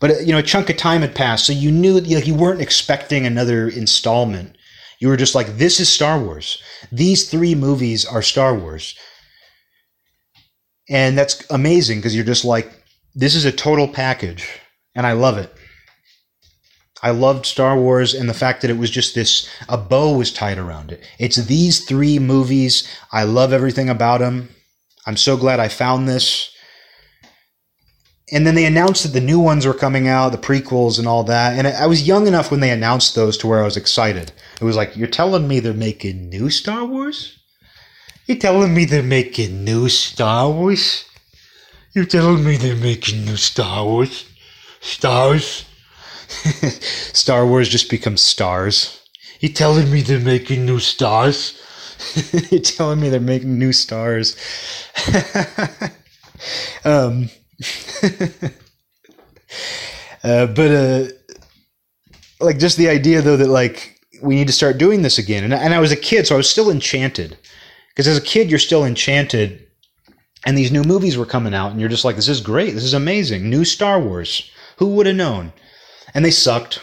but 0.00 0.26
you 0.26 0.32
know, 0.32 0.38
a 0.38 0.42
chunk 0.42 0.70
of 0.70 0.76
time 0.76 1.00
had 1.02 1.14
passed, 1.14 1.46
so 1.46 1.52
you 1.52 1.70
knew 1.70 1.98
you, 2.00 2.18
know, 2.18 2.24
you 2.24 2.34
weren't 2.34 2.60
expecting 2.60 3.26
another 3.26 3.68
installment. 3.68 4.56
You 5.00 5.08
were 5.08 5.16
just 5.16 5.34
like, 5.34 5.58
"This 5.58 5.80
is 5.80 5.88
Star 5.88 6.18
Wars. 6.20 6.60
These 6.90 7.28
three 7.30 7.54
movies 7.54 8.04
are 8.04 8.22
Star 8.22 8.54
Wars," 8.54 8.94
and 10.88 11.16
that's 11.16 11.42
amazing 11.50 11.98
because 11.98 12.14
you're 12.14 12.24
just 12.24 12.44
like, 12.44 12.72
"This 13.14 13.34
is 13.34 13.44
a 13.44 13.52
total 13.52 13.88
package," 13.88 14.48
and 14.94 15.06
I 15.06 15.12
love 15.12 15.38
it. 15.38 15.52
I 17.02 17.10
loved 17.10 17.46
Star 17.46 17.78
Wars 17.78 18.12
and 18.12 18.28
the 18.28 18.34
fact 18.34 18.60
that 18.62 18.70
it 18.70 18.78
was 18.78 18.90
just 18.90 19.14
this 19.14 19.48
a 19.68 19.78
bow 19.78 20.16
was 20.16 20.32
tied 20.32 20.58
around 20.58 20.90
it. 20.90 21.02
It's 21.18 21.36
these 21.36 21.84
three 21.84 22.18
movies. 22.18 22.88
I 23.12 23.22
love 23.22 23.52
everything 23.52 23.88
about 23.88 24.18
them. 24.18 24.48
I'm 25.06 25.16
so 25.16 25.36
glad 25.36 25.60
I 25.60 25.68
found 25.68 26.08
this 26.08 26.50
and 28.30 28.46
then 28.46 28.54
they 28.54 28.66
announced 28.66 29.04
that 29.04 29.12
the 29.12 29.20
new 29.20 29.40
ones 29.40 29.64
were 29.64 29.74
coming 29.74 30.06
out, 30.06 30.32
the 30.32 30.38
prequels 30.38 30.98
and 30.98 31.08
all 31.08 31.24
that. 31.24 31.58
And 31.58 31.66
I 31.66 31.86
was 31.86 32.06
young 32.06 32.26
enough 32.26 32.50
when 32.50 32.60
they 32.60 32.70
announced 32.70 33.14
those 33.14 33.38
to 33.38 33.46
where 33.46 33.62
I 33.62 33.64
was 33.64 33.76
excited. 33.76 34.32
It 34.60 34.64
was 34.64 34.76
like, 34.76 34.96
you're 34.96 35.08
telling 35.08 35.48
me 35.48 35.60
they're 35.60 35.72
making 35.72 36.28
new 36.28 36.50
Star 36.50 36.84
Wars? 36.84 37.38
You're 38.26 38.38
telling 38.38 38.74
me 38.74 38.84
they're 38.84 39.02
making 39.02 39.64
new 39.64 39.88
Star 39.88 40.50
Wars? 40.50 41.04
You're 41.94 42.04
telling 42.04 42.44
me 42.44 42.56
they're 42.56 42.76
making 42.76 43.24
new 43.24 43.36
Star 43.36 43.84
Wars? 43.84 44.26
Stars? 44.80 45.64
Star 47.14 47.46
Wars 47.46 47.68
just 47.70 47.88
becomes 47.88 48.20
stars. 48.20 49.00
You're 49.40 49.52
telling 49.52 49.90
me 49.90 50.02
they're 50.02 50.20
making 50.20 50.66
new 50.66 50.78
stars? 50.78 51.58
you're 52.50 52.60
telling 52.60 53.00
me 53.00 53.08
they're 53.08 53.20
making 53.20 53.58
new 53.58 53.72
stars. 53.72 54.36
um, 56.84 57.30
uh, 60.22 60.46
but 60.46 60.70
uh, 60.70 61.04
like 62.40 62.58
just 62.58 62.76
the 62.76 62.88
idea 62.88 63.20
though 63.20 63.36
that 63.36 63.48
like 63.48 64.00
we 64.22 64.34
need 64.34 64.46
to 64.46 64.52
start 64.52 64.78
doing 64.78 65.02
this 65.02 65.18
again, 65.18 65.44
and 65.44 65.54
and 65.54 65.74
I 65.74 65.80
was 65.80 65.92
a 65.92 65.96
kid, 65.96 66.26
so 66.26 66.34
I 66.34 66.38
was 66.38 66.50
still 66.50 66.70
enchanted 66.70 67.36
because 67.90 68.06
as 68.06 68.16
a 68.16 68.22
kid 68.22 68.50
you're 68.50 68.58
still 68.58 68.84
enchanted, 68.84 69.66
and 70.46 70.56
these 70.56 70.72
new 70.72 70.82
movies 70.82 71.16
were 71.16 71.26
coming 71.26 71.54
out, 71.54 71.70
and 71.70 71.80
you're 71.80 71.88
just 71.88 72.04
like, 72.04 72.16
this 72.16 72.28
is 72.28 72.40
great, 72.40 72.74
this 72.74 72.84
is 72.84 72.94
amazing, 72.94 73.50
new 73.50 73.64
Star 73.64 74.00
Wars. 74.00 74.50
Who 74.78 74.94
would 74.94 75.06
have 75.06 75.16
known? 75.16 75.52
And 76.14 76.24
they 76.24 76.30
sucked. 76.30 76.80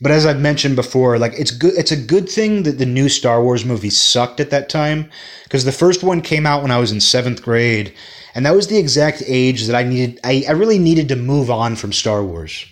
But 0.00 0.12
as 0.12 0.24
I've 0.24 0.40
mentioned 0.40 0.76
before, 0.76 1.18
like 1.18 1.34
it's 1.34 1.50
good 1.50 1.74
it's 1.76 1.92
a 1.92 1.96
good 1.96 2.28
thing 2.28 2.62
that 2.62 2.78
the 2.78 2.86
new 2.86 3.08
Star 3.08 3.42
Wars 3.42 3.64
movies 3.64 3.98
sucked 3.98 4.40
at 4.40 4.50
that 4.50 4.68
time 4.68 5.10
because 5.44 5.64
the 5.64 5.72
first 5.72 6.02
one 6.02 6.22
came 6.22 6.46
out 6.46 6.62
when 6.62 6.70
I 6.70 6.78
was 6.78 6.92
in 6.92 6.98
7th 6.98 7.42
grade 7.42 7.92
and 8.34 8.46
that 8.46 8.54
was 8.54 8.68
the 8.68 8.78
exact 8.78 9.22
age 9.26 9.66
that 9.66 9.76
I 9.76 9.82
needed, 9.82 10.20
I, 10.24 10.44
I 10.48 10.52
really 10.52 10.78
needed 10.78 11.08
to 11.08 11.16
move 11.16 11.50
on 11.50 11.76
from 11.76 11.92
Star 11.92 12.24
Wars. 12.24 12.64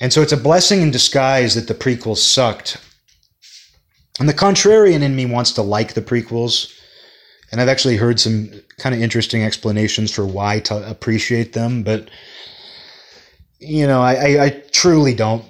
And 0.00 0.12
so 0.12 0.22
it's 0.22 0.32
a 0.32 0.36
blessing 0.36 0.80
in 0.80 0.90
disguise 0.90 1.54
that 1.54 1.68
the 1.68 1.74
prequels 1.74 2.18
sucked. 2.18 2.78
And 4.18 4.28
the 4.28 4.34
contrarian 4.34 5.02
in 5.02 5.14
me 5.14 5.26
wants 5.26 5.52
to 5.52 5.62
like 5.62 5.94
the 5.94 6.02
prequels. 6.02 6.74
And 7.52 7.60
I've 7.60 7.68
actually 7.68 7.96
heard 7.96 8.18
some 8.18 8.50
kind 8.78 8.94
of 8.94 9.02
interesting 9.02 9.42
explanations 9.42 10.10
for 10.10 10.26
why 10.26 10.60
to 10.60 10.88
appreciate 10.88 11.52
them, 11.52 11.82
but 11.82 12.08
you 13.60 13.86
know, 13.86 14.00
I, 14.00 14.14
I, 14.14 14.44
I 14.44 14.50
truly 14.72 15.14
don't. 15.14 15.44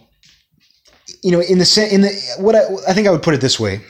You 1.23 1.33
know, 1.33 1.41
in 1.41 1.59
the 1.59 1.89
in 1.91 2.01
the 2.01 2.35
what 2.39 2.57
I, 2.57 2.63
I 2.89 2.95
think 2.95 3.07
I 3.07 3.11
would 3.11 3.23
put 3.23 3.35
it 3.35 3.41
this 3.41 3.61
way: 3.61 3.81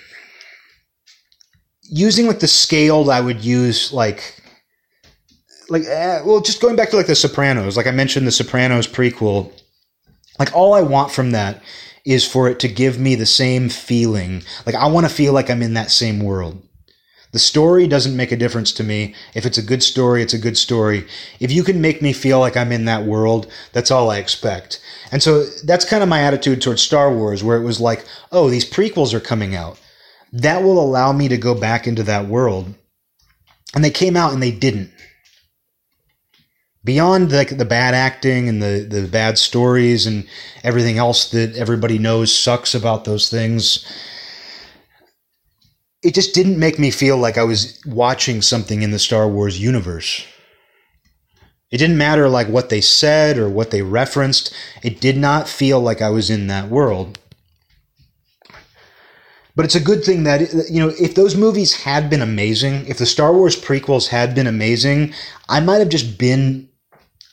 using 1.83 2.27
like 2.27 2.41
the 2.41 2.49
scale 2.49 3.05
that 3.05 3.13
I 3.13 3.21
would 3.21 3.45
use 3.45 3.93
like 3.93 4.40
like 5.71 5.83
uh, 5.85 6.23
well 6.25 6.41
just 6.41 6.61
going 6.61 6.77
back 6.77 6.91
to 6.91 6.97
like 6.97 7.07
the 7.07 7.15
sopranos 7.15 7.77
like 7.77 7.87
i 7.87 7.93
mentioned 7.93 8.27
the 8.27 8.33
sopranos 8.33 8.87
prequel 8.87 9.53
like 10.39 10.55
all 10.55 10.75
i 10.75 10.83
want 10.83 11.13
from 11.13 11.33
that 11.33 11.63
is 12.05 12.27
for 12.27 12.49
it 12.49 12.61
to 12.61 12.69
give 12.69 12.99
me 12.99 13.15
the 13.15 13.27
same 13.27 13.69
feeling 13.69 14.43
like 14.67 14.75
i 14.75 14.87
want 14.87 15.07
to 15.09 15.15
feel 15.15 15.33
like 15.33 15.51
i'm 15.51 15.63
in 15.63 15.75
that 15.75 15.91
same 15.91 16.21
world 16.21 16.63
The 17.33 17.39
story 17.39 17.87
doesn't 17.87 18.17
make 18.17 18.33
a 18.33 18.37
difference 18.37 18.73
to 18.73 18.83
me. 18.85 19.15
If 19.35 19.47
it's 19.47 19.59
a 19.59 19.63
good 19.63 19.85
story, 19.85 20.23
it's 20.23 20.35
a 20.35 20.39
good 20.39 20.59
story. 20.59 21.07
If 21.39 21.53
you 21.53 21.63
can 21.63 21.81
make 21.81 22.03
me 22.03 22.13
feel 22.13 22.41
like 22.41 22.57
I'm 22.57 22.73
in 22.73 22.87
that 22.87 23.05
world, 23.05 23.47
that's 23.73 23.91
all 23.93 24.11
I 24.11 24.19
expect. 24.19 24.81
And 25.13 25.23
so 25.23 25.45
that's 25.65 25.85
kind 25.89 26.03
of 26.03 26.09
my 26.09 26.23
attitude 26.23 26.61
towards 26.61 26.83
Star 26.83 27.15
Wars, 27.15 27.45
where 27.45 27.57
it 27.57 27.65
was 27.65 27.81
like, 27.81 28.05
oh, 28.33 28.51
these 28.51 28.69
prequels 28.69 29.15
are 29.15 29.21
coming 29.21 29.55
out. 29.55 29.79
That 30.33 30.65
will 30.65 30.83
allow 30.83 31.13
me 31.13 31.29
to 31.29 31.37
go 31.39 31.55
back 31.55 31.87
into 31.87 32.03
that 32.05 32.27
world. 32.27 32.75
And 33.75 33.85
they 33.85 33.91
came 33.91 34.17
out 34.17 34.33
and 34.33 34.43
they 34.43 34.51
didn't. 34.53 34.91
Beyond 36.83 37.31
like 37.33 37.59
the 37.59 37.65
bad 37.67 37.95
acting 37.95 38.49
and 38.49 38.63
the, 38.63 38.87
the 38.89 39.07
bad 39.07 39.37
stories 39.37 40.07
and 40.07 40.27
everything 40.65 40.97
else 40.97 41.31
that 41.31 41.55
everybody 41.57 41.99
knows 41.99 42.35
sucks 42.35 42.75
about 42.75 43.05
those 43.05 43.29
things, 43.29 43.85
it 46.03 46.15
just 46.15 46.35
didn't 46.35 46.59
make 46.59 46.79
me 46.79 46.91
feel 46.91 47.19
like 47.19 47.37
I 47.37 47.45
was 47.45 47.79
watching 47.85 48.41
something 48.41 48.83
in 48.83 48.91
the 48.91 48.99
Star 48.99 49.29
Wars 49.29 49.61
universe. 49.61 50.25
It 51.71 51.79
didn't 51.79 51.99
matter 51.99 52.29
like 52.29 52.49
what 52.49 52.71
they 52.71 52.81
said 52.81 53.37
or 53.37 53.49
what 53.49 53.71
they 53.71 53.83
referenced. 53.83 54.53
It 54.83 55.01
did 55.01 55.17
not 55.19 55.49
feel 55.49 55.81
like 55.81 56.01
I 56.01 56.09
was 56.11 56.31
in 56.31 56.47
that 56.47 56.69
world. 56.69 57.19
But 59.55 59.67
it's 59.67 59.75
a 59.75 59.81
good 59.81 60.03
thing 60.05 60.23
that 60.23 60.41
you 60.71 60.81
know 60.81 60.93
if 60.99 61.15
those 61.15 61.37
movies 61.37 61.83
had 61.83 62.09
been 62.09 62.23
amazing, 62.23 62.87
if 62.87 62.97
the 62.97 63.05
Star 63.05 63.33
Wars 63.35 63.61
prequels 63.61 64.09
had 64.09 64.35
been 64.35 64.47
amazing, 64.47 65.13
I 65.51 65.61
might 65.61 65.81
have 65.81 65.91
just 65.91 66.17
been 66.17 66.70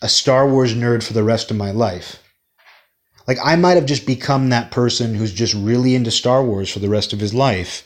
a 0.02 0.10
Star 0.10 0.48
Wars 0.48 0.74
nerd 0.74 1.04
for 1.04 1.14
the 1.14 1.24
rest 1.24 1.52
of 1.52 1.58
my 1.58 1.72
life. 1.72 2.22
Like 3.28 3.38
I 3.44 3.56
might 3.56 3.76
have 3.76 3.86
just 3.86 4.06
become 4.06 4.50
that 4.50 4.72
person 4.72 5.16
who's 5.16 5.34
just 5.34 5.54
really 5.54 5.96
into 5.96 6.12
Star 6.12 6.44
Wars 6.44 6.72
for 6.72 6.80
the 6.80 6.90
rest 6.90 7.14
of 7.14 7.20
his 7.20 7.34
life 7.34 7.84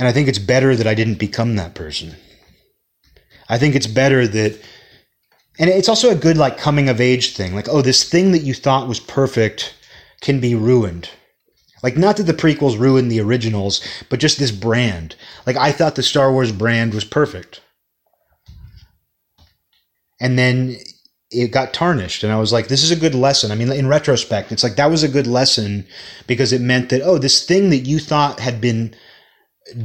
and 0.00 0.08
I 0.08 0.12
think 0.12 0.28
it's 0.28 0.38
better 0.38 0.74
that 0.74 0.86
I 0.86 0.94
didn't 0.94 1.18
become 1.18 1.56
that 1.56 1.74
person. 1.74 2.16
I 3.50 3.58
think 3.58 3.74
it's 3.74 3.86
better 3.86 4.26
that 4.26 4.58
and 5.58 5.68
it's 5.68 5.90
also 5.90 6.08
a 6.08 6.14
good 6.14 6.38
like 6.38 6.56
coming 6.56 6.88
of 6.88 7.02
age 7.02 7.36
thing. 7.36 7.54
Like, 7.54 7.68
oh, 7.68 7.82
this 7.82 8.08
thing 8.08 8.32
that 8.32 8.38
you 8.38 8.54
thought 8.54 8.88
was 8.88 8.98
perfect 8.98 9.74
can 10.22 10.40
be 10.40 10.54
ruined. 10.54 11.10
Like 11.82 11.98
not 11.98 12.16
that 12.16 12.22
the 12.22 12.32
prequels 12.32 12.78
ruined 12.78 13.12
the 13.12 13.20
originals, 13.20 13.82
but 14.08 14.20
just 14.20 14.38
this 14.38 14.50
brand. 14.50 15.16
Like 15.46 15.56
I 15.56 15.70
thought 15.70 15.96
the 15.96 16.02
Star 16.02 16.32
Wars 16.32 16.50
brand 16.50 16.94
was 16.94 17.04
perfect. 17.04 17.60
And 20.18 20.38
then 20.38 20.78
it 21.30 21.52
got 21.52 21.72
tarnished 21.72 22.24
and 22.24 22.32
I 22.32 22.40
was 22.40 22.52
like 22.52 22.68
this 22.68 22.82
is 22.82 22.90
a 22.90 22.96
good 22.96 23.14
lesson. 23.14 23.50
I 23.50 23.54
mean 23.54 23.70
in 23.70 23.86
retrospect, 23.86 24.52
it's 24.52 24.62
like 24.62 24.76
that 24.76 24.90
was 24.90 25.02
a 25.02 25.08
good 25.08 25.26
lesson 25.26 25.86
because 26.26 26.52
it 26.52 26.60
meant 26.60 26.88
that 26.90 27.02
oh, 27.02 27.18
this 27.18 27.44
thing 27.44 27.70
that 27.70 27.86
you 27.86 27.98
thought 27.98 28.40
had 28.40 28.60
been 28.60 28.94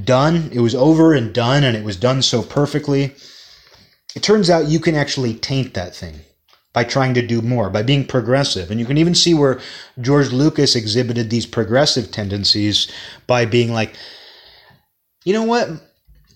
done. 0.04 0.50
It 0.52 0.60
was 0.60 0.76
over 0.76 1.14
and 1.14 1.34
done, 1.34 1.64
and 1.64 1.76
it 1.76 1.84
was 1.84 1.98
done 1.98 2.22
so 2.22 2.42
perfectly. 2.42 3.14
It 4.16 4.24
turns 4.24 4.50
out 4.50 4.68
you 4.68 4.80
can 4.80 4.96
actually 4.96 5.34
taint 5.34 5.74
that 5.74 5.96
thing 5.96 6.22
by 6.74 6.84
trying 6.84 7.14
to 7.14 7.26
do 7.26 7.42
more, 7.42 7.70
by 7.70 7.84
being 7.84 8.06
progressive. 8.06 8.70
And 8.70 8.80
you 8.80 8.86
can 8.86 8.98
even 8.98 9.16
see 9.16 9.34
where 9.34 9.60
George 10.00 10.32
Lucas 10.32 10.76
exhibited 10.76 11.30
these 11.30 11.46
progressive 11.46 12.12
tendencies 12.12 12.92
by 13.28 13.46
being 13.46 13.72
like, 13.72 13.96
you 15.24 15.34
know 15.34 15.44
what? 15.44 15.70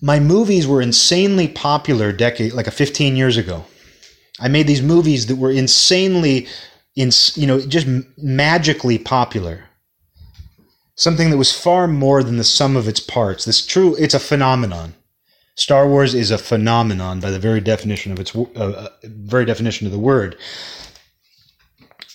My 0.00 0.18
movies 0.18 0.66
were 0.66 0.80
insanely 0.80 1.46
popular 1.46 2.10
decade 2.10 2.54
like 2.54 2.66
a 2.66 2.70
15 2.70 3.16
years 3.16 3.36
ago. 3.36 3.66
I 4.40 4.48
made 4.48 4.66
these 4.66 4.82
movies 4.82 5.26
that 5.26 5.36
were 5.36 5.50
insanely 5.52 6.48
in 6.96 7.10
you 7.34 7.46
know 7.46 7.60
just 7.60 7.86
magically 8.16 8.98
popular 8.98 9.64
something 11.00 11.30
that 11.30 11.38
was 11.38 11.50
far 11.50 11.86
more 11.88 12.22
than 12.22 12.36
the 12.36 12.44
sum 12.44 12.76
of 12.76 12.86
its 12.86 13.00
parts. 13.00 13.46
This 13.46 13.64
true, 13.64 13.96
it's 13.96 14.12
a 14.12 14.20
phenomenon. 14.20 14.94
Star 15.54 15.88
Wars 15.88 16.14
is 16.14 16.30
a 16.30 16.36
phenomenon 16.36 17.20
by 17.20 17.30
the 17.30 17.38
very 17.38 17.60
definition 17.60 18.12
of 18.12 18.20
its 18.20 18.36
uh, 18.36 18.42
uh, 18.54 18.88
very 19.04 19.46
definition 19.46 19.86
of 19.86 19.92
the 19.92 19.98
word. 19.98 20.36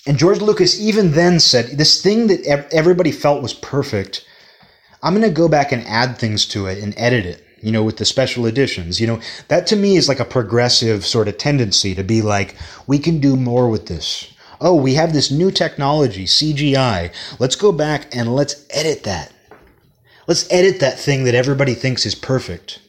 And 0.07 0.19
George 0.19 0.39
Lucas 0.39 0.79
even 0.79 1.11
then 1.11 1.39
said, 1.39 1.77
"This 1.77 2.01
thing 2.01 2.27
that 2.27 2.67
everybody 2.71 3.11
felt 3.11 3.41
was 3.41 3.53
perfect, 3.53 4.23
I'm 5.01 5.15
going 5.15 5.27
to 5.27 5.33
go 5.33 5.47
back 5.47 5.71
and 5.71 5.85
add 5.87 6.17
things 6.17 6.45
to 6.47 6.67
it 6.67 6.77
and 6.77 6.93
edit 6.95 7.25
it." 7.25 7.44
You 7.65 7.71
know, 7.71 7.83
with 7.83 7.97
the 7.97 8.05
special 8.05 8.45
editions. 8.45 9.01
You 9.01 9.07
know, 9.07 9.19
that 9.47 9.65
to 9.67 9.75
me 9.75 9.97
is 9.97 10.07
like 10.07 10.19
a 10.19 10.25
progressive 10.25 11.05
sort 11.05 11.27
of 11.27 11.37
tendency 11.37 11.95
to 11.95 12.03
be 12.03 12.21
like, 12.21 12.55
we 12.85 12.99
can 12.99 13.19
do 13.19 13.35
more 13.35 13.69
with 13.69 13.87
this 13.87 14.31
oh, 14.61 14.75
we 14.75 14.93
have 14.95 15.13
this 15.13 15.31
new 15.31 15.51
technology, 15.51 16.25
CGI. 16.25 17.13
Let's 17.39 17.55
go 17.55 17.71
back 17.71 18.15
and 18.15 18.33
let's 18.33 18.65
edit 18.69 19.03
that. 19.03 19.31
Let's 20.27 20.51
edit 20.51 20.79
that 20.79 20.99
thing 20.99 21.25
that 21.25 21.35
everybody 21.35 21.73
thinks 21.73 22.05
is 22.05 22.15
perfect. 22.15 22.79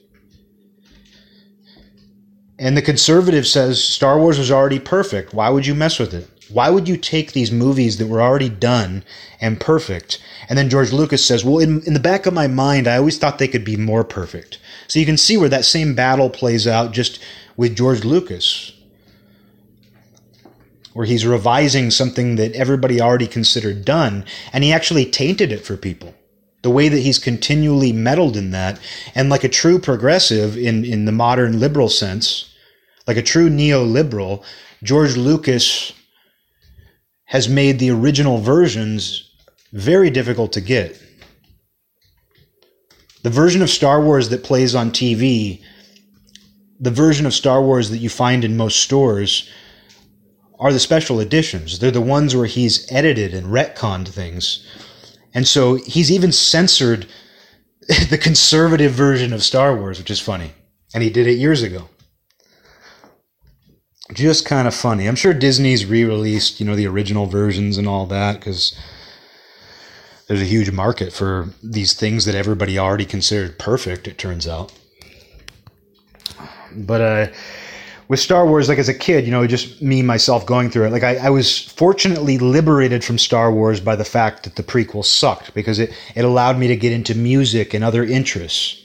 And 2.59 2.77
the 2.77 2.83
conservative 2.83 3.47
says 3.47 3.85
Star 3.85 4.19
Wars 4.19 4.39
was 4.39 4.51
already 4.51 4.79
perfect. 4.79 5.35
Why 5.35 5.51
would 5.51 5.67
you 5.67 5.75
mess 5.75 5.99
with 5.99 6.15
it? 6.15 6.31
Why 6.49 6.71
would 6.71 6.89
you 6.89 6.97
take 6.97 7.33
these 7.33 7.53
movies 7.53 7.99
that 7.99 8.07
were 8.07 8.23
already 8.23 8.49
done 8.49 9.05
and 9.41 9.61
perfect? 9.61 10.23
And 10.49 10.57
then 10.57 10.71
George 10.71 10.93
Lucas 10.93 11.27
says, 11.27 11.45
well, 11.45 11.59
in, 11.59 11.83
in 11.83 11.93
the 11.93 12.01
back 12.01 12.25
of 12.25 12.33
my 12.33 12.47
mind, 12.47 12.87
I 12.87 12.97
always 12.97 13.19
thought 13.19 13.39
they 13.39 13.49
could 13.49 13.65
be 13.65 13.77
more 13.77 14.05
perfect. 14.05 14.59
So 14.89 14.99
you 14.99 15.07
can 15.07 15.17
see 15.17 15.37
where 15.37 15.49
that 15.49 15.65
same 15.65 15.95
battle 15.95 16.31
plays 16.31 16.67
out 16.67 16.93
just 16.93 17.21
with 17.57 17.77
George 17.77 18.05
Lucas 18.05 18.73
where 20.97 21.05
he's 21.05 21.27
revising 21.27 21.91
something 21.91 22.37
that 22.37 22.55
everybody 22.55 23.03
already 23.03 23.27
considered 23.27 23.85
done, 23.85 24.25
and 24.51 24.65
he 24.65 24.73
actually 24.73 25.05
tainted 25.05 25.53
it 25.53 25.63
for 25.63 25.77
people. 25.77 26.15
The 26.63 26.71
way 26.71 26.89
that 26.89 27.01
he's 27.01 27.19
continually 27.19 27.93
meddled 27.93 28.35
in 28.35 28.51
that, 28.53 28.81
and 29.15 29.29
like 29.29 29.45
a 29.45 29.49
true 29.51 29.79
progressive 29.79 30.57
in, 30.57 30.87
in 30.87 31.05
the 31.05 31.13
modern 31.13 31.61
liberal 31.61 31.91
sense, 31.91 32.51
like 33.07 33.19
a 33.19 33.23
true 33.23 33.51
neoliberal, 33.51 34.43
George 34.83 35.19
Lucas 35.19 35.93
has 37.27 37.47
made 37.47 37.79
the 37.79 37.91
original 37.91 38.39
versions 38.39 39.31
very 39.75 40.09
difficult 40.09 40.51
to 40.55 40.63
get. 40.63 40.99
The 43.27 43.33
version 43.33 43.61
of 43.61 43.71
Star 43.71 44.01
Wars 44.01 44.29
that 44.29 44.45
plays 44.45 44.77
on 44.77 44.93
TV, 44.93 45.61
the 46.79 46.93
version 46.93 47.27
of 47.27 47.35
Star 47.35 47.61
Wars 47.61 47.91
that 47.91 47.99
you 47.99 48.09
find 48.09 48.45
in 48.45 48.57
most 48.57 48.79
stores, 48.79 49.51
are 50.61 50.73
the 50.73 50.79
special 50.79 51.19
editions. 51.19 51.81
They're 51.81 51.91
the 51.91 52.01
ones 52.01 52.37
where 52.37 52.47
he's 52.47 52.87
edited 52.89 53.35
and 53.35 53.49
retconned 53.49 54.07
things. 54.07 54.65
And 55.35 55.45
so 55.49 55.75
he's 55.75 56.13
even 56.13 56.31
censored 56.31 57.09
the 58.11 58.17
conservative 58.17 58.93
version 58.93 59.33
of 59.33 59.43
Star 59.43 59.75
Wars, 59.75 59.99
which 59.99 60.13
is 60.13 60.21
funny. 60.21 60.53
And 60.95 61.03
he 61.03 61.11
did 61.11 61.27
it 61.27 61.33
years 61.33 61.65
ago. 61.65 61.89
Just 64.13 64.47
kind 64.47 64.69
of 64.69 64.75
funny. 64.75 65.09
I'm 65.09 65.17
sure 65.17 65.35
Disney's 65.35 65.85
re 65.85 66.05
released, 66.05 66.61
you 66.61 66.67
know, 66.67 66.77
the 66.77 66.87
original 66.87 67.27
versions 67.27 67.77
and 67.77 67.89
all 67.89 68.07
that 68.07 68.35
because 68.35 68.79
there's 70.27 70.43
a 70.43 70.47
huge 70.47 70.71
market 70.71 71.13
for 71.13 71.51
these 71.63 71.93
things 71.95 72.25
that 72.25 72.35
everybody 72.35 72.79
already 72.79 73.05
considered 73.05 73.59
perfect, 73.59 74.09
it 74.09 74.19
turns 74.19 74.47
out. 74.47 74.73
But, 76.73 77.01
uh, 77.01 77.27
with 78.09 78.21
Star 78.21 78.47
Wars, 78.47 78.69
like 78.69 78.79
as 78.79 78.89
a 78.89 78.95
kid, 78.95 79.25
you 79.25 79.31
know, 79.31 79.47
just 79.47 79.83
me 79.83 80.03
myself 80.03 80.47
going 80.47 80.71
through 80.71 80.85
it. 80.85 80.93
Like 80.93 81.03
I, 81.03 81.17
I, 81.17 81.31
was 81.31 81.59
fortunately 81.59 82.39
liberated 82.39 83.05
from 83.05 83.19
Star 83.19 83.53
Wars 83.53 83.81
by 83.81 83.97
the 83.97 84.05
fact 84.05 84.45
that 84.45 84.55
the 84.55 84.63
prequels 84.63 85.07
sucked 85.07 85.55
because 85.55 85.79
it, 85.79 85.93
it 86.15 86.25
allowed 86.25 86.59
me 86.59 86.69
to 86.69 86.77
get 86.77 86.93
into 86.93 87.17
music 87.17 87.75
and 87.75 87.83
other 87.83 88.05
interests. 88.05 88.83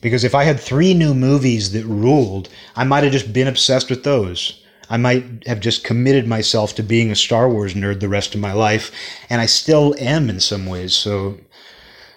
Because 0.00 0.24
if 0.24 0.34
I 0.34 0.44
had 0.44 0.60
three 0.60 0.94
new 0.94 1.14
movies 1.14 1.72
that 1.72 1.84
ruled, 1.84 2.48
I 2.76 2.84
might 2.84 3.02
have 3.02 3.12
just 3.12 3.32
been 3.32 3.48
obsessed 3.48 3.90
with 3.90 4.04
those. 4.04 4.59
I 4.90 4.96
might 4.96 5.46
have 5.46 5.60
just 5.60 5.84
committed 5.84 6.26
myself 6.26 6.74
to 6.74 6.82
being 6.82 7.12
a 7.12 7.16
Star 7.16 7.48
Wars 7.48 7.74
nerd 7.74 8.00
the 8.00 8.08
rest 8.08 8.34
of 8.34 8.40
my 8.40 8.52
life, 8.52 8.90
and 9.30 9.40
I 9.40 9.46
still 9.46 9.94
am 9.98 10.28
in 10.28 10.40
some 10.40 10.66
ways. 10.66 10.92
So 10.94 11.38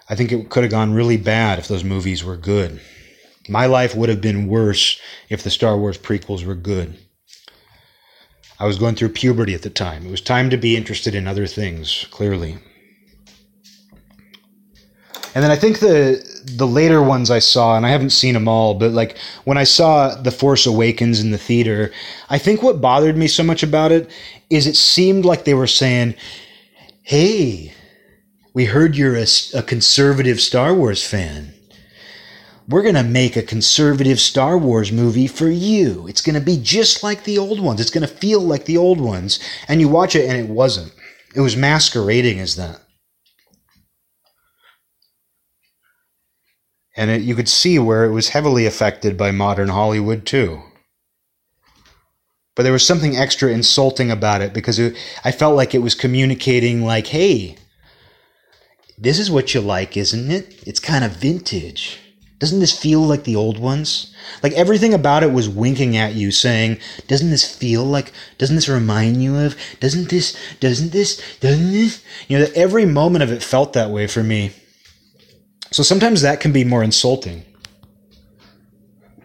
I 0.09 0.15
think 0.15 0.31
it 0.31 0.49
could 0.49 0.63
have 0.63 0.71
gone 0.71 0.93
really 0.93 1.17
bad 1.17 1.59
if 1.59 1.67
those 1.67 1.83
movies 1.83 2.23
were 2.23 2.35
good. 2.35 2.81
My 3.47 3.67
life 3.67 3.95
would 3.95 4.09
have 4.09 4.21
been 4.21 4.47
worse 4.47 4.99
if 5.29 5.43
the 5.43 5.51
Star 5.51 5.77
Wars 5.77 5.99
prequels 5.99 6.43
were 6.43 6.55
good. 6.55 6.97
I 8.59 8.65
was 8.65 8.79
going 8.79 8.95
through 8.95 9.09
puberty 9.09 9.53
at 9.53 9.61
the 9.61 9.69
time. 9.69 10.07
It 10.07 10.11
was 10.11 10.21
time 10.21 10.49
to 10.49 10.57
be 10.57 10.75
interested 10.75 11.13
in 11.13 11.27
other 11.27 11.45
things, 11.45 12.07
clearly. 12.09 12.57
And 15.35 15.43
then 15.43 15.51
I 15.51 15.55
think 15.55 15.79
the 15.79 16.32
the 16.45 16.67
later 16.67 17.01
ones 17.01 17.31
I 17.31 17.39
saw, 17.39 17.75
and 17.75 17.85
I 17.85 17.89
haven't 17.89 18.11
seen 18.11 18.33
them 18.33 18.47
all, 18.47 18.73
but 18.73 18.91
like 18.91 19.17
when 19.43 19.57
I 19.57 19.63
saw 19.63 20.15
The 20.15 20.31
Force 20.31 20.65
Awakens 20.65 21.19
in 21.19 21.31
the 21.31 21.37
theater, 21.37 21.91
I 22.29 22.37
think 22.37 22.61
what 22.61 22.81
bothered 22.81 23.17
me 23.17 23.27
so 23.27 23.43
much 23.43 23.63
about 23.63 23.91
it 23.91 24.09
is 24.49 24.67
it 24.67 24.75
seemed 24.75 25.25
like 25.25 25.45
they 25.45 25.53
were 25.53 25.67
saying, 25.67 26.15
"Hey, 27.01 27.73
we 28.53 28.65
heard 28.65 28.95
you're 28.95 29.17
a, 29.17 29.25
a 29.55 29.63
conservative 29.63 30.39
Star 30.39 30.73
Wars 30.73 31.05
fan 31.05 31.53
we're 32.67 32.81
going 32.81 32.95
to 32.95 33.03
make 33.03 33.35
a 33.35 33.43
conservative 33.43 34.19
Star 34.19 34.57
Wars 34.57 34.91
movie 34.91 35.27
for 35.27 35.49
you. 35.49 36.07
It's 36.07 36.21
going 36.21 36.39
to 36.39 36.45
be 36.45 36.57
just 36.57 37.03
like 37.03 37.23
the 37.23 37.37
old 37.37 37.59
ones. 37.59 37.81
It's 37.81 37.89
going 37.89 38.07
to 38.07 38.13
feel 38.13 38.39
like 38.39 38.65
the 38.65 38.77
old 38.77 39.01
ones. 39.01 39.39
And 39.67 39.81
you 39.81 39.89
watch 39.89 40.15
it 40.15 40.29
and 40.29 40.37
it 40.37 40.49
wasn't. 40.49 40.93
It 41.35 41.41
was 41.41 41.57
masquerading 41.57 42.39
as 42.39 42.55
that. 42.55 42.82
And 46.95 47.09
it, 47.09 47.21
you 47.21 47.35
could 47.35 47.49
see 47.49 47.79
where 47.79 48.05
it 48.05 48.11
was 48.11 48.29
heavily 48.29 48.65
affected 48.65 49.17
by 49.17 49.31
modern 49.31 49.69
Hollywood 49.69 50.25
too. 50.25 50.61
But 52.55 52.63
there 52.63 52.71
was 52.71 52.85
something 52.85 53.17
extra 53.17 53.51
insulting 53.51 54.11
about 54.11 54.41
it 54.41 54.53
because 54.53 54.77
it, 54.77 54.95
I 55.23 55.31
felt 55.31 55.55
like 55.55 55.73
it 55.73 55.79
was 55.79 55.95
communicating, 55.95 56.85
like, 56.85 57.07
hey, 57.07 57.57
this 58.97 59.17
is 59.17 59.31
what 59.31 59.53
you 59.53 59.61
like, 59.61 59.97
isn't 59.97 60.31
it? 60.31 60.63
It's 60.67 60.79
kind 60.79 61.03
of 61.03 61.15
vintage. 61.15 61.99
Doesn't 62.37 62.59
this 62.59 62.77
feel 62.77 62.99
like 62.99 63.23
the 63.23 63.35
old 63.35 63.57
ones? 63.57 64.13
Like 64.43 64.53
everything 64.53 64.93
about 64.93 65.23
it 65.23 65.31
was 65.31 65.47
winking 65.47 65.95
at 65.95 66.13
you, 66.13 66.29
saying, 66.29 66.77
Doesn't 67.07 67.29
this 67.29 67.55
feel 67.55 67.85
like, 67.85 68.11
doesn't 68.37 68.55
this 68.55 68.69
remind 68.69 69.23
you 69.23 69.37
of, 69.37 69.55
doesn't 69.79 70.09
this, 70.09 70.37
doesn't 70.59 70.91
this, 70.91 71.21
doesn't 71.39 71.71
this? 71.71 72.03
You 72.27 72.37
know, 72.37 72.45
that 72.45 72.55
every 72.55 72.85
moment 72.85 73.23
of 73.23 73.31
it 73.31 73.41
felt 73.41 73.73
that 73.73 73.89
way 73.89 74.07
for 74.07 74.23
me. 74.23 74.51
So 75.73 75.81
sometimes 75.81 76.21
that 76.21 76.39
can 76.39 76.51
be 76.51 76.63
more 76.63 76.83
insulting. 76.83 77.43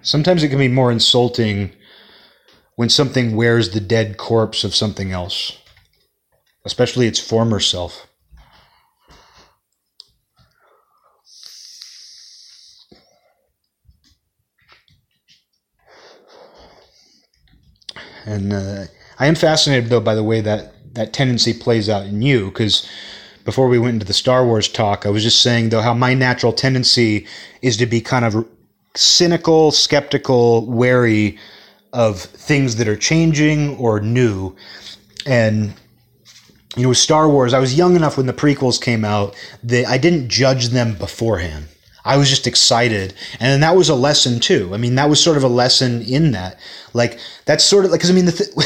Sometimes 0.01 0.43
it 0.43 0.49
can 0.49 0.59
be 0.59 0.67
more 0.67 0.91
insulting 0.91 1.73
when 2.77 2.89
something 2.89 3.37
wears 3.37 3.69
the 3.69 3.81
dead 3.81 4.17
corpse 4.17 4.65
of 4.65 4.75
something 4.75 5.13
else, 5.13 5.59
especially 6.65 7.07
its 7.07 7.21
former 7.21 7.61
self. 7.61 8.07
And 18.25 18.55
uh, 18.55 18.85
I 19.19 19.27
am 19.27 19.35
fascinated, 19.35 19.91
though, 19.91 20.01
by 20.01 20.15
the 20.15 20.25
way 20.25 20.41
that 20.41 20.95
that 20.95 21.13
tendency 21.13 21.53
plays 21.53 21.91
out 21.91 22.07
in 22.07 22.23
you, 22.23 22.47
because 22.47 22.89
before 23.49 23.69
we 23.69 23.79
went 23.79 23.95
into 23.95 24.05
the 24.05 24.13
Star 24.13 24.45
Wars 24.45 24.69
talk, 24.69 25.07
I 25.07 25.09
was 25.09 25.23
just 25.23 25.41
saying, 25.41 25.71
though, 25.71 25.81
how 25.81 25.95
my 25.95 26.13
natural 26.13 26.53
tendency 26.53 27.27
is 27.63 27.79
to 27.79 27.87
be 27.87 28.03
kind 28.03 28.27
of 28.27 28.47
cynical, 28.95 29.71
skeptical, 29.71 30.67
wary 30.67 31.39
of 31.95 32.21
things 32.21 32.77
that 32.77 32.87
are 32.87 32.95
changing 32.95 33.75
or 33.79 34.01
new. 34.01 34.55
And 35.25 35.73
you 36.77 36.83
know, 36.83 36.91
with 36.91 36.99
Star 36.99 37.27
Wars, 37.27 37.55
I 37.55 37.59
was 37.59 37.75
young 37.75 37.97
enough 37.97 38.19
when 38.19 38.27
the 38.27 38.35
prequels 38.35 38.79
came 38.79 39.03
out 39.03 39.35
that 39.63 39.87
I 39.87 39.97
didn't 39.97 40.29
judge 40.29 40.69
them 40.69 40.93
beforehand. 40.99 41.69
I 42.05 42.19
was 42.19 42.29
just 42.29 42.47
excited. 42.47 43.15
And 43.41 43.63
that 43.63 43.77
was 43.77 43.89
a 43.89 43.95
lesson 43.95 44.41
too. 44.41 44.75
I 44.75 44.77
mean, 44.77 44.97
that 44.97 45.09
was 45.09 45.25
sort 45.25 45.39
of 45.39 45.43
a 45.43 45.49
lesson 45.49 46.03
in 46.03 46.33
that. 46.33 46.61
Like, 46.93 47.19
that's 47.47 47.65
sort 47.65 47.87
of 47.87 47.93
like, 47.93 48.03
cause 48.03 48.11
I 48.11 48.13
mean, 48.13 48.27
th- 48.27 48.51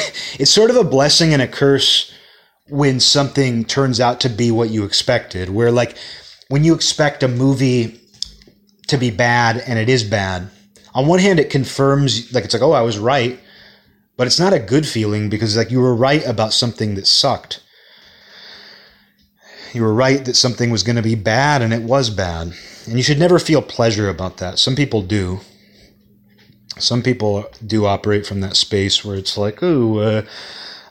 it's 0.40 0.50
sort 0.50 0.70
of 0.70 0.76
a 0.76 0.82
blessing 0.82 1.32
and 1.32 1.40
a 1.40 1.46
curse 1.46 2.12
when 2.73 2.99
something 2.99 3.66
turns 3.66 4.01
out 4.01 4.19
to 4.19 4.31
be 4.31 4.51
what 4.51 4.70
you 4.70 4.82
expected. 4.85 5.51
Where, 5.51 5.70
like, 5.70 5.94
when 6.49 6.65
you 6.65 6.74
expect 6.74 7.23
a 7.23 7.28
movie 7.28 8.01
to 8.86 8.97
be 8.97 9.11
bad 9.11 9.62
and 9.66 9.78
it 9.78 9.90
is 9.90 10.03
bad, 10.03 10.49
on 10.94 11.07
one 11.07 11.19
hand, 11.19 11.39
it 11.39 11.51
confirms, 11.51 12.32
like, 12.32 12.44
it's 12.44 12.55
like, 12.55 12.62
oh, 12.62 12.73
I 12.73 12.81
was 12.81 12.99
right. 12.99 13.39
But 14.16 14.27
it's 14.27 14.40
not 14.40 14.55
a 14.55 14.59
good 14.59 14.86
feeling 14.86 15.28
because, 15.28 15.55
like, 15.55 15.70
you 15.70 15.81
were 15.81 15.94
right 15.94 16.27
about 16.27 16.55
something 16.55 16.94
that 16.94 17.07
sucked. 17.07 17.62
You 19.74 19.82
were 19.82 19.93
right 19.93 20.24
that 20.24 20.36
something 20.36 20.70
was 20.70 20.82
going 20.82 20.97
to 20.97 21.03
be 21.03 21.15
bad 21.15 21.61
and 21.61 21.74
it 21.74 21.82
was 21.82 22.09
bad. 22.09 22.55
And 22.86 22.97
you 22.97 23.03
should 23.03 23.19
never 23.19 23.39
feel 23.39 23.61
pleasure 23.61 24.09
about 24.09 24.39
that. 24.39 24.59
Some 24.59 24.77
people 24.77 25.03
do. 25.03 25.40
Some 26.78 27.03
people 27.03 27.51
do 27.66 27.85
operate 27.85 28.27
from 28.27 28.40
that 28.40 28.57
space 28.57 29.05
where 29.05 29.16
it's 29.16 29.36
like, 29.36 29.62
oh, 29.62 29.99
uh, 29.99 30.23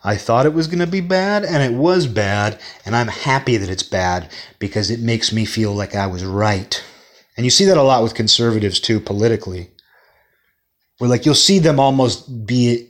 I 0.03 0.17
thought 0.17 0.45
it 0.45 0.53
was 0.53 0.67
going 0.67 0.79
to 0.79 0.87
be 0.87 1.01
bad 1.01 1.43
and 1.45 1.61
it 1.61 1.77
was 1.77 2.07
bad, 2.07 2.59
and 2.85 2.95
I'm 2.95 3.07
happy 3.07 3.57
that 3.57 3.69
it's 3.69 3.83
bad 3.83 4.31
because 4.57 4.89
it 4.89 4.99
makes 4.99 5.31
me 5.31 5.45
feel 5.45 5.73
like 5.73 5.95
I 5.95 6.07
was 6.07 6.25
right. 6.25 6.83
And 7.37 7.45
you 7.45 7.51
see 7.51 7.65
that 7.65 7.77
a 7.77 7.83
lot 7.83 8.03
with 8.03 8.15
conservatives 8.15 8.79
too, 8.79 8.99
politically. 8.99 9.69
Where 10.97 11.09
like 11.09 11.25
you'll 11.25 11.35
see 11.35 11.59
them 11.59 11.79
almost 11.79 12.45
be 12.45 12.87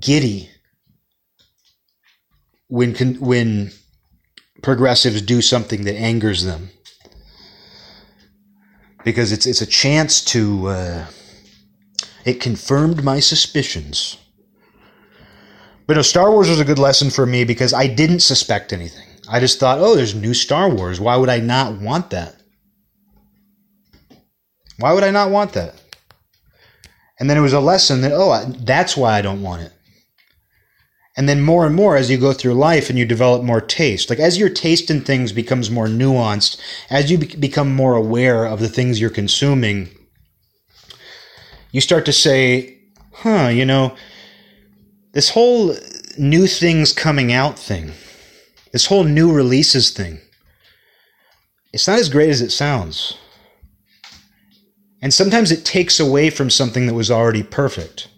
giddy 0.00 0.50
when 2.68 2.94
when 3.16 3.70
progressives 4.62 5.22
do 5.22 5.40
something 5.40 5.84
that 5.84 5.94
angers 5.94 6.42
them 6.44 6.70
because 9.04 9.30
it's 9.30 9.46
it's 9.46 9.62
a 9.62 9.66
chance 9.66 10.20
to. 10.24 10.68
Uh, 10.68 11.06
it 12.24 12.40
confirmed 12.40 13.04
my 13.04 13.20
suspicions. 13.20 14.18
But 15.86 15.96
no, 15.96 16.02
Star 16.02 16.30
Wars 16.30 16.48
was 16.48 16.60
a 16.60 16.64
good 16.64 16.78
lesson 16.78 17.10
for 17.10 17.26
me 17.26 17.44
because 17.44 17.72
I 17.72 17.86
didn't 17.86 18.20
suspect 18.20 18.72
anything. 18.72 19.06
I 19.28 19.40
just 19.40 19.60
thought, 19.60 19.78
oh, 19.78 19.94
there's 19.94 20.14
new 20.14 20.34
Star 20.34 20.68
Wars. 20.68 21.00
Why 21.00 21.16
would 21.16 21.28
I 21.28 21.40
not 21.40 21.80
want 21.80 22.10
that? 22.10 22.36
Why 24.78 24.92
would 24.92 25.04
I 25.04 25.10
not 25.10 25.30
want 25.30 25.52
that? 25.52 25.80
And 27.18 27.30
then 27.30 27.38
it 27.38 27.42
was 27.42 27.52
a 27.52 27.60
lesson 27.60 28.02
that, 28.02 28.12
oh, 28.12 28.44
that's 28.60 28.96
why 28.96 29.16
I 29.16 29.22
don't 29.22 29.42
want 29.42 29.62
it. 29.62 29.72
And 31.16 31.28
then 31.28 31.40
more 31.40 31.64
and 31.64 31.74
more 31.74 31.96
as 31.96 32.10
you 32.10 32.18
go 32.18 32.34
through 32.34 32.54
life 32.54 32.90
and 32.90 32.98
you 32.98 33.06
develop 33.06 33.42
more 33.42 33.62
taste, 33.62 34.10
like 34.10 34.18
as 34.18 34.36
your 34.36 34.50
taste 34.50 34.90
in 34.90 35.00
things 35.00 35.32
becomes 35.32 35.70
more 35.70 35.86
nuanced, 35.86 36.60
as 36.90 37.10
you 37.10 37.16
be- 37.16 37.36
become 37.36 37.74
more 37.74 37.94
aware 37.94 38.44
of 38.44 38.60
the 38.60 38.68
things 38.68 39.00
you're 39.00 39.08
consuming, 39.08 39.88
you 41.72 41.80
start 41.80 42.04
to 42.04 42.12
say, 42.12 42.78
huh, 43.12 43.48
you 43.48 43.64
know, 43.64 43.96
this 45.16 45.30
whole 45.30 45.74
new 46.18 46.46
things 46.46 46.92
coming 46.92 47.32
out 47.32 47.58
thing, 47.58 47.90
this 48.72 48.84
whole 48.84 49.02
new 49.02 49.32
releases 49.32 49.88
thing, 49.88 50.20
it's 51.72 51.88
not 51.88 51.98
as 51.98 52.10
great 52.10 52.28
as 52.28 52.42
it 52.42 52.50
sounds. 52.50 53.16
And 55.00 55.14
sometimes 55.14 55.50
it 55.50 55.64
takes 55.64 55.98
away 55.98 56.28
from 56.28 56.50
something 56.50 56.86
that 56.86 56.92
was 56.92 57.10
already 57.10 57.42
perfect. 57.42 58.08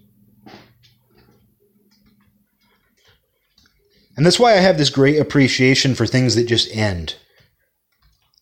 And 4.17 4.27
that's 4.27 4.41
why 4.41 4.55
I 4.55 4.57
have 4.57 4.77
this 4.77 4.91
great 4.91 5.21
appreciation 5.21 5.95
for 5.95 6.05
things 6.05 6.35
that 6.35 6.49
just 6.49 6.75
end. 6.75 7.15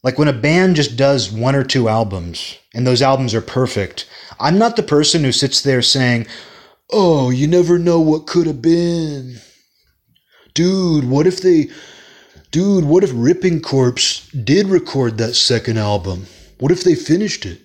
Like 0.03 0.19
when 0.19 0.29
a 0.29 0.33
band 0.33 0.77
just 0.77 0.97
does 0.97 1.31
one 1.31 1.55
or 1.55 1.65
two 1.65 1.91
albums 1.91 2.57
and 2.75 2.87
those 2.87 3.03
albums 3.03 3.35
are 3.35 3.43
perfect, 3.43 4.09
I'm 4.41 4.57
not 4.57 4.77
the 4.77 4.83
person 4.83 5.25
who 5.25 5.33
sits 5.33 5.61
there 5.61 5.83
saying, 5.83 6.27
Oh, 6.91 7.31
you 7.31 7.47
never 7.47 7.79
know 7.79 8.01
what 8.01 8.27
could 8.27 8.47
have 8.47 8.63
been. 8.63 9.37
Dude, 10.55 11.05
what 11.05 11.27
if 11.27 11.41
they. 11.41 11.69
Dude, 12.51 12.85
what 12.85 13.05
if 13.05 13.11
Ripping 13.13 13.61
Corpse 13.61 14.29
did 14.31 14.69
record 14.69 15.19
that 15.19 15.35
second 15.35 15.79
album? 15.79 16.27
What 16.59 16.73
if 16.73 16.85
they 16.85 16.95
finished 16.95 17.45
it? 17.45 17.61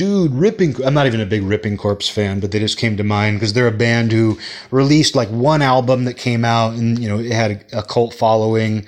dude, 0.00 0.32
Ripping. 0.32 0.82
I'm 0.82 0.94
not 0.94 1.06
even 1.06 1.20
a 1.20 1.26
big 1.26 1.42
Ripping 1.42 1.76
Corpse 1.76 2.08
fan, 2.08 2.40
but 2.40 2.52
they 2.52 2.58
just 2.58 2.78
came 2.78 2.96
to 2.96 3.04
mind 3.04 3.36
because 3.36 3.52
they're 3.52 3.66
a 3.66 3.70
band 3.70 4.12
who 4.12 4.38
released 4.70 5.14
like 5.14 5.28
one 5.28 5.60
album 5.60 6.06
that 6.06 6.14
came 6.14 6.42
out 6.42 6.72
and 6.72 6.98
you 6.98 7.06
know 7.06 7.18
it 7.18 7.32
had 7.32 7.50
a, 7.50 7.80
a 7.80 7.82
cult 7.82 8.14
following, 8.14 8.86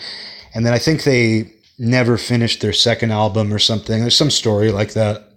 and 0.54 0.64
then 0.64 0.72
I 0.72 0.78
think 0.78 1.04
they 1.04 1.52
never 1.78 2.16
finished 2.16 2.62
their 2.62 2.72
second 2.72 3.10
album 3.10 3.52
or 3.52 3.58
something. 3.58 4.00
There's 4.00 4.16
some 4.16 4.30
story 4.30 4.72
like 4.72 4.94
that. 4.94 5.31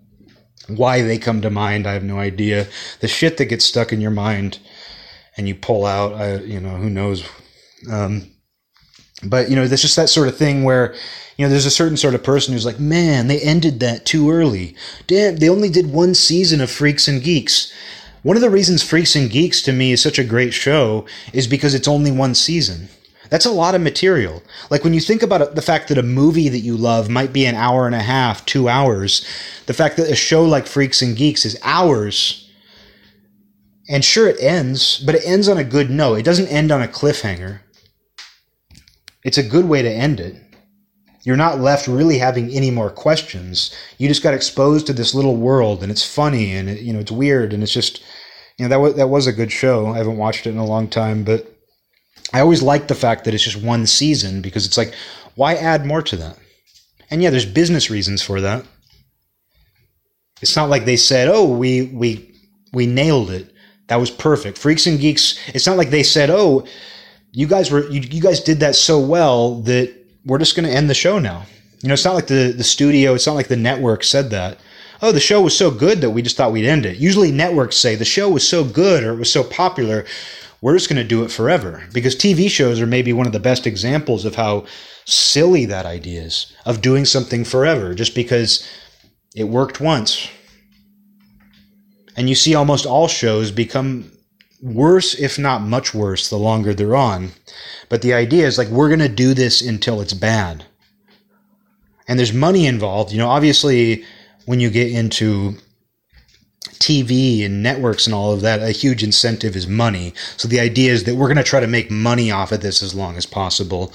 Why 0.68 1.02
they 1.02 1.18
come 1.18 1.42
to 1.42 1.50
mind, 1.50 1.86
I 1.86 1.94
have 1.94 2.04
no 2.04 2.20
idea. 2.20 2.68
The 3.00 3.08
shit 3.08 3.38
that 3.38 3.46
gets 3.46 3.66
stuck 3.66 3.94
in 3.94 4.02
your 4.02 4.12
mind 4.12 4.60
and 5.38 5.48
you 5.48 5.56
pull 5.56 5.86
out, 5.86 6.14
I, 6.14 6.38
you 6.38 6.60
know, 6.60 6.76
who 6.78 6.90
knows. 6.90 7.24
Um, 7.92 8.32
but 9.24 9.50
you 9.50 9.56
know, 9.56 9.68
there's 9.68 9.82
just 9.82 9.96
that 9.96 10.10
sort 10.10 10.28
of 10.28 10.38
thing 10.38 10.64
where 10.64 10.96
you 11.38 11.46
know, 11.46 11.50
there's 11.50 11.66
a 11.66 11.72
certain 11.72 11.98
sort 11.98 12.16
of 12.16 12.24
person 12.24 12.54
who's 12.54 12.66
like, 12.66 12.80
man, 12.80 13.28
they 13.28 13.42
ended 13.42 13.80
that 13.82 14.06
too 14.06 14.32
early. 14.32 14.76
Damn, 15.08 15.38
they 15.38 15.50
only 15.50 15.70
did 15.70 15.92
one 15.92 16.14
season 16.14 16.62
of 16.62 16.72
Freaks 16.72 17.08
and 17.08 17.22
Geeks. 17.22 17.74
One 18.24 18.38
of 18.38 18.42
the 18.42 18.50
reasons 18.50 18.82
Freaks 18.82 19.16
and 19.16 19.30
Geeks 19.30 19.62
to 19.64 19.74
me 19.74 19.92
is 19.92 20.02
such 20.02 20.18
a 20.18 20.24
great 20.24 20.54
show 20.54 21.06
is 21.34 21.46
because 21.46 21.76
it's 21.76 21.88
only 21.88 22.12
one 22.12 22.36
season. 22.36 22.88
That's 23.30 23.46
a 23.46 23.52
lot 23.52 23.76
of 23.76 23.82
material. 23.82 24.44
Like 24.70 24.84
when 24.84 24.94
you 24.94 25.00
think 25.00 25.24
about 25.24 25.56
the 25.56 25.62
fact 25.62 25.90
that 25.90 25.98
a 25.98 26.04
movie 26.04 26.50
that 26.50 26.60
you 26.60 26.78
love 26.78 27.10
might 27.10 27.34
be 27.34 27.46
an 27.46 27.56
hour 27.56 27.86
and 27.86 27.96
a 27.96 28.00
half, 28.00 28.46
two 28.46 28.70
hours, 28.70 29.26
the 29.66 29.74
fact 29.74 29.98
that 29.98 30.10
a 30.10 30.16
show 30.16 30.44
like 30.44 30.68
Freaks 30.68 31.02
and 31.02 31.16
Geeks 31.16 31.46
is 31.46 31.60
hours, 31.64 32.50
and 33.88 34.04
sure 34.04 34.28
it 34.28 34.42
ends, 34.42 35.00
but 35.06 35.16
it 35.16 35.24
ends 35.26 35.48
on 35.48 35.58
a 35.58 35.64
good 35.64 35.90
note. 35.90 36.16
It 36.16 36.26
doesn't 36.26 36.48
end 36.48 36.72
on 36.72 36.82
a 36.82 36.88
cliffhanger. 36.88 37.60
It's 39.24 39.38
a 39.38 39.44
good 39.44 39.66
way 39.66 39.82
to 39.82 39.90
end 39.90 40.20
it 40.20 40.36
you're 41.26 41.36
not 41.36 41.60
left 41.60 41.88
really 41.88 42.20
having 42.20 42.52
any 42.52 42.70
more 42.70 42.92
questions. 42.92 43.76
You 43.98 44.08
just 44.08 44.24
got 44.24 44.36
exposed 44.36 44.86
to 44.88 44.94
this 44.94 45.16
little 45.16 45.36
world, 45.36 45.82
and 45.82 45.92
it's 45.92 46.06
funny, 46.06 46.56
and 46.56 46.70
it, 46.70 46.82
you 46.82 46.94
know 46.94 47.00
it's 47.00 47.12
weird, 47.12 47.52
and 47.52 47.64
it's 47.64 47.74
just 47.74 48.02
you 48.58 48.64
know 48.64 48.70
that 48.70 48.80
was 48.80 48.94
that 48.94 49.10
was 49.10 49.28
a 49.28 49.34
good 49.34 49.52
show. 49.52 49.88
I 49.88 49.98
haven't 49.98 50.18
watched 50.18 50.46
it 50.46 50.52
in 50.52 50.60
a 50.60 50.66
long 50.66 50.88
time, 50.88 51.24
but 51.24 51.55
I 52.34 52.42
always 52.42 52.62
like 52.62 52.88
the 52.88 52.96
fact 52.96 53.24
that 53.26 53.34
it's 53.34 53.44
just 53.44 53.62
one 53.62 53.86
season 53.86 54.42
because 54.42 54.66
it's 54.66 54.78
like 54.78 54.94
why 55.36 55.56
add 55.56 55.86
more 55.86 56.02
to 56.02 56.16
that? 56.18 56.38
And 57.10 57.22
yeah, 57.22 57.30
there's 57.30 57.46
business 57.46 57.90
reasons 57.90 58.22
for 58.22 58.42
that. 58.42 58.66
It's 60.42 60.56
not 60.56 60.70
like 60.70 60.86
they 60.86 60.98
said, 60.98 61.28
"Oh, 61.28 61.46
we 61.46 61.84
we 61.84 62.34
we 62.74 62.88
nailed 62.88 63.32
it. 63.32 63.52
That 63.88 64.00
was 64.00 64.12
perfect." 64.12 64.58
Freaks 64.58 64.88
and 64.88 65.00
Geeks. 65.00 65.40
It's 65.50 65.68
not 65.68 65.78
like 65.78 65.92
they 65.92 66.04
said, 66.04 66.30
"Oh, 66.30 66.66
you 67.32 67.48
guys 67.48 67.70
were 67.70 67.88
you, 67.90 68.02
you 68.02 68.22
guys 68.22 68.40
did 68.40 68.62
that 68.62 68.76
so 68.76 69.00
well 69.00 69.62
that 69.62 69.94
we're 70.26 70.40
just 70.40 70.56
going 70.56 70.68
to 70.68 70.76
end 70.76 70.90
the 70.90 70.96
show 70.96 71.20
now. 71.20 71.46
You 71.82 71.90
know, 71.90 71.94
it's 71.94 72.06
not 72.06 72.16
like 72.16 72.28
the, 72.28 72.54
the 72.56 72.64
studio, 72.64 73.14
it's 73.14 73.28
not 73.28 73.36
like 73.36 73.50
the 73.50 73.58
network 73.58 74.04
said 74.04 74.30
that. 74.32 74.60
Oh, 75.02 75.12
the 75.12 75.20
show 75.20 75.42
was 75.42 75.56
so 75.56 75.70
good 75.70 76.02
that 76.02 76.12
we 76.12 76.22
just 76.22 76.38
thought 76.38 76.54
we'd 76.54 76.66
end 76.66 76.86
it. 76.86 76.98
Usually 76.98 77.32
networks 77.32 77.76
say 77.76 77.96
the 77.96 78.06
show 78.06 78.30
was 78.30 78.48
so 78.48 78.64
good 78.64 79.04
or 79.04 79.14
it 79.14 79.20
was 79.20 79.32
so 79.32 79.44
popular, 79.44 80.06
we're 80.62 80.76
just 80.76 80.90
going 80.90 81.02
to 81.02 81.08
do 81.08 81.24
it 81.24 81.32
forever. 81.32 81.84
Because 81.94 82.16
TV 82.16 82.50
shows 82.50 82.82
are 82.82 82.88
maybe 82.88 83.14
one 83.14 83.28
of 83.28 83.34
the 83.34 83.40
best 83.40 83.68
examples 83.68 84.26
of 84.26 84.36
how 84.36 84.66
silly 85.06 85.66
that 85.66 85.86
idea 85.86 86.22
is 86.22 86.52
of 86.66 86.82
doing 86.82 87.06
something 87.06 87.44
forever 87.44 87.94
just 87.94 88.16
because 88.16 88.68
it 89.36 89.46
worked 89.46 89.80
once. 89.80 90.28
And 92.18 92.30
you 92.30 92.36
see 92.36 92.56
almost 92.56 92.86
all 92.86 93.08
shows 93.08 93.52
become 93.52 94.12
worse, 94.62 95.14
if 95.14 95.38
not 95.38 95.62
much 95.62 95.94
worse, 95.94 96.30
the 96.30 96.38
longer 96.38 96.74
they're 96.74 96.96
on. 96.96 97.32
But 97.90 98.02
the 98.02 98.14
idea 98.14 98.48
is 98.48 98.58
like, 98.58 98.70
we're 98.70 98.90
going 98.90 99.00
to 99.00 99.10
do 99.10 99.34
this 99.34 99.62
until 99.62 100.02
it's 100.02 100.14
bad. 100.14 100.66
And 102.08 102.18
there's 102.18 102.34
money 102.34 102.66
involved. 102.66 103.12
You 103.12 103.18
know, 103.18 103.30
obviously, 103.30 104.06
when 104.46 104.60
you 104.60 104.70
get 104.70 104.92
into 104.92 105.58
TV 106.86 107.44
and 107.44 107.64
networks 107.64 108.06
and 108.06 108.14
all 108.14 108.32
of 108.32 108.42
that, 108.42 108.62
a 108.62 108.70
huge 108.72 109.04
incentive 109.04 109.56
is 109.56 109.66
money. 109.66 110.14
So 110.38 110.48
the 110.48 110.60
idea 110.60 110.92
is 110.92 111.06
that 111.06 111.16
we're 111.16 111.28
going 111.28 111.38
to 111.38 111.44
try 111.44 111.60
to 111.60 111.68
make 111.68 111.90
money 111.90 112.30
off 112.30 112.52
of 112.52 112.62
this 112.62 112.84
as 112.84 112.94
long 112.94 113.18
as 113.18 113.26
possible. 113.26 113.92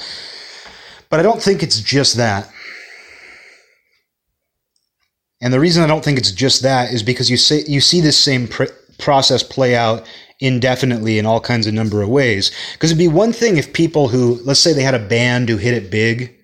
But 1.09 1.21
I 1.21 1.23
don't 1.23 1.41
think 1.41 1.63
it's 1.63 1.81
just 1.81 2.17
that. 2.17 2.51
And 5.41 5.53
the 5.53 5.61
reason 5.61 5.85
I 5.85 5.87
don't 5.87 6.05
think 6.05 6.19
it's 6.19 6.33
just 6.33 6.63
that 6.63 6.93
is 6.93 7.03
because 7.03 7.31
you 7.31 7.37
say 7.37 7.65
you 7.67 7.81
see 7.81 8.01
this 8.01 8.19
same 8.19 8.49
pr- 8.49 8.65
process 8.99 9.43
play 9.43 9.75
out 9.77 10.07
indefinitely 10.41 11.19
in 11.19 11.27
all 11.27 11.41
kinds 11.41 11.67
of 11.67 11.75
number 11.75 12.03
of 12.03 12.09
ways. 12.09 12.51
Because 12.73 12.91
it'd 12.91 12.99
be 12.99 13.09
one 13.09 13.33
thing 13.33 13.57
if 13.57 13.73
people 13.73 14.09
who, 14.09 14.41
let's 14.45 14.61
say 14.61 14.73
they 14.73 14.83
had 14.83 14.95
a 14.95 15.09
band 15.09 15.49
who 15.49 15.57
hit 15.57 15.75
it 15.75 15.91
big, 15.91 16.37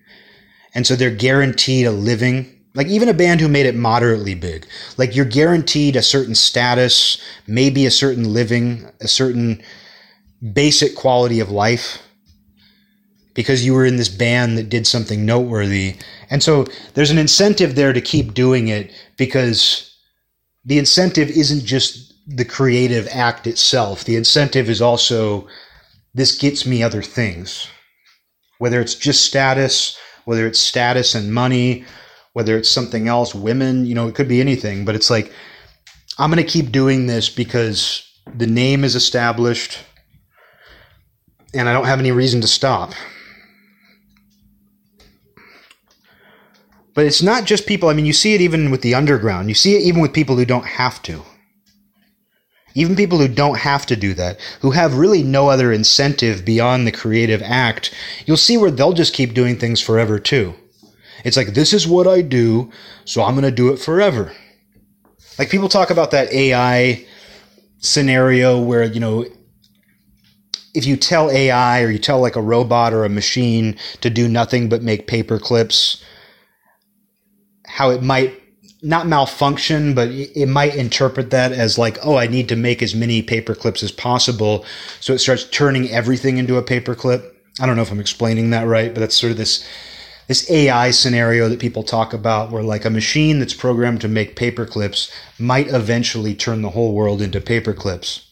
and 0.73 0.87
so 0.87 0.95
they're 0.95 1.11
guaranteed 1.11 1.87
a 1.87 1.91
living. 1.91 2.56
Like 2.77 2.87
even 2.89 3.09
a 3.09 3.13
band 3.15 3.41
who 3.41 3.47
made 3.47 3.65
it 3.65 3.73
moderately 3.73 4.35
big, 4.35 4.67
like 4.97 5.15
you're 5.15 5.25
guaranteed 5.25 5.95
a 5.95 6.03
certain 6.03 6.35
status, 6.35 7.19
maybe 7.47 7.87
a 7.87 7.91
certain 7.91 8.31
living, 8.31 8.87
a 9.01 9.07
certain 9.07 9.63
basic 10.53 10.95
quality 10.95 11.39
of 11.39 11.49
life 11.49 12.03
because 13.33 13.65
you 13.65 13.73
were 13.73 13.83
in 13.85 13.97
this 13.97 14.09
band 14.09 14.59
that 14.59 14.69
did 14.69 14.85
something 14.85 15.25
noteworthy. 15.25 15.95
And 16.29 16.43
so 16.43 16.67
there's 16.93 17.09
an 17.09 17.17
incentive 17.17 17.73
there 17.73 17.93
to 17.93 17.99
keep 17.99 18.35
doing 18.35 18.67
it 18.67 18.93
because 19.17 19.97
the 20.63 20.77
incentive 20.77 21.31
isn't 21.31 21.65
just 21.65 22.13
the 22.27 22.45
creative 22.45 23.07
act 23.11 23.47
itself. 23.47 24.03
The 24.03 24.17
incentive 24.17 24.69
is 24.69 24.83
also 24.83 25.47
this 26.13 26.37
gets 26.37 26.63
me 26.67 26.83
other 26.83 27.01
things. 27.01 27.67
Whether 28.59 28.79
it's 28.79 28.93
just 28.93 29.25
status, 29.25 29.97
whether 30.25 30.45
it's 30.45 30.59
status 30.59 31.15
and 31.15 31.33
money, 31.33 31.83
whether 32.37 32.55
it's 32.55 32.69
something 32.69 33.07
else, 33.07 33.33
women, 33.33 33.83
you 33.83 33.95
know, 33.95 34.07
it 34.07 34.13
could 34.13 34.27
be 34.27 34.39
anything, 34.39 34.85
but 34.85 34.93
it's 34.93 35.09
like 35.09 35.33
I'm 36.19 36.29
going 36.29 36.45
to 36.45 36.47
keep 36.47 36.71
doing 36.71 37.07
this 37.07 37.29
because 37.29 38.07
the 38.31 38.45
name 38.45 38.83
is 38.83 38.93
established 38.93 39.79
and 41.55 41.67
I 41.67 41.73
don't 41.73 41.87
have 41.87 41.97
any 41.97 42.11
reason 42.11 42.39
to 42.41 42.47
stop. 42.47 42.93
But 46.93 47.07
it's 47.07 47.23
not 47.23 47.45
just 47.45 47.65
people, 47.65 47.89
I 47.89 47.93
mean, 47.93 48.05
you 48.05 48.13
see 48.13 48.35
it 48.35 48.41
even 48.41 48.69
with 48.69 48.83
the 48.83 48.93
underground. 48.93 49.49
You 49.49 49.55
see 49.55 49.75
it 49.75 49.81
even 49.81 49.99
with 49.99 50.13
people 50.13 50.35
who 50.35 50.45
don't 50.45 50.67
have 50.67 51.01
to. 51.03 51.23
Even 52.75 52.95
people 52.95 53.17
who 53.17 53.27
don't 53.27 53.57
have 53.57 53.87
to 53.87 53.95
do 53.95 54.13
that, 54.13 54.39
who 54.61 54.69
have 54.69 54.99
really 54.99 55.23
no 55.23 55.49
other 55.49 55.71
incentive 55.71 56.45
beyond 56.45 56.85
the 56.85 56.91
creative 56.91 57.41
act, 57.41 57.91
you'll 58.27 58.37
see 58.37 58.57
where 58.57 58.69
they'll 58.69 58.93
just 58.93 59.15
keep 59.15 59.33
doing 59.33 59.55
things 59.55 59.81
forever 59.81 60.19
too. 60.19 60.53
It's 61.27 61.35
like, 61.35 61.53
this 61.53 61.73
is 61.73 61.85
what 61.85 62.07
I 62.07 62.21
do, 62.21 62.71
so 63.03 63.21
I'm 63.21 63.33
going 63.33 63.43
to 63.43 63.51
do 63.51 63.73
it 63.73 63.79
forever. 63.79 64.31
Like 65.37 65.49
people 65.49 65.67
talk 65.67 65.89
about 65.89 66.11
that 66.11 66.31
AI 66.31 67.05
scenario 67.79 68.61
where, 68.61 68.85
you 68.85 69.01
know, 69.01 69.25
if 70.73 70.85
you 70.85 70.95
tell 70.95 71.29
AI 71.29 71.81
or 71.81 71.89
you 71.89 71.99
tell 71.99 72.21
like 72.21 72.37
a 72.37 72.41
robot 72.41 72.93
or 72.93 73.03
a 73.03 73.09
machine 73.09 73.75
to 73.99 74.09
do 74.09 74.29
nothing 74.29 74.69
but 74.69 74.83
make 74.83 75.05
paper 75.05 75.37
clips, 75.37 76.01
how 77.65 77.89
it 77.89 78.01
might 78.01 78.41
not 78.81 79.05
malfunction, 79.05 79.93
but 79.93 80.07
it 80.07 80.47
might 80.47 80.75
interpret 80.75 81.31
that 81.31 81.51
as 81.51 81.77
like, 81.77 81.97
oh, 82.05 82.15
I 82.15 82.27
need 82.27 82.47
to 82.47 82.55
make 82.55 82.81
as 82.81 82.95
many 82.95 83.21
paper 83.21 83.53
clips 83.53 83.83
as 83.83 83.91
possible. 83.91 84.63
So 85.01 85.11
it 85.11 85.19
starts 85.19 85.43
turning 85.49 85.89
everything 85.89 86.37
into 86.37 86.55
a 86.55 86.63
paper 86.63 86.95
clip. 86.95 87.35
I 87.59 87.65
don't 87.65 87.75
know 87.75 87.81
if 87.81 87.91
I'm 87.91 87.99
explaining 87.99 88.51
that 88.51 88.65
right, 88.65 88.93
but 88.93 89.01
that's 89.01 89.17
sort 89.17 89.31
of 89.31 89.37
this 89.37 89.67
this 90.27 90.49
AI 90.51 90.91
scenario 90.91 91.47
that 91.49 91.59
people 91.59 91.83
talk 91.83 92.13
about 92.13 92.51
where 92.51 92.63
like 92.63 92.85
a 92.85 92.89
machine 92.89 93.39
that's 93.39 93.53
programmed 93.53 94.01
to 94.01 94.07
make 94.07 94.35
paper 94.35 94.65
clips 94.65 95.11
might 95.39 95.67
eventually 95.67 96.35
turn 96.35 96.61
the 96.61 96.71
whole 96.71 96.93
world 96.93 97.21
into 97.21 97.39
paper 97.39 97.73
clips. 97.73 98.29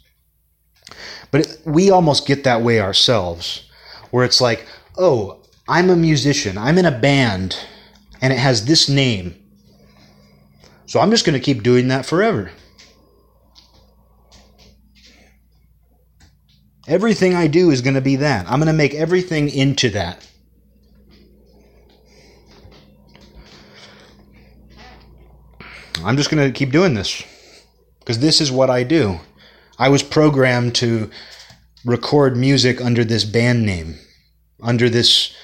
But 1.31 1.41
it, 1.41 1.57
we 1.65 1.89
almost 1.89 2.27
get 2.27 2.43
that 2.43 2.61
way 2.61 2.79
ourselves, 2.79 3.69
where 4.11 4.25
it's 4.25 4.41
like, 4.41 4.67
oh, 4.97 5.41
I'm 5.67 5.89
a 5.89 5.95
musician, 5.95 6.57
I'm 6.57 6.77
in 6.77 6.85
a 6.85 6.91
band, 6.91 7.57
and 8.21 8.31
it 8.31 8.39
has 8.39 8.65
this 8.65 8.87
name. 8.87 9.35
So 10.85 10.99
I'm 10.99 11.11
just 11.11 11.25
going 11.25 11.37
to 11.37 11.43
keep 11.43 11.63
doing 11.63 11.87
that 11.87 12.05
forever. 12.05 12.51
Everything 16.87 17.33
I 17.33 17.47
do 17.47 17.71
is 17.71 17.81
going 17.81 17.95
to 17.95 18.01
be 18.01 18.17
that. 18.17 18.45
I'm 18.45 18.59
going 18.59 18.67
to 18.67 18.73
make 18.73 18.93
everything 18.93 19.49
into 19.49 19.89
that. 19.91 20.25
I'm 26.05 26.17
just 26.17 26.29
going 26.29 26.45
to 26.45 26.57
keep 26.57 26.71
doing 26.71 26.93
this 26.93 27.23
because 27.99 28.19
this 28.19 28.39
is 28.39 28.51
what 28.51 28.69
I 28.69 28.83
do. 28.83 29.19
I 29.79 29.89
was 29.89 30.03
programmed 30.03 30.75
to 30.75 31.09
record 31.83 32.37
music 32.37 32.79
under 32.79 33.03
this 33.03 33.25
band 33.25 33.65
name, 33.65 33.95
under 34.61 34.89
this 34.89 35.35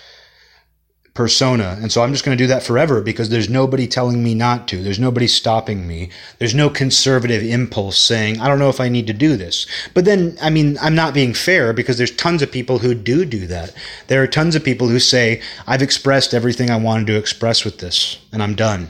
persona. 1.14 1.78
And 1.82 1.92
so 1.92 2.02
I'm 2.02 2.14
just 2.14 2.24
going 2.24 2.38
to 2.38 2.44
do 2.44 2.48
that 2.48 2.64
forever 2.64 3.02
because 3.02 3.30
there's 3.30 3.50
nobody 3.50 3.88
telling 3.88 4.24
me 4.24 4.34
not 4.34 4.68
to. 4.70 4.82
There's 4.82 5.00
nobody 5.00 5.28
stopping 5.28 5.88
me. 5.88 6.10
There's 6.38 6.56
no 6.56 6.70
conservative 6.70 7.44
impulse 7.44 7.98
saying, 7.98 8.40
I 8.40 8.48
don't 8.48 8.60
know 8.60 8.70
if 8.70 8.80
I 8.80 8.88
need 8.88 9.08
to 9.08 9.14
do 9.14 9.36
this. 9.36 9.68
But 9.94 10.06
then, 10.06 10.38
I 10.42 10.50
mean, 10.50 10.78
I'm 10.80 10.96
not 10.96 11.14
being 11.14 11.34
fair 11.34 11.74
because 11.74 11.98
there's 11.98 12.16
tons 12.16 12.42
of 12.42 12.52
people 12.52 12.80
who 12.80 12.94
do 12.94 13.26
do 13.26 13.46
that. 13.48 13.74
There 14.08 14.24
are 14.24 14.28
tons 14.28 14.56
of 14.56 14.64
people 14.64 14.88
who 14.88 15.00
say, 15.00 15.42
I've 15.68 15.82
expressed 15.82 16.34
everything 16.34 16.70
I 16.70 16.78
wanted 16.78 17.08
to 17.08 17.18
express 17.18 17.66
with 17.66 17.80
this 17.80 18.18
and 18.32 18.42
I'm 18.42 18.56
done. 18.56 18.88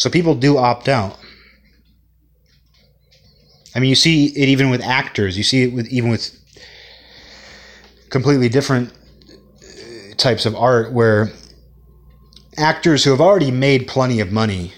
So 0.00 0.08
people 0.08 0.34
do 0.34 0.56
opt 0.56 0.88
out. 0.88 1.18
I 3.74 3.80
mean, 3.80 3.90
you 3.90 3.94
see 3.94 4.28
it 4.28 4.48
even 4.48 4.70
with 4.70 4.80
actors. 4.80 5.36
You 5.36 5.44
see 5.44 5.64
it 5.64 5.74
with 5.74 5.88
even 5.88 6.08
with 6.08 6.40
completely 8.08 8.48
different 8.48 8.94
uh, 8.94 10.14
types 10.16 10.46
of 10.46 10.56
art 10.56 10.90
where 10.94 11.30
actors 12.56 13.04
who 13.04 13.10
have 13.10 13.20
already 13.20 13.50
made 13.50 13.88
plenty 13.88 14.20
of 14.20 14.32
money 14.32 14.72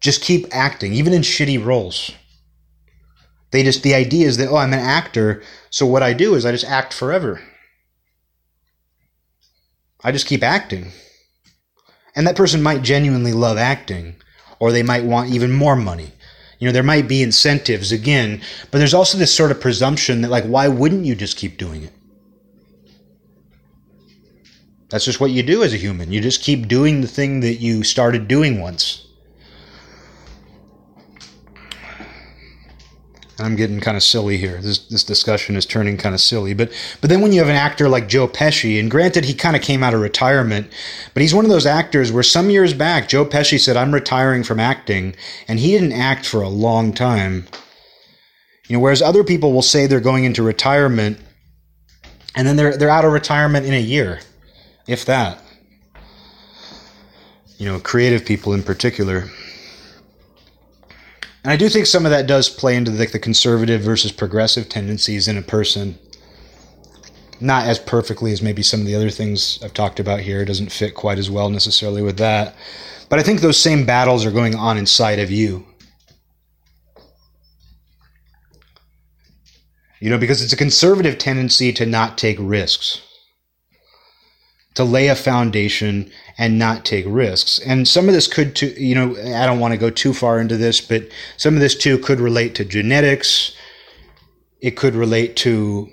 just 0.00 0.20
keep 0.20 0.46
acting, 0.54 0.92
even 0.92 1.14
in 1.14 1.22
shitty 1.22 1.64
roles. 1.64 2.10
They 3.52 3.62
just, 3.62 3.82
the 3.82 3.94
idea 3.94 4.26
is 4.26 4.36
that, 4.36 4.48
oh, 4.48 4.56
I'm 4.56 4.74
an 4.74 4.80
actor, 4.80 5.42
so 5.70 5.86
what 5.86 6.02
I 6.02 6.12
do 6.12 6.34
is 6.34 6.44
I 6.44 6.52
just 6.52 6.66
act 6.66 6.92
forever. 6.92 7.40
I 10.04 10.12
just 10.12 10.26
keep 10.26 10.42
acting. 10.42 10.92
And 12.14 12.26
that 12.26 12.36
person 12.36 12.62
might 12.62 12.82
genuinely 12.82 13.32
love 13.32 13.56
acting, 13.56 14.16
or 14.58 14.70
they 14.70 14.82
might 14.82 15.04
want 15.04 15.30
even 15.30 15.50
more 15.50 15.76
money. 15.76 16.12
You 16.58 16.68
know, 16.68 16.72
there 16.72 16.82
might 16.82 17.08
be 17.08 17.22
incentives 17.22 17.90
again, 17.90 18.40
but 18.70 18.78
there's 18.78 18.94
also 18.94 19.18
this 19.18 19.34
sort 19.34 19.50
of 19.50 19.60
presumption 19.60 20.20
that, 20.20 20.30
like, 20.30 20.44
why 20.44 20.68
wouldn't 20.68 21.06
you 21.06 21.14
just 21.14 21.36
keep 21.36 21.56
doing 21.58 21.82
it? 21.82 21.92
That's 24.90 25.06
just 25.06 25.20
what 25.20 25.30
you 25.30 25.42
do 25.42 25.64
as 25.64 25.72
a 25.72 25.78
human. 25.78 26.12
You 26.12 26.20
just 26.20 26.42
keep 26.42 26.68
doing 26.68 27.00
the 27.00 27.08
thing 27.08 27.40
that 27.40 27.54
you 27.54 27.82
started 27.82 28.28
doing 28.28 28.60
once. 28.60 29.06
I'm 33.42 33.56
getting 33.56 33.80
kind 33.80 33.96
of 33.96 34.02
silly 34.02 34.36
here. 34.36 34.60
This 34.60 34.78
this 34.78 35.04
discussion 35.04 35.56
is 35.56 35.66
turning 35.66 35.96
kind 35.96 36.14
of 36.14 36.20
silly. 36.20 36.54
But 36.54 36.72
but 37.00 37.10
then 37.10 37.20
when 37.20 37.32
you 37.32 37.40
have 37.40 37.48
an 37.48 37.56
actor 37.56 37.88
like 37.88 38.08
Joe 38.08 38.28
Pesci, 38.28 38.78
and 38.78 38.90
granted 38.90 39.24
he 39.24 39.34
kind 39.34 39.56
of 39.56 39.62
came 39.62 39.82
out 39.82 39.94
of 39.94 40.00
retirement, 40.00 40.70
but 41.14 41.20
he's 41.20 41.34
one 41.34 41.44
of 41.44 41.50
those 41.50 41.66
actors 41.66 42.12
where 42.12 42.22
some 42.22 42.50
years 42.50 42.74
back 42.74 43.08
Joe 43.08 43.24
Pesci 43.24 43.58
said 43.58 43.76
I'm 43.76 43.92
retiring 43.92 44.44
from 44.44 44.60
acting, 44.60 45.14
and 45.48 45.58
he 45.58 45.72
didn't 45.72 45.92
act 45.92 46.26
for 46.26 46.42
a 46.42 46.48
long 46.48 46.92
time. 46.92 47.46
You 48.68 48.76
know, 48.76 48.80
whereas 48.80 49.02
other 49.02 49.24
people 49.24 49.52
will 49.52 49.62
say 49.62 49.86
they're 49.86 50.00
going 50.00 50.24
into 50.24 50.42
retirement, 50.42 51.18
and 52.34 52.46
then 52.46 52.56
they're 52.56 52.76
they're 52.76 52.90
out 52.90 53.04
of 53.04 53.12
retirement 53.12 53.66
in 53.66 53.74
a 53.74 53.80
year 53.80 54.20
if 54.86 55.04
that. 55.06 55.38
You 57.58 57.66
know, 57.66 57.78
creative 57.80 58.24
people 58.24 58.54
in 58.54 58.62
particular. 58.62 59.30
And 61.44 61.52
I 61.52 61.56
do 61.56 61.68
think 61.68 61.86
some 61.86 62.04
of 62.06 62.12
that 62.12 62.28
does 62.28 62.48
play 62.48 62.76
into 62.76 62.90
the, 62.92 63.06
the 63.06 63.18
conservative 63.18 63.80
versus 63.80 64.12
progressive 64.12 64.68
tendencies 64.68 65.26
in 65.26 65.36
a 65.36 65.42
person. 65.42 65.98
not 67.42 67.66
as 67.66 67.78
perfectly 67.78 68.32
as 68.32 68.40
maybe 68.40 68.62
some 68.62 68.80
of 68.80 68.86
the 68.86 68.94
other 68.94 69.10
things 69.10 69.58
I've 69.62 69.74
talked 69.74 69.98
about 69.98 70.20
here. 70.20 70.42
It 70.42 70.46
doesn't 70.46 70.70
fit 70.72 70.94
quite 70.94 71.18
as 71.18 71.28
well 71.30 71.50
necessarily 71.50 72.00
with 72.00 72.16
that. 72.18 72.54
But 73.08 73.18
I 73.18 73.22
think 73.22 73.40
those 73.40 73.58
same 73.58 73.84
battles 73.84 74.24
are 74.24 74.30
going 74.30 74.54
on 74.54 74.78
inside 74.78 75.18
of 75.18 75.30
you. 75.30 75.66
You 80.00 80.10
know, 80.10 80.18
because 80.18 80.42
it's 80.42 80.52
a 80.52 80.56
conservative 80.56 81.18
tendency 81.18 81.72
to 81.74 81.86
not 81.86 82.16
take 82.18 82.36
risks, 82.40 83.02
to 84.74 84.84
lay 84.84 85.08
a 85.08 85.14
foundation 85.14 86.10
and 86.38 86.58
not 86.58 86.84
take 86.84 87.04
risks. 87.06 87.58
And 87.60 87.86
some 87.86 88.08
of 88.08 88.14
this 88.14 88.26
could, 88.26 88.60
you 88.62 88.94
know, 88.94 89.16
I 89.36 89.46
don't 89.46 89.60
want 89.60 89.72
to 89.72 89.78
go 89.78 89.90
too 89.90 90.14
far 90.14 90.40
into 90.40 90.56
this, 90.56 90.80
but 90.80 91.08
some 91.36 91.54
of 91.54 91.60
this 91.60 91.76
too 91.76 91.98
could 91.98 92.20
relate 92.20 92.54
to 92.56 92.64
genetics. 92.64 93.54
It 94.60 94.72
could 94.72 94.94
relate 94.94 95.36
to 95.36 95.90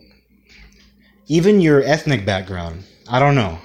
even 1.27 1.61
your 1.61 1.83
ethnic 1.83 2.25
background. 2.25 2.83
I 3.07 3.19
don't 3.19 3.35
know. 3.35 3.59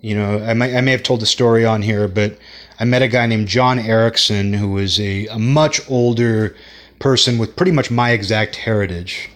You 0.00 0.14
know, 0.14 0.38
I, 0.38 0.54
might, 0.54 0.74
I 0.74 0.80
may 0.82 0.92
have 0.92 1.02
told 1.02 1.20
the 1.20 1.26
story 1.26 1.64
on 1.64 1.82
here, 1.82 2.06
but 2.06 2.38
I 2.78 2.84
met 2.84 3.02
a 3.02 3.08
guy 3.08 3.26
named 3.26 3.48
John 3.48 3.78
Erickson 3.78 4.52
who 4.52 4.70
was 4.70 5.00
a, 5.00 5.26
a 5.26 5.38
much 5.38 5.80
older 5.90 6.54
person 7.00 7.38
with 7.38 7.56
pretty 7.56 7.72
much 7.72 7.90
my 7.90 8.10
exact 8.10 8.56
heritage. 8.56 9.30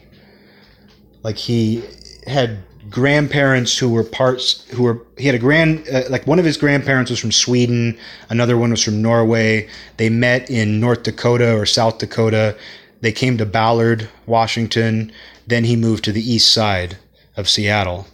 Like 1.23 1.37
he 1.37 1.83
had 2.27 2.63
grandparents 2.89 3.77
who 3.77 3.90
were 3.90 4.05
parts 4.05 4.65
who 4.70 4.85
were 4.85 5.07
he 5.19 5.27
had 5.27 5.35
a 5.35 5.39
grand 5.39 5.86
uh, 5.93 6.02
like 6.09 6.27
one 6.27 6.39
of 6.39 6.44
his 6.44 6.57
grandparents 6.57 7.11
was 7.11 7.20
from 7.20 7.32
Sweden, 7.32 7.98
another 8.31 8.57
one 8.57 8.70
was 8.70 8.82
from 8.82 9.02
Norway. 9.02 9.69
They 9.98 10.09
met 10.09 10.51
in 10.51 10.81
North 10.81 11.02
Dakota 11.02 11.55
or 11.57 11.66
South 11.66 11.98
Dakota. 11.98 12.57
They 13.02 13.12
came 13.12 13.39
to 13.39 13.47
Ballard, 13.47 14.09
Washington. 14.27 15.12
Then 15.47 15.65
he 15.65 15.77
moved 15.77 16.05
to 16.05 16.12
the 16.12 16.23
east 16.23 16.52
side 16.52 16.97
of 17.36 17.48
Seattle, 17.48 18.07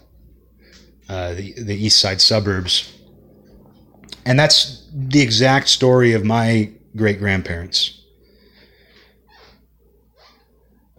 uh, 1.07 1.33
the 1.33 1.53
the 1.53 1.75
east 1.75 1.99
side 1.99 2.19
suburbs. 2.19 2.93
And 4.25 4.37
that's 4.37 4.85
the 4.93 5.21
exact 5.21 5.69
story 5.69 6.11
of 6.11 6.25
my 6.25 6.71
great 6.95 7.19
grandparents. 7.19 8.01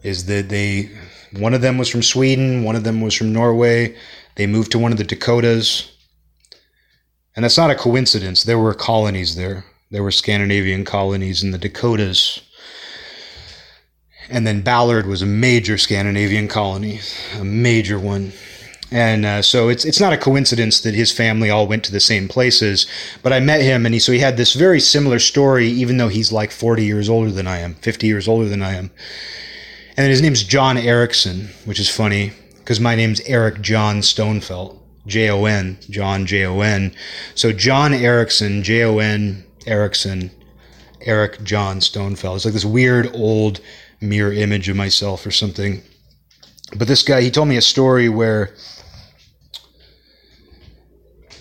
Is 0.02 0.24
that 0.26 0.48
they 0.48 0.90
one 1.32 1.54
of 1.54 1.60
them 1.60 1.78
was 1.78 1.88
from 1.88 2.02
Sweden, 2.02 2.64
one 2.64 2.76
of 2.76 2.84
them 2.84 3.00
was 3.00 3.14
from 3.14 3.32
Norway. 3.32 3.96
They 4.36 4.46
moved 4.46 4.72
to 4.72 4.78
one 4.78 4.92
of 4.92 4.98
the 4.98 5.04
Dakotas. 5.04 5.92
And 7.34 7.44
that's 7.44 7.58
not 7.58 7.70
a 7.70 7.74
coincidence. 7.74 8.42
There 8.42 8.58
were 8.58 8.74
colonies 8.74 9.36
there. 9.36 9.64
There 9.90 10.02
were 10.02 10.10
Scandinavian 10.10 10.84
colonies 10.84 11.42
in 11.42 11.50
the 11.50 11.58
Dakotas. 11.58 12.40
And 14.28 14.46
then 14.46 14.60
Ballard 14.60 15.06
was 15.06 15.22
a 15.22 15.26
major 15.26 15.78
Scandinavian 15.78 16.48
colony, 16.48 17.00
a 17.38 17.44
major 17.44 17.98
one. 17.98 18.32
And 18.90 19.24
uh, 19.24 19.42
so 19.42 19.68
it's 19.68 19.84
it's 19.84 20.00
not 20.00 20.14
a 20.14 20.18
coincidence 20.18 20.80
that 20.80 20.94
his 20.94 21.12
family 21.12 21.50
all 21.50 21.66
went 21.66 21.84
to 21.84 21.92
the 21.92 22.00
same 22.00 22.26
places. 22.26 22.86
But 23.22 23.32
I 23.32 23.40
met 23.40 23.60
him, 23.60 23.84
and 23.84 23.94
he 23.94 23.98
so 23.98 24.12
he 24.12 24.18
had 24.18 24.36
this 24.36 24.54
very 24.54 24.80
similar 24.80 25.18
story, 25.18 25.68
even 25.68 25.98
though 25.98 26.08
he's 26.08 26.32
like 26.32 26.50
40 26.50 26.84
years 26.84 27.08
older 27.08 27.30
than 27.30 27.46
I 27.46 27.58
am, 27.58 27.74
50 27.74 28.06
years 28.06 28.28
older 28.28 28.48
than 28.48 28.62
I 28.62 28.74
am. 28.74 28.90
And 29.98 30.04
then 30.04 30.10
his 30.12 30.22
name's 30.22 30.44
John 30.44 30.78
Erickson, 30.78 31.48
which 31.64 31.80
is 31.80 31.90
funny 31.90 32.32
because 32.58 32.78
my 32.78 32.94
name's 32.94 33.20
Eric 33.22 33.60
John 33.60 33.96
Stonefelt, 33.96 34.78
J 35.08 35.28
O 35.28 35.44
N, 35.44 35.76
John 35.90 36.24
J 36.24 36.44
O 36.44 36.60
N. 36.60 36.94
So 37.34 37.52
John 37.52 37.92
Erickson, 37.92 38.62
J 38.62 38.84
O 38.84 38.98
N 38.98 39.44
Erickson, 39.66 40.30
Eric 41.00 41.42
John 41.42 41.80
Stonefelt. 41.80 42.36
It's 42.36 42.44
like 42.44 42.54
this 42.54 42.64
weird 42.64 43.10
old 43.12 43.60
mirror 44.00 44.32
image 44.32 44.68
of 44.68 44.76
myself 44.76 45.26
or 45.26 45.32
something. 45.32 45.82
But 46.76 46.86
this 46.86 47.02
guy, 47.02 47.20
he 47.20 47.30
told 47.32 47.48
me 47.48 47.56
a 47.56 47.60
story 47.60 48.08
where 48.08 48.54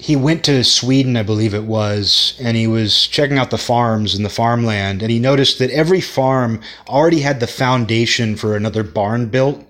he 0.07 0.15
went 0.15 0.45
to 0.45 0.63
Sweden, 0.63 1.17
I 1.17 1.23
believe 1.23 1.53
it 1.53 1.65
was, 1.65 2.33
and 2.41 2.55
he 2.55 2.65
was 2.65 3.07
checking 3.07 3.37
out 3.37 3.51
the 3.51 3.57
farms 3.57 4.15
and 4.15 4.23
the 4.23 4.29
farmland, 4.29 5.01
and 5.01 5.11
he 5.11 5.19
noticed 5.19 5.59
that 5.59 5.69
every 5.69 5.99
farm 5.99 6.61
already 6.87 7.19
had 7.19 7.41
the 7.41 7.45
foundation 7.45 8.37
for 8.37 8.55
another 8.55 8.83
barn 8.83 9.27
built, 9.27 9.65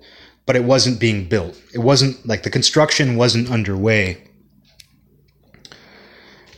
but 0.46 0.56
it 0.56 0.64
wasn't 0.64 1.00
being 1.00 1.28
built. 1.28 1.60
It 1.74 1.80
wasn't 1.80 2.24
like 2.28 2.44
the 2.44 2.52
construction 2.52 3.16
wasn't 3.16 3.50
underway. 3.50 4.26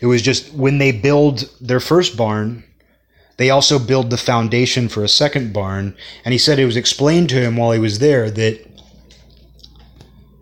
It 0.01 0.07
was 0.07 0.21
just 0.21 0.53
when 0.53 0.79
they 0.79 0.91
build 0.91 1.49
their 1.61 1.79
first 1.79 2.17
barn, 2.17 2.65
they 3.37 3.49
also 3.49 3.79
build 3.79 4.09
the 4.09 4.17
foundation 4.17 4.89
for 4.89 5.05
a 5.05 5.07
second 5.07 5.53
barn. 5.53 5.95
And 6.25 6.33
he 6.33 6.37
said 6.37 6.59
it 6.59 6.65
was 6.65 6.75
explained 6.75 7.29
to 7.29 7.41
him 7.41 7.55
while 7.55 7.71
he 7.71 7.79
was 7.79 7.99
there 7.99 8.29
that 8.29 8.68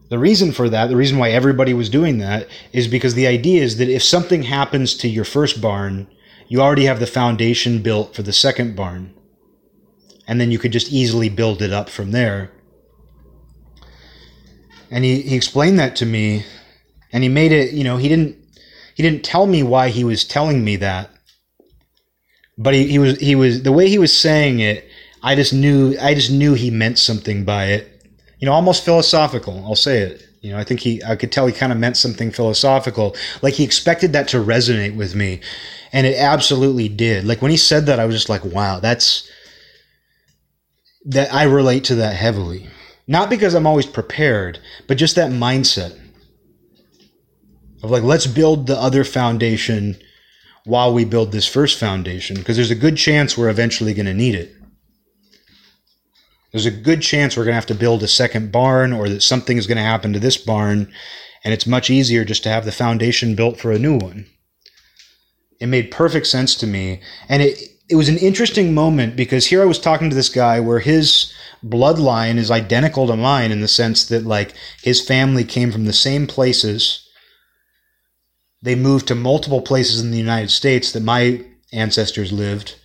the 0.10 0.20
reason 0.20 0.52
for 0.52 0.70
that, 0.70 0.88
the 0.88 0.96
reason 0.96 1.18
why 1.18 1.32
everybody 1.32 1.74
was 1.74 1.90
doing 1.90 2.20
that, 2.20 2.48
is 2.72 2.88
because 2.88 3.14
the 3.14 3.28
idea 3.28 3.62
is 3.62 3.78
that 3.78 3.90
if 3.90 4.04
something 4.04 4.44
happens 4.44 4.96
to 4.96 5.08
your 5.08 5.26
first 5.26 5.62
barn, 5.62 6.08
you 6.48 6.62
already 6.62 6.86
have 6.86 7.00
the 7.00 7.08
foundation 7.08 7.82
built 7.82 8.16
for 8.16 8.22
the 8.22 8.32
second 8.32 8.76
barn. 8.76 9.14
And 10.28 10.40
then 10.40 10.52
you 10.52 10.60
could 10.60 10.72
just 10.72 10.92
easily 10.92 11.30
build 11.30 11.62
it 11.62 11.74
up 11.74 11.90
from 11.90 12.12
there. 12.12 12.52
And 14.90 15.04
he, 15.04 15.22
he 15.22 15.36
explained 15.36 15.80
that 15.80 15.98
to 15.98 16.06
me, 16.06 16.46
and 17.12 17.24
he 17.24 17.30
made 17.30 17.52
it, 17.52 17.74
you 17.74 17.84
know, 17.84 17.98
he 17.98 18.08
didn't 18.08 18.38
he 18.96 19.04
didn't 19.04 19.24
tell 19.24 19.46
me 19.46 19.62
why 19.62 19.90
he 19.90 20.04
was 20.04 20.24
telling 20.24 20.64
me 20.64 20.78
that. 20.78 21.12
But 22.58 22.74
he, 22.74 22.88
he 22.88 23.00
was 23.00 23.20
he 23.20 23.36
was 23.36 23.64
the 23.64 23.72
way 23.74 23.90
he 23.90 24.00
was 24.00 24.16
saying 24.16 24.60
it, 24.60 24.88
I 25.22 25.36
just 25.36 25.54
knew 25.54 25.98
I 26.02 26.14
just 26.14 26.32
knew 26.32 26.54
he 26.54 26.72
meant 26.72 26.98
something 26.98 27.44
by 27.44 27.66
it 27.66 27.97
you 28.40 28.46
know, 28.46 28.54
almost 28.54 28.86
philosophical. 28.86 29.64
I'll 29.66 29.76
say 29.76 30.00
it. 30.00 30.28
You 30.42 30.52
know, 30.52 30.60
I 30.60 30.64
think 30.64 30.82
he, 30.82 31.04
I 31.04 31.16
could 31.16 31.32
tell 31.32 31.48
he 31.48 31.54
kind 31.54 31.72
of 31.72 31.80
meant 31.80 31.98
something 31.98 32.32
philosophical. 32.32 33.16
Like 33.42 33.56
he 33.56 33.64
expected 33.64 34.14
that 34.14 34.28
to 34.30 34.38
resonate 34.38 34.96
with 34.96 35.16
me. 35.16 35.42
And 35.92 36.06
it 36.06 36.18
absolutely 36.18 36.90
did. 36.90 37.26
Like 37.26 37.42
when 37.42 37.52
he 37.52 37.58
said 37.58 37.88
that, 37.88 38.00
I 38.00 38.06
was 38.06 38.16
just 38.16 38.30
like, 38.30 38.46
wow, 38.46 38.80
that's, 38.80 39.30
that 41.06 41.34
I 41.34 41.44
relate 41.44 41.86
to 41.86 41.96
that 41.96 42.16
heavily. 42.16 42.68
Not 43.08 43.30
because 43.30 43.54
I'm 43.56 43.66
always 43.66 43.86
prepared, 43.86 44.60
but 44.88 44.98
just 44.98 45.16
that 45.16 45.32
mindset 45.32 45.98
of 47.82 47.90
like, 47.90 48.04
let's 48.04 48.28
build 48.28 48.68
the 48.68 48.78
other 48.78 49.04
foundation 49.04 49.98
while 50.66 50.94
we 50.94 51.06
build 51.06 51.32
this 51.32 51.48
first 51.48 51.80
foundation. 51.80 52.36
Because 52.36 52.58
there's 52.58 52.72
a 52.72 52.76
good 52.76 52.98
chance 52.98 53.38
we're 53.38 53.50
eventually 53.50 53.94
going 53.94 54.06
to 54.06 54.14
need 54.14 54.36
it 54.36 54.57
there's 56.52 56.66
a 56.66 56.72
good 56.72 57.02
chance 57.02 57.36
we're 57.36 57.44
going 57.44 57.52
to 57.52 57.56
have 57.56 57.66
to 57.68 57.76
build 57.76 58.04
a 58.04 58.08
second 58.08 58.52
barn 58.52 58.94
or 58.94 59.10
that 59.10 59.22
something 59.22 59.58
is 59.58 59.68
going 59.68 59.78
to 59.78 59.84
happen 59.84 60.14
to 60.14 60.20
this 60.20 60.38
barn. 60.38 60.92
And 61.44 61.54
it's 61.54 61.68
much 61.68 61.90
easier 61.90 62.26
just 62.26 62.44
to 62.44 62.50
have 62.50 62.66
the 62.66 62.72
foundation 62.72 63.36
built 63.36 63.60
for 63.60 63.72
a 63.72 63.80
new 63.80 63.98
one. 63.98 64.26
It 65.60 65.68
made 65.68 65.92
perfect 65.92 66.28
sense 66.28 66.56
to 66.56 66.68
me. 66.68 67.02
And 67.28 67.42
it, 67.42 67.60
it 67.90 67.96
was 67.96 68.10
an 68.10 68.18
interesting 68.18 68.74
moment 68.74 69.16
because 69.16 69.48
here 69.48 69.62
I 69.62 69.66
was 69.66 69.80
talking 69.80 70.10
to 70.10 70.16
this 70.16 70.30
guy 70.30 70.60
where 70.60 70.80
his 70.80 71.34
bloodline 71.66 72.38
is 72.38 72.52
identical 72.52 73.08
to 73.08 73.18
mine 73.18 73.52
in 73.52 73.62
the 73.62 73.68
sense 73.68 74.06
that 74.06 74.26
like 74.26 74.54
his 74.82 75.06
family 75.06 75.44
came 75.44 75.72
from 75.72 75.86
the 75.86 75.94
same 75.94 76.28
places. 76.28 77.08
They 78.62 78.76
moved 78.76 79.08
to 79.08 79.16
multiple 79.16 79.62
places 79.62 80.02
in 80.02 80.12
the 80.12 80.18
United 80.18 80.52
States 80.52 80.92
that 80.92 81.04
my 81.04 81.46
ancestors 81.74 82.32
lived 82.32 82.76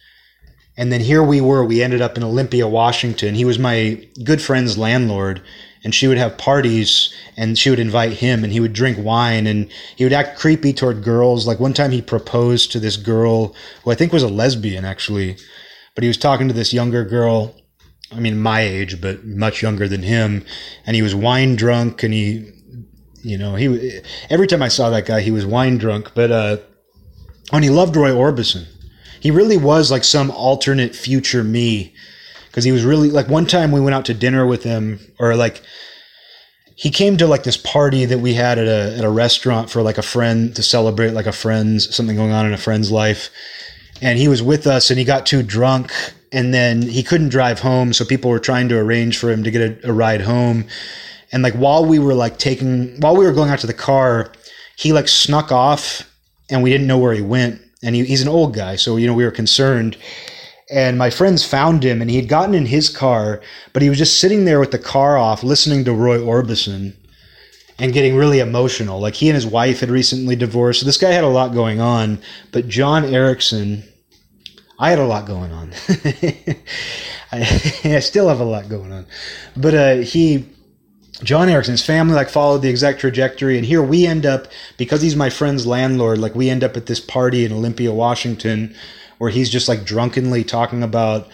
and 0.77 0.91
then 0.91 1.01
here 1.01 1.23
we 1.23 1.41
were, 1.41 1.65
we 1.65 1.83
ended 1.83 2.01
up 2.01 2.17
in 2.17 2.25
Olympia, 2.25 2.67
Washington. 2.67 3.35
He 3.35 3.45
was 3.45 3.59
my 3.59 4.07
good 4.25 4.41
friend's 4.41 4.79
landlord, 4.79 5.43
and 5.85 5.95
she 5.95 6.07
would 6.07 6.17
have 6.17 6.39
parties 6.39 7.13
and 7.37 7.59
she 7.59 7.69
would 7.69 7.79
invite 7.79 8.15
him 8.15 8.45
and 8.45 8.53
he 8.53 8.61
would 8.61 8.73
drink 8.73 8.97
wine 9.01 9.47
and 9.47 9.71
he 9.97 10.05
would 10.05 10.13
act 10.13 10.39
creepy 10.39 10.73
toward 10.73 11.03
girls. 11.03 11.47
Like 11.47 11.61
one 11.61 11.75
time 11.75 11.91
he 11.91 12.01
proposed 12.01 12.73
to 12.73 12.81
this 12.81 12.97
girl 12.97 13.55
who 13.85 13.91
I 13.91 13.95
think 13.95 14.13
was 14.13 14.23
a 14.23 14.29
lesbian 14.29 14.85
actually, 14.85 15.37
but 15.95 16.05
he 16.05 16.09
was 16.09 16.17
talking 16.17 16.49
to 16.49 16.55
this 16.55 16.73
younger 16.73 17.05
girl. 17.05 17.55
I 18.11 18.21
mean, 18.21 18.39
my 18.39 18.61
age, 18.61 19.01
but 19.01 19.25
much 19.25 19.63
younger 19.63 19.89
than 19.89 20.03
him. 20.03 20.45
And 20.87 20.95
he 20.95 21.03
was 21.03 21.15
wine 21.15 21.57
drunk 21.57 22.03
and 22.03 22.15
he, 22.15 22.51
you 23.23 23.37
know, 23.37 23.57
he, 23.57 24.01
every 24.31 24.47
time 24.47 24.63
I 24.63 24.69
saw 24.69 24.89
that 24.91 25.07
guy, 25.07 25.21
he 25.21 25.31
was 25.31 25.45
wine 25.45 25.79
drunk, 25.79 26.13
but, 26.15 26.31
uh, 26.31 26.57
and 27.53 27.65
he 27.65 27.71
loved 27.71 27.97
Roy 27.97 28.11
Orbison 28.11 28.67
he 29.23 29.31
really 29.31 29.57
was 29.57 29.93
like 29.93 30.03
some 30.03 30.33
alternate 30.33 30.97
future 30.97 31.45
me. 31.45 31.95
Because 32.49 32.65
he 32.65 32.73
was 32.73 32.85
really 32.85 33.09
like 33.09 33.29
one 33.29 33.47
time 33.47 33.71
we 33.71 33.81
went 33.81 33.95
out 33.95 34.05
to 34.07 34.15
dinner 34.15 34.45
with 34.45 34.65
him 34.65 34.99
or 35.21 35.37
like 35.37 35.63
he 36.75 36.91
came 36.91 37.17
to 37.17 37.29
like 37.29 37.45
this 37.45 37.57
party 37.57 38.05
that 38.05 38.19
we 38.19 38.35
had 38.35 38.59
at 38.59 38.67
a 38.67 38.99
at 38.99 39.05
a 39.05 39.09
restaurant 39.09 39.71
for 39.71 39.81
like 39.81 39.97
a 39.97 40.03
friend 40.03 40.55
to 40.57 40.63
celebrate 40.63 41.13
like 41.13 41.27
a 41.27 41.33
friend's 41.33 41.95
something 41.95 42.17
going 42.17 42.33
on 42.33 42.47
in 42.47 42.53
a 42.53 42.59
friend's 42.59 42.91
life. 42.91 43.31
And 44.03 44.19
he 44.19 44.27
was 44.27 44.43
with 44.43 44.67
us 44.67 44.91
and 44.91 44.99
he 44.99 45.05
got 45.05 45.25
too 45.25 45.45
drunk 45.45 45.93
and 46.33 46.53
then 46.53 46.83
he 46.83 47.05
couldn't 47.05 47.29
drive 47.29 47.61
home 47.61 47.93
so 47.93 48.05
people 48.05 48.29
were 48.29 48.41
trying 48.41 48.69
to 48.71 48.79
arrange 48.79 49.19
for 49.19 49.31
him 49.31 49.45
to 49.45 49.53
get 49.53 49.85
a, 49.85 49.91
a 49.91 49.93
ride 49.93 50.23
home. 50.23 50.67
And 51.31 51.45
like 51.45 51.55
while 51.55 51.87
we 51.87 52.01
were 52.01 52.15
like 52.15 52.39
taking 52.39 53.01
while 53.01 53.17
we 53.17 53.25
were 53.25 53.33
going 53.33 53.51
out 53.51 53.61
to 53.61 53.69
the 53.69 53.73
car 53.73 54.33
he 54.77 54.93
like 54.93 55.07
snuck 55.07 55.53
off 55.53 56.11
and 56.51 56.61
we 56.61 56.71
didn't 56.71 56.89
know 56.89 56.99
where 56.99 57.15
he 57.15 57.23
went 57.23 57.63
and 57.83 57.95
he, 57.95 58.05
he's 58.05 58.23
an 58.23 58.29
old 58.29 58.55
guy, 58.55 58.77
so 58.77 58.97
you 58.97 59.07
know 59.07 59.15
we 59.15 59.25
were 59.25 59.31
concerned. 59.31 59.97
And 60.71 60.97
my 60.97 61.11
friends 61.11 61.45
found 61.45 61.85
him, 61.85 62.01
and 62.01 62.11
he 62.11 62.17
had 62.17 62.29
gotten 62.29 62.55
in 62.55 62.67
his 62.67 62.89
car, 62.89 63.43
but 63.73 63.83
he 63.83 63.89
was 63.89 63.99
just 63.99 64.19
sitting 64.21 64.45
there 64.45 64.61
with 64.61 64.71
the 64.71 64.79
car 64.79 65.19
off, 65.19 65.43
listening 65.43 65.85
to 65.85 65.93
Roy 65.93 66.19
Orbison. 66.19 66.95
and 67.79 67.93
getting 67.93 68.15
really 68.15 68.39
emotional. 68.39 69.01
Like 69.01 69.15
he 69.15 69.29
and 69.29 69.35
his 69.35 69.47
wife 69.47 69.81
had 69.81 69.91
recently 69.91 70.37
divorced. 70.37 70.81
So 70.81 70.87
this 70.87 70.99
guy 70.99 71.11
had 71.11 71.25
a 71.25 71.29
lot 71.29 71.53
going 71.53 71.81
on, 71.81 72.21
but 72.53 72.69
John 72.69 73.05
Erickson, 73.05 73.83
I 74.79 74.91
had 74.91 74.99
a 74.99 75.07
lot 75.07 75.27
going 75.27 75.53
on. 75.53 75.73
I, 77.33 77.41
I, 77.85 78.01
still 78.01 78.29
have 78.29 78.41
a 78.41 78.45
lot 78.45 78.69
going 78.69 78.93
on, 78.93 79.07
but 79.57 79.75
uh, 79.75 79.95
he. 79.97 80.47
John 81.23 81.49
Erickson's 81.49 81.85
family 81.85 82.15
like 82.15 82.31
followed 82.31 82.63
the 82.63 82.71
exact 82.71 83.01
trajectory, 83.01 83.57
and 83.57 83.67
here 83.67 83.83
we 83.83 84.07
end 84.07 84.25
up 84.27 84.49
because 84.77 85.03
he's 85.03 85.17
my 85.17 85.31
friend's 85.31 85.67
landlord. 85.67 86.19
Like 86.19 86.35
we 86.35 86.51
end 86.51 86.65
up 86.65 86.77
at 86.77 86.87
this 86.87 87.01
party 87.01 87.45
in 87.45 87.53
Olympia, 87.53 87.93
Washington, 87.93 88.75
where 89.19 89.31
he's 89.31 89.51
just 89.51 89.69
like 89.69 89.85
drunkenly 89.85 90.43
talking 90.43 90.83
about 90.83 91.29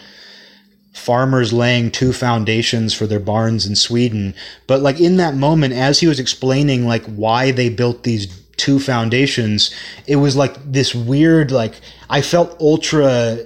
farmers 0.93 1.53
laying 1.53 1.91
two 1.91 2.11
foundations 2.11 2.93
for 2.93 3.07
their 3.07 3.19
barns 3.19 3.65
in 3.65 3.75
Sweden. 3.75 4.35
But 4.67 4.81
like 4.81 4.99
in 4.99 5.17
that 5.17 5.35
moment, 5.35 5.73
as 5.73 5.99
he 5.99 6.07
was 6.07 6.19
explaining 6.19 6.85
like 6.85 7.05
why 7.05 7.51
they 7.51 7.69
built 7.69 8.03
these 8.03 8.27
two 8.57 8.79
foundations, 8.79 9.73
it 10.07 10.17
was 10.17 10.35
like 10.35 10.55
this 10.71 10.93
weird, 10.93 11.51
like 11.51 11.75
I 12.09 12.21
felt 12.21 12.59
ultra 12.59 13.39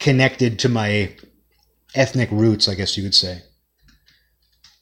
connected 0.00 0.58
to 0.58 0.68
my 0.68 1.14
ethnic 1.94 2.30
roots, 2.32 2.68
I 2.68 2.74
guess 2.74 2.96
you 2.96 3.04
could 3.04 3.14
say. 3.14 3.42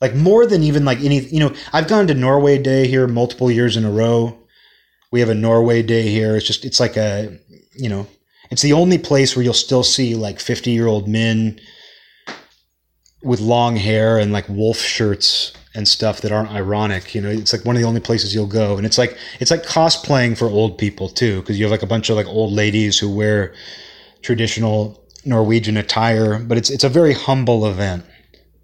Like 0.01 0.15
more 0.15 0.47
than 0.47 0.63
even 0.63 0.85
like 0.85 1.01
any, 1.01 1.21
you 1.21 1.41
know, 1.41 1.55
I've 1.73 1.89
gone 1.89 2.07
to 2.07 2.15
Norway 2.15 2.59
Day 2.59 2.87
here 2.87 3.07
multiple 3.09 3.51
years 3.51 3.77
in 3.77 3.85
a 3.85 3.91
row. 3.91 4.39
We 5.11 5.21
have 5.21 5.29
a 5.29 5.35
Norway 5.35 5.83
Day 5.83 6.03
here. 6.03 6.37
It's 6.37 6.47
just, 6.47 6.65
it's 6.65 6.79
like 6.79 6.97
a, 6.97 7.39
you 7.75 7.89
know, 7.89 8.07
it's 8.51 8.63
the 8.63 8.73
only 8.75 8.99
place 8.99 9.35
where 9.35 9.43
you'll 9.43 9.55
still 9.55 9.83
see 9.83 10.15
like 10.15 10.41
50 10.41 10.71
year 10.71 10.87
old 10.87 11.09
men 11.09 11.61
with 13.23 13.41
long 13.41 13.77
hair 13.77 14.19
and 14.19 14.33
like 14.33 14.49
wolf 14.49 14.79
shirts 14.79 15.53
and 15.75 15.87
stuff 15.87 16.21
that 16.21 16.33
aren't 16.33 16.51
ironic. 16.51 17.15
You 17.15 17.21
know, 17.21 17.31
it's 17.31 17.53
like 17.53 17.65
one 17.65 17.77
of 17.77 17.83
the 17.83 17.89
only 17.89 18.01
places 18.01 18.35
you'll 18.35 18.47
go, 18.47 18.77
and 18.77 18.87
it's 18.87 18.99
like 18.99 19.17
it's 19.41 19.51
like 19.51 19.65
cosplaying 19.65 20.37
for 20.37 20.47
old 20.47 20.79
people 20.79 21.09
too, 21.09 21.41
because 21.41 21.59
you 21.59 21.65
have 21.65 21.71
like 21.71 21.83
a 21.83 21.87
bunch 21.87 22.11
of 22.11 22.17
like 22.17 22.27
old 22.27 22.53
ladies 22.53 22.99
who 22.99 23.11
wear 23.15 23.55
traditional 24.23 25.05
Norwegian 25.25 25.77
attire, 25.77 26.39
but 26.39 26.59
it's 26.59 26.71
it's 26.71 26.85
a 26.85 26.89
very 26.89 27.13
humble 27.13 27.67
event. 27.67 28.05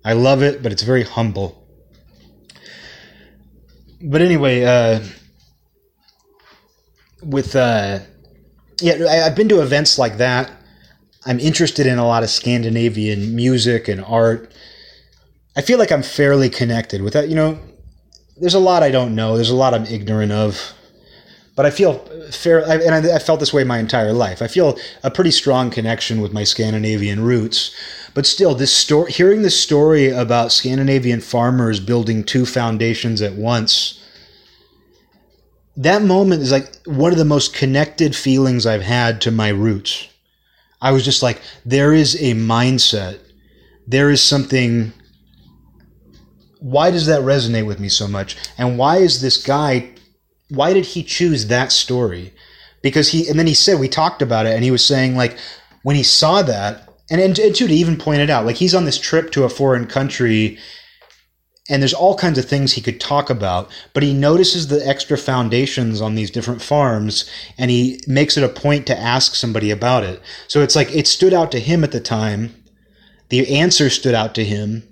I 0.04 0.12
love 0.12 0.42
it, 0.42 0.62
but 0.62 0.70
it's 0.70 0.82
very 0.82 1.02
humble. 1.02 1.66
But 4.02 4.20
anyway, 4.20 4.64
uh, 4.64 5.00
with 7.22 7.56
uh, 7.56 8.00
yeah, 8.80 9.24
I've 9.24 9.34
been 9.34 9.48
to 9.48 9.62
events 9.62 9.98
like 9.98 10.18
that. 10.18 10.50
I'm 11.26 11.40
interested 11.40 11.86
in 11.86 11.98
a 11.98 12.06
lot 12.06 12.22
of 12.22 12.28
Scandinavian 12.28 13.34
music 13.34 13.88
and 13.88 14.04
art. 14.04 14.52
I 15.56 15.62
feel 15.62 15.78
like 15.78 15.90
I'm 15.90 16.02
fairly 16.02 16.50
connected 16.50 17.00
with 17.00 17.14
that. 17.14 17.28
You 17.28 17.34
know, 17.34 17.58
there's 18.36 18.54
a 18.54 18.58
lot 18.58 18.82
I 18.82 18.90
don't 18.90 19.14
know. 19.14 19.36
There's 19.36 19.50
a 19.50 19.54
lot 19.54 19.72
I'm 19.72 19.86
ignorant 19.86 20.32
of, 20.32 20.74
but 21.56 21.64
I 21.64 21.70
feel 21.70 22.00
fair. 22.30 22.62
And 22.68 22.94
I, 22.94 23.16
I 23.16 23.18
felt 23.18 23.40
this 23.40 23.54
way 23.54 23.64
my 23.64 23.78
entire 23.78 24.12
life. 24.12 24.42
I 24.42 24.48
feel 24.48 24.78
a 25.02 25.10
pretty 25.10 25.30
strong 25.30 25.70
connection 25.70 26.20
with 26.20 26.32
my 26.32 26.44
Scandinavian 26.44 27.22
roots. 27.22 27.74
But 28.14 28.26
still, 28.26 28.54
this 28.54 28.72
story, 28.72 29.10
hearing 29.10 29.42
this 29.42 29.60
story 29.60 30.08
about 30.08 30.52
Scandinavian 30.52 31.20
farmers 31.20 31.80
building 31.80 32.24
two 32.24 32.46
foundations 32.46 33.20
at 33.20 33.34
once 33.34 34.00
that 35.76 36.02
moment 36.02 36.42
is 36.42 36.52
like 36.52 36.74
one 36.86 37.12
of 37.12 37.18
the 37.18 37.24
most 37.24 37.54
connected 37.54 38.14
feelings 38.14 38.66
I've 38.66 38.82
had 38.82 39.20
to 39.22 39.30
my 39.30 39.48
roots. 39.48 40.08
I 40.80 40.92
was 40.92 41.04
just 41.04 41.22
like, 41.22 41.40
there 41.64 41.92
is 41.92 42.14
a 42.16 42.34
mindset. 42.34 43.18
There 43.86 44.10
is 44.10 44.22
something. 44.22 44.92
Why 46.60 46.90
does 46.90 47.06
that 47.06 47.22
resonate 47.22 47.66
with 47.66 47.80
me 47.80 47.88
so 47.88 48.06
much? 48.06 48.36
And 48.56 48.78
why 48.78 48.98
is 48.98 49.20
this 49.20 49.42
guy, 49.42 49.90
why 50.48 50.72
did 50.72 50.86
he 50.86 51.02
choose 51.02 51.48
that 51.48 51.72
story? 51.72 52.32
Because 52.82 53.08
he, 53.08 53.28
and 53.28 53.38
then 53.38 53.46
he 53.46 53.54
said, 53.54 53.80
we 53.80 53.88
talked 53.88 54.22
about 54.22 54.46
it, 54.46 54.54
and 54.54 54.62
he 54.62 54.70
was 54.70 54.84
saying, 54.84 55.16
like, 55.16 55.38
when 55.82 55.96
he 55.96 56.02
saw 56.02 56.42
that, 56.42 56.88
and, 57.10 57.20
and, 57.20 57.38
and 57.38 57.54
too, 57.54 57.68
to 57.68 57.74
even 57.74 57.96
point 57.96 58.20
it 58.20 58.30
out, 58.30 58.46
like, 58.46 58.56
he's 58.56 58.74
on 58.74 58.84
this 58.84 58.98
trip 58.98 59.30
to 59.32 59.44
a 59.44 59.48
foreign 59.48 59.86
country 59.86 60.58
and 61.68 61.80
there's 61.80 61.94
all 61.94 62.14
kinds 62.16 62.36
of 62.36 62.44
things 62.44 62.72
he 62.72 62.82
could 62.82 63.00
talk 63.00 63.30
about 63.30 63.70
but 63.92 64.02
he 64.02 64.12
notices 64.12 64.68
the 64.68 64.86
extra 64.86 65.16
foundations 65.16 66.00
on 66.00 66.14
these 66.14 66.30
different 66.30 66.60
farms 66.60 67.28
and 67.56 67.70
he 67.70 68.00
makes 68.06 68.36
it 68.36 68.44
a 68.44 68.48
point 68.48 68.86
to 68.86 68.98
ask 68.98 69.34
somebody 69.34 69.70
about 69.70 70.04
it. 70.04 70.20
So 70.46 70.60
it's 70.60 70.76
like 70.76 70.94
it 70.94 71.06
stood 71.06 71.32
out 71.32 71.50
to 71.52 71.60
him 71.60 71.82
at 71.84 71.92
the 71.92 72.00
time 72.00 72.54
the 73.30 73.56
answer 73.56 73.88
stood 73.88 74.14
out 74.14 74.34
to 74.34 74.44
him. 74.44 74.86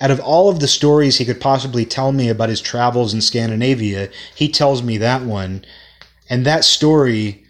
Out 0.00 0.10
of 0.10 0.20
all 0.20 0.48
of 0.48 0.60
the 0.60 0.68
stories 0.68 1.18
he 1.18 1.26
could 1.26 1.40
possibly 1.40 1.84
tell 1.84 2.12
me 2.12 2.30
about 2.30 2.48
his 2.48 2.62
travels 2.62 3.12
in 3.12 3.20
Scandinavia 3.20 4.08
he 4.34 4.48
tells 4.48 4.82
me 4.82 4.96
that 4.98 5.22
one. 5.22 5.64
And 6.30 6.46
that 6.46 6.64
story 6.64 7.44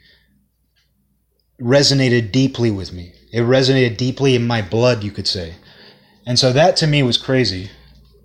resonated 1.60 2.32
deeply 2.32 2.70
with 2.70 2.92
me 2.92 3.12
it 3.32 3.40
resonated 3.40 3.96
deeply 3.96 4.34
in 4.34 4.46
my 4.46 4.62
blood 4.62 5.02
you 5.02 5.10
could 5.10 5.26
say 5.26 5.54
and 6.26 6.38
so 6.38 6.52
that 6.52 6.76
to 6.76 6.86
me 6.86 7.02
was 7.02 7.16
crazy 7.16 7.70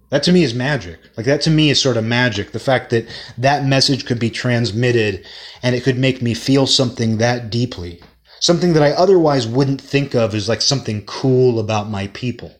that 0.10 0.24
to 0.24 0.32
me 0.32 0.44
is 0.44 0.54
magic. 0.54 1.00
Like 1.18 1.26
that 1.26 1.42
to 1.42 1.50
me 1.50 1.70
is 1.70 1.82
sort 1.82 1.98
of 1.98 2.04
magic. 2.04 2.52
The 2.52 2.60
fact 2.60 2.90
that 2.92 3.08
that 3.38 3.66
message 3.66 4.06
could 4.06 4.20
be 4.20 4.30
transmitted 4.30 5.26
and 5.64 5.76
it 5.76 5.84
could 5.84 5.98
make 5.98 6.22
me 6.22 6.34
feel 6.34 6.68
something 6.68 7.18
that 7.18 7.50
deeply. 7.50 8.02
Something 8.40 8.74
that 8.74 8.84
I 8.84 8.92
otherwise 8.92 9.48
wouldn't 9.48 9.82
think 9.82 10.14
of 10.14 10.36
as 10.36 10.48
like 10.48 10.62
something 10.62 11.04
cool 11.06 11.60
about 11.60 11.90
my 11.90 12.08
people. 12.08 12.56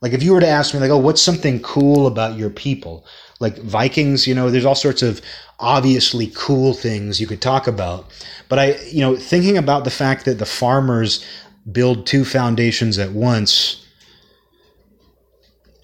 Like 0.00 0.12
if 0.12 0.22
you 0.22 0.32
were 0.32 0.40
to 0.40 0.46
ask 0.48 0.72
me 0.72 0.80
like, 0.80 0.90
"Oh, 0.90 0.98
what's 0.98 1.22
something 1.22 1.60
cool 1.60 2.06
about 2.06 2.38
your 2.38 2.50
people?" 2.50 3.04
Like 3.38 3.58
Vikings, 3.58 4.26
you 4.26 4.34
know, 4.34 4.50
there's 4.50 4.64
all 4.64 4.74
sorts 4.74 5.02
of 5.02 5.20
obviously 5.58 6.32
cool 6.34 6.74
things 6.74 7.20
you 7.20 7.26
could 7.26 7.40
talk 7.40 7.66
about. 7.66 8.06
But 8.48 8.58
I, 8.58 8.76
you 8.90 9.00
know, 9.00 9.16
thinking 9.16 9.56
about 9.56 9.84
the 9.84 9.90
fact 9.90 10.24
that 10.24 10.38
the 10.38 10.46
farmers 10.46 11.24
build 11.70 12.06
two 12.06 12.24
foundations 12.24 12.98
at 12.98 13.12
once, 13.12 13.84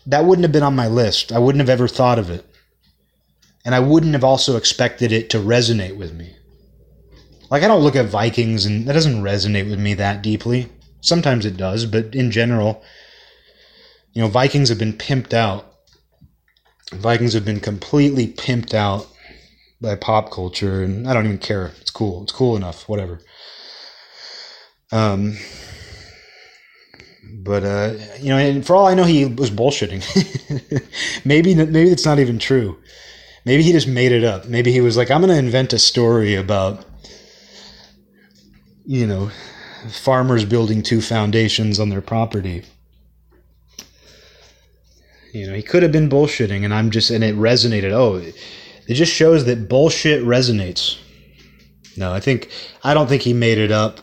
that 0.06 0.24
wouldn't 0.24 0.44
have 0.44 0.52
been 0.52 0.62
on 0.62 0.76
my 0.76 0.88
list. 0.88 1.32
I 1.32 1.38
wouldn't 1.38 1.60
have 1.60 1.70
ever 1.70 1.88
thought 1.88 2.18
of 2.18 2.30
it. 2.30 2.44
And 3.64 3.74
I 3.74 3.80
wouldn't 3.80 4.14
have 4.14 4.24
also 4.24 4.56
expected 4.56 5.12
it 5.12 5.30
to 5.30 5.38
resonate 5.38 5.96
with 5.96 6.12
me. 6.12 6.34
Like, 7.50 7.62
I 7.62 7.68
don't 7.68 7.82
look 7.82 7.96
at 7.96 8.06
Vikings 8.06 8.64
and 8.64 8.88
that 8.88 8.94
doesn't 8.94 9.22
resonate 9.22 9.70
with 9.70 9.78
me 9.78 9.94
that 9.94 10.22
deeply. 10.22 10.68
Sometimes 11.00 11.44
it 11.44 11.56
does, 11.56 11.86
but 11.86 12.14
in 12.14 12.30
general, 12.30 12.82
you 14.12 14.22
know, 14.22 14.28
Vikings 14.28 14.68
have 14.68 14.78
been 14.78 14.92
pimped 14.92 15.32
out. 15.32 15.66
Vikings 16.92 17.32
have 17.34 17.44
been 17.44 17.60
completely 17.60 18.26
pimped 18.26 18.74
out 18.74 19.08
by 19.80 19.96
pop 19.96 20.30
culture, 20.30 20.82
and 20.82 21.08
I 21.08 21.14
don't 21.14 21.24
even 21.24 21.38
care. 21.38 21.72
It's 21.80 21.90
cool. 21.90 22.22
It's 22.22 22.32
cool 22.32 22.56
enough. 22.56 22.88
Whatever. 22.88 23.20
Um, 24.92 25.36
but 27.22 27.64
uh, 27.64 27.94
you 28.20 28.28
know, 28.28 28.38
and 28.38 28.66
for 28.66 28.76
all 28.76 28.86
I 28.86 28.94
know, 28.94 29.04
he 29.04 29.24
was 29.24 29.50
bullshitting. 29.50 30.02
maybe 31.24 31.54
maybe 31.54 31.90
it's 31.90 32.04
not 32.04 32.18
even 32.18 32.38
true. 32.38 32.78
Maybe 33.44 33.62
he 33.62 33.72
just 33.72 33.88
made 33.88 34.12
it 34.12 34.24
up. 34.24 34.46
Maybe 34.46 34.72
he 34.72 34.80
was 34.80 34.96
like, 34.96 35.10
"I'm 35.10 35.20
going 35.20 35.32
to 35.32 35.38
invent 35.38 35.72
a 35.72 35.78
story 35.78 36.34
about, 36.34 36.84
you 38.86 39.06
know, 39.06 39.30
farmers 39.90 40.44
building 40.44 40.82
two 40.82 41.00
foundations 41.00 41.80
on 41.80 41.88
their 41.88 42.02
property." 42.02 42.64
You 45.32 45.46
know, 45.46 45.54
he 45.54 45.62
could 45.62 45.82
have 45.82 45.92
been 45.92 46.10
bullshitting, 46.10 46.62
and 46.64 46.74
I'm 46.74 46.90
just, 46.90 47.10
and 47.10 47.24
it 47.24 47.34
resonated. 47.36 47.90
Oh, 47.90 48.16
it 48.16 48.94
just 48.94 49.12
shows 49.12 49.46
that 49.46 49.68
bullshit 49.68 50.22
resonates. 50.22 50.98
No, 51.96 52.12
I 52.12 52.20
think 52.20 52.50
I 52.84 52.94
don't 52.94 53.08
think 53.08 53.22
he 53.22 53.32
made 53.32 53.58
it 53.58 53.70
up 53.70 54.00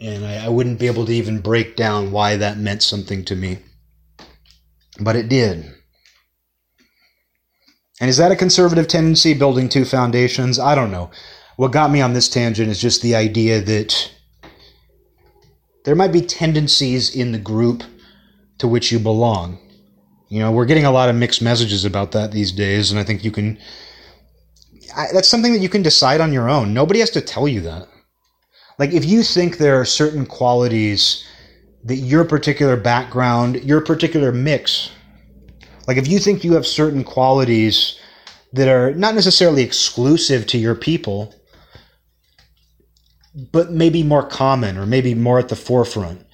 and 0.00 0.24
I, 0.24 0.46
I 0.46 0.48
wouldn't 0.48 0.78
be 0.78 0.86
able 0.86 1.06
to 1.06 1.12
even 1.12 1.40
break 1.40 1.76
down 1.76 2.10
why 2.10 2.36
that 2.36 2.58
meant 2.58 2.82
something 2.82 3.24
to 3.26 3.36
me. 3.36 3.58
But 4.98 5.16
it 5.16 5.28
did. 5.28 5.72
And 8.00 8.08
is 8.08 8.16
that 8.16 8.32
a 8.32 8.36
conservative 8.36 8.88
tendency, 8.88 9.34
building 9.34 9.68
two 9.68 9.84
foundations? 9.84 10.58
I 10.58 10.74
don't 10.74 10.90
know. 10.90 11.10
What 11.56 11.72
got 11.72 11.90
me 11.90 12.00
on 12.00 12.14
this 12.14 12.28
tangent 12.28 12.70
is 12.70 12.80
just 12.80 13.02
the 13.02 13.14
idea 13.14 13.60
that 13.60 14.10
there 15.84 15.94
might 15.94 16.12
be 16.12 16.22
tendencies 16.22 17.14
in 17.14 17.32
the 17.32 17.38
group 17.38 17.82
to 18.58 18.66
which 18.66 18.90
you 18.90 18.98
belong. 18.98 19.58
You 20.28 20.38
know, 20.38 20.52
we're 20.52 20.64
getting 20.64 20.86
a 20.86 20.90
lot 20.90 21.10
of 21.10 21.16
mixed 21.16 21.42
messages 21.42 21.84
about 21.84 22.12
that 22.12 22.32
these 22.32 22.52
days, 22.52 22.90
and 22.90 22.98
I 22.98 23.04
think 23.04 23.24
you 23.24 23.30
can. 23.30 23.58
I, 24.96 25.06
that's 25.12 25.28
something 25.28 25.52
that 25.52 25.60
you 25.60 25.68
can 25.68 25.82
decide 25.82 26.20
on 26.20 26.32
your 26.32 26.48
own. 26.48 26.72
Nobody 26.72 27.00
has 27.00 27.10
to 27.10 27.20
tell 27.20 27.48
you 27.48 27.60
that. 27.62 27.88
Like 28.80 28.94
if 28.94 29.04
you 29.04 29.22
think 29.22 29.58
there 29.58 29.78
are 29.78 29.84
certain 29.84 30.24
qualities 30.24 31.22
that 31.84 31.96
your 31.96 32.24
particular 32.24 32.78
background, 32.78 33.62
your 33.62 33.82
particular 33.82 34.32
mix, 34.32 34.90
like 35.86 35.98
if 35.98 36.08
you 36.08 36.18
think 36.18 36.42
you 36.42 36.54
have 36.54 36.66
certain 36.66 37.04
qualities 37.04 38.00
that 38.54 38.68
are 38.68 38.94
not 38.94 39.14
necessarily 39.14 39.62
exclusive 39.62 40.46
to 40.46 40.56
your 40.56 40.74
people, 40.74 41.34
but 43.52 43.70
maybe 43.70 44.02
more 44.02 44.26
common 44.26 44.78
or 44.78 44.86
maybe 44.86 45.14
more 45.14 45.38
at 45.38 45.50
the 45.50 45.56
forefront. 45.56 46.24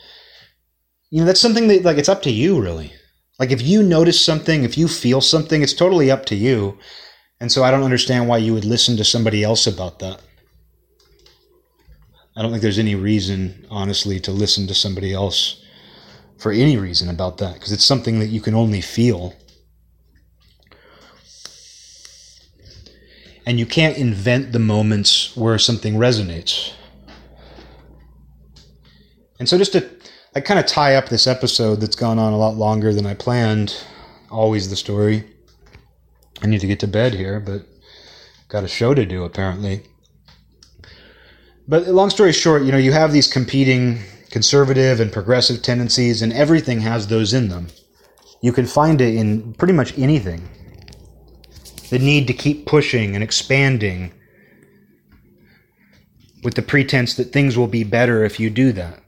You 1.11 1.21
know, 1.21 1.27
that's 1.27 1.41
something 1.41 1.67
that 1.67 1.83
like 1.83 1.99
it's 1.99 2.09
up 2.09 2.23
to 2.23 2.31
you 2.31 2.63
really. 2.63 2.93
Like 3.41 3.51
if 3.51 3.61
you 3.61 3.83
notice 3.83 4.25
something, 4.25 4.63
if 4.63 4.79
you 4.79 4.87
feel 4.87 5.21
something, 5.21 5.63
it's 5.63 5.75
totally 5.75 6.13
up 6.13 6.25
to 6.27 6.37
you. 6.37 6.79
And 7.41 7.51
so 7.51 7.65
I 7.65 7.73
don't 7.73 7.83
understand 7.83 8.29
why 8.29 8.39
you 8.39 8.55
would 8.55 8.65
listen 8.65 8.97
to 8.99 9.05
somebody 9.05 9.43
else 9.43 9.67
about 9.67 9.99
that. 9.99 10.23
I 12.37 12.43
don't 12.43 12.51
think 12.51 12.63
there's 12.63 12.79
any 12.79 12.95
reason, 12.95 13.67
honestly, 13.71 14.21
to 14.21 14.31
listen 14.31 14.67
to 14.67 14.75
somebody 14.75 15.15
else 15.15 15.63
for 16.37 16.53
any 16.53 16.77
reason 16.77 17.09
about 17.09 17.39
that 17.39 17.55
because 17.55 17.73
it's 17.73 17.85
something 17.85 18.19
that 18.19 18.27
you 18.27 18.41
can 18.43 18.55
only 18.55 18.83
feel. 18.83 19.35
And 23.47 23.59
you 23.59 23.65
can't 23.65 23.97
invent 23.97 24.53
the 24.53 24.59
moments 24.59 25.35
where 25.37 25.59
something 25.59 25.95
resonates. 25.95 26.73
And 29.39 29.49
so, 29.49 29.57
just 29.57 29.73
to 29.73 29.89
I 30.37 30.41
kind 30.41 30.61
of 30.61 30.67
tie 30.67 30.97
up 30.97 31.09
this 31.09 31.27
episode 31.27 31.77
that's 31.77 31.97
gone 31.97 32.19
on 32.19 32.35
a 32.35 32.37
lot 32.37 32.57
longer 32.57 32.93
than 32.93 33.07
I 33.07 33.15
planned, 33.15 33.75
always 34.31 34.69
the 34.69 34.77
story. 34.77 35.25
I 36.43 36.47
need 36.47 36.61
to 36.61 36.67
get 36.67 36.81
to 36.81 36.87
bed 36.87 37.15
here, 37.15 37.41
but 37.41 37.63
got 38.51 38.63
a 38.63 38.69
show 38.69 38.93
to 38.93 39.07
do 39.07 39.25
apparently. 39.25 39.85
But 41.69 41.89
long 41.89 42.11
story 42.11 42.33
short, 42.33 42.63
you 42.63 42.71
know, 42.71 42.79
you 42.79 42.93
have 42.93 43.13
these 43.13 43.27
competing 43.27 43.99
conservative 44.31 45.01
and 45.01 45.13
progressive 45.13 45.63
tendencies, 45.63 46.23
and 46.23 46.33
everything 46.33 46.81
has 46.81 47.07
those 47.07 47.33
in 47.33 47.49
them. 47.49 47.69
You 48.43 48.53
can 48.53 48.67
find 48.67 49.01
it 49.01 49.15
in 49.15 49.55
pretty 49.55 49.73
much 49.73 49.99
anything. 49.99 50.49
The 51.91 51.99
need 51.99 52.27
to 52.27 52.33
keep 52.33 52.67
pushing 52.67 53.15
and 53.15 53.25
expanding 53.25 54.13
with 56.45 56.55
the 56.55 56.63
pretense 56.63 57.15
that 57.15 57.33
things 57.33 57.57
will 57.57 57.67
be 57.67 57.83
better 57.83 58.25
if 58.25 58.39
you 58.39 58.51
do 58.51 58.73
that. 58.73 59.03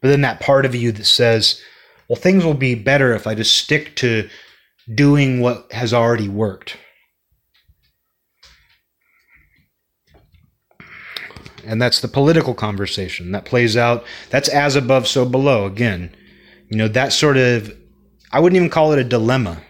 But 0.00 0.08
then 0.08 0.22
that 0.22 0.40
part 0.40 0.64
of 0.64 0.74
you 0.74 0.92
that 0.92 1.04
says, 1.04 1.60
well, 2.08 2.16
things 2.16 2.44
will 2.44 2.54
be 2.54 2.74
better 2.74 3.14
if 3.14 3.26
I 3.26 3.34
just 3.34 3.56
stick 3.56 3.96
to 3.96 4.28
doing 4.94 5.40
what 5.40 5.72
has 5.72 5.92
already 5.92 6.28
worked. 6.28 6.76
And 11.66 11.80
that's 11.80 12.00
the 12.00 12.08
political 12.08 12.54
conversation 12.54 13.32
that 13.32 13.44
plays 13.44 13.76
out. 13.76 14.04
That's 14.30 14.48
as 14.48 14.76
above, 14.76 15.06
so 15.06 15.24
below. 15.24 15.66
Again, 15.66 16.14
you 16.68 16.76
know, 16.76 16.88
that 16.88 17.12
sort 17.12 17.36
of, 17.36 17.76
I 18.32 18.40
wouldn't 18.40 18.56
even 18.56 18.70
call 18.70 18.92
it 18.92 18.98
a 18.98 19.04
dilemma. 19.04 19.62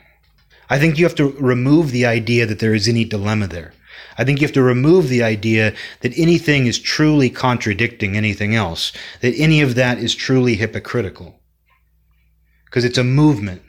I 0.70 0.78
think 0.78 0.98
you 0.98 1.04
have 1.04 1.14
to 1.16 1.30
remove 1.38 1.90
the 1.90 2.06
idea 2.06 2.46
that 2.46 2.58
there 2.58 2.74
is 2.74 2.88
any 2.88 3.04
dilemma 3.04 3.46
there. 3.46 3.74
I 4.16 4.24
think 4.24 4.40
you 4.40 4.46
have 4.46 4.54
to 4.54 4.62
remove 4.62 5.08
the 5.08 5.22
idea 5.22 5.74
that 6.00 6.16
anything 6.16 6.66
is 6.66 6.78
truly 6.78 7.30
contradicting 7.30 8.16
anything 8.16 8.54
else, 8.54 8.92
that 9.20 9.34
any 9.36 9.60
of 9.60 9.74
that 9.74 9.98
is 9.98 10.14
truly 10.14 10.54
hypocritical. 10.54 11.40
Because 12.64 12.84
it's 12.84 12.98
a 12.98 13.04
movement. 13.04 13.62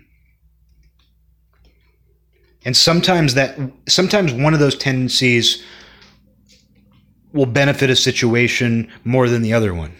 And 2.64 2.76
sometimes 2.76 3.36
that, 3.36 3.58
sometimes 3.88 4.34
one 4.34 4.54
of 4.54 4.60
those 4.60 4.76
tendencies 4.76 5.64
will 7.36 7.45
benefit 7.45 7.90
a 7.90 7.95
situation 7.95 8.91
more 9.03 9.30
than 9.30 9.44
the 9.44 9.53
other 9.53 9.74
one. 9.74 9.94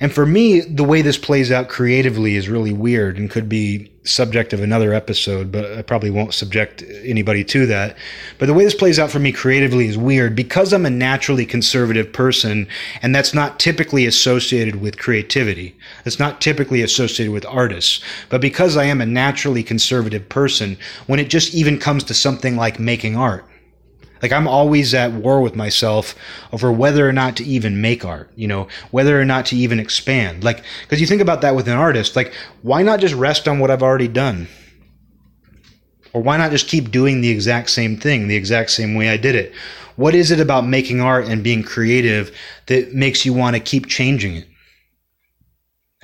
And 0.00 0.12
for 0.12 0.26
me, 0.26 0.60
the 0.60 0.84
way 0.84 1.02
this 1.02 1.16
plays 1.16 1.52
out 1.52 1.68
creatively 1.68 2.34
is 2.34 2.48
really 2.48 2.72
weird 2.72 3.16
and 3.16 3.30
could 3.30 3.48
be 3.48 3.90
subject 4.02 4.52
of 4.52 4.60
another 4.60 4.92
episode, 4.92 5.50
but 5.50 5.64
I 5.78 5.82
probably 5.82 6.10
won't 6.10 6.34
subject 6.34 6.82
anybody 7.04 7.42
to 7.44 7.64
that. 7.66 7.96
But 8.38 8.46
the 8.46 8.54
way 8.54 8.64
this 8.64 8.74
plays 8.74 8.98
out 8.98 9.10
for 9.10 9.20
me 9.20 9.32
creatively 9.32 9.86
is 9.86 9.96
weird 9.96 10.36
because 10.36 10.72
I'm 10.72 10.84
a 10.84 10.90
naturally 10.90 11.46
conservative 11.46 12.12
person, 12.12 12.66
and 13.00 13.14
that's 13.14 13.32
not 13.32 13.58
typically 13.58 14.04
associated 14.04 14.76
with 14.76 14.98
creativity. 14.98 15.74
It's 16.04 16.18
not 16.18 16.40
typically 16.40 16.82
associated 16.82 17.32
with 17.32 17.46
artists. 17.46 18.00
But 18.28 18.42
because 18.42 18.76
I 18.76 18.84
am 18.84 19.00
a 19.00 19.06
naturally 19.06 19.62
conservative 19.62 20.28
person, 20.28 20.76
when 21.06 21.20
it 21.20 21.30
just 21.30 21.54
even 21.54 21.78
comes 21.78 22.04
to 22.04 22.14
something 22.14 22.56
like 22.56 22.78
making 22.78 23.16
art, 23.16 23.46
like 24.24 24.32
I'm 24.32 24.48
always 24.48 24.94
at 24.94 25.12
war 25.12 25.42
with 25.42 25.54
myself 25.54 26.14
over 26.50 26.72
whether 26.72 27.06
or 27.06 27.12
not 27.12 27.36
to 27.36 27.44
even 27.44 27.82
make 27.82 28.06
art, 28.06 28.30
you 28.36 28.48
know, 28.48 28.68
whether 28.90 29.20
or 29.20 29.24
not 29.26 29.44
to 29.46 29.56
even 29.56 29.78
expand. 29.78 30.42
Like, 30.42 30.64
because 30.80 30.98
you 30.98 31.06
think 31.06 31.20
about 31.20 31.42
that 31.42 31.54
with 31.54 31.68
an 31.68 31.76
artist, 31.76 32.16
like, 32.16 32.32
why 32.62 32.82
not 32.82 33.00
just 33.00 33.12
rest 33.12 33.46
on 33.46 33.58
what 33.58 33.70
I've 33.70 33.82
already 33.82 34.08
done? 34.08 34.48
Or 36.14 36.22
why 36.22 36.38
not 36.38 36.52
just 36.52 36.68
keep 36.68 36.90
doing 36.90 37.20
the 37.20 37.28
exact 37.28 37.68
same 37.68 37.98
thing, 37.98 38.26
the 38.26 38.34
exact 38.34 38.70
same 38.70 38.94
way 38.94 39.10
I 39.10 39.18
did 39.18 39.34
it? 39.34 39.52
What 39.96 40.14
is 40.14 40.30
it 40.30 40.40
about 40.40 40.66
making 40.66 41.02
art 41.02 41.28
and 41.28 41.44
being 41.44 41.62
creative 41.62 42.34
that 42.64 42.94
makes 42.94 43.26
you 43.26 43.34
want 43.34 43.56
to 43.56 43.60
keep 43.60 43.88
changing 43.88 44.36
it? 44.36 44.48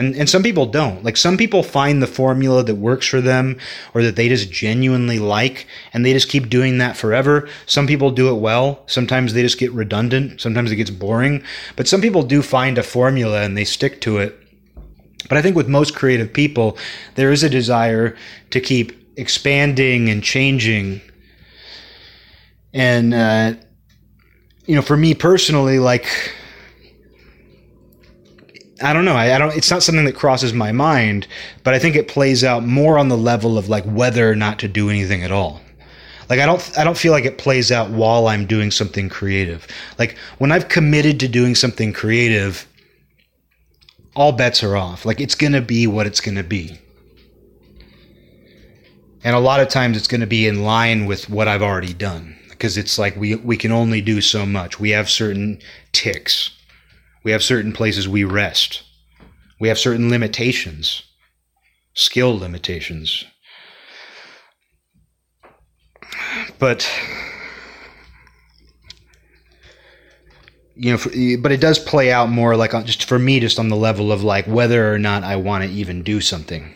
And, 0.00 0.16
and 0.16 0.30
some 0.30 0.42
people 0.42 0.64
don't. 0.64 1.04
Like 1.04 1.18
some 1.18 1.36
people 1.36 1.62
find 1.62 2.02
the 2.02 2.06
formula 2.06 2.64
that 2.64 2.76
works 2.76 3.06
for 3.06 3.20
them 3.20 3.58
or 3.92 4.02
that 4.02 4.16
they 4.16 4.30
just 4.30 4.50
genuinely 4.50 5.18
like 5.18 5.66
and 5.92 6.06
they 6.06 6.14
just 6.14 6.30
keep 6.30 6.48
doing 6.48 6.78
that 6.78 6.96
forever. 6.96 7.46
Some 7.66 7.86
people 7.86 8.10
do 8.10 8.34
it 8.34 8.40
well. 8.40 8.82
Sometimes 8.86 9.34
they 9.34 9.42
just 9.42 9.58
get 9.58 9.70
redundant. 9.72 10.40
Sometimes 10.40 10.72
it 10.72 10.76
gets 10.76 10.88
boring. 10.88 11.44
But 11.76 11.86
some 11.86 12.00
people 12.00 12.22
do 12.22 12.40
find 12.40 12.78
a 12.78 12.82
formula 12.82 13.42
and 13.42 13.58
they 13.58 13.64
stick 13.64 14.00
to 14.00 14.16
it. 14.16 14.38
But 15.28 15.36
I 15.36 15.42
think 15.42 15.54
with 15.54 15.68
most 15.68 15.94
creative 15.94 16.32
people, 16.32 16.78
there 17.16 17.30
is 17.30 17.42
a 17.42 17.50
desire 17.50 18.16
to 18.52 18.60
keep 18.60 18.96
expanding 19.18 20.08
and 20.08 20.22
changing. 20.22 21.02
And, 22.72 23.12
uh, 23.12 23.52
you 24.64 24.76
know, 24.76 24.82
for 24.82 24.96
me 24.96 25.12
personally, 25.12 25.78
like, 25.78 26.06
I 28.82 28.92
don't 28.92 29.04
know. 29.04 29.14
I, 29.14 29.34
I, 29.34 29.38
don't. 29.38 29.54
It's 29.54 29.70
not 29.70 29.82
something 29.82 30.06
that 30.06 30.14
crosses 30.14 30.52
my 30.52 30.72
mind, 30.72 31.26
but 31.64 31.74
I 31.74 31.78
think 31.78 31.96
it 31.96 32.08
plays 32.08 32.42
out 32.42 32.64
more 32.64 32.98
on 32.98 33.08
the 33.08 33.16
level 33.16 33.58
of 33.58 33.68
like 33.68 33.84
whether 33.84 34.30
or 34.30 34.34
not 34.34 34.58
to 34.60 34.68
do 34.68 34.88
anything 34.88 35.22
at 35.22 35.30
all. 35.30 35.60
Like 36.30 36.40
I 36.40 36.46
don't. 36.46 36.78
I 36.78 36.84
don't 36.84 36.96
feel 36.96 37.12
like 37.12 37.24
it 37.24 37.38
plays 37.38 37.70
out 37.70 37.90
while 37.90 38.28
I'm 38.28 38.46
doing 38.46 38.70
something 38.70 39.08
creative. 39.08 39.66
Like 39.98 40.16
when 40.38 40.50
I've 40.50 40.68
committed 40.68 41.20
to 41.20 41.28
doing 41.28 41.54
something 41.54 41.92
creative, 41.92 42.66
all 44.16 44.32
bets 44.32 44.62
are 44.62 44.76
off. 44.76 45.04
Like 45.04 45.20
it's 45.20 45.34
gonna 45.34 45.60
be 45.60 45.86
what 45.86 46.06
it's 46.06 46.20
gonna 46.20 46.44
be, 46.44 46.78
and 49.22 49.36
a 49.36 49.40
lot 49.40 49.60
of 49.60 49.68
times 49.68 49.96
it's 49.96 50.08
gonna 50.08 50.26
be 50.26 50.46
in 50.46 50.62
line 50.62 51.04
with 51.04 51.28
what 51.28 51.48
I've 51.48 51.62
already 51.62 51.92
done 51.92 52.36
because 52.48 52.78
it's 52.78 52.98
like 52.98 53.16
we 53.16 53.34
we 53.34 53.58
can 53.58 53.72
only 53.72 54.00
do 54.00 54.20
so 54.22 54.46
much. 54.46 54.80
We 54.80 54.90
have 54.90 55.10
certain 55.10 55.60
ticks 55.92 56.50
we 57.22 57.32
have 57.32 57.42
certain 57.42 57.72
places 57.72 58.08
we 58.08 58.24
rest. 58.24 58.82
We 59.58 59.68
have 59.68 59.78
certain 59.78 60.08
limitations, 60.08 61.02
skill 61.94 62.38
limitations. 62.38 63.24
But 66.58 66.90
you 70.74 70.92
know, 70.92 71.38
but 71.42 71.52
it 71.52 71.60
does 71.60 71.78
play 71.78 72.10
out 72.10 72.30
more 72.30 72.56
like 72.56 72.72
on, 72.72 72.86
just 72.86 73.04
for 73.04 73.18
me, 73.18 73.38
just 73.38 73.58
on 73.58 73.68
the 73.68 73.76
level 73.76 74.10
of 74.10 74.24
like 74.24 74.46
whether 74.46 74.92
or 74.92 74.98
not 74.98 75.24
I 75.24 75.36
want 75.36 75.62
to 75.64 75.70
even 75.70 76.02
do 76.02 76.22
something. 76.22 76.74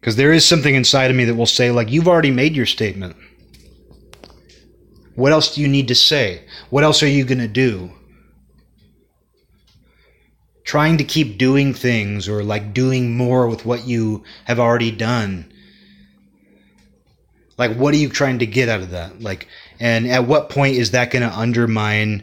Because 0.00 0.16
there 0.16 0.32
is 0.32 0.44
something 0.44 0.74
inside 0.74 1.10
of 1.10 1.16
me 1.16 1.24
that 1.24 1.34
will 1.34 1.46
say, 1.46 1.72
like, 1.72 1.90
you've 1.90 2.06
already 2.06 2.30
made 2.30 2.54
your 2.54 2.66
statement. 2.66 3.16
What 5.16 5.32
else 5.32 5.54
do 5.54 5.62
you 5.62 5.68
need 5.68 5.88
to 5.88 5.94
say? 5.94 6.42
What 6.68 6.84
else 6.84 7.02
are 7.02 7.08
you 7.08 7.24
going 7.24 7.38
to 7.38 7.48
do? 7.48 7.90
Trying 10.62 10.98
to 10.98 11.04
keep 11.04 11.38
doing 11.38 11.72
things 11.72 12.28
or 12.28 12.44
like 12.44 12.74
doing 12.74 13.16
more 13.16 13.48
with 13.48 13.64
what 13.64 13.86
you 13.86 14.24
have 14.44 14.60
already 14.60 14.90
done. 14.90 15.50
Like, 17.56 17.74
what 17.76 17.94
are 17.94 17.98
you 17.98 18.10
trying 18.10 18.40
to 18.40 18.46
get 18.46 18.68
out 18.68 18.82
of 18.82 18.90
that? 18.90 19.22
Like, 19.22 19.48
and 19.80 20.06
at 20.06 20.26
what 20.26 20.50
point 20.50 20.76
is 20.76 20.90
that 20.90 21.10
going 21.10 21.22
to 21.22 21.34
undermine? 21.34 22.22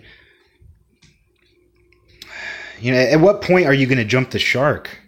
You 2.79 2.91
know, 2.91 2.99
at 2.99 3.19
what 3.19 3.41
point 3.41 3.65
are 3.65 3.73
you 3.73 3.87
going 3.87 3.97
to 3.97 4.05
jump 4.05 4.29
the 4.29 4.39
shark? 4.39 4.99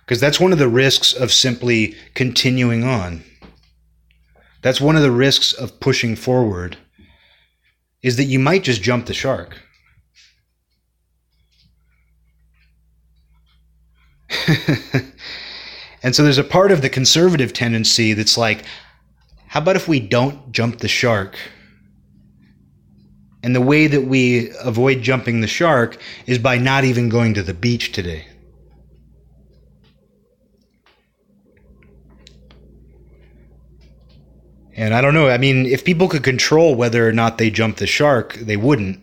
Because 0.00 0.20
that's 0.20 0.40
one 0.40 0.52
of 0.52 0.58
the 0.58 0.68
risks 0.68 1.12
of 1.12 1.32
simply 1.32 1.94
continuing 2.14 2.82
on. 2.82 3.22
That's 4.66 4.80
one 4.80 4.96
of 4.96 5.02
the 5.02 5.12
risks 5.12 5.52
of 5.52 5.78
pushing 5.78 6.16
forward 6.16 6.76
is 8.02 8.16
that 8.16 8.24
you 8.24 8.40
might 8.40 8.64
just 8.64 8.82
jump 8.82 9.06
the 9.06 9.14
shark. 9.14 9.62
and 16.02 16.16
so 16.16 16.24
there's 16.24 16.36
a 16.36 16.42
part 16.42 16.72
of 16.72 16.82
the 16.82 16.90
conservative 16.90 17.52
tendency 17.52 18.12
that's 18.12 18.36
like, 18.36 18.64
how 19.46 19.60
about 19.60 19.76
if 19.76 19.86
we 19.86 20.00
don't 20.00 20.50
jump 20.50 20.80
the 20.80 20.88
shark? 20.88 21.38
And 23.44 23.54
the 23.54 23.60
way 23.60 23.86
that 23.86 24.02
we 24.02 24.50
avoid 24.64 25.00
jumping 25.00 25.42
the 25.42 25.46
shark 25.46 25.96
is 26.26 26.38
by 26.38 26.58
not 26.58 26.82
even 26.82 27.08
going 27.08 27.34
to 27.34 27.44
the 27.44 27.54
beach 27.54 27.92
today. 27.92 28.26
And 34.76 34.92
I 34.92 35.00
don't 35.00 35.14
know. 35.14 35.28
I 35.28 35.38
mean, 35.38 35.64
if 35.64 35.84
people 35.84 36.06
could 36.06 36.22
control 36.22 36.74
whether 36.74 37.08
or 37.08 37.12
not 37.12 37.38
they 37.38 37.48
jump 37.50 37.78
the 37.78 37.86
shark, 37.86 38.34
they 38.34 38.58
wouldn't. 38.58 39.00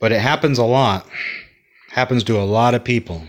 But 0.00 0.12
it 0.12 0.20
happens 0.20 0.58
a 0.58 0.64
lot. 0.64 1.06
Happens 1.90 2.24
to 2.24 2.38
a 2.38 2.44
lot 2.44 2.74
of 2.74 2.82
people. 2.82 3.22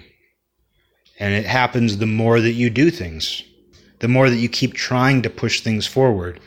And 1.20 1.34
it 1.34 1.46
happens 1.46 1.98
the 1.98 2.06
more 2.06 2.40
that 2.40 2.54
you 2.54 2.70
do 2.70 2.90
things, 2.90 3.44
the 4.00 4.08
more 4.08 4.30
that 4.30 4.38
you 4.38 4.48
keep 4.48 4.74
trying 4.74 5.22
to 5.24 5.30
push 5.30 5.60
things 5.60 5.86
forward. 5.86 6.40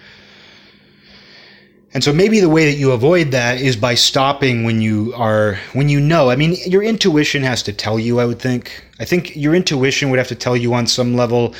And 1.93 2.03
so 2.03 2.11
maybe 2.11 2.41
the 2.41 2.49
way 2.49 2.65
that 2.71 2.79
you 2.79 2.93
avoid 2.93 3.33
that 3.33 3.61
is 3.61 3.77
by 3.77 3.97
stopping 3.97 4.65
when 4.65 4.81
you 4.81 5.13
are 5.15 5.59
when 5.75 5.91
you 5.91 6.01
know. 6.01 6.31
I 6.31 6.37
mean, 6.37 6.57
your 6.65 6.83
intuition 6.83 7.43
has 7.43 7.63
to 7.65 7.73
tell 7.75 7.99
you, 7.99 8.19
I 8.19 8.25
would 8.25 8.39
think. 8.39 8.83
I 8.99 9.05
think 9.05 9.37
your 9.37 9.55
intuition 9.55 10.09
would 10.09 10.19
have 10.19 10.29
to 10.29 10.35
tell 10.35 10.57
you 10.57 10.73
on 10.73 10.87
some 10.87 11.15
level 11.15 11.55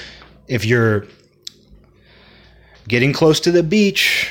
if 0.53 0.67
you're 0.67 1.07
getting 2.87 3.15
close 3.15 3.41
to 3.41 3.51
the 3.51 3.63
beach, 3.63 4.31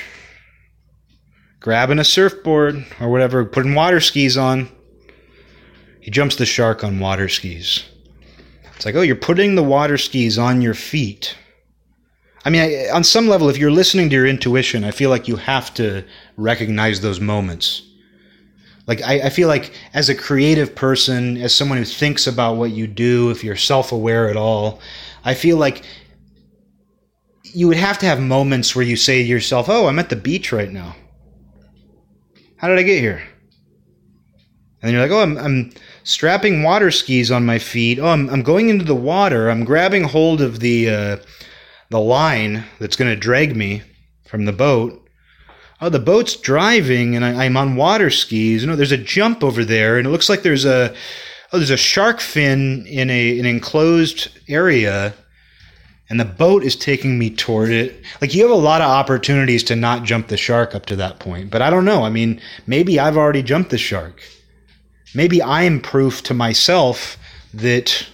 grabbing 1.60 1.98
a 1.98 2.03
surfboard 2.03 2.85
or 2.99 3.10
whatever, 3.10 3.43
putting 3.43 3.73
water 3.73 3.99
skis 3.99 4.38
on. 4.38 4.69
He 5.99 6.11
jumps 6.11 6.35
the 6.35 6.45
shark 6.45 6.84
on 6.84 6.99
water 6.99 7.27
skis. 7.27 7.84
It's 8.76 8.85
like, 8.85 8.93
oh, 8.93 9.02
you're 9.02 9.15
putting 9.15 9.56
the 9.56 9.64
water 9.64 9.98
skis 9.98 10.38
on 10.38 10.61
your 10.61 10.76
feet. 10.76 11.35
I 12.45 12.52
mean, 12.52 12.61
I, 12.61 12.89
on 12.93 13.03
some 13.03 13.27
level, 13.27 13.49
if 13.49 13.57
you're 13.57 13.72
listening 13.72 14.10
to 14.11 14.15
your 14.15 14.27
intuition, 14.27 14.84
I 14.84 14.91
feel 14.91 15.10
like 15.10 15.27
you 15.27 15.38
have 15.38 15.73
to 15.76 16.03
recognize 16.38 17.02
those 17.02 17.19
moments. 17.19 17.81
Like, 18.85 19.02
I, 19.02 19.22
I 19.22 19.30
feel 19.30 19.48
like 19.48 19.73
as 19.95 20.10
a 20.10 20.15
creative 20.15 20.76
person, 20.76 21.38
as 21.38 21.53
someone 21.53 21.80
who 21.80 21.85
thinks 21.85 22.27
about 22.27 22.57
what 22.57 22.72
you 22.72 22.85
do, 22.85 23.31
if 23.31 23.43
you're 23.43 23.56
self 23.56 23.91
aware 23.91 24.30
at 24.30 24.38
all, 24.38 24.81
I 25.23 25.34
feel 25.34 25.57
like 25.57 25.84
you 27.53 27.68
would 27.68 27.78
have 27.78 27.98
to 27.99 28.06
have 28.06 28.19
moments 28.19 28.76
where 28.76 28.86
you 28.86 28.95
say 28.95 29.22
to 29.22 29.28
yourself, 29.28 29.69
oh, 29.69 29.88
I'm 29.88 29.99
at 29.99 30.10
the 30.10 30.15
beach 30.15 30.52
right 30.52 30.72
now. 30.72 30.95
How 32.57 32.68
did 32.68 32.80
I 32.80 32.84
get 32.84 32.99
here? 32.99 33.22
And 34.82 34.88
then 34.88 34.94
you're 34.94 35.02
like, 35.02 35.11
oh, 35.11 35.22
I'm, 35.22 35.38
I'm 35.38 35.72
strapping 36.03 36.64
water 36.64 36.91
skis 36.91 37.32
on 37.32 37.45
my 37.45 37.60
feet. 37.60 37.99
Oh, 37.99 38.07
I'm, 38.07 38.30
I'm 38.30 38.41
going 38.41 38.69
into 38.69 38.86
the 38.86 38.95
water. 38.95 39.49
I'm 39.49 39.64
grabbing 39.64 40.03
hold 40.03 40.41
of 40.41 40.60
the 40.60 40.90
uh, 40.90 41.18
the 41.90 41.99
line 41.99 42.64
that's 42.80 42.95
going 42.95 43.11
to 43.11 43.19
drag 43.19 43.56
me 43.56 43.84
from 44.26 44.45
the 44.45 44.53
boat. 44.53 44.98
Oh, 45.82 45.90
the 45.90 45.99
boat's 45.99 46.36
driving, 46.36 47.15
and 47.15 47.26
I, 47.26 47.45
am 47.45 47.57
on 47.57 47.76
water 47.76 48.10
skis. 48.10 48.61
You 48.61 48.69
know, 48.69 48.76
there's 48.76 48.91
a 48.91 48.98
jump 48.98 49.44
over 49.44 49.65
there, 49.65 49.98
and 49.98 50.07
it 50.07 50.11
looks 50.11 50.30
like 50.30 50.41
there's 50.41 50.65
a 50.65 50.95
oh, 51.52 51.57
there's 51.57 51.69
a 51.69 51.78
shark 51.78 52.19
fin 52.19 52.86
in 52.88 53.10
a 53.10 53.40
an 53.40 53.45
enclosed 53.45 54.30
area, 54.48 55.14
and 56.11 56.19
the 56.19 56.25
boat 56.25 56.63
is 56.63 56.75
taking 56.75 57.17
me 57.17 57.31
toward 57.31 57.71
it. 57.71 58.05
Like 58.21 58.35
you 58.35 58.43
have 58.43 58.51
a 58.51 58.61
lot 58.61 58.81
of 58.81 58.89
opportunities 58.91 59.63
to 59.63 59.75
not 59.75 60.03
jump 60.03 60.27
the 60.27 60.38
shark 60.38 60.75
up 60.75 60.85
to 60.88 60.95
that 60.97 61.19
point, 61.19 61.49
but 61.49 61.63
I 61.63 61.71
don't 61.71 61.85
know. 61.85 62.03
I 62.03 62.09
mean, 62.11 62.39
maybe 62.67 62.99
I've 62.99 63.17
already 63.17 63.41
jumped 63.41 63.71
the 63.71 63.79
shark 63.79 64.21
maybe 65.13 65.41
I 65.41 65.63
am 65.63 65.81
proof 65.81 66.23
to 66.23 66.33
myself 66.33 67.17
that 67.53 68.07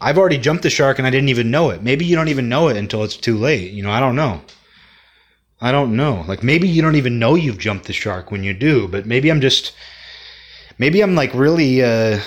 I've 0.00 0.18
already 0.18 0.38
jumped 0.38 0.64
the 0.64 0.70
shark 0.70 0.98
and 0.98 1.06
I 1.06 1.10
didn't 1.10 1.28
even 1.28 1.50
know 1.50 1.70
it. 1.70 1.82
Maybe 1.82 2.04
you 2.04 2.16
don't 2.16 2.28
even 2.28 2.48
know 2.48 2.68
it 2.68 2.76
until 2.76 3.04
it's 3.04 3.16
too 3.16 3.36
late. 3.36 3.72
You 3.72 3.82
know, 3.82 3.90
I 3.90 4.00
don't 4.00 4.16
know. 4.16 4.42
I 5.60 5.70
don't 5.70 5.96
know. 5.96 6.24
Like 6.26 6.42
maybe 6.42 6.68
you 6.68 6.82
don't 6.82 6.96
even 6.96 7.18
know 7.18 7.36
you've 7.36 7.58
jumped 7.58 7.86
the 7.86 7.92
shark 7.92 8.30
when 8.30 8.42
you 8.42 8.52
do, 8.52 8.88
but 8.88 9.06
maybe 9.06 9.30
I'm 9.30 9.40
just 9.40 9.72
maybe 10.78 11.00
I'm 11.00 11.14
like 11.14 11.32
really 11.34 11.82
uh 11.82 12.20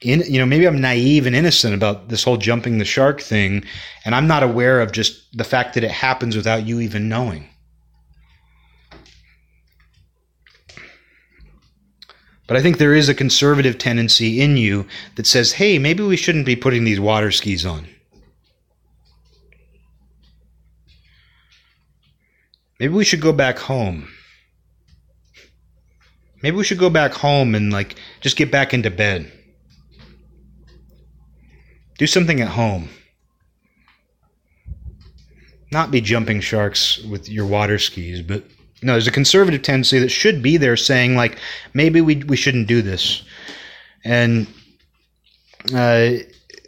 in 0.00 0.22
you 0.28 0.38
know, 0.38 0.46
maybe 0.46 0.66
I'm 0.66 0.80
naive 0.80 1.26
and 1.26 1.34
innocent 1.34 1.74
about 1.74 2.08
this 2.08 2.22
whole 2.22 2.36
jumping 2.36 2.78
the 2.78 2.84
shark 2.84 3.20
thing 3.20 3.64
and 4.04 4.14
I'm 4.14 4.26
not 4.26 4.42
aware 4.42 4.80
of 4.80 4.92
just 4.92 5.36
the 5.36 5.44
fact 5.44 5.74
that 5.74 5.84
it 5.84 5.90
happens 5.90 6.36
without 6.36 6.66
you 6.66 6.80
even 6.80 7.08
knowing. 7.08 7.48
But 12.46 12.56
I 12.56 12.62
think 12.62 12.78
there 12.78 12.94
is 12.94 13.10
a 13.10 13.14
conservative 13.14 13.76
tendency 13.76 14.40
in 14.40 14.56
you 14.56 14.86
that 15.16 15.26
says, 15.26 15.52
hey, 15.52 15.78
maybe 15.78 16.02
we 16.02 16.16
shouldn't 16.16 16.46
be 16.46 16.56
putting 16.56 16.84
these 16.84 16.98
water 16.98 17.30
skis 17.30 17.66
on. 17.66 17.86
Maybe 22.80 22.94
we 22.94 23.04
should 23.04 23.20
go 23.20 23.32
back 23.32 23.58
home. 23.58 24.08
Maybe 26.42 26.56
we 26.56 26.64
should 26.64 26.78
go 26.78 26.88
back 26.88 27.12
home 27.12 27.54
and 27.54 27.72
like 27.72 27.96
just 28.20 28.36
get 28.36 28.50
back 28.50 28.72
into 28.72 28.90
bed. 28.90 29.30
Do 31.98 32.06
something 32.06 32.40
at 32.40 32.48
home. 32.48 32.88
Not 35.70 35.90
be 35.90 36.00
jumping 36.00 36.40
sharks 36.40 36.98
with 37.02 37.28
your 37.28 37.44
water 37.44 37.78
skis, 37.78 38.22
but 38.22 38.44
no, 38.82 38.92
there's 38.92 39.06
a 39.06 39.12
conservative 39.12 39.62
tendency 39.62 39.98
that 39.98 40.08
should 40.08 40.42
be 40.42 40.56
there 40.56 40.76
saying 40.76 41.16
like 41.16 41.38
maybe 41.74 42.00
we 42.00 42.16
we 42.16 42.36
shouldn't 42.36 42.68
do 42.68 42.80
this, 42.80 43.22
and 44.04 44.46
uh, 45.74 46.12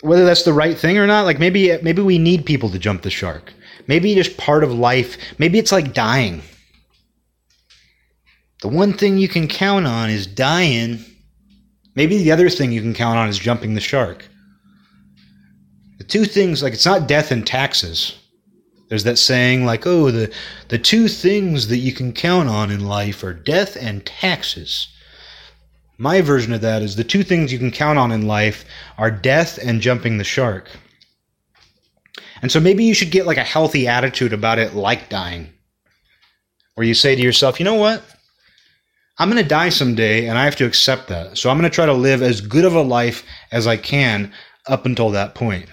whether 0.02 0.24
that's 0.24 0.43
the 0.43 0.52
right 0.52 0.77
thing 0.77 0.98
or 0.98 1.07
not, 1.07 1.24
like 1.24 1.39
maybe 1.39 1.78
maybe 1.82 2.02
we 2.02 2.19
need 2.19 2.44
people 2.44 2.69
to 2.70 2.78
jump 2.78 3.02
the 3.02 3.11
shark. 3.11 3.52
Maybe 3.86 4.15
just 4.15 4.36
part 4.36 4.65
of 4.65 4.73
life. 4.73 5.16
Maybe 5.39 5.59
it's 5.59 5.73
like 5.73 5.94
dying. 5.94 6.43
The 8.61 8.69
one 8.69 8.93
thing 8.93 9.16
you 9.16 9.28
can 9.28 9.48
count 9.48 9.86
on 9.86 10.11
is 10.11 10.27
dying. 10.27 11.05
Maybe 11.94 12.19
the 12.19 12.32
other 12.32 12.51
thing 12.51 12.73
you 12.73 12.82
can 12.82 12.94
count 12.94 13.19
on 13.19 13.28
is 13.28 13.39
jumping 13.39 13.74
the 13.74 13.81
shark. 13.81 14.30
Two 16.10 16.24
things, 16.24 16.62
like 16.62 16.72
it's 16.72 16.84
not 16.84 17.08
death 17.08 17.30
and 17.30 17.46
taxes. 17.46 18.18
There's 18.88 19.04
that 19.04 19.18
saying 19.18 19.64
like, 19.64 19.86
oh, 19.86 20.10
the, 20.10 20.34
the 20.68 20.78
two 20.78 21.06
things 21.06 21.68
that 21.68 21.78
you 21.78 21.92
can 21.92 22.12
count 22.12 22.48
on 22.48 22.72
in 22.72 22.84
life 22.84 23.22
are 23.22 23.32
death 23.32 23.76
and 23.80 24.04
taxes. 24.04 24.88
My 25.96 26.20
version 26.20 26.52
of 26.52 26.62
that 26.62 26.82
is 26.82 26.96
the 26.96 27.04
two 27.04 27.22
things 27.22 27.52
you 27.52 27.58
can 27.58 27.70
count 27.70 27.98
on 27.98 28.10
in 28.10 28.26
life 28.26 28.64
are 28.98 29.10
death 29.10 29.58
and 29.62 29.80
jumping 29.80 30.18
the 30.18 30.24
shark. 30.24 30.68
And 32.42 32.50
so 32.50 32.58
maybe 32.58 32.84
you 32.84 32.94
should 32.94 33.12
get 33.12 33.26
like 33.26 33.36
a 33.36 33.44
healthy 33.44 33.86
attitude 33.86 34.32
about 34.32 34.58
it, 34.58 34.74
like 34.74 35.08
dying. 35.08 35.52
Where 36.74 36.86
you 36.86 36.94
say 36.94 37.14
to 37.14 37.22
yourself, 37.22 37.60
you 37.60 37.64
know 37.64 37.74
what? 37.74 38.02
I'm 39.18 39.30
going 39.30 39.42
to 39.42 39.48
die 39.48 39.68
someday 39.68 40.26
and 40.26 40.36
I 40.36 40.44
have 40.44 40.56
to 40.56 40.66
accept 40.66 41.06
that. 41.08 41.38
So 41.38 41.50
I'm 41.50 41.58
going 41.58 41.70
to 41.70 41.74
try 41.74 41.86
to 41.86 41.92
live 41.92 42.22
as 42.22 42.40
good 42.40 42.64
of 42.64 42.74
a 42.74 42.82
life 42.82 43.22
as 43.52 43.68
I 43.68 43.76
can 43.76 44.32
up 44.66 44.86
until 44.86 45.10
that 45.10 45.34
point. 45.34 45.68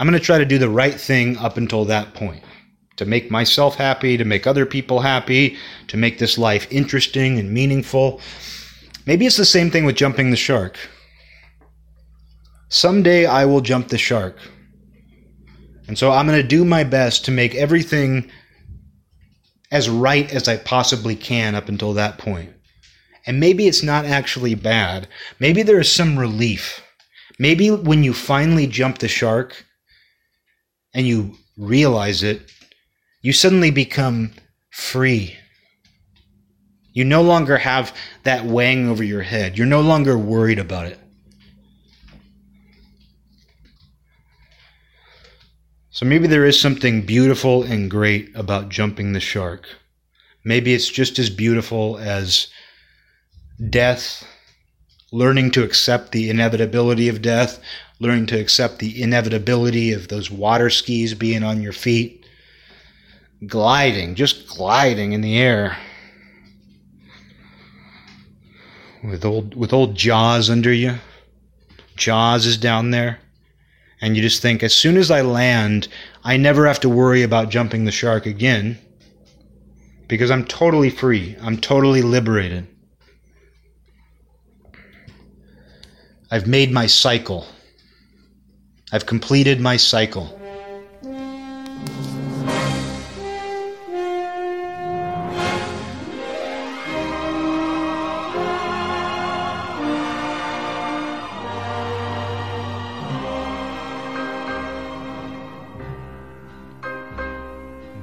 I'm 0.00 0.06
going 0.06 0.18
to 0.18 0.24
try 0.24 0.38
to 0.38 0.46
do 0.46 0.56
the 0.56 0.70
right 0.70 0.98
thing 0.98 1.36
up 1.36 1.58
until 1.58 1.84
that 1.84 2.14
point 2.14 2.42
to 2.96 3.04
make 3.04 3.30
myself 3.30 3.74
happy, 3.76 4.16
to 4.16 4.24
make 4.24 4.46
other 4.46 4.64
people 4.64 5.00
happy, 5.00 5.58
to 5.88 5.98
make 5.98 6.18
this 6.18 6.38
life 6.38 6.66
interesting 6.70 7.38
and 7.38 7.52
meaningful. 7.52 8.18
Maybe 9.04 9.26
it's 9.26 9.36
the 9.36 9.44
same 9.44 9.70
thing 9.70 9.84
with 9.84 9.96
jumping 9.96 10.30
the 10.30 10.38
shark. 10.38 10.78
Someday 12.70 13.26
I 13.26 13.44
will 13.44 13.60
jump 13.60 13.88
the 13.88 13.98
shark. 13.98 14.38
And 15.86 15.98
so 15.98 16.12
I'm 16.12 16.26
going 16.26 16.40
to 16.40 16.48
do 16.48 16.64
my 16.64 16.82
best 16.82 17.26
to 17.26 17.30
make 17.30 17.54
everything 17.54 18.30
as 19.70 19.90
right 19.90 20.32
as 20.32 20.48
I 20.48 20.56
possibly 20.56 21.14
can 21.14 21.54
up 21.54 21.68
until 21.68 21.92
that 21.92 22.16
point. 22.16 22.54
And 23.26 23.38
maybe 23.38 23.66
it's 23.66 23.82
not 23.82 24.06
actually 24.06 24.54
bad. 24.54 25.08
Maybe 25.40 25.62
there 25.62 25.80
is 25.80 25.92
some 25.92 26.18
relief. 26.18 26.82
Maybe 27.38 27.70
when 27.70 28.02
you 28.02 28.14
finally 28.14 28.66
jump 28.66 28.98
the 28.98 29.08
shark, 29.08 29.66
and 30.94 31.06
you 31.06 31.36
realize 31.56 32.22
it, 32.22 32.50
you 33.22 33.32
suddenly 33.32 33.70
become 33.70 34.32
free. 34.70 35.36
You 36.92 37.04
no 37.04 37.22
longer 37.22 37.56
have 37.58 37.94
that 38.24 38.44
weighing 38.44 38.88
over 38.88 39.04
your 39.04 39.22
head. 39.22 39.56
You're 39.56 39.66
no 39.66 39.80
longer 39.80 40.18
worried 40.18 40.58
about 40.58 40.86
it. 40.86 40.98
So 45.90 46.06
maybe 46.06 46.26
there 46.26 46.46
is 46.46 46.58
something 46.58 47.02
beautiful 47.02 47.62
and 47.62 47.90
great 47.90 48.34
about 48.34 48.70
jumping 48.70 49.12
the 49.12 49.20
shark. 49.20 49.68
Maybe 50.44 50.72
it's 50.72 50.88
just 50.88 51.18
as 51.18 51.28
beautiful 51.28 51.98
as 51.98 52.48
death, 53.68 54.26
learning 55.12 55.50
to 55.50 55.62
accept 55.62 56.12
the 56.12 56.30
inevitability 56.30 57.08
of 57.08 57.20
death, 57.20 57.60
learning 58.00 58.26
to 58.26 58.40
accept 58.40 58.78
the 58.78 59.00
inevitability 59.00 59.92
of 59.92 60.08
those 60.08 60.30
water 60.30 60.70
skis 60.70 61.14
being 61.14 61.44
on 61.44 61.62
your 61.62 61.72
feet, 61.72 62.26
gliding, 63.46 64.14
just 64.14 64.48
gliding 64.48 65.12
in 65.12 65.20
the 65.20 65.38
air. 65.38 65.76
With 69.04 69.24
old 69.24 69.54
with 69.54 69.72
old 69.72 69.94
Jaws 69.94 70.50
under 70.50 70.72
you. 70.72 70.96
Jaws 71.96 72.46
is 72.46 72.56
down 72.56 72.90
there. 72.90 73.18
And 74.02 74.16
you 74.16 74.22
just 74.22 74.40
think 74.40 74.62
as 74.62 74.74
soon 74.74 74.96
as 74.96 75.10
I 75.10 75.20
land, 75.20 75.88
I 76.24 76.38
never 76.38 76.66
have 76.66 76.80
to 76.80 76.88
worry 76.88 77.22
about 77.22 77.50
jumping 77.50 77.84
the 77.84 77.92
shark 77.92 78.24
again. 78.24 78.78
Because 80.08 80.30
I'm 80.30 80.44
totally 80.44 80.90
free. 80.90 81.36
I'm 81.40 81.58
totally 81.58 82.02
liberated. 82.02 82.66
I've 86.30 86.46
made 86.46 86.72
my 86.72 86.86
cycle. 86.86 87.46
I've 88.92 89.06
completed 89.06 89.60
my 89.60 89.76
cycle. 89.76 90.36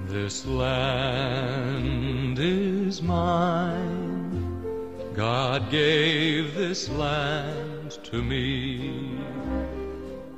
This 0.07 0.45
land 0.45 2.39
is 2.39 3.01
mine. 3.01 4.63
God 5.13 5.69
gave 5.69 6.55
this 6.55 6.87
land 6.89 7.91
to 8.05 8.21
me. 8.23 8.56